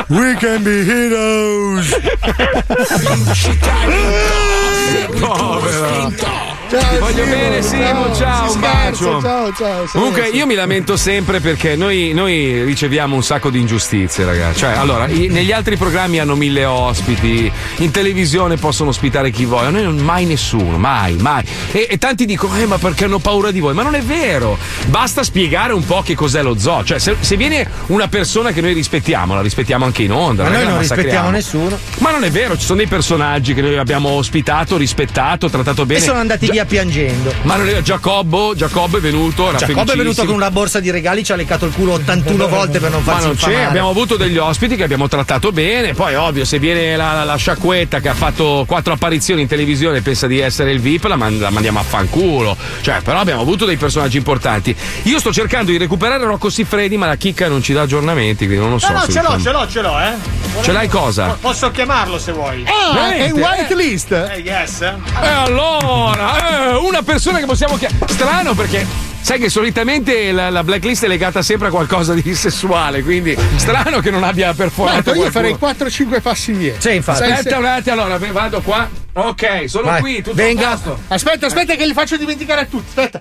We 0.09 0.37
can 0.39 0.63
be 0.63 0.85
heroes. 0.85 1.97
Povero. 5.19 6.52
Ciao, 6.73 6.81
Ti 6.91 6.99
voglio 7.01 7.25
Simo, 7.25 7.37
bene, 7.37 7.63
Simo, 7.63 8.15
ciao, 8.15 8.49
si 8.49 8.57
un 8.57 8.63
scherza, 8.63 8.81
bacio. 8.81 9.21
Ciao, 9.21 9.53
ciao. 9.53 9.85
Comunque 9.93 10.29
io 10.29 10.47
mi 10.47 10.55
lamento 10.55 10.97
sempre 10.97 11.41
perché 11.41 11.77
noi, 11.77 12.13
noi 12.15 12.65
riceviamo 12.65 13.15
un 13.15 13.23
sacco 13.23 13.51
di 13.51 13.61
ingiustizie, 13.61 14.25
ragazzi. 14.25 14.61
Cioè, 14.61 14.71
allora, 14.77 15.07
i- 15.07 15.29
negli 15.29 15.53
altri 15.53 15.77
programmi 15.77 16.19
hanno 16.19 16.35
mille 16.35 16.65
ospiti, 16.65 17.53
in 17.77 17.91
televisione 17.91 18.57
possono 18.57 18.89
ospitare 18.89 19.31
chi 19.31 19.45
vogliono, 19.45 19.73
noi 19.73 19.83
non 19.83 19.97
mai 19.99 20.25
nessuno, 20.25 20.79
mai, 20.79 21.15
mai. 21.17 21.45
E, 21.73 21.89
e 21.91 21.99
tanti 21.99 22.25
dicono, 22.25 22.57
eh, 22.59 22.65
ma 22.65 22.79
perché 22.79 23.05
hanno 23.05 23.19
paura 23.19 23.51
di 23.51 23.61
voi? 23.61 23.75
Ma 23.75 23.83
non 23.83 23.95
è 23.95 24.01
vero. 24.01 24.57
Basta 24.87 25.23
spiegare 25.23 25.75
un 25.75 25.85
po' 25.85 26.01
che 26.01 26.15
cos'è 26.15 26.43
lo 26.43 26.57
zoo. 26.59 26.85
Cioè, 26.85 26.99
se, 26.99 27.17
se 27.21 27.37
viene 27.37 27.69
una 27.89 28.09
persona 28.09 28.51
che 28.51 28.63
noi 28.63 28.73
rispettiamo, 28.73 29.35
la 29.35 29.43
rispettiamo 29.43 29.85
anche 29.85 30.05
in 30.05 30.13
onda. 30.13 30.45
Ma 30.45 30.49
noi 30.49 30.65
non 30.65 30.79
rispettiamo 30.79 31.29
nessuno. 31.29 31.79
Ma 31.99 32.11
non 32.13 32.25
è 32.25 32.31
vero, 32.31 32.57
ci 32.57 32.65
sono 32.65 32.79
dei 32.79 32.87
personaggi 32.89 33.53
che 33.53 33.61
noi 33.61 33.77
abbiamo 33.77 34.09
ospitato, 34.09 34.79
rispettato, 34.79 35.51
trattato 35.51 35.83
E 35.83 35.87
bene. 35.87 36.01
sono 36.01 36.19
andati 36.19 36.47
Gia- 36.47 36.53
via 36.53 36.61
piangendo. 36.65 37.33
Ma 37.43 37.57
non 37.57 37.69
è 37.69 37.81
Giacobbo, 37.83 38.55
Giacobbo 38.55 38.99
è 38.99 39.01
venuto, 39.01 39.49
era 39.49 39.59
Giacobbo 39.59 39.93
è 39.93 39.97
venuto 39.97 40.25
con 40.25 40.35
una 40.35 40.51
borsa 40.51 40.81
di 40.81 40.91
regali, 40.91 41.25
ci 41.25 41.33
ha 41.33 41.37
leccato 41.37 41.67
il 41.67 41.73
culo 41.73 41.93
81 41.95 42.49
volte 42.49 42.79
per 42.81 42.91
non 42.91 43.03
Ma 43.05 43.13
farsi 43.13 43.27
non 43.27 43.37
c'è, 43.37 43.47
infamare. 43.47 43.69
abbiamo 43.69 43.89
avuto 43.91 44.17
degli 44.17 44.39
ospiti 44.39 44.77
che 44.77 44.83
abbiamo 44.85 45.09
trattato 45.09 45.53
bene. 45.53 45.95
Poi, 45.95 46.15
ovvio, 46.15 46.45
se 46.45 46.59
viene 46.59 46.97
la, 46.97 47.13
la, 47.13 47.25
la 47.25 47.37
sciacquetta 47.37 48.01
che 48.01 48.09
ha 48.09 48.15
fatto 48.15 48.65
quattro 48.67 48.93
apparizioni 48.93 49.43
in 49.43 49.49
televisione 49.49 49.99
e 49.99 50.03
pensa 50.03 50.27
di 50.27 50.39
essere 50.41 50.71
il 50.73 50.81
VIP, 50.81 51.05
la, 51.05 51.17
man- 51.17 51.39
la 51.39 51.51
mandiamo 51.51 51.79
a 51.79 51.83
fanculo. 51.83 52.57
Cioè, 52.81 53.01
però 53.03 53.19
abbiamo 53.21 53.41
avuto 53.43 53.65
dei 53.65 53.77
personaggi 53.77 54.17
importanti. 54.17 54.75
Io 55.05 55.19
sto 55.19 55.33
cercando 55.33 55.71
di 55.71 55.77
recuperare 55.79 56.25
Rocco 56.25 56.51
Siffredi, 56.51 56.97
ma 56.97 57.07
la 57.07 57.17
chicca 57.17 57.49
non 57.49 57.63
ci 57.63 57.73
dà 57.73 57.83
aggiornamenti, 57.83 58.45
quindi 58.47 58.63
non 58.63 58.71
lo 58.73 58.79
so. 58.79 58.93
No, 58.93 58.99
no, 59.01 59.07
ce 59.09 59.21
l'ho, 59.23 59.41
ce 59.41 59.51
l'ho, 59.53 59.69
ce 59.69 59.81
l'ho, 59.81 59.99
eh. 59.99 60.13
Ce 60.63 60.73
l'hai 60.73 60.89
cosa? 60.89 61.27
Po- 61.29 61.49
Posso 61.53 61.71
chiamarlo 61.71 62.19
se 62.19 62.33
vuoi. 62.33 62.65
Ah, 62.67 62.91
è 63.13 63.31
Veramente? 63.31 63.41
whitelist! 63.41 64.13
Eh, 64.13 64.39
yes. 64.45 64.81
eh. 64.83 64.93
E 65.23 65.27
allora, 65.29 66.51
eh, 66.51 66.52
una 66.81 67.03
persona 67.03 67.39
che 67.39 67.47
possiamo 67.47 67.77
chiamare. 67.77 68.13
Strano 68.13 68.55
perché. 68.55 68.87
Sai 69.23 69.39
che 69.39 69.49
solitamente 69.49 70.33
la, 70.33 70.51
la 70.51 70.65
blacklist 70.65 71.05
è 71.05 71.07
legata 71.07 71.43
sempre 71.43 71.69
a 71.69 71.71
qualcosa 71.71 72.13
di 72.13 72.35
sessuale, 72.35 73.03
quindi 73.05 73.37
strano 73.55 74.01
che 74.01 74.11
non 74.11 74.25
abbia 74.25 74.53
perforato 74.53 75.11
Marco, 75.11 75.25
io 75.25 75.31
farei 75.31 75.55
4-5 75.55 76.21
passi 76.21 76.51
indietro. 76.51 76.81
Sì, 76.81 76.97
infatti. 76.97 77.23
Aspetta 77.23 77.59
un 77.59 77.65
attimo, 77.65 78.03
allora 78.03 78.19
vado 78.33 78.61
qua. 78.63 78.89
Ok, 79.13 79.69
sono 79.69 79.85
Vai, 79.85 80.01
qui, 80.01 80.17
tutto 80.23 80.35
venga. 80.35 80.71
a 80.71 80.73
posto. 80.73 80.99
Aspetta, 81.07 81.47
aspetta, 81.47 81.77
che 81.77 81.87
li 81.87 81.93
faccio 81.93 82.17
dimenticare 82.17 82.63
a 82.63 82.65
tutti. 82.65 82.89
Aspetta. 82.89 83.21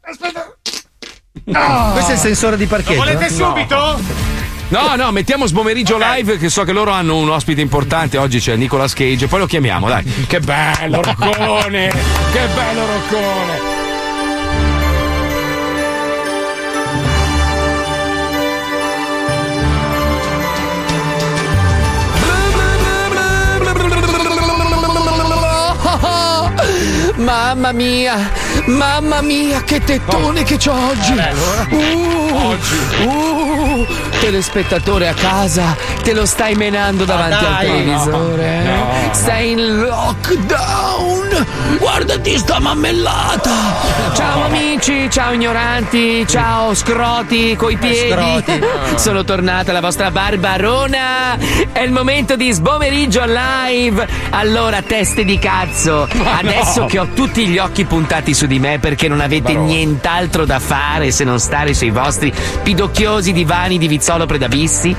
Aspetta. 0.00 0.56
Ah. 1.52 1.90
Questo 1.92 2.10
è 2.10 2.14
il 2.14 2.20
sensore 2.20 2.56
di 2.56 2.64
Lo 2.64 2.70
parcheggio. 2.70 2.98
volete 2.98 3.26
eh? 3.26 3.30
subito? 3.30 4.00
No, 4.70 4.96
no, 4.96 5.10
mettiamo 5.12 5.46
sbomeriggio 5.46 5.96
live 5.98 6.36
che 6.36 6.50
so 6.50 6.62
che 6.64 6.72
loro 6.72 6.90
hanno 6.90 7.16
un 7.16 7.30
ospite 7.30 7.62
importante, 7.62 8.18
oggi 8.18 8.38
c'è 8.38 8.54
Nicolas 8.56 8.92
Cage, 8.92 9.26
poi 9.26 9.38
lo 9.40 9.46
chiamiamo, 9.46 9.88
dai. 9.88 10.04
Che 10.28 10.40
bello 10.40 11.00
Roccone! 11.00 11.88
che 11.88 12.46
bello 12.54 12.86
Roccone! 12.86 13.76
Mamma 27.16 27.72
mia, 27.72 28.30
mamma 28.66 29.20
mia, 29.20 29.62
che 29.62 29.80
tettone 29.80 30.44
che 30.44 30.56
c'ho 30.56 30.72
oggi. 30.72 31.12
Uh, 31.70 32.28
Oggi. 32.32 32.76
uh, 33.04 33.57
telespettatore 34.20 35.08
a 35.08 35.14
casa, 35.14 35.76
te 36.02 36.12
lo 36.12 36.26
stai 36.26 36.54
menando 36.54 37.04
davanti 37.04 37.44
al 37.44 37.52
dai, 37.52 37.66
televisore. 37.66 38.62
no, 38.62 38.70
eh? 38.70 39.06
no. 39.06 39.14
Stai 39.14 39.50
in 39.50 39.76
lockdown. 39.80 41.46
Guardati 41.78 42.38
sta 42.38 42.58
mammellata. 42.58 43.50
Ciao 44.14 44.44
amici, 44.44 45.08
ciao 45.10 45.32
ignoranti, 45.32 46.26
ciao 46.26 46.74
scroti 46.74 47.54
coi 47.56 47.76
piedi. 47.76 48.10
scroti. 48.10 48.60
Sono 48.96 49.24
tornata 49.24 49.72
la 49.72 49.80
vostra 49.80 50.10
barbarona. 50.10 51.36
È 51.72 51.80
il 51.80 51.92
momento 51.92 52.36
di 52.36 52.50
sbomeriggio 52.50 53.22
live. 53.24 54.06
Allora, 54.30 54.82
teste 54.82 55.24
di 55.24 55.38
cazzo. 55.38 56.08
Adesso 56.38 56.86
che 56.86 56.98
ho 56.98 57.08
tutti 57.14 57.46
gli 57.46 57.58
occhi 57.58 57.84
puntati 57.84 58.34
su 58.34 58.46
di 58.46 58.58
me 58.58 58.78
perché 58.78 59.08
non 59.08 59.20
avete 59.20 59.52
Barone. 59.52 59.72
nient'altro 59.72 60.44
da 60.44 60.58
fare 60.58 61.10
se 61.10 61.24
non 61.24 61.38
stare 61.38 61.74
sui 61.74 61.90
vostri 61.90 62.32
pidocchiosi 62.62 63.32
divani 63.48 63.78
di 63.78 63.88
Vizzolo 63.88 64.26
Predabissi, 64.26 64.94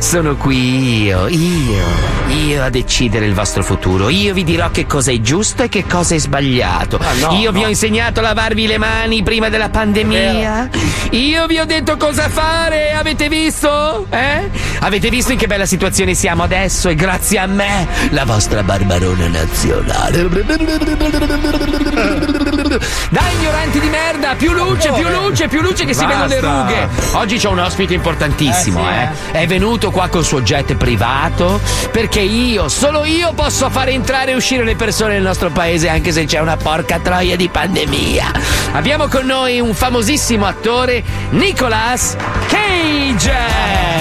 sono 0.00 0.36
qui 0.36 1.04
io, 1.04 1.26
io, 1.28 1.84
io 2.28 2.62
a 2.62 2.68
decidere 2.68 3.24
il 3.24 3.32
vostro 3.32 3.62
futuro. 3.62 4.10
Io 4.10 4.34
vi 4.34 4.44
dirò 4.44 4.70
che 4.70 4.84
cosa 4.84 5.12
è 5.12 5.20
giusto 5.22 5.62
e 5.62 5.70
che 5.70 5.86
cosa 5.86 6.14
è 6.14 6.18
sbagliato. 6.18 6.98
no, 6.98 7.38
io 7.38 7.50
vi 7.52 7.60
no. 7.60 7.66
ho 7.66 7.68
insegnato 7.70 8.20
a 8.20 8.24
lavarvi 8.24 8.66
le 8.66 8.76
mani 8.76 9.22
prima 9.22 9.48
della 9.48 9.70
pandemia. 9.70 10.68
Io 11.12 11.46
vi 11.46 11.58
ho 11.58 11.64
detto 11.64 11.96
cosa 11.96 12.28
fare, 12.28 12.92
avete 12.92 13.30
visto? 13.30 14.04
Eh? 14.10 14.50
Avete 14.80 15.08
visto 15.08 15.32
in 15.32 15.38
che 15.38 15.46
bella 15.46 15.64
situazione 15.64 16.12
siamo 16.12 16.42
adesso 16.42 16.90
e 16.90 16.94
grazie 16.94 17.38
a 17.38 17.46
me, 17.46 17.88
la 18.10 18.26
vostra 18.26 18.62
barbarona 18.62 19.26
nazionale. 19.26 20.28
Dai 22.78 23.34
ignoranti 23.34 23.80
di 23.80 23.88
merda, 23.88 24.34
più 24.36 24.52
luce, 24.52 24.90
più 24.92 25.08
luce, 25.08 25.48
più 25.48 25.60
luce 25.60 25.84
che 25.84 25.94
si 25.94 26.04
Basta. 26.04 26.26
vedono 26.26 26.64
le 26.66 26.74
rughe. 26.86 26.88
Oggi 27.12 27.36
c'è 27.38 27.48
un 27.48 27.58
ospite 27.58 27.94
importantissimo, 27.94 28.88
Eh, 28.88 29.02
eh, 29.02 29.08
sì, 29.12 29.30
È 29.32 29.46
venuto 29.46 29.90
qua 29.90 30.08
col 30.08 30.24
suo 30.24 30.40
jet 30.42 30.74
privato 30.74 31.60
perché 31.90 32.20
io, 32.20 32.68
solo 32.68 33.04
io 33.04 33.32
posso 33.32 33.68
fare 33.70 33.90
entrare 33.92 34.32
e 34.32 34.34
uscire 34.34 34.64
le 34.64 34.76
persone 34.76 35.14
nel 35.14 35.22
nostro 35.22 35.50
paese 35.50 35.88
anche 35.88 36.12
se 36.12 36.24
c'è 36.24 36.38
una 36.38 36.56
porca 36.56 36.98
troia 37.00 37.36
di 37.36 37.48
pandemia. 37.48 38.30
Abbiamo 38.72 39.08
con 39.08 39.26
noi 39.26 39.58
un 39.60 39.74
famosissimo 39.74 40.46
attore, 40.46 41.02
Nicolas 41.30 42.16
Cage. 42.48 43.99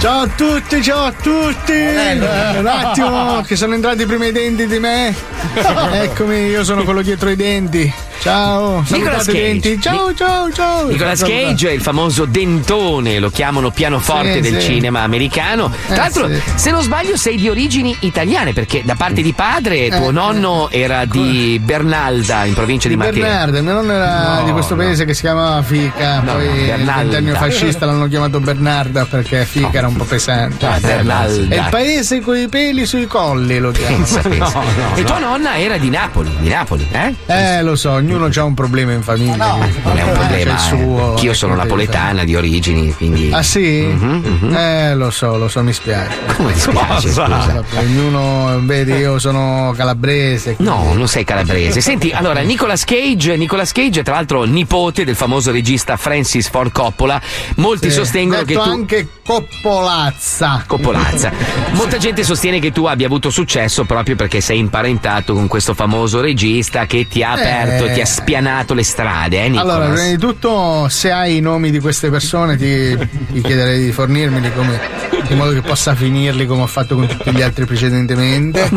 Ciao 0.00 0.20
a 0.22 0.28
tutti, 0.28 0.80
ciao 0.80 1.06
a 1.06 1.12
tutti! 1.12 1.72
Eh, 1.72 2.18
un 2.58 2.66
attimo, 2.66 3.40
che 3.42 3.56
sono 3.56 3.74
entrati 3.74 4.02
i 4.02 4.06
primi 4.06 4.30
denti 4.30 4.66
di 4.66 4.78
me. 4.78 5.12
Eccomi, 5.92 6.36
io 6.46 6.62
sono 6.62 6.84
quello 6.84 7.02
dietro 7.02 7.28
i 7.30 7.36
denti. 7.36 7.92
Ciao, 8.20 8.84
Nicolas 8.88 9.26
i 9.28 9.32
Cage. 9.32 9.40
denti. 9.42 9.80
Ciao, 9.80 10.12
ciao, 10.14 10.52
ciao. 10.52 10.88
Nicolas 10.88 11.22
Cage 11.22 11.68
è 11.68 11.72
il 11.72 11.80
famoso 11.80 12.24
dentone, 12.24 13.18
lo 13.20 13.30
chiamano 13.30 13.70
pianoforte 13.70 14.34
Sì, 14.42 14.50
del 14.50 14.60
sì. 14.60 14.72
cinema 14.72 15.00
americano. 15.02 15.72
Tra 15.86 15.94
Eh, 15.94 15.98
l'altro, 15.98 16.28
sì. 16.28 16.42
se 16.56 16.70
non 16.72 16.82
sbaglio, 16.82 17.16
sei 17.16 17.36
di 17.36 17.48
origini 17.48 17.96
italiane, 18.00 18.52
perché 18.52 18.82
da 18.84 18.94
parte 18.96 19.22
di 19.22 19.32
padre 19.32 19.88
tuo 19.88 20.08
Eh, 20.08 20.12
nonno 20.12 20.68
era 20.70 21.04
di 21.04 21.60
Bernalda, 21.62 22.44
in 22.44 22.54
provincia 22.54 22.88
di, 22.88 22.94
Di 22.94 23.00
Matera. 23.00 23.26
Bernardo, 23.26 23.62
mio 23.62 23.72
nonno 23.72 23.92
era 23.92 24.34
No, 24.40 24.44
di 24.44 24.52
questo 24.52 24.74
no. 24.74 24.82
paese 24.82 25.04
che 25.04 25.14
si 25.14 25.20
chiamava 25.22 25.62
Fica, 25.62 26.20
No, 26.20 26.32
poi 26.32 26.44
il 26.46 26.66
Bernalda. 26.66 27.02
ventennio 27.02 27.34
fascista 27.36 27.86
l'hanno 27.86 28.08
chiamato 28.08 28.40
Bernarda 28.40 29.04
perché 29.06 29.44
Fica 29.44 29.78
era 29.78 29.87
un 29.88 29.96
po' 29.96 30.04
pesante. 30.04 30.64
Ah, 30.66 30.78
Bernalda. 30.80 31.54
È 31.54 31.58
il 31.58 31.66
paese 31.70 32.20
con 32.20 32.36
i 32.36 32.48
peli 32.48 32.86
sui 32.86 33.06
colli 33.06 33.58
lo 33.58 33.70
chiamano. 33.70 33.96
Pensa, 34.04 34.20
pensa. 34.20 34.62
e 34.94 35.04
tua 35.04 35.18
nonna 35.18 35.58
era 35.58 35.76
di 35.78 35.90
Napoli, 35.90 36.30
di 36.38 36.48
Napoli, 36.48 36.86
eh? 36.90 37.14
Eh, 37.26 37.62
lo 37.62 37.74
so, 37.76 37.90
ognuno 37.92 38.28
ha 38.32 38.44
un 38.44 38.54
problema 38.54 38.92
in 38.92 39.02
famiglia. 39.02 39.36
Non 39.82 39.96
è 39.98 40.02
un 40.02 40.12
problema. 40.12 40.54
C'è 40.54 40.74
il 40.74 40.80
suo, 40.80 40.98
eh. 40.98 41.08
Anch'io 41.10 41.34
sono 41.34 41.54
napoletana 41.54 42.24
di 42.24 42.36
origini, 42.36 42.92
quindi. 42.94 43.30
Ah 43.32 43.42
sì? 43.42 43.86
Mhm, 43.88 44.54
Eh, 44.54 44.94
lo 44.94 45.10
so, 45.10 45.36
lo 45.36 45.48
so, 45.48 45.62
mi 45.62 45.72
spiace. 45.72 46.16
Come 46.36 46.52
ti 46.52 46.60
spiace, 46.60 47.08
scusa? 47.08 47.62
Ognuno, 47.78 48.60
vedi, 48.64 48.92
io 48.92 49.18
sono 49.18 49.72
calabrese. 49.76 50.56
No, 50.58 50.92
non 50.94 51.08
sei 51.08 51.24
calabrese. 51.24 51.80
Senti, 51.80 52.10
allora, 52.12 52.40
Nicolas 52.40 52.84
Cage, 52.84 53.36
Nicolas 53.36 53.72
Cage, 53.72 54.02
tra 54.02 54.14
l'altro, 54.14 54.44
nipote 54.44 55.04
del 55.04 55.16
famoso 55.16 55.50
regista 55.50 55.96
Francis 55.96 56.48
Ford 56.48 56.70
Coppola. 56.72 57.20
Molti 57.56 57.88
Sì, 57.88 57.94
sostengono 57.96 58.40
che 58.42 58.46
detto 58.54 58.62
tu. 58.62 58.70
anche 58.70 59.08
coppolazza. 59.28 60.64
Coppolazza. 60.66 61.30
Molta 61.72 61.98
gente 61.98 62.24
sostiene 62.24 62.60
che 62.60 62.72
tu 62.72 62.86
abbia 62.86 63.06
avuto 63.06 63.28
successo 63.28 63.84
proprio 63.84 64.16
perché 64.16 64.40
sei 64.40 64.58
imparentato 64.58 65.34
con 65.34 65.46
questo 65.48 65.74
famoso 65.74 66.22
regista 66.22 66.86
che 66.86 67.06
ti 67.06 67.22
ha 67.22 67.36
Eh. 67.38 67.40
aperto, 67.40 67.92
ti 67.92 68.00
ha 68.00 68.06
spianato 68.06 68.72
le 68.72 68.82
strade, 68.82 69.44
eh, 69.44 69.48
Nicolas? 69.50 69.74
Allora, 69.76 69.92
prima 69.92 70.08
di 70.08 70.16
tutto, 70.18 70.88
se 70.88 71.10
hai 71.12 71.36
i 71.36 71.40
nomi 71.40 71.70
di 71.70 71.78
queste 71.78 72.08
persone, 72.08 72.56
ti, 72.56 72.96
ti 73.32 73.42
chiederei 73.42 73.84
di 73.84 73.92
fornirmeli 73.92 74.50
come, 74.54 74.80
in 75.28 75.36
modo 75.36 75.52
che 75.52 75.60
possa 75.60 75.94
finirli 75.94 76.46
come 76.46 76.62
ho 76.62 76.66
fatto 76.66 76.94
con 76.94 77.06
tutti 77.06 77.30
gli 77.30 77.42
altri 77.42 77.66
precedentemente. 77.66 78.70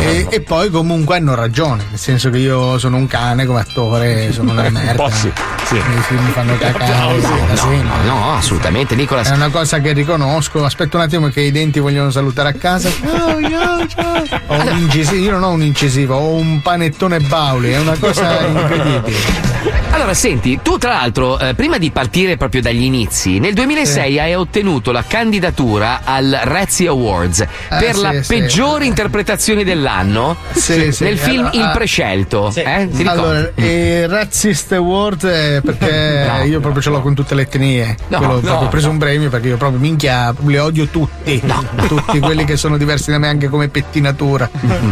e, 0.00 0.26
e 0.30 0.40
poi, 0.40 0.70
comunque, 0.70 1.16
hanno 1.18 1.34
ragione, 1.34 1.84
nel 1.90 1.98
senso 1.98 2.30
che 2.30 2.38
io 2.38 2.78
sono 2.78 2.96
un 2.96 3.06
cane 3.06 3.44
come 3.44 3.60
attore, 3.60 4.32
sono 4.32 4.52
una 4.52 4.68
merda. 4.70 4.94
po' 4.94 5.10
sì. 5.10 5.26
I 5.72 6.02
film 6.08 6.24
mi 6.24 6.30
fanno 6.32 6.56
cacare. 6.56 7.16
No, 7.20 7.70
no, 7.70 8.02
no, 8.04 8.34
assolutamente, 8.36 8.94
Nicolas. 8.96 9.28
È 9.28 9.34
una 9.34 9.50
cosa 9.50 9.78
che 9.78 9.89
riconosco. 9.92 10.64
Aspetta 10.64 10.96
un 10.96 11.02
attimo 11.04 11.28
che 11.28 11.40
i 11.40 11.50
denti 11.50 11.78
vogliono 11.78 12.10
salutare 12.10 12.48
a 12.50 12.52
casa. 12.52 12.90
Ciao, 12.90 13.40
ciao, 13.48 13.88
ciao. 13.88 14.40
Ho 14.46 14.54
un 14.54 14.78
incisivo, 14.78 15.22
io 15.22 15.30
non 15.32 15.42
ho 15.42 15.50
un 15.50 15.62
incisivo, 15.62 16.16
ho 16.16 16.34
un 16.34 16.60
panettone 16.62 17.20
Bauli, 17.20 17.70
è 17.70 17.78
una 17.78 17.96
cosa 17.98 18.40
incredibile. 18.46 19.69
Allora, 19.92 20.14
senti, 20.14 20.60
tu 20.62 20.78
tra 20.78 20.92
l'altro, 20.92 21.38
eh, 21.38 21.54
prima 21.54 21.76
di 21.76 21.90
partire 21.90 22.36
proprio 22.36 22.62
dagli 22.62 22.82
inizi, 22.84 23.38
nel 23.38 23.52
2006 23.54 24.18
hai 24.20 24.34
ottenuto 24.34 24.92
la 24.92 25.04
candidatura 25.06 26.00
al 26.04 26.40
Razzie 26.44 26.88
Awards 26.88 27.44
per 27.68 27.96
sì, 27.96 28.00
la 28.00 28.22
sì. 28.22 28.34
peggiore 28.34 28.84
interpretazione 28.86 29.62
dell'anno 29.64 30.36
Sì, 30.52 30.92
sì. 30.92 31.02
nel 31.04 31.18
film 31.18 31.46
Allora, 31.46 31.54
Il 31.56 31.62
ah, 31.62 31.70
Prescelto. 31.70 32.52
Eh? 32.54 32.88
Allora, 33.04 33.50
il 33.56 34.08
Razzist 34.08 34.72
Award 34.72 35.26
è 35.26 35.60
perché 35.62 36.28
No. 36.40 36.44
io 36.44 36.60
proprio 36.60 36.80
ce 36.82 36.90
l'ho 36.90 37.00
con 37.02 37.14
tutte 37.14 37.34
le 37.34 37.42
etnie. 37.42 37.96
No, 38.08 38.18
Quello- 38.18 38.34
no, 38.34 38.40
proprio 38.40 38.66
ho 38.66 38.68
preso 38.68 38.86
no. 38.86 38.92
un 38.92 38.98
premio 38.98 39.28
perché 39.28 39.48
io 39.48 39.56
proprio 39.56 39.80
minchia 39.80 40.32
li 40.46 40.56
odio 40.56 40.86
tutti. 40.86 41.42
Tutti 41.90 42.20
quelli 42.20 42.44
che 42.44 42.56
sono 42.56 42.76
diversi 42.76 43.10
da 43.10 43.18
me 43.18 43.26
anche 43.28 43.48
come 43.48 43.68
pettinatura. 43.68 44.48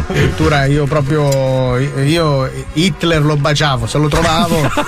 Addirittura 0.08 0.64
io 0.64 0.84
proprio 0.86 1.76
io 1.78 2.50
Hitler 2.72 3.22
lo 3.22 3.36
baciavo, 3.36 3.86
se 3.86 3.98
lo 3.98 4.08
trovavo. 4.08 4.70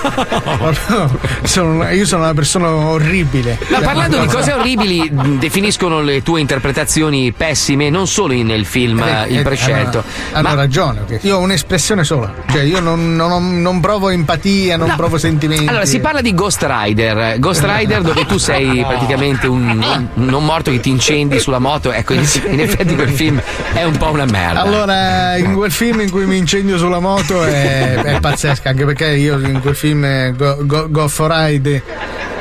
sono- 1.43 1.89
io 1.89 2.05
sono 2.05 2.23
una 2.23 2.33
persona 2.33 2.69
orribile. 2.69 3.57
Ma 3.69 3.79
parlando 3.79 4.17
di 4.17 4.23
Una 4.23 4.31
cose 4.33 4.51
orribili, 4.53 5.09
definiscono 5.37 6.01
le 6.01 6.21
tue 6.23 6.39
interpretazioni 6.39 7.31
pessime 7.31 7.89
non 7.89 8.07
solo 8.07 8.33
nel 8.33 8.65
film 8.65 8.99
Eh, 9.01 9.23
eh, 9.23 9.27
Il 9.33 9.39
eh, 9.39 9.41
Prescelto. 9.41 10.03
Hanno, 10.31 10.47
hanno 10.47 10.57
ragione. 10.57 11.05
Io 11.21 11.37
ho 11.37 11.39
un'espressione 11.39 12.03
sola. 12.03 12.33
Cioè, 12.49 12.61
io 12.61 12.79
non, 12.79 13.15
non 13.15 13.61
non 13.61 13.79
provo 13.79 14.09
empatia, 14.09 14.77
non 14.77 14.89
No. 14.89 14.95
provo 14.95 15.17
sentimenti. 15.17 15.67
Allora, 15.67 15.85
si 15.85 15.99
parla 15.99 16.21
di 16.21 16.33
Ghost 16.33 16.65
Rider. 16.67 17.39
Ghost 17.39 17.63
Rider, 17.65 18.01
dove 18.01 18.25
tu 18.25 18.37
sei 18.37 18.83
praticamente 18.87 19.47
un, 19.47 20.07
un 20.13 20.25
non 20.25 20.43
morto 20.45 20.71
che 20.71 20.79
ti 20.79 20.89
incendi 20.89 21.39
sulla 21.39 21.59
moto. 21.59 21.91
Ecco, 21.91 22.13
in, 22.13 22.25
in 22.49 22.59
effetti 22.59 22.95
quel 22.95 23.09
film 23.09 23.41
è 23.73 23.83
un 23.83 23.97
po' 23.97 24.09
una 24.09 24.25
merda. 24.25 24.61
Allora, 24.61 25.37
in 25.37 25.53
quel 25.53 25.71
film 25.71 26.01
in 26.01 26.09
cui 26.09 26.25
mi 26.25 26.37
incendio 26.37 26.77
sulla 26.77 26.99
moto 26.99 27.43
è, 27.43 27.95
è 27.95 28.19
pazzesca, 28.19 28.69
anche 28.69 28.85
perché 28.85 29.07
io 29.15 29.37
in 29.39 29.59
quel 29.61 29.75
film 29.75 29.90
eh, 29.99 30.31
Go, 30.31 30.65
Go, 30.65 30.87
Goffo 30.89 31.27
Ride. 31.27 31.83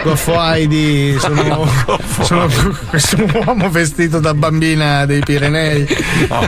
Goffo 0.02 0.40
Heidi 0.40 1.16
sono, 1.18 1.68
sono 2.22 2.48
questo 2.89 3.16
uomo 3.44 3.70
vestito 3.70 4.18
da 4.18 4.35
bambina 4.35 5.05
dei 5.06 5.20
Pirenei 5.20 5.85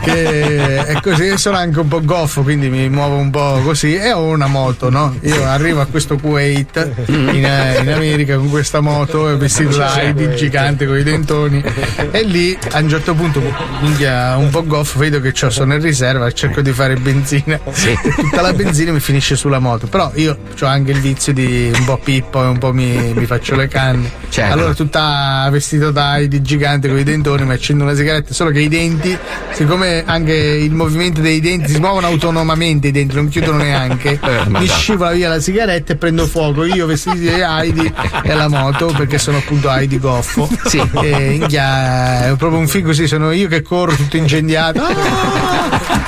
che 0.00 0.84
è 0.84 1.00
così 1.00 1.36
sono 1.36 1.56
anche 1.56 1.80
un 1.80 1.88
po' 1.88 2.02
goffo 2.02 2.42
quindi 2.42 2.68
mi 2.68 2.88
muovo 2.88 3.16
un 3.16 3.30
po' 3.30 3.60
così. 3.64 3.94
E 3.94 4.12
ho 4.12 4.24
una 4.24 4.46
moto 4.46 4.90
no? 4.90 5.16
io 5.20 5.44
arrivo 5.44 5.80
a 5.80 5.86
questo 5.86 6.16
Kuwait 6.16 7.04
in, 7.06 7.30
in 7.34 7.92
America 7.92 8.36
con 8.36 8.48
questa 8.48 8.80
moto 8.80 9.36
vestito 9.36 9.76
da 9.76 10.00
Heidi 10.00 10.34
gigante 10.36 10.86
con 10.86 10.96
i 10.96 11.02
dentoni. 11.02 11.62
E 12.10 12.22
lì 12.22 12.56
a 12.70 12.78
un 12.78 12.88
certo 12.88 13.14
punto 13.14 13.40
minchia, 13.80 14.36
un 14.36 14.50
po' 14.50 14.64
goffo 14.64 14.98
vedo 14.98 15.20
che 15.20 15.32
c'ho, 15.32 15.50
sono 15.50 15.74
in 15.74 15.80
riserva 15.80 16.30
cerco 16.32 16.60
di 16.60 16.72
fare 16.72 16.96
benzina. 16.96 17.58
E 17.64 17.98
tutta 18.16 18.40
la 18.40 18.52
benzina 18.52 18.92
mi 18.92 19.00
finisce 19.00 19.36
sulla 19.36 19.58
moto. 19.58 19.86
Però 19.86 20.10
io 20.14 20.38
ho 20.60 20.66
anche 20.66 20.92
il 20.92 21.00
vizio 21.00 21.32
di 21.32 21.70
un 21.74 21.84
po' 21.84 21.98
pippo 21.98 22.42
e 22.42 22.46
un 22.46 22.58
po' 22.58 22.72
mi, 22.72 23.12
mi 23.14 23.26
faccio 23.26 23.41
le 23.50 23.68
canne 23.68 24.10
Certo. 24.28 24.52
allora 24.54 24.72
tutta 24.74 25.46
vestito 25.50 25.90
da 25.90 26.16
Heidi 26.16 26.40
gigante 26.40 26.88
con 26.88 26.98
i 26.98 27.02
dentoni 27.02 27.44
mi 27.44 27.52
accendo 27.52 27.84
una 27.84 27.94
sigaretta 27.94 28.32
solo 28.32 28.50
che 28.50 28.60
i 28.60 28.68
denti 28.68 29.16
siccome 29.52 30.04
anche 30.06 30.32
il 30.32 30.72
movimento 30.72 31.20
dei 31.20 31.40
denti 31.40 31.72
si 31.72 31.78
muovono 31.78 32.06
autonomamente 32.06 32.88
i 32.88 32.90
denti 32.92 33.14
non 33.14 33.28
chiudono 33.28 33.58
neanche 33.58 34.18
Eh, 34.22 34.42
mi 34.48 34.66
scivola 34.66 35.10
via 35.12 35.28
la 35.28 35.40
sigaretta 35.40 35.92
e 35.92 35.96
prendo 35.96 36.26
fuoco 36.26 36.64
io 36.64 36.86
vestito 36.86 37.16
di 37.16 37.28
Heidi 37.28 37.92
e 38.22 38.34
la 38.34 38.48
moto 38.48 38.86
perché 38.96 39.18
sono 39.18 39.38
appunto 39.38 39.70
Heidi 39.70 39.98
goffo 39.98 40.48
Sì. 40.64 40.80
e 41.02 41.32
inghia, 41.32 42.26
è 42.28 42.36
proprio 42.36 42.58
un 42.58 42.68
film 42.68 42.86
così 42.86 43.06
sono 43.06 43.32
io 43.32 43.48
che 43.48 43.60
corro 43.62 43.94
tutto 43.94 44.16
incendiato 44.16 44.80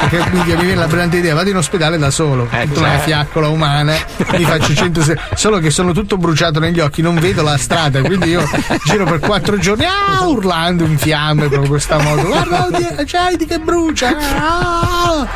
Ah! 0.05 0.09
Perché 0.09 0.55
mi 0.56 0.65
viene 0.65 0.74
la 0.77 0.86
brillante 0.86 1.16
idea, 1.16 1.35
vado 1.35 1.48
in 1.51 1.56
ospedale 1.56 1.97
da 1.98 2.11
solo, 2.11 2.44
tutta 2.44 2.78
una 2.81 2.89
certo. 2.90 3.05
fiaccola 3.05 3.48
umana, 3.48 3.94
mi 4.36 4.44
faccio 4.44 4.74
100 4.74 5.02
se- 5.02 5.19
solo 5.35 5.59
che 5.59 5.70
sono 5.70 5.93
tutto 5.93 6.16
bruciato 6.19 6.61
negli 6.61 6.78
occhi, 6.81 7.01
non 7.02 7.19
vedo 7.24 7.42
la 7.42 7.56
strada, 7.56 8.02
quindi 8.02 8.28
io 8.30 8.46
giro 8.84 9.05
per 9.05 9.18
quattro 9.20 9.56
giorni 9.56 9.86
ah, 9.86 10.26
urlando 10.26 10.84
in 10.84 10.98
fiamme 10.98 11.48
con 11.48 11.66
questa 11.66 11.96
moto. 11.98 12.26
Guarda, 12.26 12.68
Heidi 13.26 13.46
che 13.46 13.59
brucia. 13.59 14.14
ah!" 14.38 15.26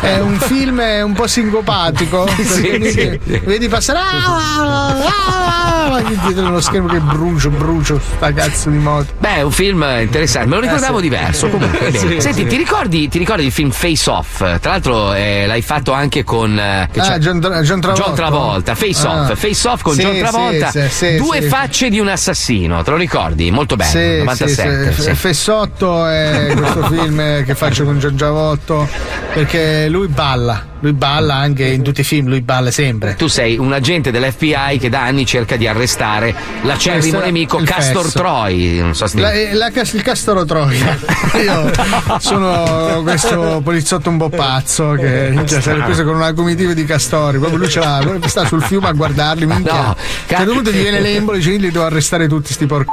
È 0.00 0.18
un 0.18 0.38
film 0.38 0.80
un 1.04 1.12
po' 1.12 1.26
singopatico. 1.28 2.26
Sì, 2.36 2.90
sì. 2.90 3.20
Vedi 3.44 3.68
passare 3.68 3.98
ah, 3.98 4.88
ah, 4.88 5.92
ah, 5.94 6.00
dietro 6.24 6.42
nello 6.42 6.60
schermo 6.60 6.88
che 6.88 6.98
brucio, 6.98 7.50
brucio, 7.50 8.00
sta 8.16 8.32
cazzo 8.32 8.70
di 8.70 8.78
moto. 8.78 9.06
Beh, 9.18 9.36
è 9.36 9.42
un 9.42 9.50
film 9.52 9.84
interessante, 10.00 10.48
me 10.48 10.54
lo 10.56 10.60
ricordavo 10.62 10.98
Eh, 10.98 11.02
sì. 11.02 11.08
diverso. 11.08 11.48
Comunque. 11.48 11.92
Senti. 12.20 12.46
Ti, 12.46 12.56
ricordi, 12.56 13.08
ti 13.08 13.18
ricordi 13.18 13.44
il 13.44 13.52
film 13.52 13.70
Face 13.70 14.08
Off? 14.10 14.38
Tra 14.38 14.70
l'altro 14.70 15.12
eh, 15.14 15.46
l'hai 15.46 15.62
fatto 15.62 15.92
anche 15.92 16.24
con. 16.24 16.58
eh, 16.58 16.88
Ah, 16.96 17.18
John, 17.18 17.38
John 17.62 17.80
Travolta. 17.80 17.92
John 18.04 18.14
Travolta, 18.14 18.74
Face 18.74 19.06
Ah. 19.06 19.20
Off, 19.22 19.38
Face 19.38 19.68
Off 19.68 19.82
con 19.82 19.96
John 19.96 20.16
Travolta. 20.18 20.70
sì, 20.70 21.16
Due 21.40 21.48
facce 21.48 21.88
di 21.88 21.98
un 21.98 22.08
assassino, 22.08 22.82
te 22.82 22.90
lo 22.90 22.96
ricordi? 22.96 23.50
Molto 23.50 23.76
bello. 23.76 23.90
Sì, 23.90 24.18
97. 24.18 24.92
sì, 24.92 25.02
sì. 25.02 25.14
Fessotto 25.14 26.06
è 26.06 26.52
questo 26.56 26.86
film 26.90 27.44
che 27.44 27.54
faccio 27.54 27.84
con 27.84 27.98
Gian 27.98 28.16
Giavotto 28.16 28.88
perché 29.32 29.88
lui 29.88 30.08
balla, 30.08 30.64
lui 30.80 30.92
balla 30.92 31.34
anche 31.34 31.64
in 31.66 31.82
tutti 31.82 32.00
i 32.02 32.04
film, 32.04 32.28
lui 32.28 32.42
balla 32.42 32.70
sempre. 32.70 33.14
Tu 33.16 33.26
sei 33.28 33.56
un 33.58 33.72
agente 33.72 34.10
dell'FBI 34.10 34.78
che 34.78 34.88
da 34.88 35.02
anni 35.02 35.24
cerca 35.24 35.56
di 35.56 35.66
arrestare 35.66 36.34
l'acerrimo 36.62 37.20
nemico 37.20 37.58
Castor 37.58 38.04
fesso. 38.04 38.18
Troy. 38.18 38.78
Non 38.80 38.94
so 38.94 39.06
se 39.06 39.16
ti- 39.16 39.20
La, 39.22 39.32
eh, 39.32 39.54
la 39.54 39.70
il 39.74 40.02
castoro 40.02 40.44
Troia. 40.44 40.98
Io 41.42 41.70
sono 42.18 43.02
questo 43.02 43.60
poliziotto 43.62 44.10
un 44.10 44.18
po' 44.18 44.28
pazzo 44.28 44.92
che 44.92 45.30
minchia, 45.30 45.60
si 45.60 45.70
è 45.70 45.74
preso 45.74 46.04
con 46.04 46.14
una 46.16 46.32
comitiva 46.32 46.72
di 46.72 46.84
castori. 46.84 47.38
Proprio 47.38 47.58
lui 47.58 47.68
ce 47.68 47.80
l'ha, 47.80 48.02
sta 48.26 48.44
sul 48.46 48.62
fiume 48.62 48.88
a 48.88 48.92
guardarli. 48.92 49.46
Minchia. 49.46 49.72
No, 49.72 49.80
a 49.80 49.90
un 49.90 49.96
certo 50.26 50.52
punto 50.52 50.70
gli 50.70 50.80
viene 50.80 51.00
l'embolo 51.00 51.36
e 51.36 51.40
dice: 51.40 51.56
li 51.56 51.70
devo 51.70 51.84
arrestare 51.84 52.28
tutti 52.28 52.52
sti 52.52 52.66
porc. 52.66 52.88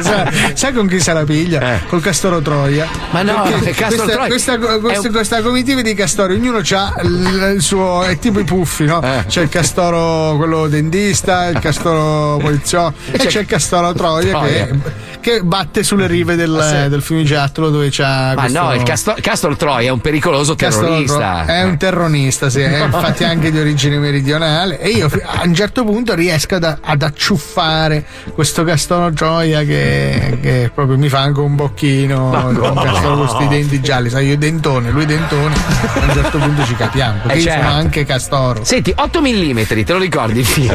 Sai, 0.00 0.52
sai 0.54 0.72
con 0.72 0.86
chi 0.86 1.00
se 1.00 1.12
la 1.12 1.24
piglia? 1.24 1.80
Col 1.88 2.00
castoro 2.00 2.40
Troia. 2.40 2.84
Eh. 2.84 2.88
Ma 3.10 3.22
no, 3.22 3.42
Castoro 3.74 4.04
questa, 4.04 4.04
Troia 4.04 4.26
questa, 4.28 4.58
questa, 4.58 5.08
un- 5.08 5.12
questa 5.14 5.42
comitiva 5.42 5.82
di 5.82 5.94
castori, 5.94 6.34
ognuno 6.34 6.58
ha 6.72 6.94
il, 7.02 7.56
suo. 7.60 8.02
è 8.02 8.18
tipo 8.18 8.40
i 8.40 8.44
puffi, 8.44 8.84
no? 8.84 9.00
Eh. 9.02 9.24
C'è 9.26 9.42
il 9.42 9.48
castoro 9.48 10.36
quello 10.36 10.68
dentista, 10.68 11.46
il 11.48 11.58
castoro 11.58 12.36
poliziotto 12.38 12.94
e 13.12 13.18
c'è- 13.18 13.26
c'è 13.28 13.40
il 13.40 13.46
castoro 13.46 13.92
Troia, 13.92 14.30
Troia. 14.30 14.66
Che, 14.66 14.78
che 15.20 15.42
batte 15.42 15.82
sulle 15.82 16.06
rive 16.06 16.36
del, 16.36 16.86
del 16.88 17.02
fiumigiattolo 17.02 17.70
dove 17.70 17.88
c'ha. 17.90 18.34
Ma 18.34 18.42
questo- 18.42 18.62
no, 18.62 18.74
il 18.74 18.82
Castor, 18.82 19.20
Castor 19.20 19.56
Troy 19.56 19.86
è 19.86 19.90
un 19.90 20.00
pericoloso 20.00 20.54
Castoro 20.54 20.86
terrorista. 20.88 21.44
È 21.46 21.62
un 21.62 21.76
terronista, 21.78 22.50
sì, 22.50 22.60
è 22.60 22.84
infatti 22.84 23.24
anche 23.24 23.50
di 23.50 23.58
origine 23.58 23.98
meridionale. 23.98 24.78
E 24.80 24.88
io 24.90 25.10
a 25.24 25.42
un 25.44 25.54
certo 25.54 25.84
punto 25.84 26.14
riesco 26.14 26.54
ad, 26.56 26.78
ad 26.80 27.02
acciuffare 27.02 28.04
questo 28.34 28.64
castoro 28.64 28.93
Troia 29.14 29.60
che, 29.62 30.38
che 30.40 30.70
proprio 30.74 30.96
mi 30.98 31.08
fa 31.08 31.20
anche 31.20 31.40
un 31.40 31.54
bocchino. 31.56 32.50
No. 32.50 32.72
castoro 32.74 33.16
con 33.16 33.26
questi 33.26 33.48
denti 33.48 33.80
gialli, 33.80 34.08
sai, 34.10 34.28
io 34.28 34.36
dentone, 34.38 34.90
lui 34.90 35.04
dentone. 35.06 35.54
A 35.54 36.04
un 36.06 36.12
certo 36.12 36.38
punto 36.38 36.64
ci 36.64 36.74
capiamo. 36.76 37.18
Perché 37.22 37.32
Eh, 37.32 37.40
io 37.40 37.44
certo. 37.44 37.62
sono 37.64 37.74
anche 37.74 38.04
castoro. 38.04 38.64
Senti, 38.64 38.92
8 38.96 39.20
mm, 39.20 39.60
te 39.84 39.84
lo 39.92 39.98
ricordi 39.98 40.38
il 40.40 40.46
film? 40.46 40.72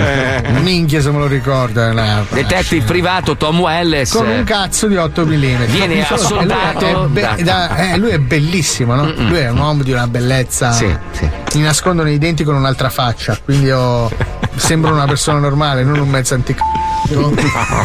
Minchia 0.61 1.01
se 1.01 1.11
me 1.11 1.17
lo 1.19 1.27
ricordo. 1.27 1.81
è 1.81 1.89
una- 1.89 2.25
Detective 2.29 2.85
privato 2.85 3.35
Tom 3.37 3.59
Welles. 3.59 4.11
con 4.11 4.27
un 4.27 4.43
cazzo 4.43 4.87
di 4.87 4.95
8 4.97 5.25
mm. 5.25 5.63
Viene 5.65 6.07
assoldato 6.07 6.85
Lui 6.85 7.03
è, 7.05 7.07
be- 7.07 7.21
da- 7.21 7.35
da- 7.43 7.75
eh, 7.93 7.97
lui 7.97 8.09
è 8.11 8.19
bellissimo, 8.19 8.95
no? 8.95 9.11
Lui 9.15 9.37
è 9.39 9.49
un 9.49 9.57
uomo 9.57 9.83
di 9.83 9.91
una 9.91 10.07
bellezza. 10.07 10.71
Sì, 10.71 10.87
sì. 11.11 11.29
Mi 11.55 11.61
nascondono 11.61 12.09
i 12.09 12.17
denti 12.17 12.43
con 12.43 12.55
un'altra 12.55 12.89
faccia, 12.89 13.37
quindi 13.43 13.65
io 13.67 14.09
sembro 14.55 14.93
una 14.93 15.05
persona 15.05 15.39
normale, 15.39 15.83
non 15.83 15.97
un 15.99 16.09
mezzo 16.09 16.33
antico. 16.33 16.63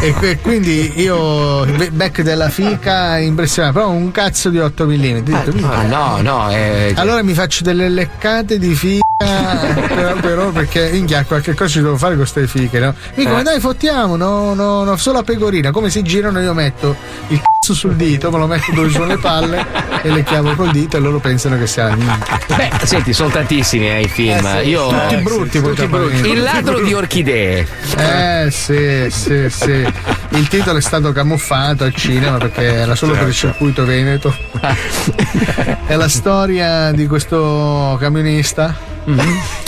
E, 0.01 0.13
que- 0.13 0.37
quindi 0.39 0.93
io 1.01 1.65
back 1.91 2.21
della 2.21 2.49
fica 2.49 3.17
impressionante, 3.17 3.79
però 3.79 3.91
un 3.91 4.11
cazzo 4.11 4.49
di 4.49 4.59
8 4.59 4.85
mm. 4.85 5.33
Ah, 5.63 5.81
no, 5.83 6.21
no, 6.21 6.51
eh, 6.51 6.93
Allora 6.95 7.23
mi 7.23 7.33
faccio 7.33 7.63
delle 7.63 7.89
leccate 7.89 8.59
di 8.59 8.75
fica, 8.75 9.03
però, 9.17 10.13
però 10.15 10.49
perché 10.51 10.89
minchia 10.91 11.23
qualche 11.25 11.53
cosa 11.53 11.69
ci 11.69 11.81
devo 11.81 11.97
fare 11.97 12.15
con 12.15 12.21
queste 12.29 12.47
fiche, 12.47 12.79
no? 12.79 12.93
Mi 13.15 13.23
come 13.25 13.39
Eh. 13.39 13.43
dai 13.43 13.59
fottiamo, 13.59 14.15
no, 14.15 14.53
no, 14.53 14.83
no, 14.83 14.95
solo 14.97 15.19
a 15.19 15.23
pecorina, 15.23 15.71
come 15.71 15.89
si 15.89 16.01
girano 16.03 16.39
io 16.39 16.53
metto 16.53 16.95
il 17.29 17.37
cazzo 17.37 17.53
sul 17.73 17.95
dito, 17.95 18.31
me 18.31 18.37
lo 18.37 18.47
metto 18.47 18.71
dove 18.73 18.89
sono 18.89 19.05
le 19.05 19.17
palle 19.17 19.65
e 20.01 20.09
le 20.11 20.23
chiavo 20.23 20.53
col 20.55 20.71
dito 20.71 20.97
e 20.97 20.99
loro 20.99 21.19
pensano 21.19 21.57
che 21.57 21.67
sia 21.67 21.95
la. 21.95 22.17
Beh, 22.55 22.71
senti, 22.83 23.13
sono 23.13 23.29
tantissimi 23.29 23.89
eh, 23.89 24.01
i 24.01 24.07
film. 24.07 24.45
Eh 24.45 24.63
sì, 24.63 24.69
Io, 24.69 24.87
tutti 24.87 25.15
brutti, 25.17 25.59
poi 25.61 25.75
tutti 25.75 25.87
brutti. 25.87 26.29
Il 26.29 26.41
ladro 26.41 26.79
di 26.81 26.93
orchidee. 26.93 27.67
Eh 27.97 28.47
sì, 28.51 29.07
sì, 29.09 29.49
sì. 29.49 29.93
Il 30.29 30.47
titolo 30.47 30.77
è 30.77 30.81
stato 30.81 31.11
camuffato 31.11 31.83
al 31.83 31.93
cinema 31.95 32.37
perché 32.37 32.63
era 32.63 32.95
solo 32.95 33.13
per 33.13 33.27
il 33.27 33.33
circuito 33.33 33.85
veneto. 33.85 34.35
È 35.85 35.95
la 35.95 36.09
storia 36.09 36.91
di 36.91 37.07
questo 37.07 37.97
camionista 37.99 38.75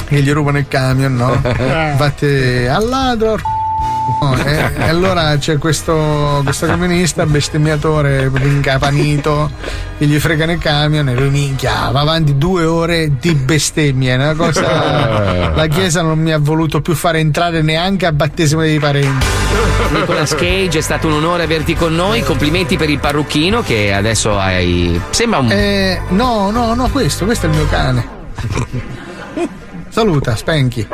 che 0.07 0.21
gli 0.21 0.31
rubano 0.31 0.57
il 0.57 0.67
camion, 0.67 1.15
no? 1.15 1.33
Infatti 1.91 2.65
al 2.67 2.87
ladro. 2.87 3.56
No, 4.21 4.37
e, 4.43 4.71
e 4.75 4.89
allora 4.89 5.37
c'è 5.37 5.57
questo, 5.57 6.41
questo 6.43 6.65
camionista 6.65 7.25
bestemmiatore 7.25 8.31
incapanito 8.41 9.51
che 9.97 10.05
gli 10.05 10.19
fregano 10.19 10.53
il 10.53 10.59
camion 10.59 11.09
e 11.09 11.15
lui 11.15 11.29
minchia 11.29 11.89
va 11.91 12.01
avanti 12.01 12.37
due 12.37 12.63
ore 12.63 13.11
di 13.19 13.33
bestemmie 13.33 14.13
è 14.13 14.15
una 14.15 14.35
cosa 14.35 15.53
la 15.53 15.67
chiesa 15.67 16.01
non 16.01 16.19
mi 16.19 16.31
ha 16.31 16.39
voluto 16.39 16.81
più 16.81 16.93
fare 16.93 17.19
entrare 17.19 17.61
neanche 17.61 18.05
a 18.05 18.11
battesimo 18.11 18.61
dei 18.61 18.79
parenti 18.79 19.25
Nicolas 19.91 20.35
Cage, 20.35 20.79
è 20.79 20.81
stato 20.81 21.07
un 21.07 21.13
onore 21.13 21.43
averti 21.43 21.73
con 21.73 21.95
noi. 21.95 22.21
Complimenti 22.21 22.77
per 22.77 22.89
il 22.89 22.99
parrucchino 22.99 23.61
che 23.61 23.93
adesso 23.93 24.37
hai. 24.37 24.99
Sembra 25.11 25.39
un. 25.39 25.51
Eh, 25.51 26.01
no, 26.09 26.51
no, 26.51 26.73
no, 26.73 26.89
questo, 26.89 27.25
questo 27.25 27.45
è 27.45 27.49
il 27.49 27.55
mio 27.55 27.67
cane. 27.67 28.07
Saluta, 29.89 30.35
Spanky. 30.35 30.87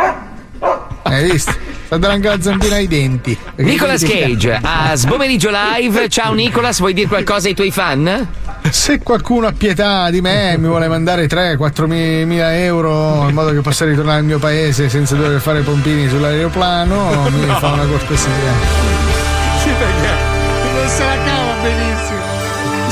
Hai 1.04 1.30
visto? 1.32 1.52
Sta 1.86 1.98
dando 1.98 2.10
anche 2.16 2.28
la 2.30 2.42
zampina 2.42 2.76
ai 2.76 2.88
denti. 2.88 3.38
Perché 3.56 3.70
Nicolas 3.72 4.04
Cage 4.04 4.60
a 4.62 4.96
Sbomeriggio 4.96 5.50
Live. 5.52 6.10
Ciao 6.10 6.34
Nicolas, 6.34 6.80
vuoi 6.80 6.94
dire 6.94 7.08
qualcosa 7.08 7.48
ai 7.48 7.54
tuoi 7.54 7.72
fan? 7.72 8.28
Se 8.70 9.00
qualcuno 9.00 9.46
ha 9.48 9.52
pietà 9.52 10.10
di 10.10 10.22
me 10.22 10.54
e 10.54 10.58
mi 10.58 10.68
vuole 10.68 10.88
mandare 10.88 11.28
3-4 11.28 11.86
mi- 11.86 12.26
mila 12.26 12.58
euro 12.58 13.28
in 13.28 13.34
modo 13.36 13.52
che 13.52 13.60
possa 13.60 13.84
ritornare 13.86 14.20
al 14.20 14.24
mio 14.26 14.40
paese 14.40 14.88
senza 14.90 15.16
dover 15.16 15.40
fare 15.42 15.62
pompini 15.62 16.08
sull'aeroplano, 16.08 17.30
mi 17.30 17.46
fa 17.60 17.68
una 17.74 17.86
cortesia. 17.86 18.30
Sì, 19.62 19.70
perché 19.78 20.12
Non 20.74 20.88
se 20.90 21.04
la 21.04 21.16
cava 21.26 21.54
benissimo. 21.62 22.13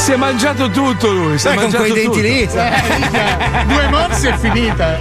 Si 0.01 0.11
è 0.13 0.15
mangiato 0.15 0.69
tutto 0.69 1.11
lui. 1.11 1.37
Si 1.37 1.47
è 1.47 1.49
Sai, 1.49 1.53
con 1.55 1.63
mangiato 1.63 1.83
quei 1.83 1.93
denti 1.93 2.07
tutto. 2.21 2.21
lì. 2.21 2.47
sai. 2.49 3.65
Due 3.67 3.87
morsi 3.89 4.27
è 4.27 4.37
finita. 4.39 4.97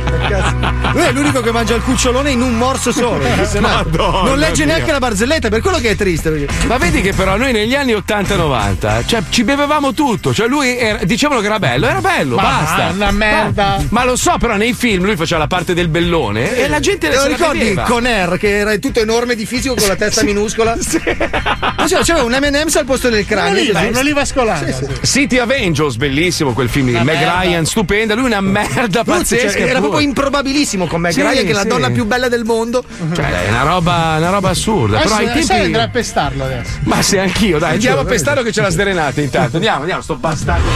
Lui 0.92 1.02
è 1.02 1.12
l'unico 1.12 1.40
che 1.40 1.52
mangia 1.52 1.74
il 1.74 1.82
cucciolone 1.82 2.30
in 2.30 2.42
un 2.42 2.56
morso 2.56 2.92
solo. 2.92 3.24
Madonna 3.60 4.22
non 4.28 4.38
legge 4.38 4.64
mia. 4.64 4.74
neanche 4.74 4.92
la 4.92 4.98
barzelletta, 4.98 5.48
per 5.48 5.60
quello 5.60 5.78
che 5.78 5.90
è 5.90 5.96
triste. 5.96 6.30
perché- 6.30 6.66
Ma 6.66 6.76
vedi 6.76 7.00
che 7.00 7.12
però 7.14 7.36
noi 7.36 7.52
negli 7.52 7.74
anni 7.74 7.92
80-90, 7.94 9.02
cioè 9.06 9.22
ci 9.30 9.42
bevevamo 9.44 9.92
tutto, 9.94 10.34
cioè 10.34 10.46
lui 10.48 10.76
era- 10.76 11.00
dicevano 11.04 11.40
che 11.40 11.46
era 11.46 11.58
bello, 11.58 11.86
era 11.86 12.00
bello, 12.00 12.36
Ma 12.36 12.42
basta. 12.42 12.90
una 12.94 13.10
merda. 13.10 13.76
Ma, 13.78 13.84
ma 13.88 14.04
lo 14.04 14.16
so, 14.16 14.36
però 14.38 14.56
nei 14.56 14.74
film 14.74 15.04
lui 15.04 15.16
faceva 15.16 15.40
la 15.40 15.46
parte 15.46 15.72
del 15.74 15.88
bellone 15.88 16.56
e 16.56 16.68
la 16.68 16.80
gente 16.80 17.08
Te 17.08 17.16
lo 17.16 17.24
ricordi 17.26 17.58
beveva. 17.58 17.82
con 17.82 18.04
R 18.06 18.36
che 18.38 18.58
era 18.58 18.76
tutto 18.76 19.00
enorme 19.00 19.34
di 19.34 19.46
fisico 19.46 19.74
con 19.74 19.88
la 19.88 19.96
testa 19.96 20.22
minuscola? 20.24 20.74
Non 20.74 21.88
so, 21.88 21.98
c'era 22.02 22.22
un 22.22 22.32
M&M's 22.32 22.76
al 22.76 22.84
posto 22.84 23.08
del 23.08 23.24
cranio. 23.24 23.52
Un'oliva, 23.60 23.80
un'oliva 23.88 24.24
scolana. 24.24 24.58
City 25.02 25.38
of 25.38 25.50
Angels, 25.50 25.96
bellissimo 25.96 26.52
quel 26.52 26.68
film 26.68 26.86
di 26.86 26.92
Meg 26.92 27.04
merda. 27.04 27.40
Ryan, 27.40 27.64
stupenda, 27.64 28.14
lui 28.14 28.24
è 28.24 28.26
una 28.26 28.40
merda 28.40 28.88
cioè, 28.90 29.04
pazzesca. 29.04 29.58
era 29.58 29.66
pure. 29.66 29.80
proprio 29.80 30.00
improbabilissimo 30.00 30.86
con 30.86 31.00
Meg 31.00 31.12
Sì, 31.12 31.20
Ryan, 31.20 31.44
che 31.44 31.50
è 31.50 31.52
la 31.52 31.62
sì. 31.62 31.68
donna 31.68 31.90
più 31.90 32.04
bella 32.04 32.28
del 32.28 32.44
mondo. 32.44 32.82
Cioè, 33.14 33.46
è 33.46 33.48
una 33.48 33.62
roba, 33.62 34.14
una 34.18 34.30
roba 34.30 34.50
assurda. 34.50 34.98
Adesso 34.98 35.16
però 35.16 35.28
ai 35.28 35.42
sai 35.42 35.46
tempi. 35.46 35.64
andrà 35.64 35.82
a 35.82 35.88
pestarlo 35.88 36.44
adesso. 36.44 36.70
Ma 36.84 37.02
se 37.02 37.18
anch'io, 37.18 37.58
dai, 37.58 37.72
andiamo 37.74 38.00
a 38.00 38.04
pestarlo 38.04 38.42
che 38.42 38.50
c'è 38.50 38.62
la 38.62 38.70
sdrenata 38.70 39.20
intanto. 39.20 39.56
Andiamo, 39.56 39.80
andiamo, 39.80 40.02
sto 40.02 40.16
bastardo. 40.16 40.68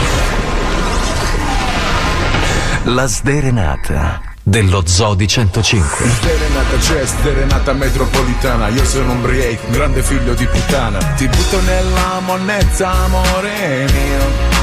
La 2.83 3.07
sderenata 3.07 4.34
dello 4.47 4.83
Zodi 4.85 5.27
105. 5.27 6.07
Sderenata 6.07 6.77
c'è, 6.77 7.05
sderenata 7.05 7.73
metropolitana 7.73 8.67
Io 8.67 8.85
sono 8.85 9.13
un 9.13 9.21
break, 9.23 9.71
grande 9.71 10.03
figlio 10.03 10.35
di 10.35 10.45
puttana 10.45 10.99
Ti 10.99 11.27
butto 11.27 11.61
nella 11.61 12.19
monnezza, 12.23 12.91
amore 12.91 13.87
mio 13.91 14.53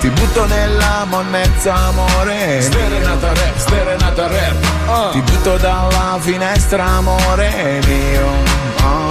ti 0.00 0.08
butto 0.10 0.46
nella 0.46 1.04
monnezza, 1.08 1.74
amore 1.74 2.60
Sderenata 2.60 3.32
rap, 3.34 3.56
sderenata 3.56 4.26
rap 4.28 5.10
Ti 5.12 5.20
butto 5.22 5.56
dalla 5.56 6.18
finestra, 6.20 6.84
amore 6.84 7.80
mio 7.84 8.66
Oh. 8.80 9.08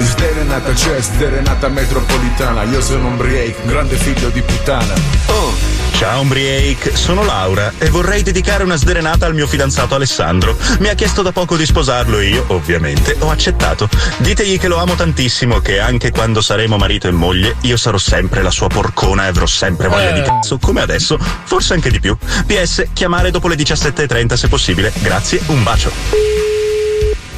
sderenata 0.00 0.72
c'è, 0.72 1.00
sderenata 1.00 1.68
metropolitana. 1.68 2.64
Io 2.64 2.80
sono 2.80 3.06
un 3.06 3.16
break, 3.16 3.64
grande 3.66 3.96
figlio 3.96 4.30
di 4.30 4.42
puttana. 4.42 4.94
Oh. 5.26 5.77
Ciao 5.92 6.20
Umbriake, 6.20 6.96
sono 6.96 7.24
Laura 7.24 7.72
e 7.78 7.90
vorrei 7.90 8.22
dedicare 8.22 8.62
una 8.62 8.76
sderenata 8.76 9.26
al 9.26 9.34
mio 9.34 9.46
fidanzato 9.46 9.94
Alessandro. 9.94 10.56
Mi 10.78 10.88
ha 10.88 10.94
chiesto 10.94 11.22
da 11.22 11.32
poco 11.32 11.56
di 11.56 11.66
sposarlo 11.66 12.18
e 12.18 12.28
io, 12.28 12.44
ovviamente, 12.48 13.16
ho 13.18 13.30
accettato. 13.30 13.88
Ditegli 14.18 14.58
che 14.58 14.68
lo 14.68 14.78
amo 14.78 14.94
tantissimo, 14.94 15.58
che 15.58 15.80
anche 15.80 16.10
quando 16.10 16.40
saremo 16.40 16.76
marito 16.76 17.08
e 17.08 17.10
moglie, 17.10 17.56
io 17.62 17.76
sarò 17.76 17.98
sempre 17.98 18.42
la 18.42 18.50
sua 18.50 18.68
porcona 18.68 19.24
e 19.24 19.28
avrò 19.28 19.46
sempre 19.46 19.88
voglia 19.88 20.12
di 20.12 20.22
cazzo, 20.22 20.58
come 20.58 20.80
adesso, 20.80 21.18
forse 21.18 21.74
anche 21.74 21.90
di 21.90 22.00
più. 22.00 22.16
PS, 22.46 22.88
chiamare 22.92 23.30
dopo 23.30 23.48
le 23.48 23.56
17.30 23.56 24.34
se 24.34 24.48
possibile. 24.48 24.92
Grazie, 24.98 25.40
un 25.46 25.62
bacio. 25.62 25.90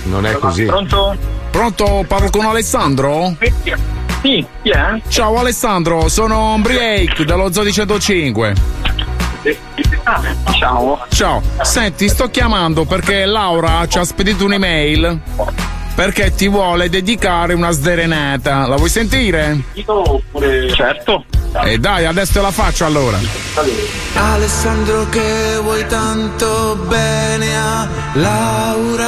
Non 0.04 0.26
è 0.26 0.32
così. 0.32 0.64
Pronto? 0.64 1.16
Pronto? 1.50 2.04
Parlo 2.06 2.30
con 2.30 2.44
Alessandro? 2.44 3.34
Sì, 3.40 3.52
chi 4.20 4.46
è? 4.62 5.00
Ciao 5.08 5.38
Alessandro, 5.38 6.08
sono 6.08 6.54
Umbriake 6.54 7.24
dello 7.24 7.52
Zoo 7.52 7.64
di 7.64 7.72
105. 7.72 8.54
Ciao. 10.58 11.06
Ciao, 11.08 11.42
senti, 11.62 12.08
sto 12.08 12.28
chiamando 12.28 12.84
perché 12.84 13.24
Laura 13.24 13.86
ci 13.86 13.98
ha 13.98 14.04
spedito 14.04 14.44
un'email 14.44 15.20
perché 15.94 16.34
ti 16.34 16.48
vuole 16.48 16.88
dedicare 16.88 17.54
una 17.54 17.70
sderenata. 17.70 18.66
La 18.66 18.76
vuoi 18.76 18.88
sentire? 18.88 19.60
Certo. 20.74 21.24
E 21.64 21.78
dai, 21.78 22.06
adesso 22.06 22.32
te 22.34 22.40
la 22.40 22.50
faccio 22.50 22.84
allora. 22.84 23.18
Alessandro 24.14 25.08
che 25.08 25.58
vuoi 25.62 25.86
tanto 25.86 26.76
bene 26.88 27.56
a 27.56 27.88
Laura 28.14 29.00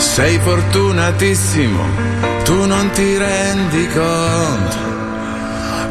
sei 0.00 0.38
fortunatissimo, 0.38 1.84
tu 2.44 2.64
non 2.64 2.90
ti 2.90 3.18
rendi 3.18 3.86
conto, 3.88 4.76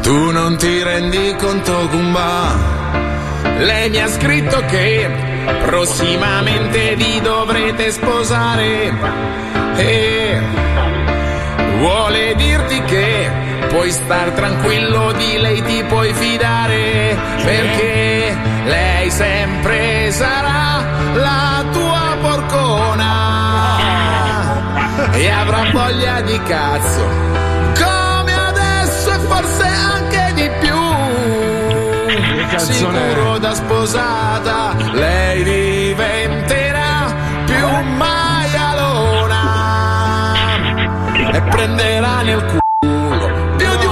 tu 0.02 0.30
non 0.32 0.56
ti 0.58 0.82
rendi 0.82 1.34
conto, 1.38 1.88
Gumba. 1.88 2.78
Lei 3.58 3.88
mi 3.88 4.00
ha 4.00 4.08
scritto 4.08 4.64
che 4.66 5.08
prossimamente 5.64 6.96
vi 6.96 7.20
dovrete 7.20 7.92
sposare 7.92 8.92
e 9.76 10.40
vuole 11.78 12.34
dirti 12.34 12.82
che 12.82 13.30
puoi 13.68 13.92
star 13.92 14.30
tranquillo, 14.32 15.12
di 15.12 15.38
lei 15.38 15.62
ti 15.62 15.84
puoi 15.84 16.12
fidare 16.12 17.16
perché 17.44 18.36
lei 18.64 19.10
sempre 19.10 20.10
sarà 20.10 20.84
la 21.14 21.49
e 25.20 25.28
avrà 25.28 25.70
voglia 25.70 26.22
di 26.22 26.40
cazzo. 26.44 27.04
Come 27.74 28.32
adesso 28.32 29.12
e 29.12 29.18
forse 29.18 29.64
anche 29.64 30.32
di 30.34 30.50
più. 30.60 30.78
Sicuro 32.56 33.36
da 33.38 33.54
sposata 33.54 34.74
lei 34.92 35.42
diventerà 35.42 37.12
più 37.44 37.68
maialona. 37.96 39.42
E 41.32 41.42
prenderà 41.42 42.22
nel 42.22 42.42
culo 42.44 42.58
più 43.56 43.76
di 43.78 43.86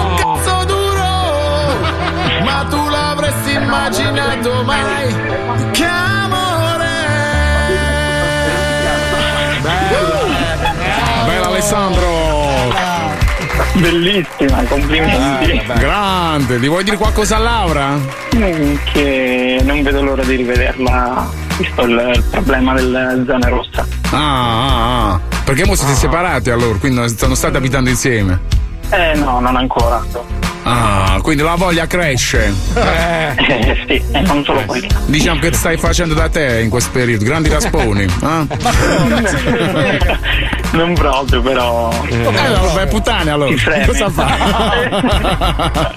Bellissima, 13.78 14.62
complimenti. 14.64 15.62
Grande, 15.78 16.58
ti 16.58 16.66
vuoi 16.66 16.84
dire 16.84 16.96
qualcosa 16.96 17.36
a 17.36 17.38
Laura? 17.38 17.98
Che 18.92 19.60
non 19.62 19.82
vedo 19.82 20.02
l'ora 20.02 20.24
di 20.24 20.36
rivederla, 20.36 21.28
visto 21.56 21.82
il, 21.84 22.12
il 22.14 22.24
problema 22.30 22.74
delle 22.74 23.24
zone 23.26 23.48
rosse. 23.48 23.86
Ah, 24.10 24.16
ah, 24.16 25.12
ah. 25.12 25.20
Perché 25.44 25.64
mo 25.64 25.74
siete 25.74 25.94
separati 25.94 26.50
allora, 26.50 26.76
quindi 26.78 26.98
non 26.98 27.36
stati 27.36 27.56
abitando 27.56 27.88
insieme. 27.88 28.40
Eh 28.90 29.14
no, 29.14 29.40
non 29.40 29.56
ancora. 29.56 30.04
Ah, 30.70 31.18
quindi 31.22 31.42
la 31.42 31.54
voglia 31.54 31.86
cresce. 31.86 32.52
Eh, 32.74 33.34
sì, 33.86 34.02
e 34.12 34.20
non 34.20 34.44
solo 34.44 34.60
quello. 34.66 34.86
Diciamo 35.06 35.40
che 35.40 35.52
stai 35.54 35.78
facendo 35.78 36.12
da 36.14 36.28
te 36.28 36.60
in 36.60 36.68
questo 36.68 36.90
periodo, 36.92 37.24
grandi 37.24 37.48
rasponi. 37.48 38.02
eh? 38.02 38.46
Non 40.70 40.92
proprio, 40.92 41.40
però. 41.40 41.90
Eh, 42.10 42.14
no, 42.16 42.70
vai 42.74 42.86
puttane 42.88 43.30
allora. 43.30 43.54
Cosa 43.86 44.10
fa? 44.10 45.94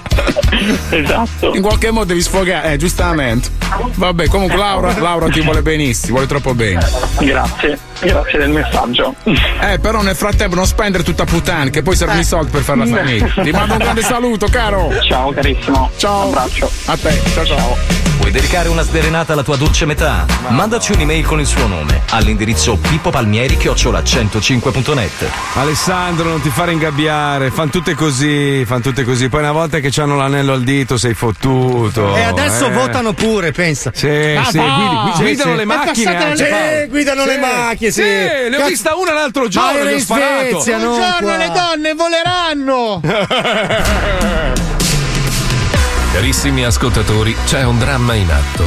esatto. 0.90 1.54
In 1.54 1.60
qualche 1.60 1.90
modo 1.90 2.06
devi 2.06 2.22
sfogare, 2.22 2.72
eh, 2.72 2.76
giustamente. 2.78 3.50
Vabbè, 3.94 4.28
comunque 4.28 4.56
Laura, 4.56 4.98
Laura 4.98 5.28
ti 5.28 5.40
vuole 5.42 5.60
benissimo, 5.62 6.12
vuole 6.12 6.26
troppo 6.26 6.54
bene. 6.54 6.80
Grazie, 7.20 7.78
grazie 8.06 8.38
del 8.38 8.50
messaggio. 8.50 9.14
Eh, 9.24 9.78
però 9.78 10.02
nel 10.02 10.16
frattempo 10.16 10.54
non 10.54 10.66
spendere 10.66 11.02
tutta 11.02 11.24
puttana, 11.24 11.70
che 11.70 11.82
poi 11.82 11.96
servono 11.96 12.20
i 12.20 12.24
soldi 12.24 12.50
per 12.50 12.62
fare 12.62 12.78
la 12.78 12.86
famiglia. 12.96 13.32
Ti 13.42 13.50
mando 13.50 13.72
un 13.74 13.78
grande 13.78 14.02
saluto, 14.02 14.46
caro. 14.48 14.90
Ciao 15.02 15.32
carissimo. 15.32 15.90
Ciao. 15.96 16.26
Un 16.26 16.28
abbraccio. 16.28 16.70
A 16.86 16.96
te, 16.96 17.20
ciao 17.32 17.44
ciao. 17.44 17.76
Vuoi 18.18 18.30
dedicare 18.30 18.68
una 18.68 18.82
sderenata 18.82 19.32
alla 19.32 19.42
tua 19.42 19.56
dolce 19.56 19.84
metà? 19.84 20.24
Mandaci 20.48 20.92
un'email 20.92 21.24
con 21.24 21.40
il 21.40 21.46
suo 21.46 21.66
nome 21.66 22.02
all'indirizzo 22.10 22.76
pippopalmieri-105.net. 22.76 25.28
Alessandro, 25.54 26.28
non 26.28 26.40
ti 26.40 26.50
fare 26.50 26.70
ingabbiare, 26.72 27.50
fan 27.50 27.70
tutte 27.70 27.94
così, 27.94 28.64
fan 28.64 28.80
tutte 28.80 29.02
così. 29.04 29.28
Poi 29.28 29.40
una 29.40 29.50
volta 29.52 29.80
che 29.80 29.90
hanno 30.00 30.16
l'anello 30.16 30.52
al 30.52 30.62
dito 30.62 30.96
sei 30.96 31.14
fottuto. 31.14 32.14
E 32.14 32.22
adesso 32.22 32.68
eh. 32.68 32.72
votano 32.72 33.12
pure, 33.12 33.50
pensa. 33.52 33.90
Sì, 33.92 34.38
sì, 34.50 34.58
guidi- 34.58 34.96
gui- 35.14 35.22
guidano 35.22 35.54
le 35.56 35.64
macchine. 35.64 36.16
anche, 36.16 36.44
Paolo. 36.44 36.80
Sì, 36.82 36.86
guidano 36.88 37.24
le 37.24 37.38
macchine, 37.38 37.90
sì. 37.92 38.02
ne 38.02 38.46
ho 38.48 38.50
Cazzo- 38.50 38.68
vista 38.68 38.94
una 38.96 39.12
l'altro 39.12 39.42
Ma 39.42 39.48
giorno, 39.48 39.70
era 39.78 39.84
gli 39.84 39.92
ho 39.92 39.96
in 39.96 40.00
sparato. 40.00 40.60
Svezia, 40.60 40.76
non 40.78 40.86
Buongiorno, 40.96 41.26
qua. 41.26 41.36
le 41.36 41.50
donne 41.50 41.94
voleranno! 41.94 43.00
Carissimi 46.12 46.64
ascoltatori, 46.64 47.34
c'è 47.46 47.64
un 47.64 47.78
dramma 47.78 48.14
in 48.14 48.30
atto. 48.30 48.66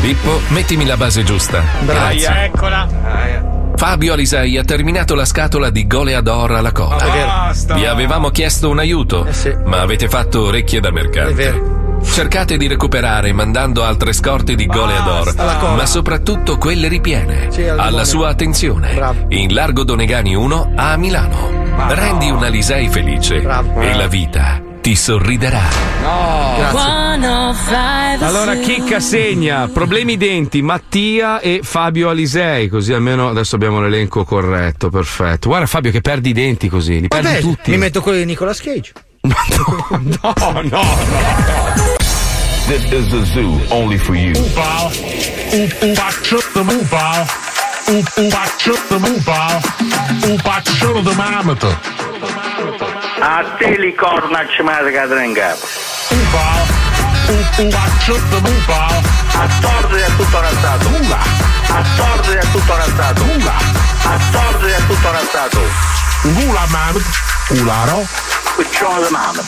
Pippo, 0.00 0.40
mettimi 0.48 0.86
la 0.86 0.96
base 0.96 1.22
giusta. 1.22 1.62
Grazie. 1.84 2.44
eccola. 2.44 3.51
Fabio 3.82 4.12
Alisei 4.12 4.56
ha 4.58 4.62
terminato 4.62 5.16
la 5.16 5.24
scatola 5.24 5.68
di 5.68 5.88
Goleador 5.88 6.52
alla 6.52 6.70
coda. 6.70 7.04
Basta. 7.04 7.74
Vi 7.74 7.84
avevamo 7.84 8.30
chiesto 8.30 8.70
un 8.70 8.78
aiuto, 8.78 9.26
ma 9.64 9.80
avete 9.80 10.08
fatto 10.08 10.42
orecchie 10.42 10.78
da 10.78 10.92
mercante. 10.92 11.98
Cercate 12.04 12.56
di 12.58 12.68
recuperare 12.68 13.32
mandando 13.32 13.82
altre 13.82 14.12
scorte 14.12 14.54
di 14.54 14.66
Goleador, 14.66 15.34
ma 15.34 15.84
soprattutto 15.84 16.58
quelle 16.58 16.86
ripiene. 16.86 17.48
Sì, 17.50 17.66
al 17.66 17.80
alla 17.80 18.04
sua 18.04 18.28
attenzione. 18.28 19.26
In 19.30 19.52
Largo 19.52 19.82
Donegani 19.82 20.36
1 20.36 20.74
a 20.76 20.96
Milano. 20.96 21.50
Rendi 21.88 22.30
un 22.30 22.44
Alisei 22.44 22.88
felice 22.88 23.38
e 23.38 23.94
la 23.96 24.06
vita 24.06 24.70
ti 24.82 24.94
sorriderà. 24.96 25.62
Allora, 28.20 28.56
chicca 28.56 28.98
segna, 28.98 29.68
problemi 29.68 30.16
denti, 30.16 30.60
Mattia 30.60 31.38
e 31.40 31.60
Fabio 31.62 32.08
Alisei, 32.08 32.68
così 32.68 32.92
almeno 32.92 33.28
adesso 33.28 33.54
abbiamo 33.54 33.80
l'elenco 33.80 34.24
corretto, 34.24 34.90
perfetto. 34.90 35.48
Guarda 35.48 35.66
Fabio 35.66 35.92
che 35.92 36.00
perdi 36.00 36.30
i 36.30 36.32
denti 36.32 36.68
così, 36.68 37.00
li 37.00 37.06
perdi 37.08 37.26
Vabbè, 37.26 37.40
tutti. 37.40 37.70
mi 37.70 37.78
metto 37.78 38.02
quello 38.02 38.18
di 38.18 38.24
Nicolas 38.24 38.60
Cage. 38.60 38.92
No, 39.92 40.34
no, 40.52 40.62
no. 40.62 40.80
This 42.66 42.82
is 42.92 43.08
the 43.10 43.24
zoo 43.32 43.60
only 43.70 43.98
for 43.98 44.16
you. 44.16 44.32
Oepal. 44.34 44.90
Oepaccio 45.82 46.38
de 46.54 46.62
moepal. 46.62 47.26
Oepaccio 48.16 48.74
de 48.88 48.98
moepal. 48.98 49.60
Oepaccio 50.28 51.00
de 51.02 51.14
mamete. 51.14 51.76
A 53.24 53.44
te 53.56 53.78
li 53.78 53.94
corna 53.94 54.44
ci 54.48 54.62
matica 54.62 55.06
trenga. 55.06 55.54
Oepal. 56.10 56.66
Oepaccio 57.56 58.14
de 58.30 58.40
moepal. 58.40 59.00
A 59.38 59.46
torto 59.60 59.94
è 59.94 60.06
tutto 60.16 60.40
razzato. 60.40 60.88
A 61.68 61.82
torto 61.94 62.32
è 62.32 62.50
tutto 62.50 62.76
razzato. 62.76 63.24
A 64.02 64.18
torto 64.32 64.66
è 64.66 64.86
tutto 64.88 65.10
razzato. 65.12 65.60
Gula 66.22 66.66
mamet. 66.70 67.04
Ularo. 67.50 68.04
Cuccione 68.56 69.06
di 69.06 69.12
mamma. 69.12 69.42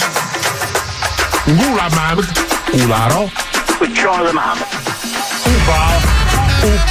Gula 1.42 1.88
mamet. 1.94 2.44
Ularo. 2.70 3.30
Cuccione 3.76 4.26
di 4.28 4.32
mamma. 4.34 4.66
Oepal. 5.46 6.00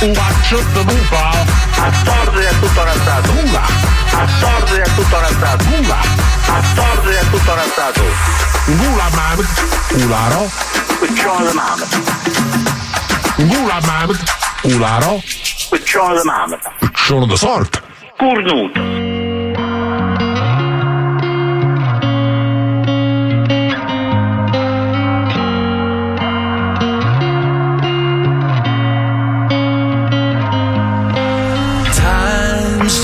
Oepaccio 0.02 0.58
de 0.74 0.84
moepal. 0.84 1.46
A 1.80 1.92
torto 2.04 2.40
è 2.40 2.60
tutto 2.60 2.84
razzato. 2.84 3.32
A 3.32 4.03
Assorde 4.16 4.82
a 4.82 4.90
tutto 4.96 5.20
l'artato. 5.20 5.66
Mula. 5.66 6.00
Assorde 6.48 7.20
a 7.20 7.24
tutto 7.26 7.56
l'artato. 7.56 8.02
Mula 8.66 9.10
mamad. 9.10 9.46
Ularo. 10.04 10.50
Picciò 11.00 11.40
la. 11.42 11.52
Mula 13.38 13.80
mamad. 13.82 14.24
Ularo. 14.64 15.22
Picciò 15.70 16.12
la 16.12 16.24
mamad. 16.24 16.60
Da 17.28 17.36
sorte. 17.36 17.82
Cornuto. 18.18 19.12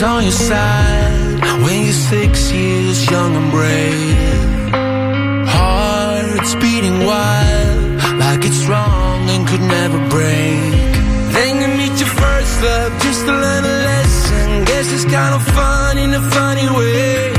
on 0.01 0.23
your 0.23 0.31
side 0.31 0.88
Six 1.89 2.51
years 2.51 3.09
young 3.09 3.35
and 3.35 3.51
brave. 3.51 4.71
Heart's 5.47 6.53
beating 6.55 7.03
wild, 7.03 8.19
like 8.19 8.45
it's 8.45 8.65
wrong 8.65 9.27
and 9.29 9.47
could 9.47 9.61
never 9.61 9.97
break. 10.09 10.73
Then 11.33 11.61
you 11.61 11.67
meet 11.77 11.99
your 11.99 12.09
first 12.09 12.63
love 12.63 12.93
just 13.01 13.25
to 13.25 13.31
learn 13.31 13.63
a 13.65 13.75
lesson. 13.89 14.65
Guess 14.65 14.93
it's 14.93 15.05
kind 15.05 15.33
of 15.33 15.41
fun 15.57 15.97
in 15.97 16.13
a 16.13 16.21
funny 16.29 16.69
way. 16.69 17.33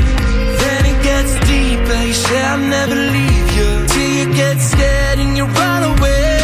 Then 0.61 0.81
it 0.91 0.99
gets 1.01 1.33
deeper, 1.47 1.99
you 2.03 2.13
say 2.13 2.41
I'll 2.41 2.57
never 2.57 2.95
leave 2.95 3.49
you. 3.57 3.69
Till 3.87 4.11
you 4.19 4.33
get 4.33 4.57
scared 4.59 5.19
and 5.19 5.37
you 5.37 5.45
run 5.45 5.83
away. 5.95 6.39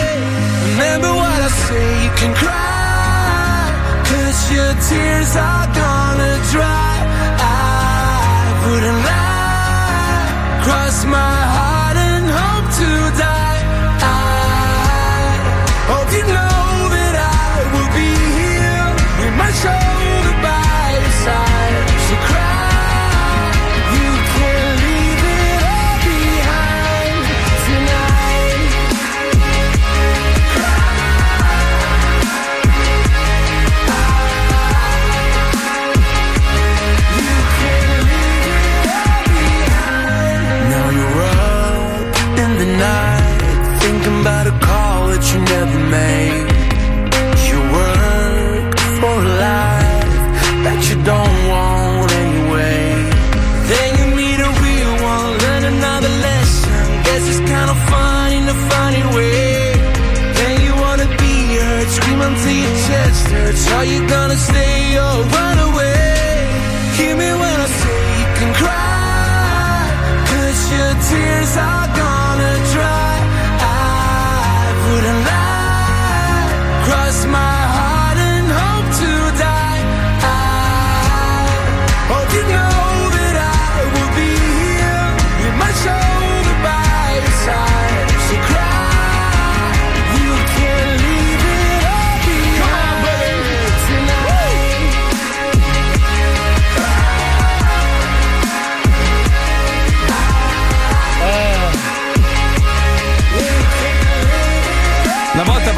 Remember 0.72 1.12
what 1.14 1.40
I 1.48 1.52
say, 1.68 2.04
you 2.06 2.12
can 2.20 2.34
cry. 2.36 3.68
Cause 4.10 4.40
your 4.52 4.74
tears 4.90 5.36
are 5.36 5.68
gonna 5.76 6.32
dry. 6.52 6.97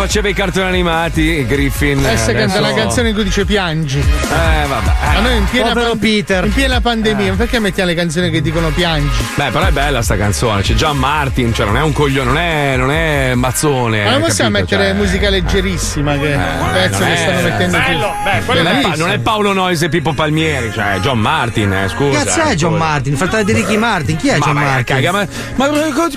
Faceva 0.10 0.28
i 0.30 0.34
cartoni 0.34 0.66
animati, 0.66 1.46
Griffin. 1.46 2.00
Adesso 2.00 2.32
canta 2.32 2.42
adesso- 2.46 2.62
la 2.62 2.74
canzone 2.74 3.10
in 3.10 3.14
cui 3.14 3.24
dice 3.26 3.46
piangi. 3.46 4.00
Eh, 4.00 4.68
vabbè. 4.68 4.92
A 5.18 5.20
noi 5.20 5.38
in 5.38 5.46
piena, 5.52 5.72
Peter. 6.00 6.46
in 6.46 6.52
piena 6.52 6.82
pandemia, 6.82 7.36
perché 7.36 7.60
mettiamo 7.60 7.92
le 7.92 7.96
canzoni 7.96 8.32
che 8.32 8.42
dicono 8.42 8.70
piangi? 8.70 9.08
Beh, 9.36 9.52
però 9.52 9.68
è 9.68 9.72
bella 9.72 10.02
sta 10.02 10.18
canzone. 10.18 10.64
C'è 10.64 10.74
John 10.74 10.98
Martin, 10.98 11.54
cioè 11.54 11.68
non 11.68 11.78
è 11.78 11.84
un 11.84 11.94
coglione, 11.94 12.26
non 12.28 12.38
è, 12.40 12.76
non 12.76 12.90
è 12.90 13.34
mazzone. 13.36 14.04
Ma 14.04 14.10
non 14.10 14.22
eh, 14.22 14.26
possiamo 14.26 14.50
capito? 14.50 14.76
mettere 14.76 14.90
Cioè, 14.90 15.00
musica 15.00 15.30
leggerissima, 15.30 16.18
che 16.18 16.34
è 16.34 16.36
un 16.36 16.70
pezzo 16.74 16.98
non 16.98 17.08
che 17.08 17.14
è- 17.14 17.18
stanno 17.18 17.42
mettendo 17.42 17.78
Bello, 17.78 18.16
beh, 18.24 18.46
quello 18.46 18.62
non, 18.64 18.76
è. 18.76 18.82
Pa- 18.82 18.96
non 18.96 19.10
è 19.12 19.20
Paolo 19.20 19.54
Noise 19.54 19.86
e 19.86 19.90
Pippo 19.90 20.14
Palmieri, 20.14 20.72
cioè 20.74 20.94
è 20.96 21.00
John 21.02 21.20
Martin, 21.20 21.72
eh, 21.72 21.88
scusa. 21.88 22.24
Cazzo 22.24 22.42
è 22.42 22.50
eh, 22.50 22.56
John. 22.56 22.78
Martin? 22.78 23.16
Fratello 23.16 23.44
di 23.44 23.54
Ricky 23.54 23.78
Martin? 23.78 24.18
Chi 24.18 24.30
è 24.30 24.40
Ma 24.40 24.46
John 24.48 24.56
Martin? 24.56 24.84
caga, 24.86 25.12
ma, 25.12 25.28
ma 25.54 25.68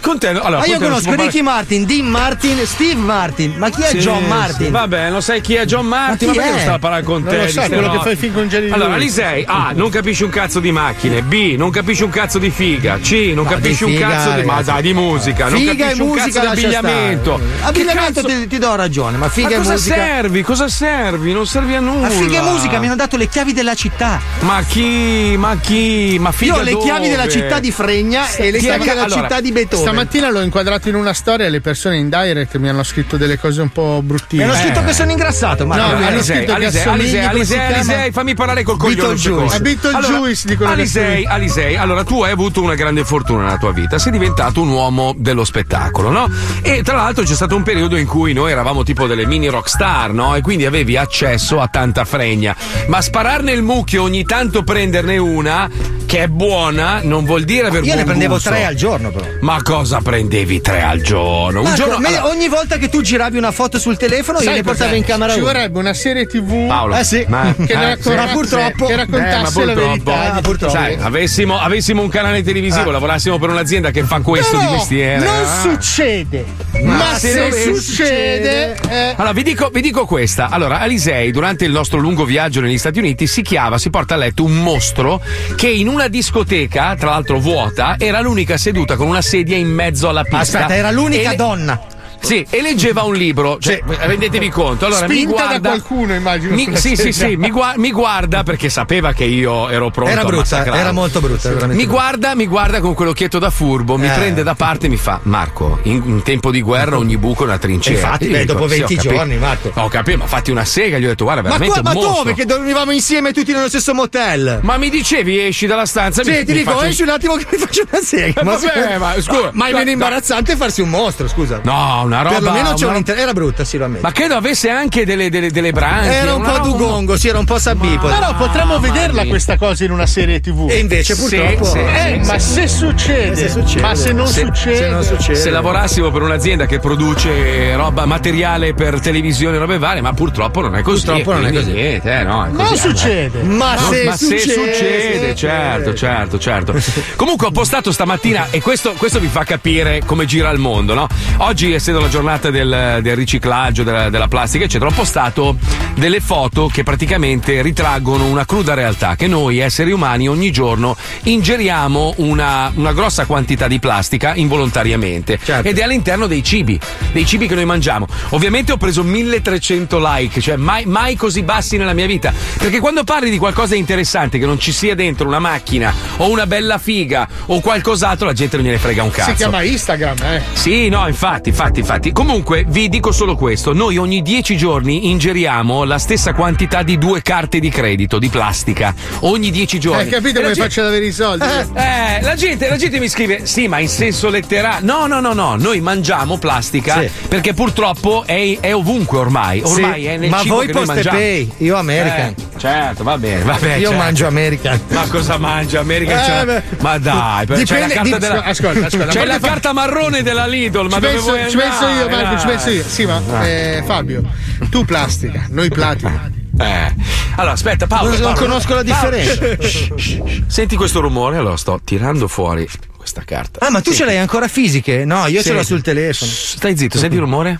con, 0.00 0.18
te. 0.18 0.28
Allora, 0.28 0.60
Ma 0.60 0.64
io 0.64 0.78
conosco 0.78 1.14
Ricky 1.14 1.42
Martin, 1.42 1.84
Dean 1.84 2.06
Martin, 2.06 2.64
Steve 2.64 2.98
Martin. 2.98 3.52
Ma 3.58 3.68
chi 3.68 3.82
è 3.82 3.91
Sì, 3.92 3.98
John 3.98 4.24
Martin? 4.26 4.66
sì, 4.66 4.70
vabbè, 4.70 5.10
non 5.10 5.22
sai 5.22 5.40
chi 5.40 5.54
è 5.54 5.64
John 5.64 5.86
Martin, 5.86 6.28
Ma 6.28 6.34
ma, 6.34 6.40
perché 6.40 6.50
non 6.50 6.58
è? 6.58 6.62
sta 6.62 6.72
a 6.74 6.78
parlare 6.78 7.02
con 7.02 7.22
Non 7.22 7.30
te? 7.32 7.42
lo 7.42 7.48
sai, 7.48 7.68
quello 7.68 7.90
che 7.90 7.96
robe? 7.96 8.10
fa 8.10 8.16
film 8.16 8.34
con 8.34 8.48
Jerry 8.48 8.70
Allora. 8.70 8.94
Alisei, 8.94 9.44
A, 9.46 9.72
non 9.74 9.90
capisci 9.90 10.22
un 10.24 10.30
cazzo 10.30 10.60
di 10.60 10.70
macchine, 10.72 11.22
B, 11.22 11.54
non 11.56 11.70
capisci 11.70 12.02
un 12.02 12.10
cazzo 12.10 12.38
di 12.38 12.50
figa, 12.50 12.98
C, 12.98 13.32
non 13.34 13.44
No, 13.44 13.50
capisci 13.50 13.84
un 13.84 13.90
figa, 13.92 14.08
cazzo 14.08 14.30
di. 14.40 14.42
Ma 14.44 14.62
dai, 14.62 14.82
di 14.82 14.92
musica, 14.94 15.48
non 15.48 15.58
Figa 15.58 15.72
e 15.72 15.76
capisci 15.76 16.00
un 16.00 16.08
musica 16.08 16.40
cazzo 16.40 16.54
di 16.54 16.60
abbigliamento. 16.64 17.34
Che 17.36 17.64
Abbigliamento 17.64 18.22
ti, 18.22 18.46
ti 18.46 18.58
do 18.58 18.74
ragione, 18.74 19.16
ma 19.16 19.28
figa 19.28 19.48
Ma 19.48 19.54
e 19.54 19.58
cosa 19.58 19.72
musica. 19.72 19.94
servi? 19.94 20.42
Cosa 20.42 20.68
servi? 20.68 21.32
Non 21.32 21.46
servi 21.46 21.74
a 21.74 21.80
nulla. 21.80 22.08
Ma 22.08 22.10
figa 22.10 22.38
e 22.40 22.42
musica 22.50 22.78
mi 22.78 22.86
hanno 22.86 22.96
dato 22.96 23.16
le 23.16 23.28
chiavi 23.28 23.52
della 23.52 23.74
città. 23.74 24.20
Ma 24.40 24.62
chi? 24.66 25.34
Ma 25.38 25.56
chi? 25.60 26.16
Ma 26.20 26.32
figa 26.32 26.54
Io 26.54 26.60
ho 26.60 26.62
le 26.62 26.76
chiavi 26.78 27.08
della 27.08 27.28
città 27.28 27.58
di 27.60 27.70
Fregna 27.70 28.30
e 28.36 28.50
le 28.50 28.58
Chi 28.58 28.66
è 28.66 28.68
chiavi 28.68 28.84
che- 28.84 28.94
della 28.94 29.08
città 29.08 29.40
di 29.40 29.52
Beethoven. 29.52 29.86
Stamattina 29.86 30.30
l'ho 30.30 30.40
inquadrato 30.40 30.88
in 30.88 30.94
una 30.94 31.12
storia 31.12 31.46
e 31.46 31.50
le 31.50 31.60
persone 31.60 31.96
in 31.98 32.08
direct 32.08 32.56
mi 32.58 32.68
hanno 32.68 32.82
scritto 32.82 33.16
delle 33.16 33.38
cose 33.38 33.60
un 33.60 33.70
po' 33.72 34.00
bruttine. 34.02 34.44
Mi 34.44 34.50
hanno 34.50 34.58
scritto 34.60 34.80
Eh. 34.80 34.84
che 34.84 34.92
sono 34.92 35.10
ingrassato, 35.10 35.66
ma 35.66 35.76
No, 35.76 35.82
Allora, 35.82 35.98
mi 35.98 36.04
hanno 36.06 36.14
Alisei, 36.16 36.36
scritto 36.36 36.52
che 36.54 36.64
Alisei, 36.64 36.80
assomigli, 36.80 37.16
Alisei, 37.16 37.26
Alisei? 37.58 37.74
Alisei, 37.74 38.12
fammi 38.12 38.34
parlare 38.34 38.62
col 38.62 38.76
coglione 38.76 39.14
Beetlejuice. 39.14 39.60
Beetlejuice 39.60 40.48
dicono 40.48 40.68
che 40.68 40.74
Alisei, 40.74 41.24
Alisei, 41.26 41.76
allora 41.76 42.04
tu 42.04 42.22
hai 42.22 42.30
avuto 42.32 42.62
una 42.62 42.74
grande 42.74 43.04
fortuna 43.04 43.44
nella 43.44 43.58
tua 43.58 43.72
vita, 43.72 43.98
sei 43.98 44.12
diventato 44.12 44.60
un 44.62 44.68
uomo 44.68 45.14
dello 45.16 45.44
spettacolo, 45.44 46.10
no? 46.10 46.28
E 46.62 46.82
tra 46.82 46.96
l'altro 46.96 47.24
c'è 47.24 47.34
stato 47.34 47.56
un 47.56 47.62
periodo 47.62 47.96
in 47.96 48.06
cui 48.06 48.32
noi 48.32 48.50
eravamo 48.52 48.82
tipo 48.82 49.06
delle 49.06 49.26
mini 49.26 49.48
rockstar, 49.48 50.12
no? 50.12 50.34
E 50.36 50.40
quindi 50.40 50.66
avevi 50.66 50.96
accesso 50.96 51.60
a 51.60 51.68
tanta 51.68 52.04
fregna. 52.04 52.54
Ma 52.88 53.00
spararne 53.00 53.52
il 53.52 53.62
mucchio 53.62 54.02
ogni 54.02 54.24
tanto 54.24 54.62
prenderne 54.62 55.18
una 55.18 55.68
che 56.06 56.24
è 56.24 56.28
buona 56.28 57.00
non 57.02 57.24
vuol 57.24 57.44
dire 57.44 57.68
aver 57.68 57.84
Io 57.84 57.94
ne 57.94 58.04
prendevo 58.04 58.34
gusto. 58.34 58.50
tre 58.50 58.64
al 58.66 58.74
giorno, 58.74 59.10
però. 59.10 59.24
Ma 59.40 59.62
cosa 59.62 60.00
prendevi 60.02 60.60
tre 60.60 60.82
al 60.82 61.00
giorno? 61.00 61.62
Marco, 61.62 61.76
giorno 61.76 62.06
allora- 62.06 62.26
ogni 62.28 62.48
volta 62.48 62.76
che 62.76 62.88
tu 62.90 63.00
giravi 63.00 63.38
una 63.38 63.50
foto 63.50 63.60
sul 63.78 63.96
telefono, 63.96 64.38
io 64.38 64.44
Sai 64.44 64.54
le 64.54 64.62
portavo 64.62 64.90
cos'è? 64.90 64.98
in 64.98 65.04
camera 65.04 65.32
Ci 65.32 65.38
uno. 65.40 65.46
vorrebbe 65.52 65.78
una 65.78 65.94
serie 65.94 66.26
TV 66.26 66.66
Paolo, 66.66 66.96
Eh 66.96 67.04
sì. 67.04 67.24
ma, 67.28 67.54
che, 67.56 67.72
eh, 67.72 67.74
raccontasse, 67.74 68.02
sì. 68.10 68.14
Ma 68.14 68.26
purtroppo- 68.32 68.86
che 68.86 68.92
Eh, 68.92 68.96
ma 68.96 69.02
raccontasse 69.02 69.64
la 69.64 69.72
purtroppo, 69.72 69.88
verità. 70.10 70.32
Ah, 70.34 70.40
purtroppo. 70.40 70.74
Sai, 70.74 70.96
avessimo, 71.00 71.58
avessimo 71.58 72.02
un 72.02 72.08
canale 72.08 72.42
televisivo, 72.42 72.88
Ah. 72.88 72.92
lavorassimo 72.92 73.38
per 73.38 73.50
un'azienda 73.50 73.90
che 73.90 74.02
fa 74.04 74.20
questo 74.20 74.56
Però 74.56 74.68
di 74.70 74.76
mestiere. 74.76 75.24
non 75.24 75.44
ah. 75.44 75.60
succede. 75.60 76.44
Ma 76.82 76.96
Ma, 76.96 77.14
se 77.18 77.50
se, 77.52 77.74
succede, 77.74 78.76
eh, 78.88 79.14
Allora, 79.16 79.32
vi 79.32 79.42
dico, 79.42 79.68
vi 79.72 79.80
dico 79.80 80.06
questa. 80.06 80.48
Allora, 80.48 80.80
Alisei, 80.80 81.30
durante 81.30 81.64
il 81.64 81.70
nostro 81.70 81.98
lungo 81.98 82.24
viaggio 82.24 82.60
negli 82.60 82.78
Stati 82.78 82.98
Uniti, 82.98 83.26
si 83.26 83.42
chiava, 83.42 83.78
si 83.78 83.90
porta 83.90 84.14
a 84.14 84.16
letto 84.16 84.44
un 84.44 84.54
mostro 84.56 85.20
che 85.56 85.68
in 85.68 85.88
una 85.88 86.08
discoteca, 86.08 86.94
tra 86.96 87.10
l'altro 87.10 87.38
vuota, 87.38 87.96
era 87.98 88.20
l'unica 88.20 88.56
seduta 88.56 88.96
con 88.96 89.06
una 89.08 89.22
sedia 89.22 89.56
in 89.56 89.68
mezzo 89.68 90.08
alla 90.08 90.22
pista. 90.22 90.38
Aspetta, 90.38 90.74
era 90.74 90.90
l'unica 90.90 91.32
E- 91.32 91.36
donna. 91.36 91.80
Sì, 92.22 92.46
e 92.48 92.62
leggeva 92.62 93.02
un 93.02 93.14
libro. 93.14 93.58
Cioè, 93.60 93.82
rendetevi 93.84 94.48
conto. 94.48 94.86
Allora, 94.86 95.06
mi 95.08 95.14
spinta 95.14 95.32
guarda. 95.32 95.58
da 95.58 95.68
qualcuno, 95.70 96.14
immagino. 96.14 96.54
Mi- 96.54 96.76
sì, 96.76 96.94
sì, 96.96 97.12
sì, 97.12 97.36
mi, 97.36 97.50
gua- 97.50 97.74
mi 97.76 97.90
guarda 97.90 98.42
perché 98.42 98.68
sapeva 98.68 99.12
che 99.12 99.24
io 99.24 99.68
ero 99.68 99.90
pronto 99.90 100.10
Era 100.12 100.24
brutta, 100.24 100.64
era 100.64 100.92
molto 100.92 101.20
brutta. 101.20 101.48
veramente 101.50 101.76
Mi 101.82 101.86
guarda, 101.86 102.34
mi 102.34 102.46
guarda 102.46 102.80
con 102.80 102.94
quell'occhietto 102.94 103.38
da 103.38 103.50
furbo, 103.50 103.96
mi 103.98 104.06
Eh. 104.06 104.12
prende 104.12 104.42
da 104.42 104.54
parte 104.54 104.86
e 104.86 104.88
mi 104.88 104.96
fa: 104.96 105.20
Marco, 105.24 105.80
in, 105.82 106.00
in 106.06 106.22
tempo 106.22 106.50
di 106.50 106.60
guerra 106.62 106.96
ogni 106.96 107.16
buco 107.18 107.42
è 107.42 107.46
una 107.46 107.58
trincea. 107.58 107.94
Infatti, 107.94 108.28
beh, 108.28 108.40
dico, 108.40 108.52
dopo 108.54 108.68
"Sì, 108.68 108.74
ho 108.74 108.86
20 108.86 108.94
capito." 108.94 109.14
giorni, 109.14 109.36
Marco. 109.38 109.70
Ho 109.74 109.88
capito, 109.88 110.18
ma 110.18 110.26
fatti 110.26 110.50
una 110.50 110.64
sega. 110.64 110.98
Gli 110.98 111.04
ho 111.04 111.08
detto: 111.08 111.24
Guarda, 111.24 111.42
Ma, 111.42 111.48
veramente 111.48 111.80
qua, 111.80 111.92
ma 111.92 111.98
un 111.98 112.04
mostro. 112.04 112.22
dove? 112.24 112.34
Che 112.34 112.44
dormivamo 112.44 112.90
insieme 112.92 113.32
tutti 113.32 113.52
nello 113.52 113.68
stesso 113.68 113.94
motel? 113.94 114.60
Ma 114.62 114.76
mi 114.78 114.90
dicevi, 114.90 115.40
esci 115.40 115.66
dalla 115.66 115.86
stanza. 115.86 116.22
Sì, 116.22 116.30
mi, 116.30 116.44
ti 116.44 116.52
mi 116.52 116.58
dico, 116.58 116.70
faccio- 116.72 116.84
esci 116.84 117.02
un 117.02 117.08
attimo 117.08 117.34
che 117.34 117.46
mi 117.50 117.58
faccio 117.58 117.82
una 117.90 118.00
sega. 118.02 118.40
Eh, 118.40 118.44
vabbè, 118.44 118.98
ma 118.98 119.14
scusa, 119.20 119.50
ma 119.52 119.66
è 119.66 119.70
no, 119.70 119.76
meno 119.78 119.84
no. 119.86 119.90
imbarazzante 119.90 120.56
farsi 120.56 120.80
un 120.80 120.88
mostro, 120.88 121.26
scusa. 121.28 121.60
No, 121.64 122.04
una 122.14 122.22
roba. 122.22 122.34
Perlomeno 122.36 122.74
c'è 122.74 122.82
una- 122.84 122.92
un 122.92 122.96
inter- 122.98 123.18
Era 123.18 123.32
brutta, 123.32 123.64
sì, 123.64 123.76
lo 123.78 123.84
ammetto. 123.86 124.02
Ma 124.02 124.12
credo 124.12 124.34
avesse 124.34 124.68
anche 124.70 125.04
delle, 125.04 125.30
delle, 125.30 125.50
delle 125.50 125.72
branchie. 125.72 126.12
Era 126.12 126.34
un 126.34 126.42
po' 126.42 126.50
roba- 126.56 126.64
dugongo, 126.66 127.16
sì, 127.16 127.28
era 127.28 127.38
un 127.38 127.44
po' 127.44 127.58
sabbipo. 127.58 128.06
Però 128.08 128.34
potremmo 128.36 128.78
vederla 128.78 129.24
questa 129.26 129.56
cosa 129.56 129.84
in 129.84 129.90
una 129.90 130.06
serie 130.06 130.40
TV. 130.40 130.66
E 130.70 130.78
invece, 130.78 131.14
purtroppo. 131.16 131.64
sì, 131.64 131.78
Eh, 131.78 132.20
sì, 132.22 132.26
ma 132.30 132.38
sì. 132.38 132.52
se 132.52 132.68
succede, 132.68 133.36
Se 133.36 133.48
succede. 133.48 133.80
ma 133.80 133.94
se 133.94 134.12
non 134.12 134.26
Se- 134.26 134.40
succede, 134.44 135.34
Se 135.34 135.50
lavorassimo 135.50 136.10
per 136.10 136.22
un'azienda 136.22 136.66
che 136.66 136.78
produce 136.78 137.74
roba 137.76 138.04
materiale 138.06 138.74
per 138.74 139.00
televisione, 139.00 139.58
robe 139.58 139.78
varie, 139.78 140.00
ma 140.00 140.12
purtroppo 140.12 140.60
non 140.60 140.76
è 140.76 140.82
così. 140.82 141.04
Purtroppo 141.06 141.32
non 141.32 141.46
è 141.46 141.52
così. 141.52 141.72
Niente, 141.72 142.10
eh, 142.20 142.22
no, 142.24 142.44
è 142.44 142.48
non 142.48 142.66
così. 142.66 142.76
succede. 142.88 143.42
Ma, 143.42 143.74
No, 143.74 143.90
se, 143.92 144.04
ma 144.04 144.16
se 144.16 144.38
succede, 144.38 144.72
succede, 144.74 145.34
certo, 145.34 145.94
certo, 145.94 146.38
certo. 146.38 146.74
Comunque 147.16 147.46
ho 147.48 147.50
postato 147.50 147.90
stamattina, 147.92 148.48
e 148.50 148.60
questo, 148.60 148.92
questo 148.96 149.18
vi 149.20 149.28
fa 149.28 149.44
capire 149.44 150.02
come 150.04 150.24
gira 150.26 150.50
il 150.50 150.58
mondo, 150.58 150.94
no? 150.94 151.06
Oggi, 151.38 151.72
essendo 151.72 152.00
la 152.02 152.08
giornata 152.08 152.50
del, 152.50 152.98
del 153.00 153.14
riciclaggio, 153.14 153.84
della, 153.84 154.10
della 154.10 154.26
plastica, 154.26 154.64
eccetera, 154.64 154.90
ho 154.90 154.92
postato 154.92 155.56
delle 155.94 156.20
foto 156.20 156.66
che 156.66 156.82
praticamente 156.82 157.62
ritraggono 157.62 158.26
una 158.26 158.44
cruda 158.44 158.74
realtà, 158.74 159.14
che 159.14 159.28
noi 159.28 159.58
esseri 159.58 159.92
umani 159.92 160.28
ogni 160.28 160.50
giorno 160.50 160.96
ingeriamo 161.24 162.14
una, 162.16 162.72
una 162.74 162.92
grossa 162.92 163.24
quantità 163.24 163.68
di 163.68 163.78
plastica 163.78 164.34
involontariamente. 164.34 165.38
Ed 165.62 165.78
è 165.78 165.82
all'interno 165.82 166.26
dei 166.26 166.42
cibi, 166.42 166.78
dei 167.12 167.24
cibi 167.24 167.46
che 167.46 167.54
noi 167.54 167.66
mangiamo. 167.66 168.06
Ovviamente 168.30 168.72
ho 168.72 168.76
preso 168.76 169.04
1300 169.04 169.98
like, 170.02 170.40
cioè 170.40 170.56
mai, 170.56 170.84
mai 170.86 171.14
così 171.14 171.42
bassi 171.42 171.76
nella 171.76 171.92
mia 171.92 172.06
vita. 172.06 172.32
Perché 172.58 172.80
quando 172.80 173.04
parli 173.04 173.30
di 173.30 173.38
qualcosa 173.38 173.74
di 173.74 173.80
interessante, 173.80 174.38
che 174.38 174.46
non 174.46 174.58
ci 174.58 174.72
sia 174.72 174.96
dentro 174.96 175.28
una 175.28 175.38
macchina 175.38 175.94
o 176.16 176.28
una 176.30 176.46
bella 176.46 176.78
figa 176.78 177.28
o 177.46 177.60
qualcos'altro, 177.60 178.26
la 178.26 178.32
gente 178.32 178.56
non 178.56 178.66
gliene 178.66 178.78
frega 178.78 179.04
un 179.04 179.10
cazzo. 179.10 179.30
Si 179.30 179.36
chiama 179.36 179.62
Instagram, 179.62 180.16
eh. 180.22 180.42
Sì, 180.52 180.88
no, 180.88 181.06
infatti, 181.06 181.50
infatti, 181.50 181.78
infatti. 181.78 181.91
Comunque, 182.12 182.64
vi 182.66 182.88
dico 182.88 183.12
solo 183.12 183.36
questo: 183.36 183.72
noi 183.72 183.96
ogni 183.96 184.22
10 184.22 184.56
giorni 184.56 185.10
ingeriamo 185.10 185.84
la 185.84 185.98
stessa 185.98 186.32
quantità 186.32 186.82
di 186.82 186.96
due 186.98 187.20
carte 187.22 187.58
di 187.58 187.68
credito 187.68 188.18
di 188.18 188.28
plastica. 188.28 188.94
Ogni 189.20 189.50
10 189.50 189.78
giorni. 189.78 190.02
Hai 190.02 190.08
capito 190.08 190.28
E 190.28 190.32
la 190.32 190.40
come 190.40 190.54
gente- 190.54 190.60
faccio 190.68 190.80
ad 190.80 190.86
avere 190.86 191.04
i 191.06 191.12
soldi? 191.12 191.44
eh, 191.74 192.20
la 192.22 192.34
gente, 192.34 192.68
la 192.68 192.76
gente 192.76 192.98
mi 192.98 193.08
scrive: 193.08 193.46
Sì, 193.46 193.68
ma 193.68 193.78
in 193.78 193.88
senso 193.88 194.28
letterale. 194.30 194.84
No, 194.84 195.06
no, 195.06 195.20
no, 195.20 195.32
no. 195.32 195.56
Noi 195.56 195.80
mangiamo 195.80 196.38
plastica 196.38 197.00
Sì. 197.00 197.10
perché 197.28 197.52
purtroppo 197.54 198.24
è, 198.26 198.58
è 198.60 198.74
ovunque 198.74 199.18
ormai. 199.18 199.60
Ormai 199.62 200.00
Sì, 200.02 200.06
è 200.06 200.16
nel 200.16 200.30
ma 200.30 200.38
cibo 200.40 200.54
voi 200.56 200.66
che 200.66 200.72
noi 200.72 200.86
Poste. 200.86 201.08
Pay, 201.08 201.52
io 201.58 201.76
American. 201.76 202.28
Eh, 202.28 202.34
certo, 202.58 203.02
va 203.04 203.18
bene, 203.18 203.42
va 203.42 203.56
bene. 203.60 203.78
Io 203.78 203.88
certo. 203.88 204.02
mangio 204.02 204.26
American. 204.26 204.80
Ma 204.88 205.06
cosa 205.08 205.36
mangia 205.38 205.80
America? 205.80 206.40
Eh, 206.40 206.44
beh. 206.44 206.62
ma 206.80 206.98
dai, 206.98 207.46
per- 207.46 207.62
c'è 207.62 207.80
la 207.80 207.86
carta 207.88 208.02
di- 208.02 208.18
della, 208.18 208.42
ascolta, 208.44 208.86
ascolta, 208.86 209.06
c'è 209.06 209.24
la 209.24 209.38
carta 209.38 209.72
marrone 209.72 210.22
della 210.22 210.46
Lidl, 210.46 210.86
ma 210.88 210.94
ci, 210.94 211.00
dove 211.00 211.12
penso, 211.12 211.26
vuoi 211.30 211.50
ci 211.50 211.56
penso 211.56 211.81
io, 211.88 212.02
andare, 212.04 212.22
Marco, 212.24 212.40
ci 212.40 212.46
penso 212.46 212.70
io. 212.70 212.84
Sì, 212.86 213.04
ma 213.06 213.22
Ah. 213.30 213.46
eh, 213.46 213.82
Fabio, 213.84 214.22
tu 214.70 214.84
plastica, 214.84 215.46
noi 215.50 215.68
platina. 215.68 216.30
Eh. 216.58 216.94
Allora, 217.36 217.52
aspetta, 217.52 217.86
Paolo. 217.86 218.10
Non- 218.10 218.20
non 218.20 218.32
Paolo, 218.34 218.46
conosco 218.46 218.74
la 218.74 218.84
Paolo, 218.84 219.16
differenza. 219.16 219.66
shh, 219.66 219.94
shh, 219.94 219.94
shh. 219.96 220.42
Senti 220.46 220.76
questo 220.76 221.00
rumore? 221.00 221.38
Allora 221.38 221.56
sto 221.56 221.80
tirando 221.82 222.28
fuori 222.28 222.68
questa 222.96 223.22
carta. 223.24 223.64
Ah, 223.66 223.70
ma 223.70 223.80
tu 223.80 223.90
Sì. 223.90 223.96
ce 223.98 224.04
l'hai 224.04 224.18
ancora 224.18 224.46
fisiche? 224.48 225.04
No, 225.04 225.26
io 225.26 225.40
Sì. 225.40 225.48
ce 225.48 225.54
l'ho 225.54 225.62
sul 225.64 225.80
telefono. 225.82 226.30
Stai 226.30 226.76
zitto, 226.76 226.98
senti 226.98 227.14
il 227.16 227.20
rumore? 227.22 227.58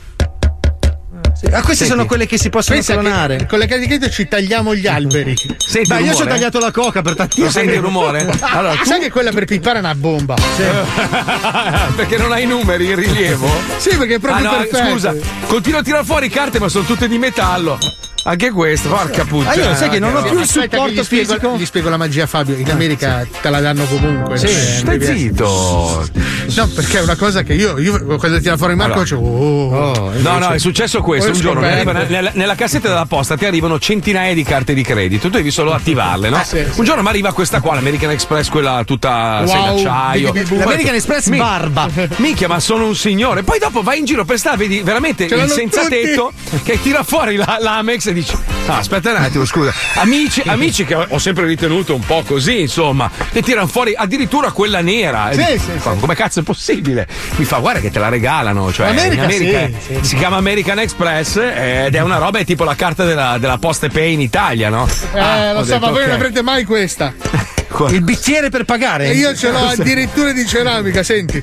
Ah, 1.50 1.60
queste 1.62 1.84
Senti. 1.84 1.90
sono 1.90 2.06
quelle 2.06 2.26
che 2.26 2.38
si 2.38 2.50
possono 2.50 2.76
Pensa 2.76 2.92
clonare. 2.92 3.36
che 3.36 3.46
con 3.46 3.58
le 3.58 3.66
carte 3.66 3.82
di 3.82 3.88
credito 3.88 4.10
ci 4.10 4.28
tagliamo 4.28 4.74
gli 4.76 4.86
alberi. 4.86 5.34
Senti 5.56 5.92
il 5.92 6.06
io 6.06 6.14
ci 6.14 6.22
ho 6.22 6.26
tagliato 6.26 6.58
la 6.60 6.70
coca 6.70 7.02
per 7.02 7.16
tantissimi 7.16 7.46
Lo 7.46 7.52
senti 7.52 7.74
il 7.74 7.80
rumore? 7.80 8.30
Allora, 8.40 8.74
tu- 8.76 8.84
Sai 8.84 9.00
che 9.00 9.10
quella 9.10 9.30
per 9.32 9.44
pippare 9.46 9.78
è 9.78 9.80
una 9.80 9.94
bomba. 9.94 10.34
perché 11.96 12.16
non 12.16 12.32
hai 12.32 12.44
i 12.44 12.46
numeri 12.46 12.86
in 12.90 12.96
rilievo? 12.96 13.48
Sì, 13.78 13.96
perché 13.96 14.14
è 14.14 14.18
proprio 14.18 14.48
ah, 14.48 14.52
no, 14.52 14.56
perfetto. 14.58 14.90
Scusa, 14.90 15.14
continuo 15.46 15.80
a 15.80 15.82
tirare 15.82 16.04
fuori 16.04 16.28
carte, 16.28 16.58
ma 16.58 16.68
sono 16.68 16.84
tutte 16.84 17.08
di 17.08 17.18
metallo. 17.18 17.78
Anche 18.24 18.52
questo, 18.52 18.88
porca 18.88 19.24
puttana. 19.24 19.54
Io 19.56 19.68
lo 19.70 19.74
sai 19.74 19.88
che 19.88 19.98
non 19.98 20.14
ho 20.14 20.22
più 20.22 20.38
il 20.38 20.46
supporto 20.46 20.88
gli 20.90 21.02
spiego, 21.02 21.32
fisico. 21.32 21.56
gli 21.56 21.66
spiego 21.66 21.88
la 21.88 21.96
magia, 21.96 22.24
Fabio. 22.28 22.54
In 22.54 22.70
America 22.70 23.26
te 23.40 23.50
la 23.50 23.58
danno 23.58 23.84
comunque. 23.86 24.38
Sì, 24.38 24.46
cioè, 24.46 24.54
stai 24.76 25.02
zitto. 25.02 26.08
No, 26.54 26.68
perché 26.68 26.98
è 26.98 27.02
una 27.02 27.16
cosa 27.16 27.42
che 27.42 27.54
io, 27.54 27.78
io 27.80 28.16
quando 28.18 28.38
tira 28.38 28.56
fuori 28.56 28.76
Marco, 28.76 29.00
Allora. 29.00 29.08
c'ho. 29.08 29.16
Oh, 29.16 30.12
No, 30.20 30.38
no, 30.38 30.50
è 30.50 30.58
successo 30.58 31.00
questo. 31.02 31.31
Un 31.32 31.40
giorno 31.40 31.60
nella, 31.60 32.30
nella 32.34 32.54
cassetta 32.54 32.88
della 32.88 33.06
posta 33.06 33.36
ti 33.36 33.44
arrivano 33.46 33.78
centinaia 33.78 34.34
di 34.34 34.42
carte 34.42 34.74
di 34.74 34.82
credito. 34.82 35.28
Tu 35.28 35.36
devi 35.36 35.50
solo 35.50 35.72
attivarle, 35.72 36.28
no? 36.28 36.36
Ah, 36.36 36.44
sì, 36.44 36.64
sì. 36.70 36.78
Un 36.78 36.84
giorno 36.84 37.02
mi 37.02 37.08
arriva 37.08 37.32
questa 37.32 37.60
qua, 37.60 37.74
l'American 37.74 38.10
Express, 38.10 38.48
quella 38.48 38.82
tutta 38.84 39.42
Wow, 39.44 39.74
d'acciaio. 39.76 40.32
L'American 40.50 40.94
Express 40.94 41.26
Mi- 41.28 41.38
barba. 41.38 41.88
Minchia, 42.16 42.48
ma 42.48 42.60
sono 42.60 42.86
un 42.86 42.94
signore. 42.96 43.42
Poi 43.42 43.58
dopo 43.58 43.82
vai 43.82 43.98
in 43.98 44.04
giro 44.04 44.24
per 44.24 44.38
strada, 44.38 44.56
vedi 44.58 44.80
veramente 44.82 45.28
Ce 45.28 45.34
il 45.34 45.48
senza 45.48 45.82
tutti. 45.82 46.00
tetto 46.00 46.32
che 46.64 46.80
tira 46.80 47.02
fuori 47.02 47.36
la, 47.36 47.58
l'Amex 47.60 48.06
e 48.06 48.12
dice: 48.12 48.36
No, 48.66 48.74
aspetta 48.74 49.10
un 49.10 49.16
attimo, 49.16 49.44
scusa. 49.44 49.72
Amici, 49.94 50.42
amici 50.46 50.84
che 50.84 50.94
ho 50.94 51.18
sempre 51.18 51.46
ritenuto 51.46 51.94
un 51.94 52.04
po' 52.04 52.22
così, 52.26 52.60
insomma, 52.60 53.10
che 53.32 53.42
tirano 53.42 53.66
fuori 53.66 53.94
addirittura 53.96 54.50
quella 54.52 54.80
nera. 54.80 55.30
E 55.30 55.34
Sì, 55.34 55.44
dico, 55.52 55.62
sì, 55.80 55.88
"Ma 55.88 55.94
Come 55.94 56.14
cazzo 56.14 56.40
è 56.40 56.42
possibile? 56.42 57.06
Mi 57.36 57.44
fa, 57.44 57.58
guarda 57.58 57.80
che 57.80 57.90
te 57.90 57.98
la 57.98 58.08
regalano. 58.08 58.72
Cioè, 58.72 58.88
America, 58.88 59.14
in 59.14 59.20
America 59.20 59.66
sì, 59.78 59.94
sì. 59.94 59.98
si 60.02 60.16
chiama 60.16 60.36
American 60.36 60.78
Express 60.78 61.21
eh, 61.36 61.86
ed 61.86 61.94
è 61.94 62.00
una 62.00 62.18
roba, 62.18 62.38
è 62.38 62.44
tipo 62.44 62.64
la 62.64 62.74
carta 62.74 63.04
della, 63.04 63.38
della 63.38 63.58
Poste 63.58 63.88
Pay 63.88 64.12
in 64.14 64.20
Italia, 64.20 64.68
no? 64.68 64.88
Eh, 65.14 65.18
Ah, 65.18 65.52
lo 65.52 65.64
so, 65.64 65.72
detto, 65.72 65.80
ma 65.86 65.90
voi 65.90 66.00
ok. 66.02 66.06
non 66.06 66.16
avrete 66.16 66.42
mai 66.42 66.64
questa. 66.64 67.12
Il 67.88 68.02
bicchiere 68.02 68.50
per 68.50 68.64
pagare. 68.64 69.06
E 69.06 69.14
io 69.14 69.34
ce 69.34 69.50
l'ho 69.50 69.66
addirittura 69.68 70.30
di 70.32 70.46
ceramica, 70.46 71.02
senti. 71.02 71.42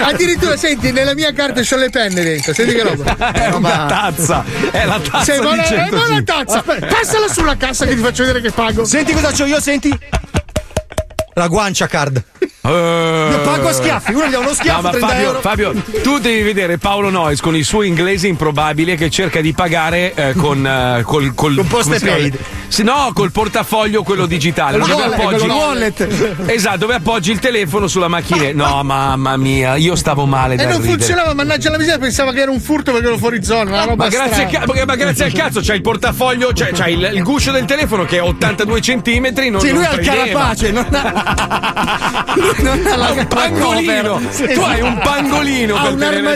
addirittura, 0.00 0.56
senti, 0.56 0.90
nella 0.90 1.14
mia 1.14 1.32
carta 1.32 1.60
c'ho 1.62 1.76
le 1.76 1.88
penne 1.88 2.22
dentro. 2.22 2.52
Senti 2.52 2.74
che 2.74 2.82
roba. 2.82 3.16
È 3.32 3.48
una 3.50 3.86
tazza, 3.86 4.44
è 4.72 4.84
la 4.84 4.98
tazza 4.98 5.24
Sei 5.24 5.36
di 5.38 5.42
buona, 5.46 5.62
è 5.62 5.66
100 5.66 5.96
buona 5.96 6.22
tazza. 6.22 6.62
Passala 6.62 7.28
sulla 7.28 7.56
cassa 7.56 7.86
che 7.86 7.94
ti 7.94 8.02
faccio 8.02 8.24
vedere 8.24 8.40
che 8.40 8.50
pago. 8.50 8.84
Senti 8.84 9.12
cosa 9.12 9.30
c'ho 9.30 9.44
io, 9.44 9.60
senti? 9.60 9.96
La 11.34 11.46
guancia 11.46 11.86
card. 11.86 12.22
Io 12.70 13.40
pago 13.40 13.68
a 13.68 13.72
schiaffi, 13.72 14.12
uno 14.14 14.26
gli 14.26 14.30
dà 14.30 14.38
uno 14.38 14.52
schiaffo, 14.54 14.78
Eh. 14.78 14.98
No, 14.98 15.06
ma 15.06 15.08
30 15.08 15.40
Fabio. 15.40 15.40
Fabio, 15.40 15.74
tu 16.02 16.18
devi 16.18 16.42
vedere 16.42 16.78
Paolo 16.78 17.10
Noyes 17.10 17.40
con 17.40 17.56
il 17.56 17.64
suo 17.64 17.82
inglese 17.82 18.26
improbabile 18.28 18.94
che 18.96 19.10
cerca 19.10 19.40
di 19.40 19.52
pagare 19.52 20.12
eh, 20.14 20.34
con, 20.34 20.66
eh, 20.66 21.02
col, 21.04 21.34
col, 21.34 21.54
Con 21.56 21.66
Poste 21.66 21.84
come 21.84 21.98
si 21.98 22.04
chiama? 22.04 22.18
Paid. 22.20 22.38
Sì, 22.68 22.82
no, 22.82 23.10
col 23.14 23.32
portafoglio 23.32 24.02
quello 24.02 24.26
digitale. 24.26 24.78
Dove 24.78 24.92
wallet, 24.92 25.18
appoggi 25.18 25.46
wallet. 25.48 26.06
Esatto, 26.48 26.76
dove 26.78 26.94
appoggi 26.94 27.30
il 27.30 27.38
telefono 27.38 27.86
sulla 27.86 28.08
macchina. 28.08 28.50
No, 28.52 28.82
mamma 28.82 29.36
mia, 29.36 29.76
io 29.76 29.94
stavo 29.96 30.26
male 30.26 30.54
E 30.54 30.64
non 30.64 30.76
ridere. 30.76 30.88
funzionava, 30.88 31.34
mannaggia 31.34 31.70
la 31.70 31.78
miseria, 31.78 31.98
pensava 31.98 32.32
che 32.32 32.40
era 32.40 32.50
un 32.50 32.60
furto 32.60 32.92
perché 32.92 33.06
ero 33.06 33.16
fuori 33.18 33.42
zona. 33.42 33.86
Ma 33.94 34.08
grazie, 34.08 34.46
ca- 34.46 34.64
ma 34.86 34.94
grazie 34.96 35.24
al 35.24 35.32
cazzo 35.32 35.60
c'hai 35.62 35.76
il 35.76 35.82
portafoglio, 35.82 36.52
cioè 36.52 36.70
c'hai 36.72 36.94
il, 36.94 37.10
il 37.14 37.22
guscio 37.22 37.50
del 37.52 37.64
telefono 37.64 38.04
che 38.04 38.16
è 38.18 38.22
82 38.22 38.80
centimetri. 38.80 39.48
Non, 39.50 39.60
Sì, 39.60 39.70
lui 39.70 39.82
non 39.82 39.92
ha 39.92 39.94
il 39.94 40.06
carapace, 40.06 40.70
non 40.70 40.86
ha. 40.90 42.24
non 42.62 42.86
ha 42.86 42.96
la 42.96 43.10
un 43.12 43.26
pangolino. 43.26 44.12
cover. 44.20 44.52
Tu 44.54 44.60
hai 44.60 44.80
un 44.80 44.98
pangolino 45.02 45.74
Ha 45.76 45.82
per 45.94 46.20
un. 46.20 46.26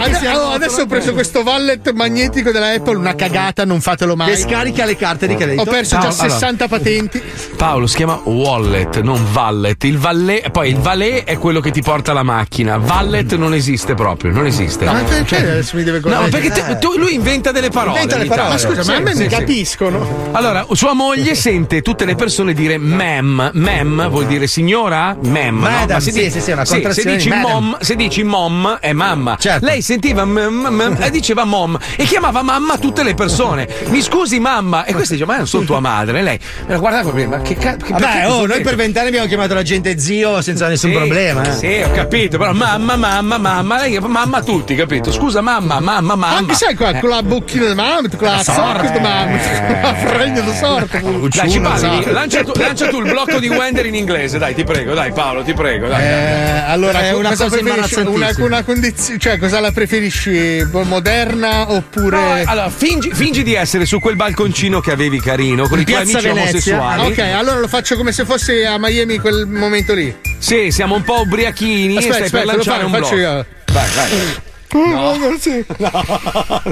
Anzi, 0.00 0.26
oh, 0.26 0.50
adesso 0.50 0.82
ho 0.82 0.86
preso 0.86 1.12
questo 1.12 1.40
wallet 1.40 1.92
magnetico 1.92 2.50
della 2.50 2.72
Apple, 2.72 2.96
una 2.96 3.14
cagata, 3.14 3.64
non 3.64 3.80
fatelo 3.80 4.16
mai. 4.16 4.30
Che 4.30 4.36
scarica 4.36 4.84
le 4.84 4.96
carte 4.96 5.26
di 5.26 5.34
credito. 5.36 5.62
Ho 5.62 5.64
perso 5.64 5.96
No, 5.96 6.02
già 6.02 6.08
allora. 6.08 6.28
60 6.28 6.68
patenti. 6.68 7.22
Paolo 7.56 7.86
si 7.86 7.96
chiama 7.96 8.20
wallet, 8.24 9.00
non 9.00 9.24
vallet. 9.32 9.82
Il 9.84 9.98
valet, 9.98 10.50
poi 10.50 10.70
il 10.70 10.76
valet 10.78 11.24
è 11.24 11.38
quello 11.38 11.60
che 11.60 11.70
ti 11.70 11.82
porta 11.82 12.12
la 12.12 12.22
macchina. 12.22 12.76
Vallet 12.78 13.34
non 13.36 13.54
esiste 13.54 13.94
proprio, 13.94 14.32
non 14.32 14.46
esiste. 14.46 14.84
Ma 14.84 15.02
perché 15.02 15.36
adesso 15.36 15.76
mi 15.76 15.82
deve 15.84 15.98
No, 15.98 16.02
correggere? 16.16 16.30
perché 16.30 16.50
te- 16.50 16.78
tu- 16.78 16.96
lui 16.96 17.14
inventa 17.14 17.52
delle 17.52 17.70
parole. 17.70 18.00
Inventa 18.00 18.18
le 18.18 18.26
parole. 18.26 18.48
Ma 18.50 18.58
scusa, 18.58 18.84
ma 18.84 18.96
a 18.96 19.00
me 19.00 19.12
Sì, 19.14 19.22
mi 19.22 19.28
sì, 19.28 19.34
sì. 19.34 19.36
capiscono. 19.40 20.28
Allora, 20.32 20.66
sua 20.72 20.92
moglie 20.94 21.34
sente 21.34 21.82
tutte 21.82 22.04
le 22.04 22.14
persone 22.14 22.52
dire 22.54 22.78
mem. 22.78 23.50
Mem 23.54 24.08
vuol 24.08 24.26
dire 24.26 24.46
signora? 24.46 25.16
Mem. 25.22 25.57
No? 25.58 25.68
Madam, 25.70 25.96
Ma 25.96 26.00
se 26.00 26.10
sì, 26.12 26.30
sì, 26.30 26.40
sì, 26.40 26.50
una 26.52 26.64
se 26.64 26.72
contrazione 26.74 27.16
dici 27.16 27.28
madam. 27.28 27.50
mom, 27.50 27.76
se 27.80 27.96
dici 27.96 28.22
mom 28.22 28.78
è 28.80 28.92
mamma. 28.92 29.36
Certo. 29.38 29.64
Lei 29.66 29.82
sentiva 29.82 30.24
mem, 30.24 30.54
mem, 30.70 30.96
e 31.00 31.10
diceva 31.12 31.44
mom 31.44 31.78
e 31.96 32.04
chiamava 32.04 32.42
mamma 32.42 32.76
tutte 32.78 33.02
le 33.02 33.14
persone. 33.14 33.68
Mi 33.86 34.02
scusi 34.02 34.38
mamma. 34.40 34.84
E 34.84 34.92
questa 34.94 35.14
dice, 35.14 35.26
ma 35.26 35.32
io 35.32 35.38
non 35.38 35.46
sono 35.48 35.64
tua 35.64 35.80
madre. 35.80 36.18
E 36.18 36.22
lei 36.22 36.38
me 36.66 36.72
la 36.74 36.78
guardava 36.78 37.10
come, 37.10 37.26
ma 37.26 37.40
che 37.40 37.54
cazzo? 37.56 37.86
Vabbè, 37.88 38.30
oh, 38.30 38.46
noi 38.46 38.60
per 38.62 38.74
vent'anni 38.76 39.08
abbiamo 39.08 39.26
chiamato 39.26 39.54
la 39.54 39.62
gente 39.62 39.98
zio 39.98 40.40
senza 40.42 40.68
nessun 40.68 40.90
Sì, 40.90 40.96
problema. 40.96 41.42
eh. 41.42 41.52
Sì, 41.52 41.82
ho 41.84 41.90
capito, 41.92 42.38
però 42.38 42.52
mamma, 42.52 42.96
mamma, 42.96 43.38
mamma, 43.38 43.80
lei 43.80 43.98
mamma 44.00 44.42
tutti, 44.42 44.74
capito? 44.74 45.12
Scusa 45.12 45.40
mamma, 45.40 45.80
mamma, 45.80 46.14
mamma. 46.14 46.36
Anche 46.36 46.54
sai 46.54 46.74
qua, 46.74 46.90
Eh. 46.90 47.00
con 47.00 47.10
la 47.10 47.22
bocchina 47.22 47.66
di 47.68 47.74
mamma, 47.74 48.08
con 48.16 48.28
la 48.28 48.42
sorte 48.42 48.90
di 48.92 48.98
mamma, 49.00 49.38
con 49.38 49.80
la 49.82 49.94
fregna 49.94 50.40
di 50.40 50.54
sorte. 50.54 51.02
Dai, 51.28 51.50
ci 51.50 51.60
parli, 51.60 52.10
lancia 52.12 52.42
tu, 52.44 52.52
lancia 52.56 52.88
tu 52.88 53.00
il 53.00 53.10
blocco 53.10 53.38
di 53.38 53.48
Wender 53.48 53.86
in 53.86 53.94
inglese, 53.94 54.38
dai, 54.38 54.54
ti 54.54 54.64
prego, 54.64 54.94
dai 54.94 55.12
Paolo, 55.12 55.42
ti 55.48 55.54
prego, 55.54 55.88
dai. 55.88 56.02
Eh, 56.02 56.62
allora, 56.66 57.00
È 57.00 57.12
una 57.14 57.30
cosa? 57.34 57.58
Una, 57.58 58.34
una 58.36 58.62
condizione, 58.62 59.18
cioè, 59.18 59.38
cosa 59.38 59.60
la 59.60 59.72
preferisci? 59.72 60.62
Moderna 60.70 61.64
No, 61.64 61.74
oppure. 61.76 62.42
allora, 62.44 62.68
fingi, 62.68 63.10
fingi 63.14 63.42
di 63.42 63.54
essere 63.54 63.86
su 63.86 63.98
quel 63.98 64.16
balconcino 64.16 64.80
che 64.80 64.90
avevi 64.92 65.20
carino 65.20 65.66
con 65.68 65.78
In 65.78 65.82
i 65.82 65.86
tuoi 65.86 66.02
amici 66.02 66.20
Venezia. 66.20 66.76
omosessuali. 66.78 67.12
Ok, 67.12 67.18
allora 67.18 67.58
lo 67.60 67.68
faccio 67.68 67.96
come 67.96 68.12
se 68.12 68.24
fosse 68.26 68.66
a 68.66 68.78
Miami 68.78 69.18
quel 69.18 69.46
momento 69.46 69.94
lì. 69.94 70.14
Sì, 70.38 70.70
siamo 70.70 70.94
un 70.96 71.02
po' 71.02 71.20
ubriachini 71.20 71.96
Aspetta, 71.96 72.16
e 72.24 72.26
stai 72.26 72.30
per 72.30 72.40
aspetta, 72.40 72.44
lo 72.44 72.52
lanciare 72.52 72.80
fa- 72.80 72.86
un 72.86 72.92
faccio 72.92 73.14
blocco. 73.16 73.20
io. 73.20 73.46
Vai, 73.72 73.88
vai. 73.94 74.46
No, 74.72 75.12
ragazzi. 75.12 75.64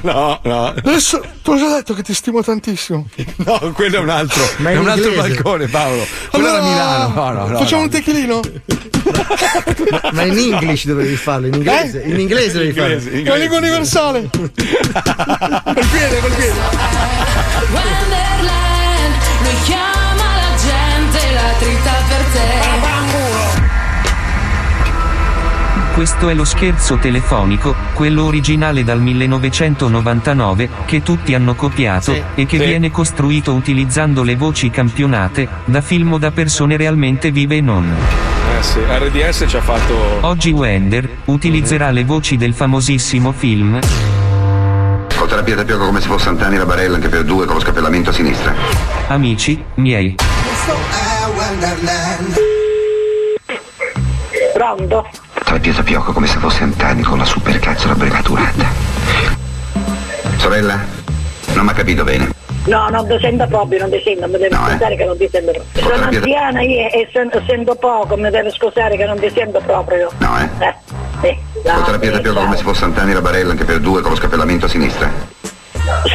No, 0.02 0.39
no. 0.43 0.66
Adesso 0.66 1.20
ti 1.43 1.51
ho 1.51 1.56
già 1.56 1.68
detto 1.77 1.94
che 1.94 2.02
ti 2.02 2.12
stimo 2.14 2.43
tantissimo. 2.43 3.06
No, 3.36 3.73
quello 3.74 3.97
è 3.97 3.98
un 4.01 4.09
altro. 4.10 4.43
Ma 4.59 4.70
è 4.70 4.73
in 4.74 4.81
un 4.81 4.89
altro 4.89 5.09
inglese. 5.09 5.35
balcone, 5.35 5.66
Paolo. 5.68 6.06
Quello 6.31 6.47
Allora, 6.47 6.62
era 6.62 6.68
Milano. 6.68 7.14
No, 7.14 7.31
no, 7.31 7.47
no. 7.48 7.59
Facciamo 7.59 7.82
no. 7.82 7.86
un 7.86 7.90
techilino? 7.90 8.40
Ma 10.12 10.23
in 10.24 10.36
English 10.36 10.86
dovevi 10.86 11.16
farlo, 11.16 11.47
in 11.47 11.55
inglese. 11.55 12.02
In 12.02 12.20
inglese 12.20 12.52
dovevi 12.52 12.73
farlo. 12.73 13.01
La 13.24 13.36
lingua 13.36 13.59
universale. 13.59 14.28
col 14.31 14.51
piede, 14.51 16.20
col 16.20 16.32
piede. 16.32 16.55
Wonderland, 17.70 19.14
Questo 25.97 26.28
è 26.28 26.35
lo 26.35 26.44
scherzo 26.44 26.98
telefonico, 26.98 27.74
quello 27.94 28.24
originale 28.24 28.85
dal 28.85 29.01
1999, 29.01 30.68
che 30.85 31.02
tutti 31.02 31.32
hanno 31.32 31.55
copiato, 31.55 32.12
Sì. 32.12 32.23
e 32.35 32.44
che 32.44 32.59
Sì. 32.59 32.66
viene 32.66 32.90
costruito 32.90 33.55
utilizzando 33.55 34.23
le 34.23 34.36
voci 34.36 34.68
campionate, 34.68 35.48
da 35.64 35.81
film 35.81 36.12
o 36.12 36.18
da 36.18 36.32
persone 36.32 36.77
realmente 36.77 37.31
vive 37.31 37.56
e 37.56 37.60
non. 37.62 37.90
Eh 38.59 38.62
sì, 38.62 38.78
RDS 38.86 39.47
ci 39.48 39.56
ha 39.56 39.62
fatto. 39.62 40.18
Oggi 40.20 40.51
Wender 40.51 41.09
utilizzerà 41.24 41.90
le 41.90 42.05
voci 42.05 42.36
del 42.36 42.52
famosissimo 42.52 43.32
film 43.32 43.78
Ho 45.18 45.24
terapia 45.24 45.55
da 45.55 45.64
pioco 45.64 45.86
come 45.86 46.01
se 46.02 46.09
fosse 46.09 46.28
Antani 46.28 46.59
la 46.59 46.66
barella 46.66 46.97
anche 46.97 47.09
per 47.09 47.24
due 47.24 47.47
con 47.47 47.55
lo 47.55 47.60
scappellamento 47.62 48.10
a 48.10 48.12
sinistra. 48.12 48.55
Amici 49.09 49.64
miei. 49.77 50.14
Pronto? 54.52 55.06
Da 55.57 55.83
pioco 55.83 56.12
come 56.12 56.27
se 56.27 56.39
fosse 56.39 56.62
Antani 56.62 57.03
con 57.03 57.16
la 57.19 57.24
supercazzola 57.24 57.95
brevaturata. 57.95 58.66
Sorella? 60.37 60.78
Non 61.55 61.65
mi 61.65 61.70
ha 61.70 61.74
capito 61.74 62.05
bene. 62.05 62.31
No, 62.66 62.89
non 62.91 63.07
ti 63.09 63.16
sento 63.20 63.47
proprio, 63.47 63.81
non 63.81 63.91
ti 63.91 64.01
sento, 64.05 64.27
mi 64.27 64.39
devi 64.39 64.55
No, 64.55 64.69
eh. 64.69 64.73
scusare 64.73 64.97
che 64.97 65.05
non 65.05 65.16
ti 65.16 65.28
sento 65.31 65.53
proprio. 65.53 65.83
Sono 65.83 66.09
terapia- 66.09 66.19
anziana 66.47 66.61
io 66.62 66.87
e 66.91 67.09
sento, 67.12 67.43
sento 67.47 67.74
poco, 67.74 68.16
mi 68.16 68.31
devi 68.31 68.51
scusare 68.51 68.97
che 68.97 69.05
non 69.07 69.19
ti 69.19 69.31
sento 69.35 69.61
proprio. 69.65 70.11
No, 70.19 70.39
eh? 70.39 70.49
Eh, 70.66 70.74
sì. 71.23 71.37
No, 71.65 71.85
sì, 71.85 71.99
pioco 71.99 72.23
ciao. 72.23 72.45
come 72.45 72.57
se 72.57 72.62
fosse 72.62 72.85
Antani 72.85 73.12
la 73.12 73.20
barella 73.23 73.51
anche 73.53 73.65
per 73.65 73.81
due 73.81 74.03
con 74.03 74.11
lo 74.11 74.16
scappellamento 74.16 74.66
a 74.66 74.69
sinistra. 74.69 75.11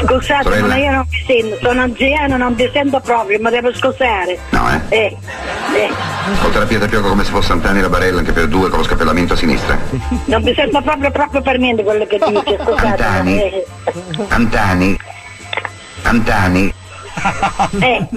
Scusate, 0.01 0.43
Sorella. 0.43 0.67
ma 0.67 0.75
io 0.77 0.91
non 0.91 1.07
ti 1.07 1.23
sento, 1.25 1.57
sono 1.61 1.81
anziana, 1.81 2.37
non 2.37 2.55
ti 2.55 2.69
sento 2.73 2.99
proprio, 2.99 3.39
mi 3.41 3.49
devo 3.49 3.73
scusare. 3.73 4.37
No, 4.49 4.69
eh? 4.69 4.81
Eh, 4.89 5.17
eh, 5.75 5.89
Ho 6.43 6.49
terapia 6.49 6.79
da 6.79 6.87
pioco 6.87 7.09
come 7.09 7.23
se 7.23 7.31
fosse 7.31 7.51
Antani 7.51 7.81
la 7.81 7.89
barella 7.89 8.19
anche 8.19 8.31
per 8.33 8.47
due 8.47 8.69
con 8.69 8.79
lo 8.79 8.85
scappellamento 8.85 9.33
a 9.33 9.37
sinistra. 9.37 9.77
non 10.25 10.41
mi 10.43 10.53
sento 10.53 10.81
proprio, 10.81 11.11
proprio 11.11 11.41
per 11.41 11.57
niente 11.57 11.83
quello 11.83 12.05
che 12.05 12.17
dice, 12.17 12.57
scusate. 12.63 12.85
Antani. 12.85 13.37
Eh, 13.41 13.65
Antani. 14.29 14.97
Antani 16.03 16.73
eh, 17.79 18.07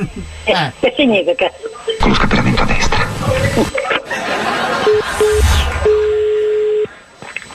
eh, 0.44 0.72
che 0.80 0.94
significa? 0.96 1.50
con 2.00 2.08
lo 2.08 2.14
scappellamento 2.14 2.62
a 2.62 2.64
destra. 2.64 3.06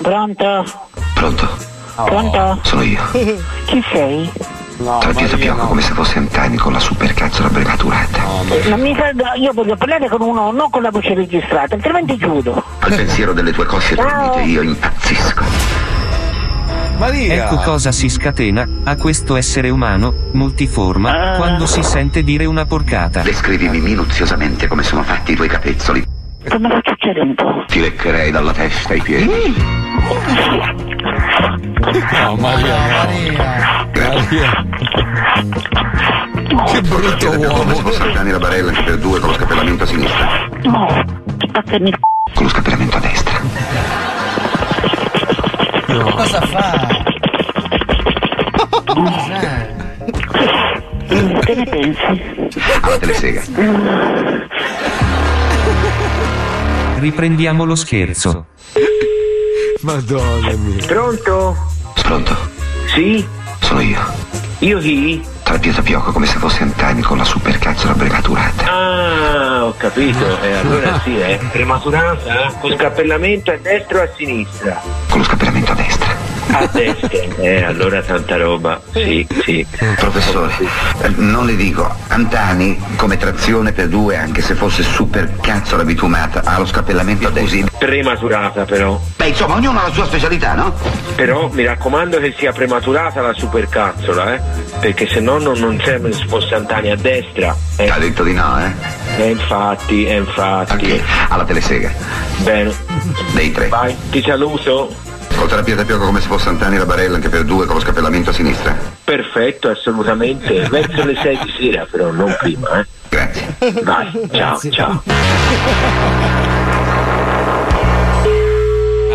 Pronto? 0.02 0.66
Pronto? 1.14 1.69
Pronto? 2.06 2.60
Sono 2.64 2.82
io. 2.82 3.02
Chi 3.66 3.84
sei? 3.92 4.32
Terapia 4.78 5.28
da 5.28 5.36
pioco 5.36 5.68
come 5.68 5.82
se 5.82 5.92
fosse 5.94 6.20
Antani 6.20 6.56
con 6.56 6.72
la 6.72 6.80
supercazzola 6.80 7.50
brevaturata. 7.50 8.24
Non 8.70 8.80
mi 8.80 8.96
fa- 8.96 9.12
io 9.36 9.52
voglio 9.54 9.76
parlare 9.76 10.08
con 10.08 10.22
uno, 10.22 10.52
non 10.52 10.70
con 10.70 10.82
la 10.82 10.90
voce 10.90 11.14
registrata, 11.14 11.76
altrimenti 11.76 12.16
chiudo. 12.16 12.64
Al 12.80 12.96
pensiero 12.96 13.34
delle 13.34 13.52
tue 13.52 13.66
cosce 13.66 13.96
dormite 13.96 14.42
io 14.44 14.62
impazzisco. 14.62 15.44
Ecco 17.02 17.58
cosa 17.58 17.92
si 17.92 18.10
scatena 18.10 18.66
a 18.84 18.96
questo 18.96 19.36
essere 19.36 19.70
umano, 19.70 20.14
multiforma, 20.34 21.36
quando 21.38 21.66
si 21.66 21.84
sente 21.84 22.24
dire 22.24 22.46
una 22.46 22.66
porcata. 22.66 23.22
Descrivimi 23.22 23.80
minuziosamente 23.80 24.68
come 24.68 24.84
sono 24.84 25.04
fatti 25.04 25.34
i 25.34 25.36
tuoi 25.36 25.48
capezzoli. 25.48 26.19
Come 26.50 26.70
faccio 26.70 26.96
un 27.22 27.66
Ti 27.68 27.80
leccherei 27.80 28.32
dalla 28.32 28.52
testa 28.52 28.94
ai 28.94 29.02
piedi. 29.02 29.56
No, 32.12 32.36
Maria. 32.38 32.76
Maria. 33.94 34.66
Che 36.66 36.82
brutto 36.82 37.30
uomo. 37.30 37.54
Come 37.54 37.76
fosse 37.76 38.02
Antani 38.02 38.32
la 38.32 38.40
barella 38.40 38.70
anche 38.70 38.84
per 38.84 38.98
due 38.98 39.20
con 39.20 39.30
lo 39.30 39.36
scappellamento 39.36 39.84
a 39.84 39.88
sinistra. 39.88 40.50
No, 40.64 41.06
spaccami 41.48 41.90
il 41.90 42.00
Con 42.34 42.44
lo 42.44 42.50
scappellamento 42.50 42.98
a 42.98 43.00
destra. 43.00 43.40
Cosa 46.16 46.42
fa? 46.42 46.88
Che 51.46 51.56
ne 51.56 51.64
pensi? 51.66 52.22
Alla 52.82 52.98
telesega. 52.98 53.42
Riprendiamo 57.00 57.64
lo 57.64 57.76
scherzo. 57.76 58.48
Madonna 59.84 60.52
mia. 60.52 60.86
Pronto? 60.86 61.56
Pronto? 61.94 62.36
Sì? 62.94 63.26
Sono 63.62 63.80
io. 63.80 64.00
Io 64.60 64.80
chi? 64.80 65.24
Terapia 65.42 65.72
da 65.72 65.82
pioco 65.82 66.12
come 66.12 66.26
se 66.26 66.38
fosse 66.38 66.64
Antani 66.64 67.02
con 67.02 67.18
la 67.18 67.24
supercazzola 67.24 67.94
brevaturata. 67.94 68.66
Ah, 68.66 69.66
ho 69.66 69.74
capito. 69.78 70.42
E 70.42 70.54
allora 70.56 71.00
sì, 71.02 71.18
è 71.18 71.40
prematurata? 71.50 72.54
Con 72.60 72.76
scappellamento 72.76 73.52
a 73.52 73.58
destra 73.58 74.00
o 74.00 74.04
a 74.04 74.10
sinistra? 74.18 74.82
Con 75.08 75.20
lo 75.20 75.24
scappellamento 75.24 75.72
a 75.72 75.76
destra. 75.76 75.99
A 76.52 76.68
destra. 76.72 77.10
Eh, 77.38 77.64
allora 77.64 78.02
tanta 78.02 78.38
roba. 78.38 78.82
Sì, 78.92 79.26
sì. 79.44 79.66
Professore, 79.96 80.54
non 81.16 81.46
le 81.46 81.56
dico, 81.56 81.94
Antani 82.08 82.80
come 82.96 83.18
trazione 83.18 83.72
per 83.72 83.88
due 83.88 84.18
anche 84.18 84.42
se 84.42 84.56
fosse 84.56 84.84
supercazzola 84.84 85.84
bitumata 85.84 86.42
ha 86.44 86.58
lo 86.58 86.66
scappellamento 86.66 87.28
a 87.28 87.32
destra. 87.32 87.68
Prematurata 87.78 88.66
però. 88.66 89.00
Beh, 89.16 89.28
insomma, 89.28 89.56
ognuno 89.56 89.80
ha 89.80 89.84
la 89.88 89.94
sua 89.94 90.06
specialità, 90.06 90.54
no? 90.54 90.74
Però 91.16 91.50
mi 91.52 91.64
raccomando 91.64 92.20
che 92.20 92.34
sia 92.38 92.52
prematurata 92.52 93.22
la 93.22 93.34
supercazzola, 93.34 94.34
eh? 94.34 94.42
Perché 94.80 95.08
se 95.08 95.20
no 95.20 95.38
non, 95.38 95.58
non 95.60 95.80
sembra 95.84 96.12
se 96.12 96.26
fosse 96.26 96.56
Antani 96.56 96.92
a 96.92 96.96
destra. 96.96 97.56
Eh. 97.78 97.90
Ha 97.90 97.98
detto 98.00 98.24
di 98.24 98.34
no, 98.34 98.60
eh? 98.60 99.22
Eh, 99.22 99.30
infatti, 99.30 100.06
eh, 100.06 100.16
infatti. 100.16 101.02
Alla 101.30 101.46
telesega. 101.46 101.92
Bene. 102.44 102.74
Dei 103.34 103.52
tre. 103.52 103.68
Vai, 103.68 103.96
ti 104.10 104.22
saluto. 104.22 105.08
Ho 105.40 105.46
terapia 105.46 105.76
da 105.76 105.86
pioco 105.86 106.06
come 106.06 106.20
se 106.20 106.28
fosse 106.28 106.50
Antani 106.50 106.78
la 106.78 106.86
barella 106.86 107.16
anche 107.16 107.30
per 107.30 107.46
due 107.46 107.66
con 107.66 107.76
lo 107.76 107.82
scappellamento 107.82 108.32
a 108.32 108.34
sinistra. 108.34 108.76
Perfetto, 109.04 109.70
assolutamente. 109.70 110.68
Verso 110.70 111.06
le 111.06 111.16
6 111.16 111.40
di 111.44 111.54
sera, 111.58 111.88
però 111.90 112.12
non 112.12 112.36
prima, 112.38 112.80
eh. 112.80 112.86
Grazie. 113.08 113.56
Vai, 113.84 114.30
ciao, 114.32 114.60
ciao. 114.70 115.02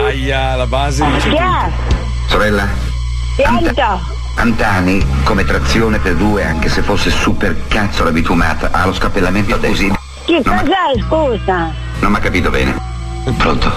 Aia, 0.06 0.56
la 0.56 0.66
base 0.66 1.04
dice 1.04 1.28
tutto. 1.28 1.42
è? 1.42 1.70
Sorella? 2.28 2.68
Pronto? 3.36 4.00
Antani 4.36 5.06
come 5.24 5.44
trazione 5.44 5.98
per 5.98 6.14
due 6.14 6.44
anche 6.44 6.68
se 6.68 6.82
fosse 6.82 7.10
supercazzola 7.10 8.10
bitumata 8.10 8.70
ha 8.72 8.86
lo 8.86 8.94
scappellamento 8.94 9.54
a 9.54 9.58
destra. 9.58 9.94
Chi 10.24 10.42
cos'è, 10.42 11.02
scusa? 11.06 11.70
Non 12.00 12.10
mi 12.10 12.16
ha 12.16 12.20
capito 12.20 12.48
bene. 12.48 12.74
Pronto? 13.36 13.70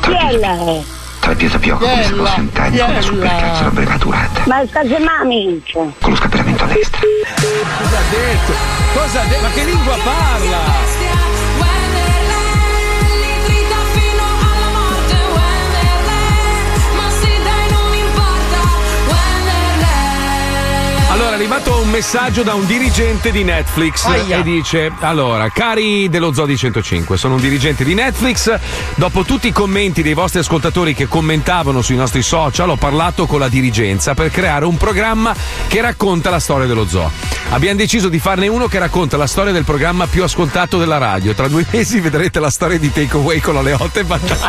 Chi 0.00 0.12
è 0.12 0.36
lei? 0.36 0.98
Terapia 1.30 1.48
da 1.48 1.58
pioco 1.58 1.84
come 1.84 2.02
se 2.02 2.14
fosse 2.14 2.40
Antani 2.40 2.78
con 2.78 2.92
la 2.92 3.00
supercazzola 3.00 3.70
brevaturata. 3.70 4.42
Ma 4.46 4.66
sta 4.66 4.82
mamma 4.82 5.60
Con 5.72 6.10
lo 6.10 6.16
scappellamento 6.16 6.64
a 6.64 6.66
destra. 6.66 7.00
Cosa 7.78 7.98
ha 7.98 8.02
detto? 8.10 8.52
Cosa 8.94 9.20
ha 9.20 9.24
detto? 9.24 9.42
Ma 9.42 9.50
che 9.50 9.64
lingua 9.64 9.96
parla? 10.02 10.99
Allora 21.20 21.34
è 21.34 21.38
arrivato 21.38 21.78
un 21.82 21.90
messaggio 21.90 22.42
da 22.42 22.54
un 22.54 22.64
dirigente 22.64 23.30
di 23.30 23.44
Netflix 23.44 24.06
Aia. 24.06 24.38
e 24.38 24.42
dice: 24.42 24.90
Allora, 25.00 25.50
cari 25.50 26.08
dello 26.08 26.32
Zodi 26.32 26.56
105, 26.56 27.18
sono 27.18 27.34
un 27.34 27.42
dirigente 27.42 27.84
di 27.84 27.92
Netflix. 27.92 28.58
Dopo 28.94 29.24
tutti 29.24 29.48
i 29.48 29.52
commenti 29.52 30.00
dei 30.00 30.14
vostri 30.14 30.38
ascoltatori 30.38 30.94
che 30.94 31.08
commentavano 31.08 31.82
sui 31.82 31.96
nostri 31.96 32.22
social, 32.22 32.70
ho 32.70 32.76
parlato 32.76 33.26
con 33.26 33.38
la 33.38 33.48
dirigenza 33.48 34.14
per 34.14 34.30
creare 34.30 34.64
un 34.64 34.78
programma 34.78 35.36
che 35.68 35.82
racconta 35.82 36.30
la 36.30 36.40
storia 36.40 36.66
dello 36.66 36.88
zoo. 36.88 37.10
Abbiamo 37.50 37.76
deciso 37.76 38.08
di 38.08 38.18
farne 38.18 38.48
uno 38.48 38.66
che 38.66 38.78
racconta 38.78 39.18
la 39.18 39.26
storia 39.26 39.52
del 39.52 39.64
programma 39.64 40.06
più 40.06 40.22
ascoltato 40.22 40.78
della 40.78 40.96
radio. 40.96 41.34
Tra 41.34 41.48
due 41.48 41.66
mesi 41.70 42.00
vedrete 42.00 42.40
la 42.40 42.48
storia 42.48 42.78
di 42.78 42.90
Takeaway 42.90 43.40
con 43.40 43.52
la 43.54 43.60
Leotta 43.60 44.00
e 44.00 44.04
Battaglia. 44.04 44.48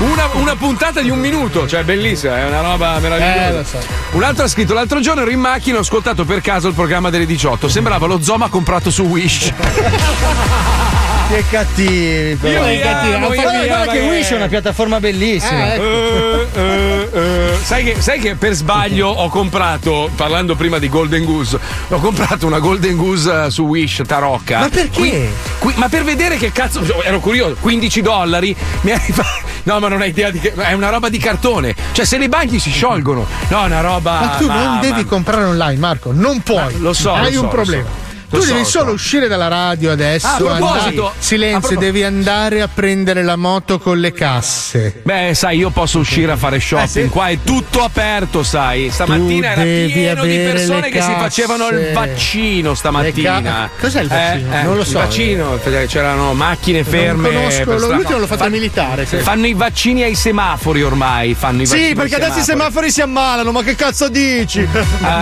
una, 0.00 0.28
una 0.34 0.56
puntata 0.56 1.00
di 1.00 1.08
un 1.08 1.18
minuto, 1.18 1.66
cioè 1.66 1.82
bellissima, 1.84 2.38
è 2.38 2.46
una 2.46 2.60
roba 2.60 2.98
meravigliosa. 2.98 3.60
Eh, 3.60 3.69
Un 4.12 4.22
altro 4.22 4.44
ha 4.44 4.48
scritto: 4.48 4.74
L'altro 4.74 5.00
giorno 5.00 5.22
ero 5.22 5.30
in 5.30 5.40
macchina 5.40 5.76
e 5.76 5.78
ho 5.78 5.82
ascoltato 5.82 6.24
per 6.24 6.40
caso 6.40 6.68
il 6.68 6.74
programma 6.74 7.10
delle 7.10 7.26
18. 7.26 7.68
Sembrava 7.68 8.06
lo 8.06 8.20
Zoma 8.22 8.48
comprato 8.48 8.90
su 8.90 9.02
Wish. 9.04 9.52
Che 11.30 11.44
cattivi, 11.48 12.34
però. 12.34 12.66
Io 12.68 12.80
cattivi. 12.80 13.18
Guarda, 13.20 13.64
guarda 13.64 13.92
che 13.92 13.98
eh. 14.04 14.08
Wish 14.08 14.30
è 14.30 14.34
una 14.34 14.48
piattaforma 14.48 14.98
bellissima. 14.98 15.74
Eh, 15.74 16.48
eh, 16.52 17.08
eh, 17.12 17.58
sai, 17.62 17.84
che, 17.84 18.00
sai 18.00 18.18
che 18.18 18.34
per 18.34 18.52
sbaglio 18.54 19.06
ho 19.08 19.28
comprato, 19.28 20.10
parlando 20.16 20.56
prima 20.56 20.78
di 20.78 20.88
Golden 20.88 21.24
Goose, 21.24 21.56
ho 21.88 22.00
comprato 22.00 22.46
una 22.48 22.58
Golden 22.58 22.96
Goose 22.96 23.44
eh, 23.44 23.50
su 23.50 23.62
Wish 23.62 24.02
Tarocca. 24.04 24.58
Ma 24.58 24.68
perché? 24.68 24.98
Qui- 24.98 25.28
qui- 25.60 25.74
ma 25.76 25.88
per 25.88 26.02
vedere 26.02 26.36
che 26.36 26.50
cazzo. 26.50 26.82
Ero 27.04 27.20
curioso, 27.20 27.56
15 27.60 28.00
dollari. 28.02 28.56
Mi 28.82 28.90
hai 28.90 28.98
fa- 28.98 29.38
No, 29.62 29.78
ma 29.78 29.86
non 29.86 30.00
hai 30.00 30.08
idea 30.08 30.30
di 30.30 30.40
che. 30.40 30.52
È 30.52 30.72
una 30.72 30.88
roba 30.88 31.08
di 31.08 31.18
cartone. 31.18 31.76
Cioè, 31.92 32.04
se 32.04 32.18
le 32.18 32.28
bagni 32.28 32.58
si 32.58 32.70
sciolgono. 32.70 33.24
No, 33.48 33.62
è 33.62 33.66
una 33.66 33.80
roba. 33.82 34.18
Ma 34.20 34.26
tu 34.36 34.46
non 34.48 34.74
ma- 34.74 34.80
devi 34.80 35.04
comprare 35.04 35.44
online, 35.44 35.78
Marco. 35.78 36.10
Non 36.12 36.40
puoi. 36.40 36.76
lo 36.80 36.92
so, 36.92 37.12
Hai 37.12 37.26
lo 37.26 37.30
so, 37.30 37.36
un 37.38 37.44
lo 37.44 37.48
problema. 37.50 38.08
Tu 38.38 38.38
devi 38.46 38.58
lo 38.60 38.64
solo 38.64 38.86
so. 38.88 38.92
uscire 38.92 39.28
dalla 39.28 39.48
radio 39.48 39.90
adesso. 39.90 40.26
Ah, 40.26 40.34
a 40.34 40.36
proposito- 40.36 40.68
andare- 41.06 41.12
Silenzio, 41.18 41.76
a 41.76 41.80
devi 41.80 42.02
andare 42.04 42.62
a 42.62 42.68
prendere 42.72 43.22
la 43.22 43.36
moto 43.36 43.78
con 43.78 43.98
le 43.98 44.12
casse. 44.12 45.00
Beh, 45.02 45.32
sai, 45.34 45.58
io 45.58 45.70
posso 45.70 45.98
uscire 45.98 46.32
a 46.32 46.36
fare 46.36 46.60
shopping. 46.60 47.08
Qua 47.08 47.28
è 47.28 47.38
tutto 47.42 47.82
aperto, 47.82 48.42
sai. 48.42 48.88
Stamattina 48.90 49.52
Tu 49.54 49.60
era 49.60 49.86
pieno 49.92 50.24
di 50.24 50.36
persone 50.36 50.88
che 50.90 51.00
si 51.02 51.12
facevano 51.12 51.68
il 51.68 51.90
vaccino 51.92 52.74
stamattina. 52.74 53.40
Ca- 53.42 53.70
Cos'è 53.80 54.00
il 54.02 54.08
vaccino? 54.08 54.52
Eh, 54.54 54.58
eh, 54.58 54.62
Non 54.62 54.76
lo 54.76 54.84
so. 54.84 54.98
Il 54.98 55.04
vaccino, 55.04 55.58
c'erano 55.86 56.32
macchine 56.34 56.84
ferme. 56.84 57.30
Non 57.30 57.42
conosco, 57.42 57.86
lo- 57.88 57.94
l'ultimo 57.94 58.18
l'ho 58.18 58.26
fatto 58.26 58.44
Fa- 58.44 58.48
militare. 58.48 59.06
sì. 59.06 59.16
Fanno 59.18 59.46
i 59.46 59.54
vaccini 59.54 60.02
ai 60.02 60.14
semafori 60.14 60.82
ormai. 60.82 61.34
Fanno 61.34 61.62
i 61.62 61.66
vaccini 61.66 61.88
Sì, 61.88 61.94
perché 61.94 62.14
adesso 62.14 62.38
i 62.38 62.42
semafori 62.42 62.90
si 62.90 63.00
ammalano, 63.00 63.50
ma 63.50 63.62
che 63.62 63.74
cazzo 63.74 64.08
dici? 64.08 64.60
Eh, 64.60 64.68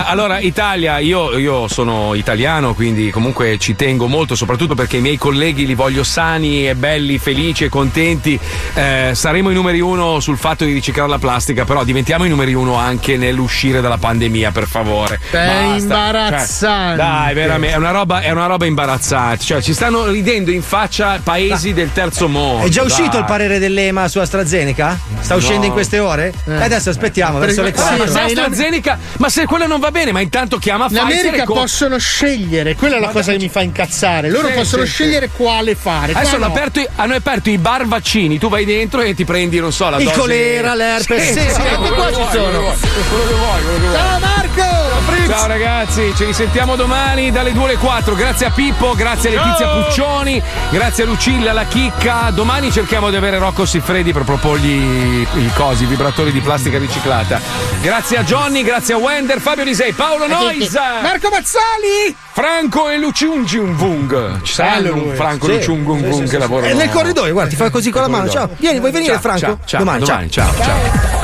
allora, 0.05 0.39
Italia, 0.39 0.99
io, 0.99 1.37
io 1.37 1.67
sono 1.67 2.13
italiano, 2.13 2.73
quindi 2.73 2.98
comunque 3.09 3.57
ci 3.57 3.75
tengo 3.75 4.07
molto, 4.07 4.35
soprattutto 4.35 4.75
perché 4.75 4.97
i 4.97 5.01
miei 5.01 5.17
colleghi 5.17 5.65
li 5.65 5.73
voglio 5.75 6.03
sani 6.03 6.67
e 6.67 6.75
belli, 6.75 7.17
felici 7.17 7.63
e 7.63 7.69
contenti. 7.69 8.37
Eh, 8.73 9.11
saremo 9.13 9.49
i 9.49 9.53
numeri 9.53 9.79
uno 9.79 10.19
sul 10.19 10.37
fatto 10.37 10.65
di 10.65 10.73
riciclare 10.73 11.09
la 11.09 11.17
plastica, 11.17 11.63
però 11.65 11.83
diventiamo 11.83 12.25
i 12.25 12.29
numeri 12.29 12.53
uno 12.53 12.75
anche 12.75 13.15
nell'uscire 13.17 13.79
dalla 13.81 13.97
pandemia, 13.97 14.51
per 14.51 14.67
favore. 14.67 15.19
Sei 15.31 15.47
Basta. 15.47 15.77
imbarazzante. 15.77 16.97
Cioè, 17.01 17.07
dai, 17.07 17.33
veramente, 17.33 17.75
è 17.75 17.77
una, 17.77 17.91
roba, 17.91 18.19
è 18.21 18.31
una 18.31 18.45
roba 18.45 18.65
imbarazzante. 18.65 19.43
Cioè, 19.43 19.61
ci 19.61 19.73
stanno 19.73 20.05
ridendo 20.07 20.51
in 20.51 20.61
faccia 20.61 21.19
paesi 21.23 21.73
del 21.73 21.91
terzo 21.93 22.27
mondo. 22.27 22.65
È 22.65 22.69
già 22.69 22.83
uscito 22.83 23.09
dai. 23.11 23.19
il 23.19 23.25
parere 23.25 23.59
dell'EMA 23.59 24.07
su 24.07 24.19
AstraZeneca? 24.19 24.99
Sta 25.21 25.33
No. 25.35 25.39
uscendo 25.39 25.65
in 25.65 25.71
queste 25.71 25.99
ore? 25.99 26.33
Eh. 26.45 26.51
E 26.53 26.63
adesso 26.63 26.89
aspettiamo, 26.89 27.39
verso 27.39 27.61
le 27.61 27.73
Sì, 27.75 27.81
ma 27.81 27.95
4. 27.97 28.21
AstraZeneca, 28.25 28.99
ma 29.17 29.29
se 29.29 29.45
quello 29.45 29.67
non 29.67 29.79
va 29.79 29.91
bene, 29.91 30.11
ma 30.11 30.19
intanto 30.21 30.57
chiama 30.57 30.85
In 30.89 30.97
Pfizer 30.97 31.03
America 31.25 31.43
e 31.43 31.45
co- 31.45 31.53
possono 31.53 31.97
scegliere, 31.97 32.75
quella 32.89 32.97
è 32.97 33.07
la 33.07 33.13
cosa 33.13 33.31
che 33.31 33.37
mi 33.37 33.49
fa 33.49 33.61
incazzare. 33.61 34.29
Loro 34.29 34.47
Sì, 34.47 34.53
possono 34.53 34.85
sì, 34.85 34.91
scegliere 34.91 35.29
quale 35.29 35.75
fare. 35.75 36.13
Adesso 36.13 36.35
hanno 36.35 36.47
no. 36.47 36.51
aperto, 36.51 36.79
i- 36.79 36.87
hanno 36.95 37.13
aperto 37.15 37.49
i 37.49 37.57
bar 37.57 37.85
vaccini, 37.87 38.37
tu 38.39 38.49
vai 38.49 38.65
dentro 38.65 39.01
e 39.01 39.13
ti 39.13 39.25
prendi, 39.25 39.59
non 39.59 39.71
so, 39.71 39.89
la 39.89 39.97
Il 39.97 40.05
dose. 40.05 40.17
colera, 40.17 40.73
l'herpes, 40.73 41.31
sì, 41.31 41.39
sì, 41.39 41.45
qua 41.45 41.63
che 41.63 41.75
ci 41.75 41.89
vuoi, 41.93 42.13
sono. 42.31 42.59
quello 42.59 42.71
che 42.71 42.73
vuoi, 42.73 42.77
quello 43.09 43.27
che 43.27 43.33
vuoi, 43.33 43.61
quello 43.61 43.79
che 43.79 43.85
vuoi. 43.85 43.93
Ciao 43.95 44.88
Marco! 45.09 45.31
Ciao 45.31 45.47
ragazzi, 45.47 46.13
ci 46.15 46.25
risentiamo 46.25 46.75
domani 46.75 47.31
dalle 47.31 47.51
2 47.51 47.63
alle 47.63 47.77
4. 47.77 48.15
Grazie 48.15 48.45
a 48.47 48.49
Pippo, 48.51 48.93
grazie 48.95 49.35
a 49.35 49.43
Letizia 49.43 49.67
Puccioni, 49.69 50.41
grazie 50.69 51.03
a 51.03 51.05
Lucilla, 51.07 51.51
alla 51.51 51.65
Chicca. 51.65 52.29
Domani 52.31 52.71
cerchiamo 52.71 53.09
di 53.09 53.15
avere 53.15 53.37
Rocco 53.37 53.65
Siffredi 53.65 54.11
per 54.13 54.23
proporgli 54.23 55.25
i 55.35 55.51
cosi, 55.55 55.83
i 55.83 55.87
vibratori 55.87 56.31
di 56.31 56.39
plastica 56.41 56.77
riciclata. 56.77 57.39
Grazie 57.81 58.17
a 58.17 58.23
Johnny, 58.23 58.63
grazie 58.63 58.93
a 58.95 58.97
Wender, 58.97 59.39
Fabio 59.39 59.63
Lisei, 59.63 59.93
Paolo 59.93 60.27
Nois, 60.27 60.73
Marco 61.01 61.29
Mazzali! 61.29 62.15
Franco 62.31 62.89
e 62.89 62.97
Luciungvung. 62.97 64.41
Ci 64.43 64.53
saranno 64.53 64.93
un. 64.93 65.13
Franco 65.15 65.45
Sì. 65.47 65.51
e 65.51 65.55
Luciungvung 65.55 66.05
Sì, 66.07 66.13
sì, 66.13 66.19
che 66.21 66.27
sì. 66.27 66.37
lavorano 66.37 66.71
È 66.71 66.75
nel 66.75 66.89
corridoio, 66.89 67.33
guarda, 67.33 67.49
ti 67.49 67.55
fa 67.57 67.69
così 67.69 67.89
con 67.91 68.01
la 68.01 68.07
mano. 68.07 68.29
Ciao, 68.29 68.49
vieni, 68.57 68.79
vuoi 68.79 68.91
venire, 68.91 69.13
Ciao, 69.13 69.21
Franco? 69.21 69.39
ciao, 69.39 69.59
ciao, 69.65 69.79
Domani, 69.79 69.99
domani, 70.05 70.31
ciao, 70.31 70.53
ciao. 70.61 71.19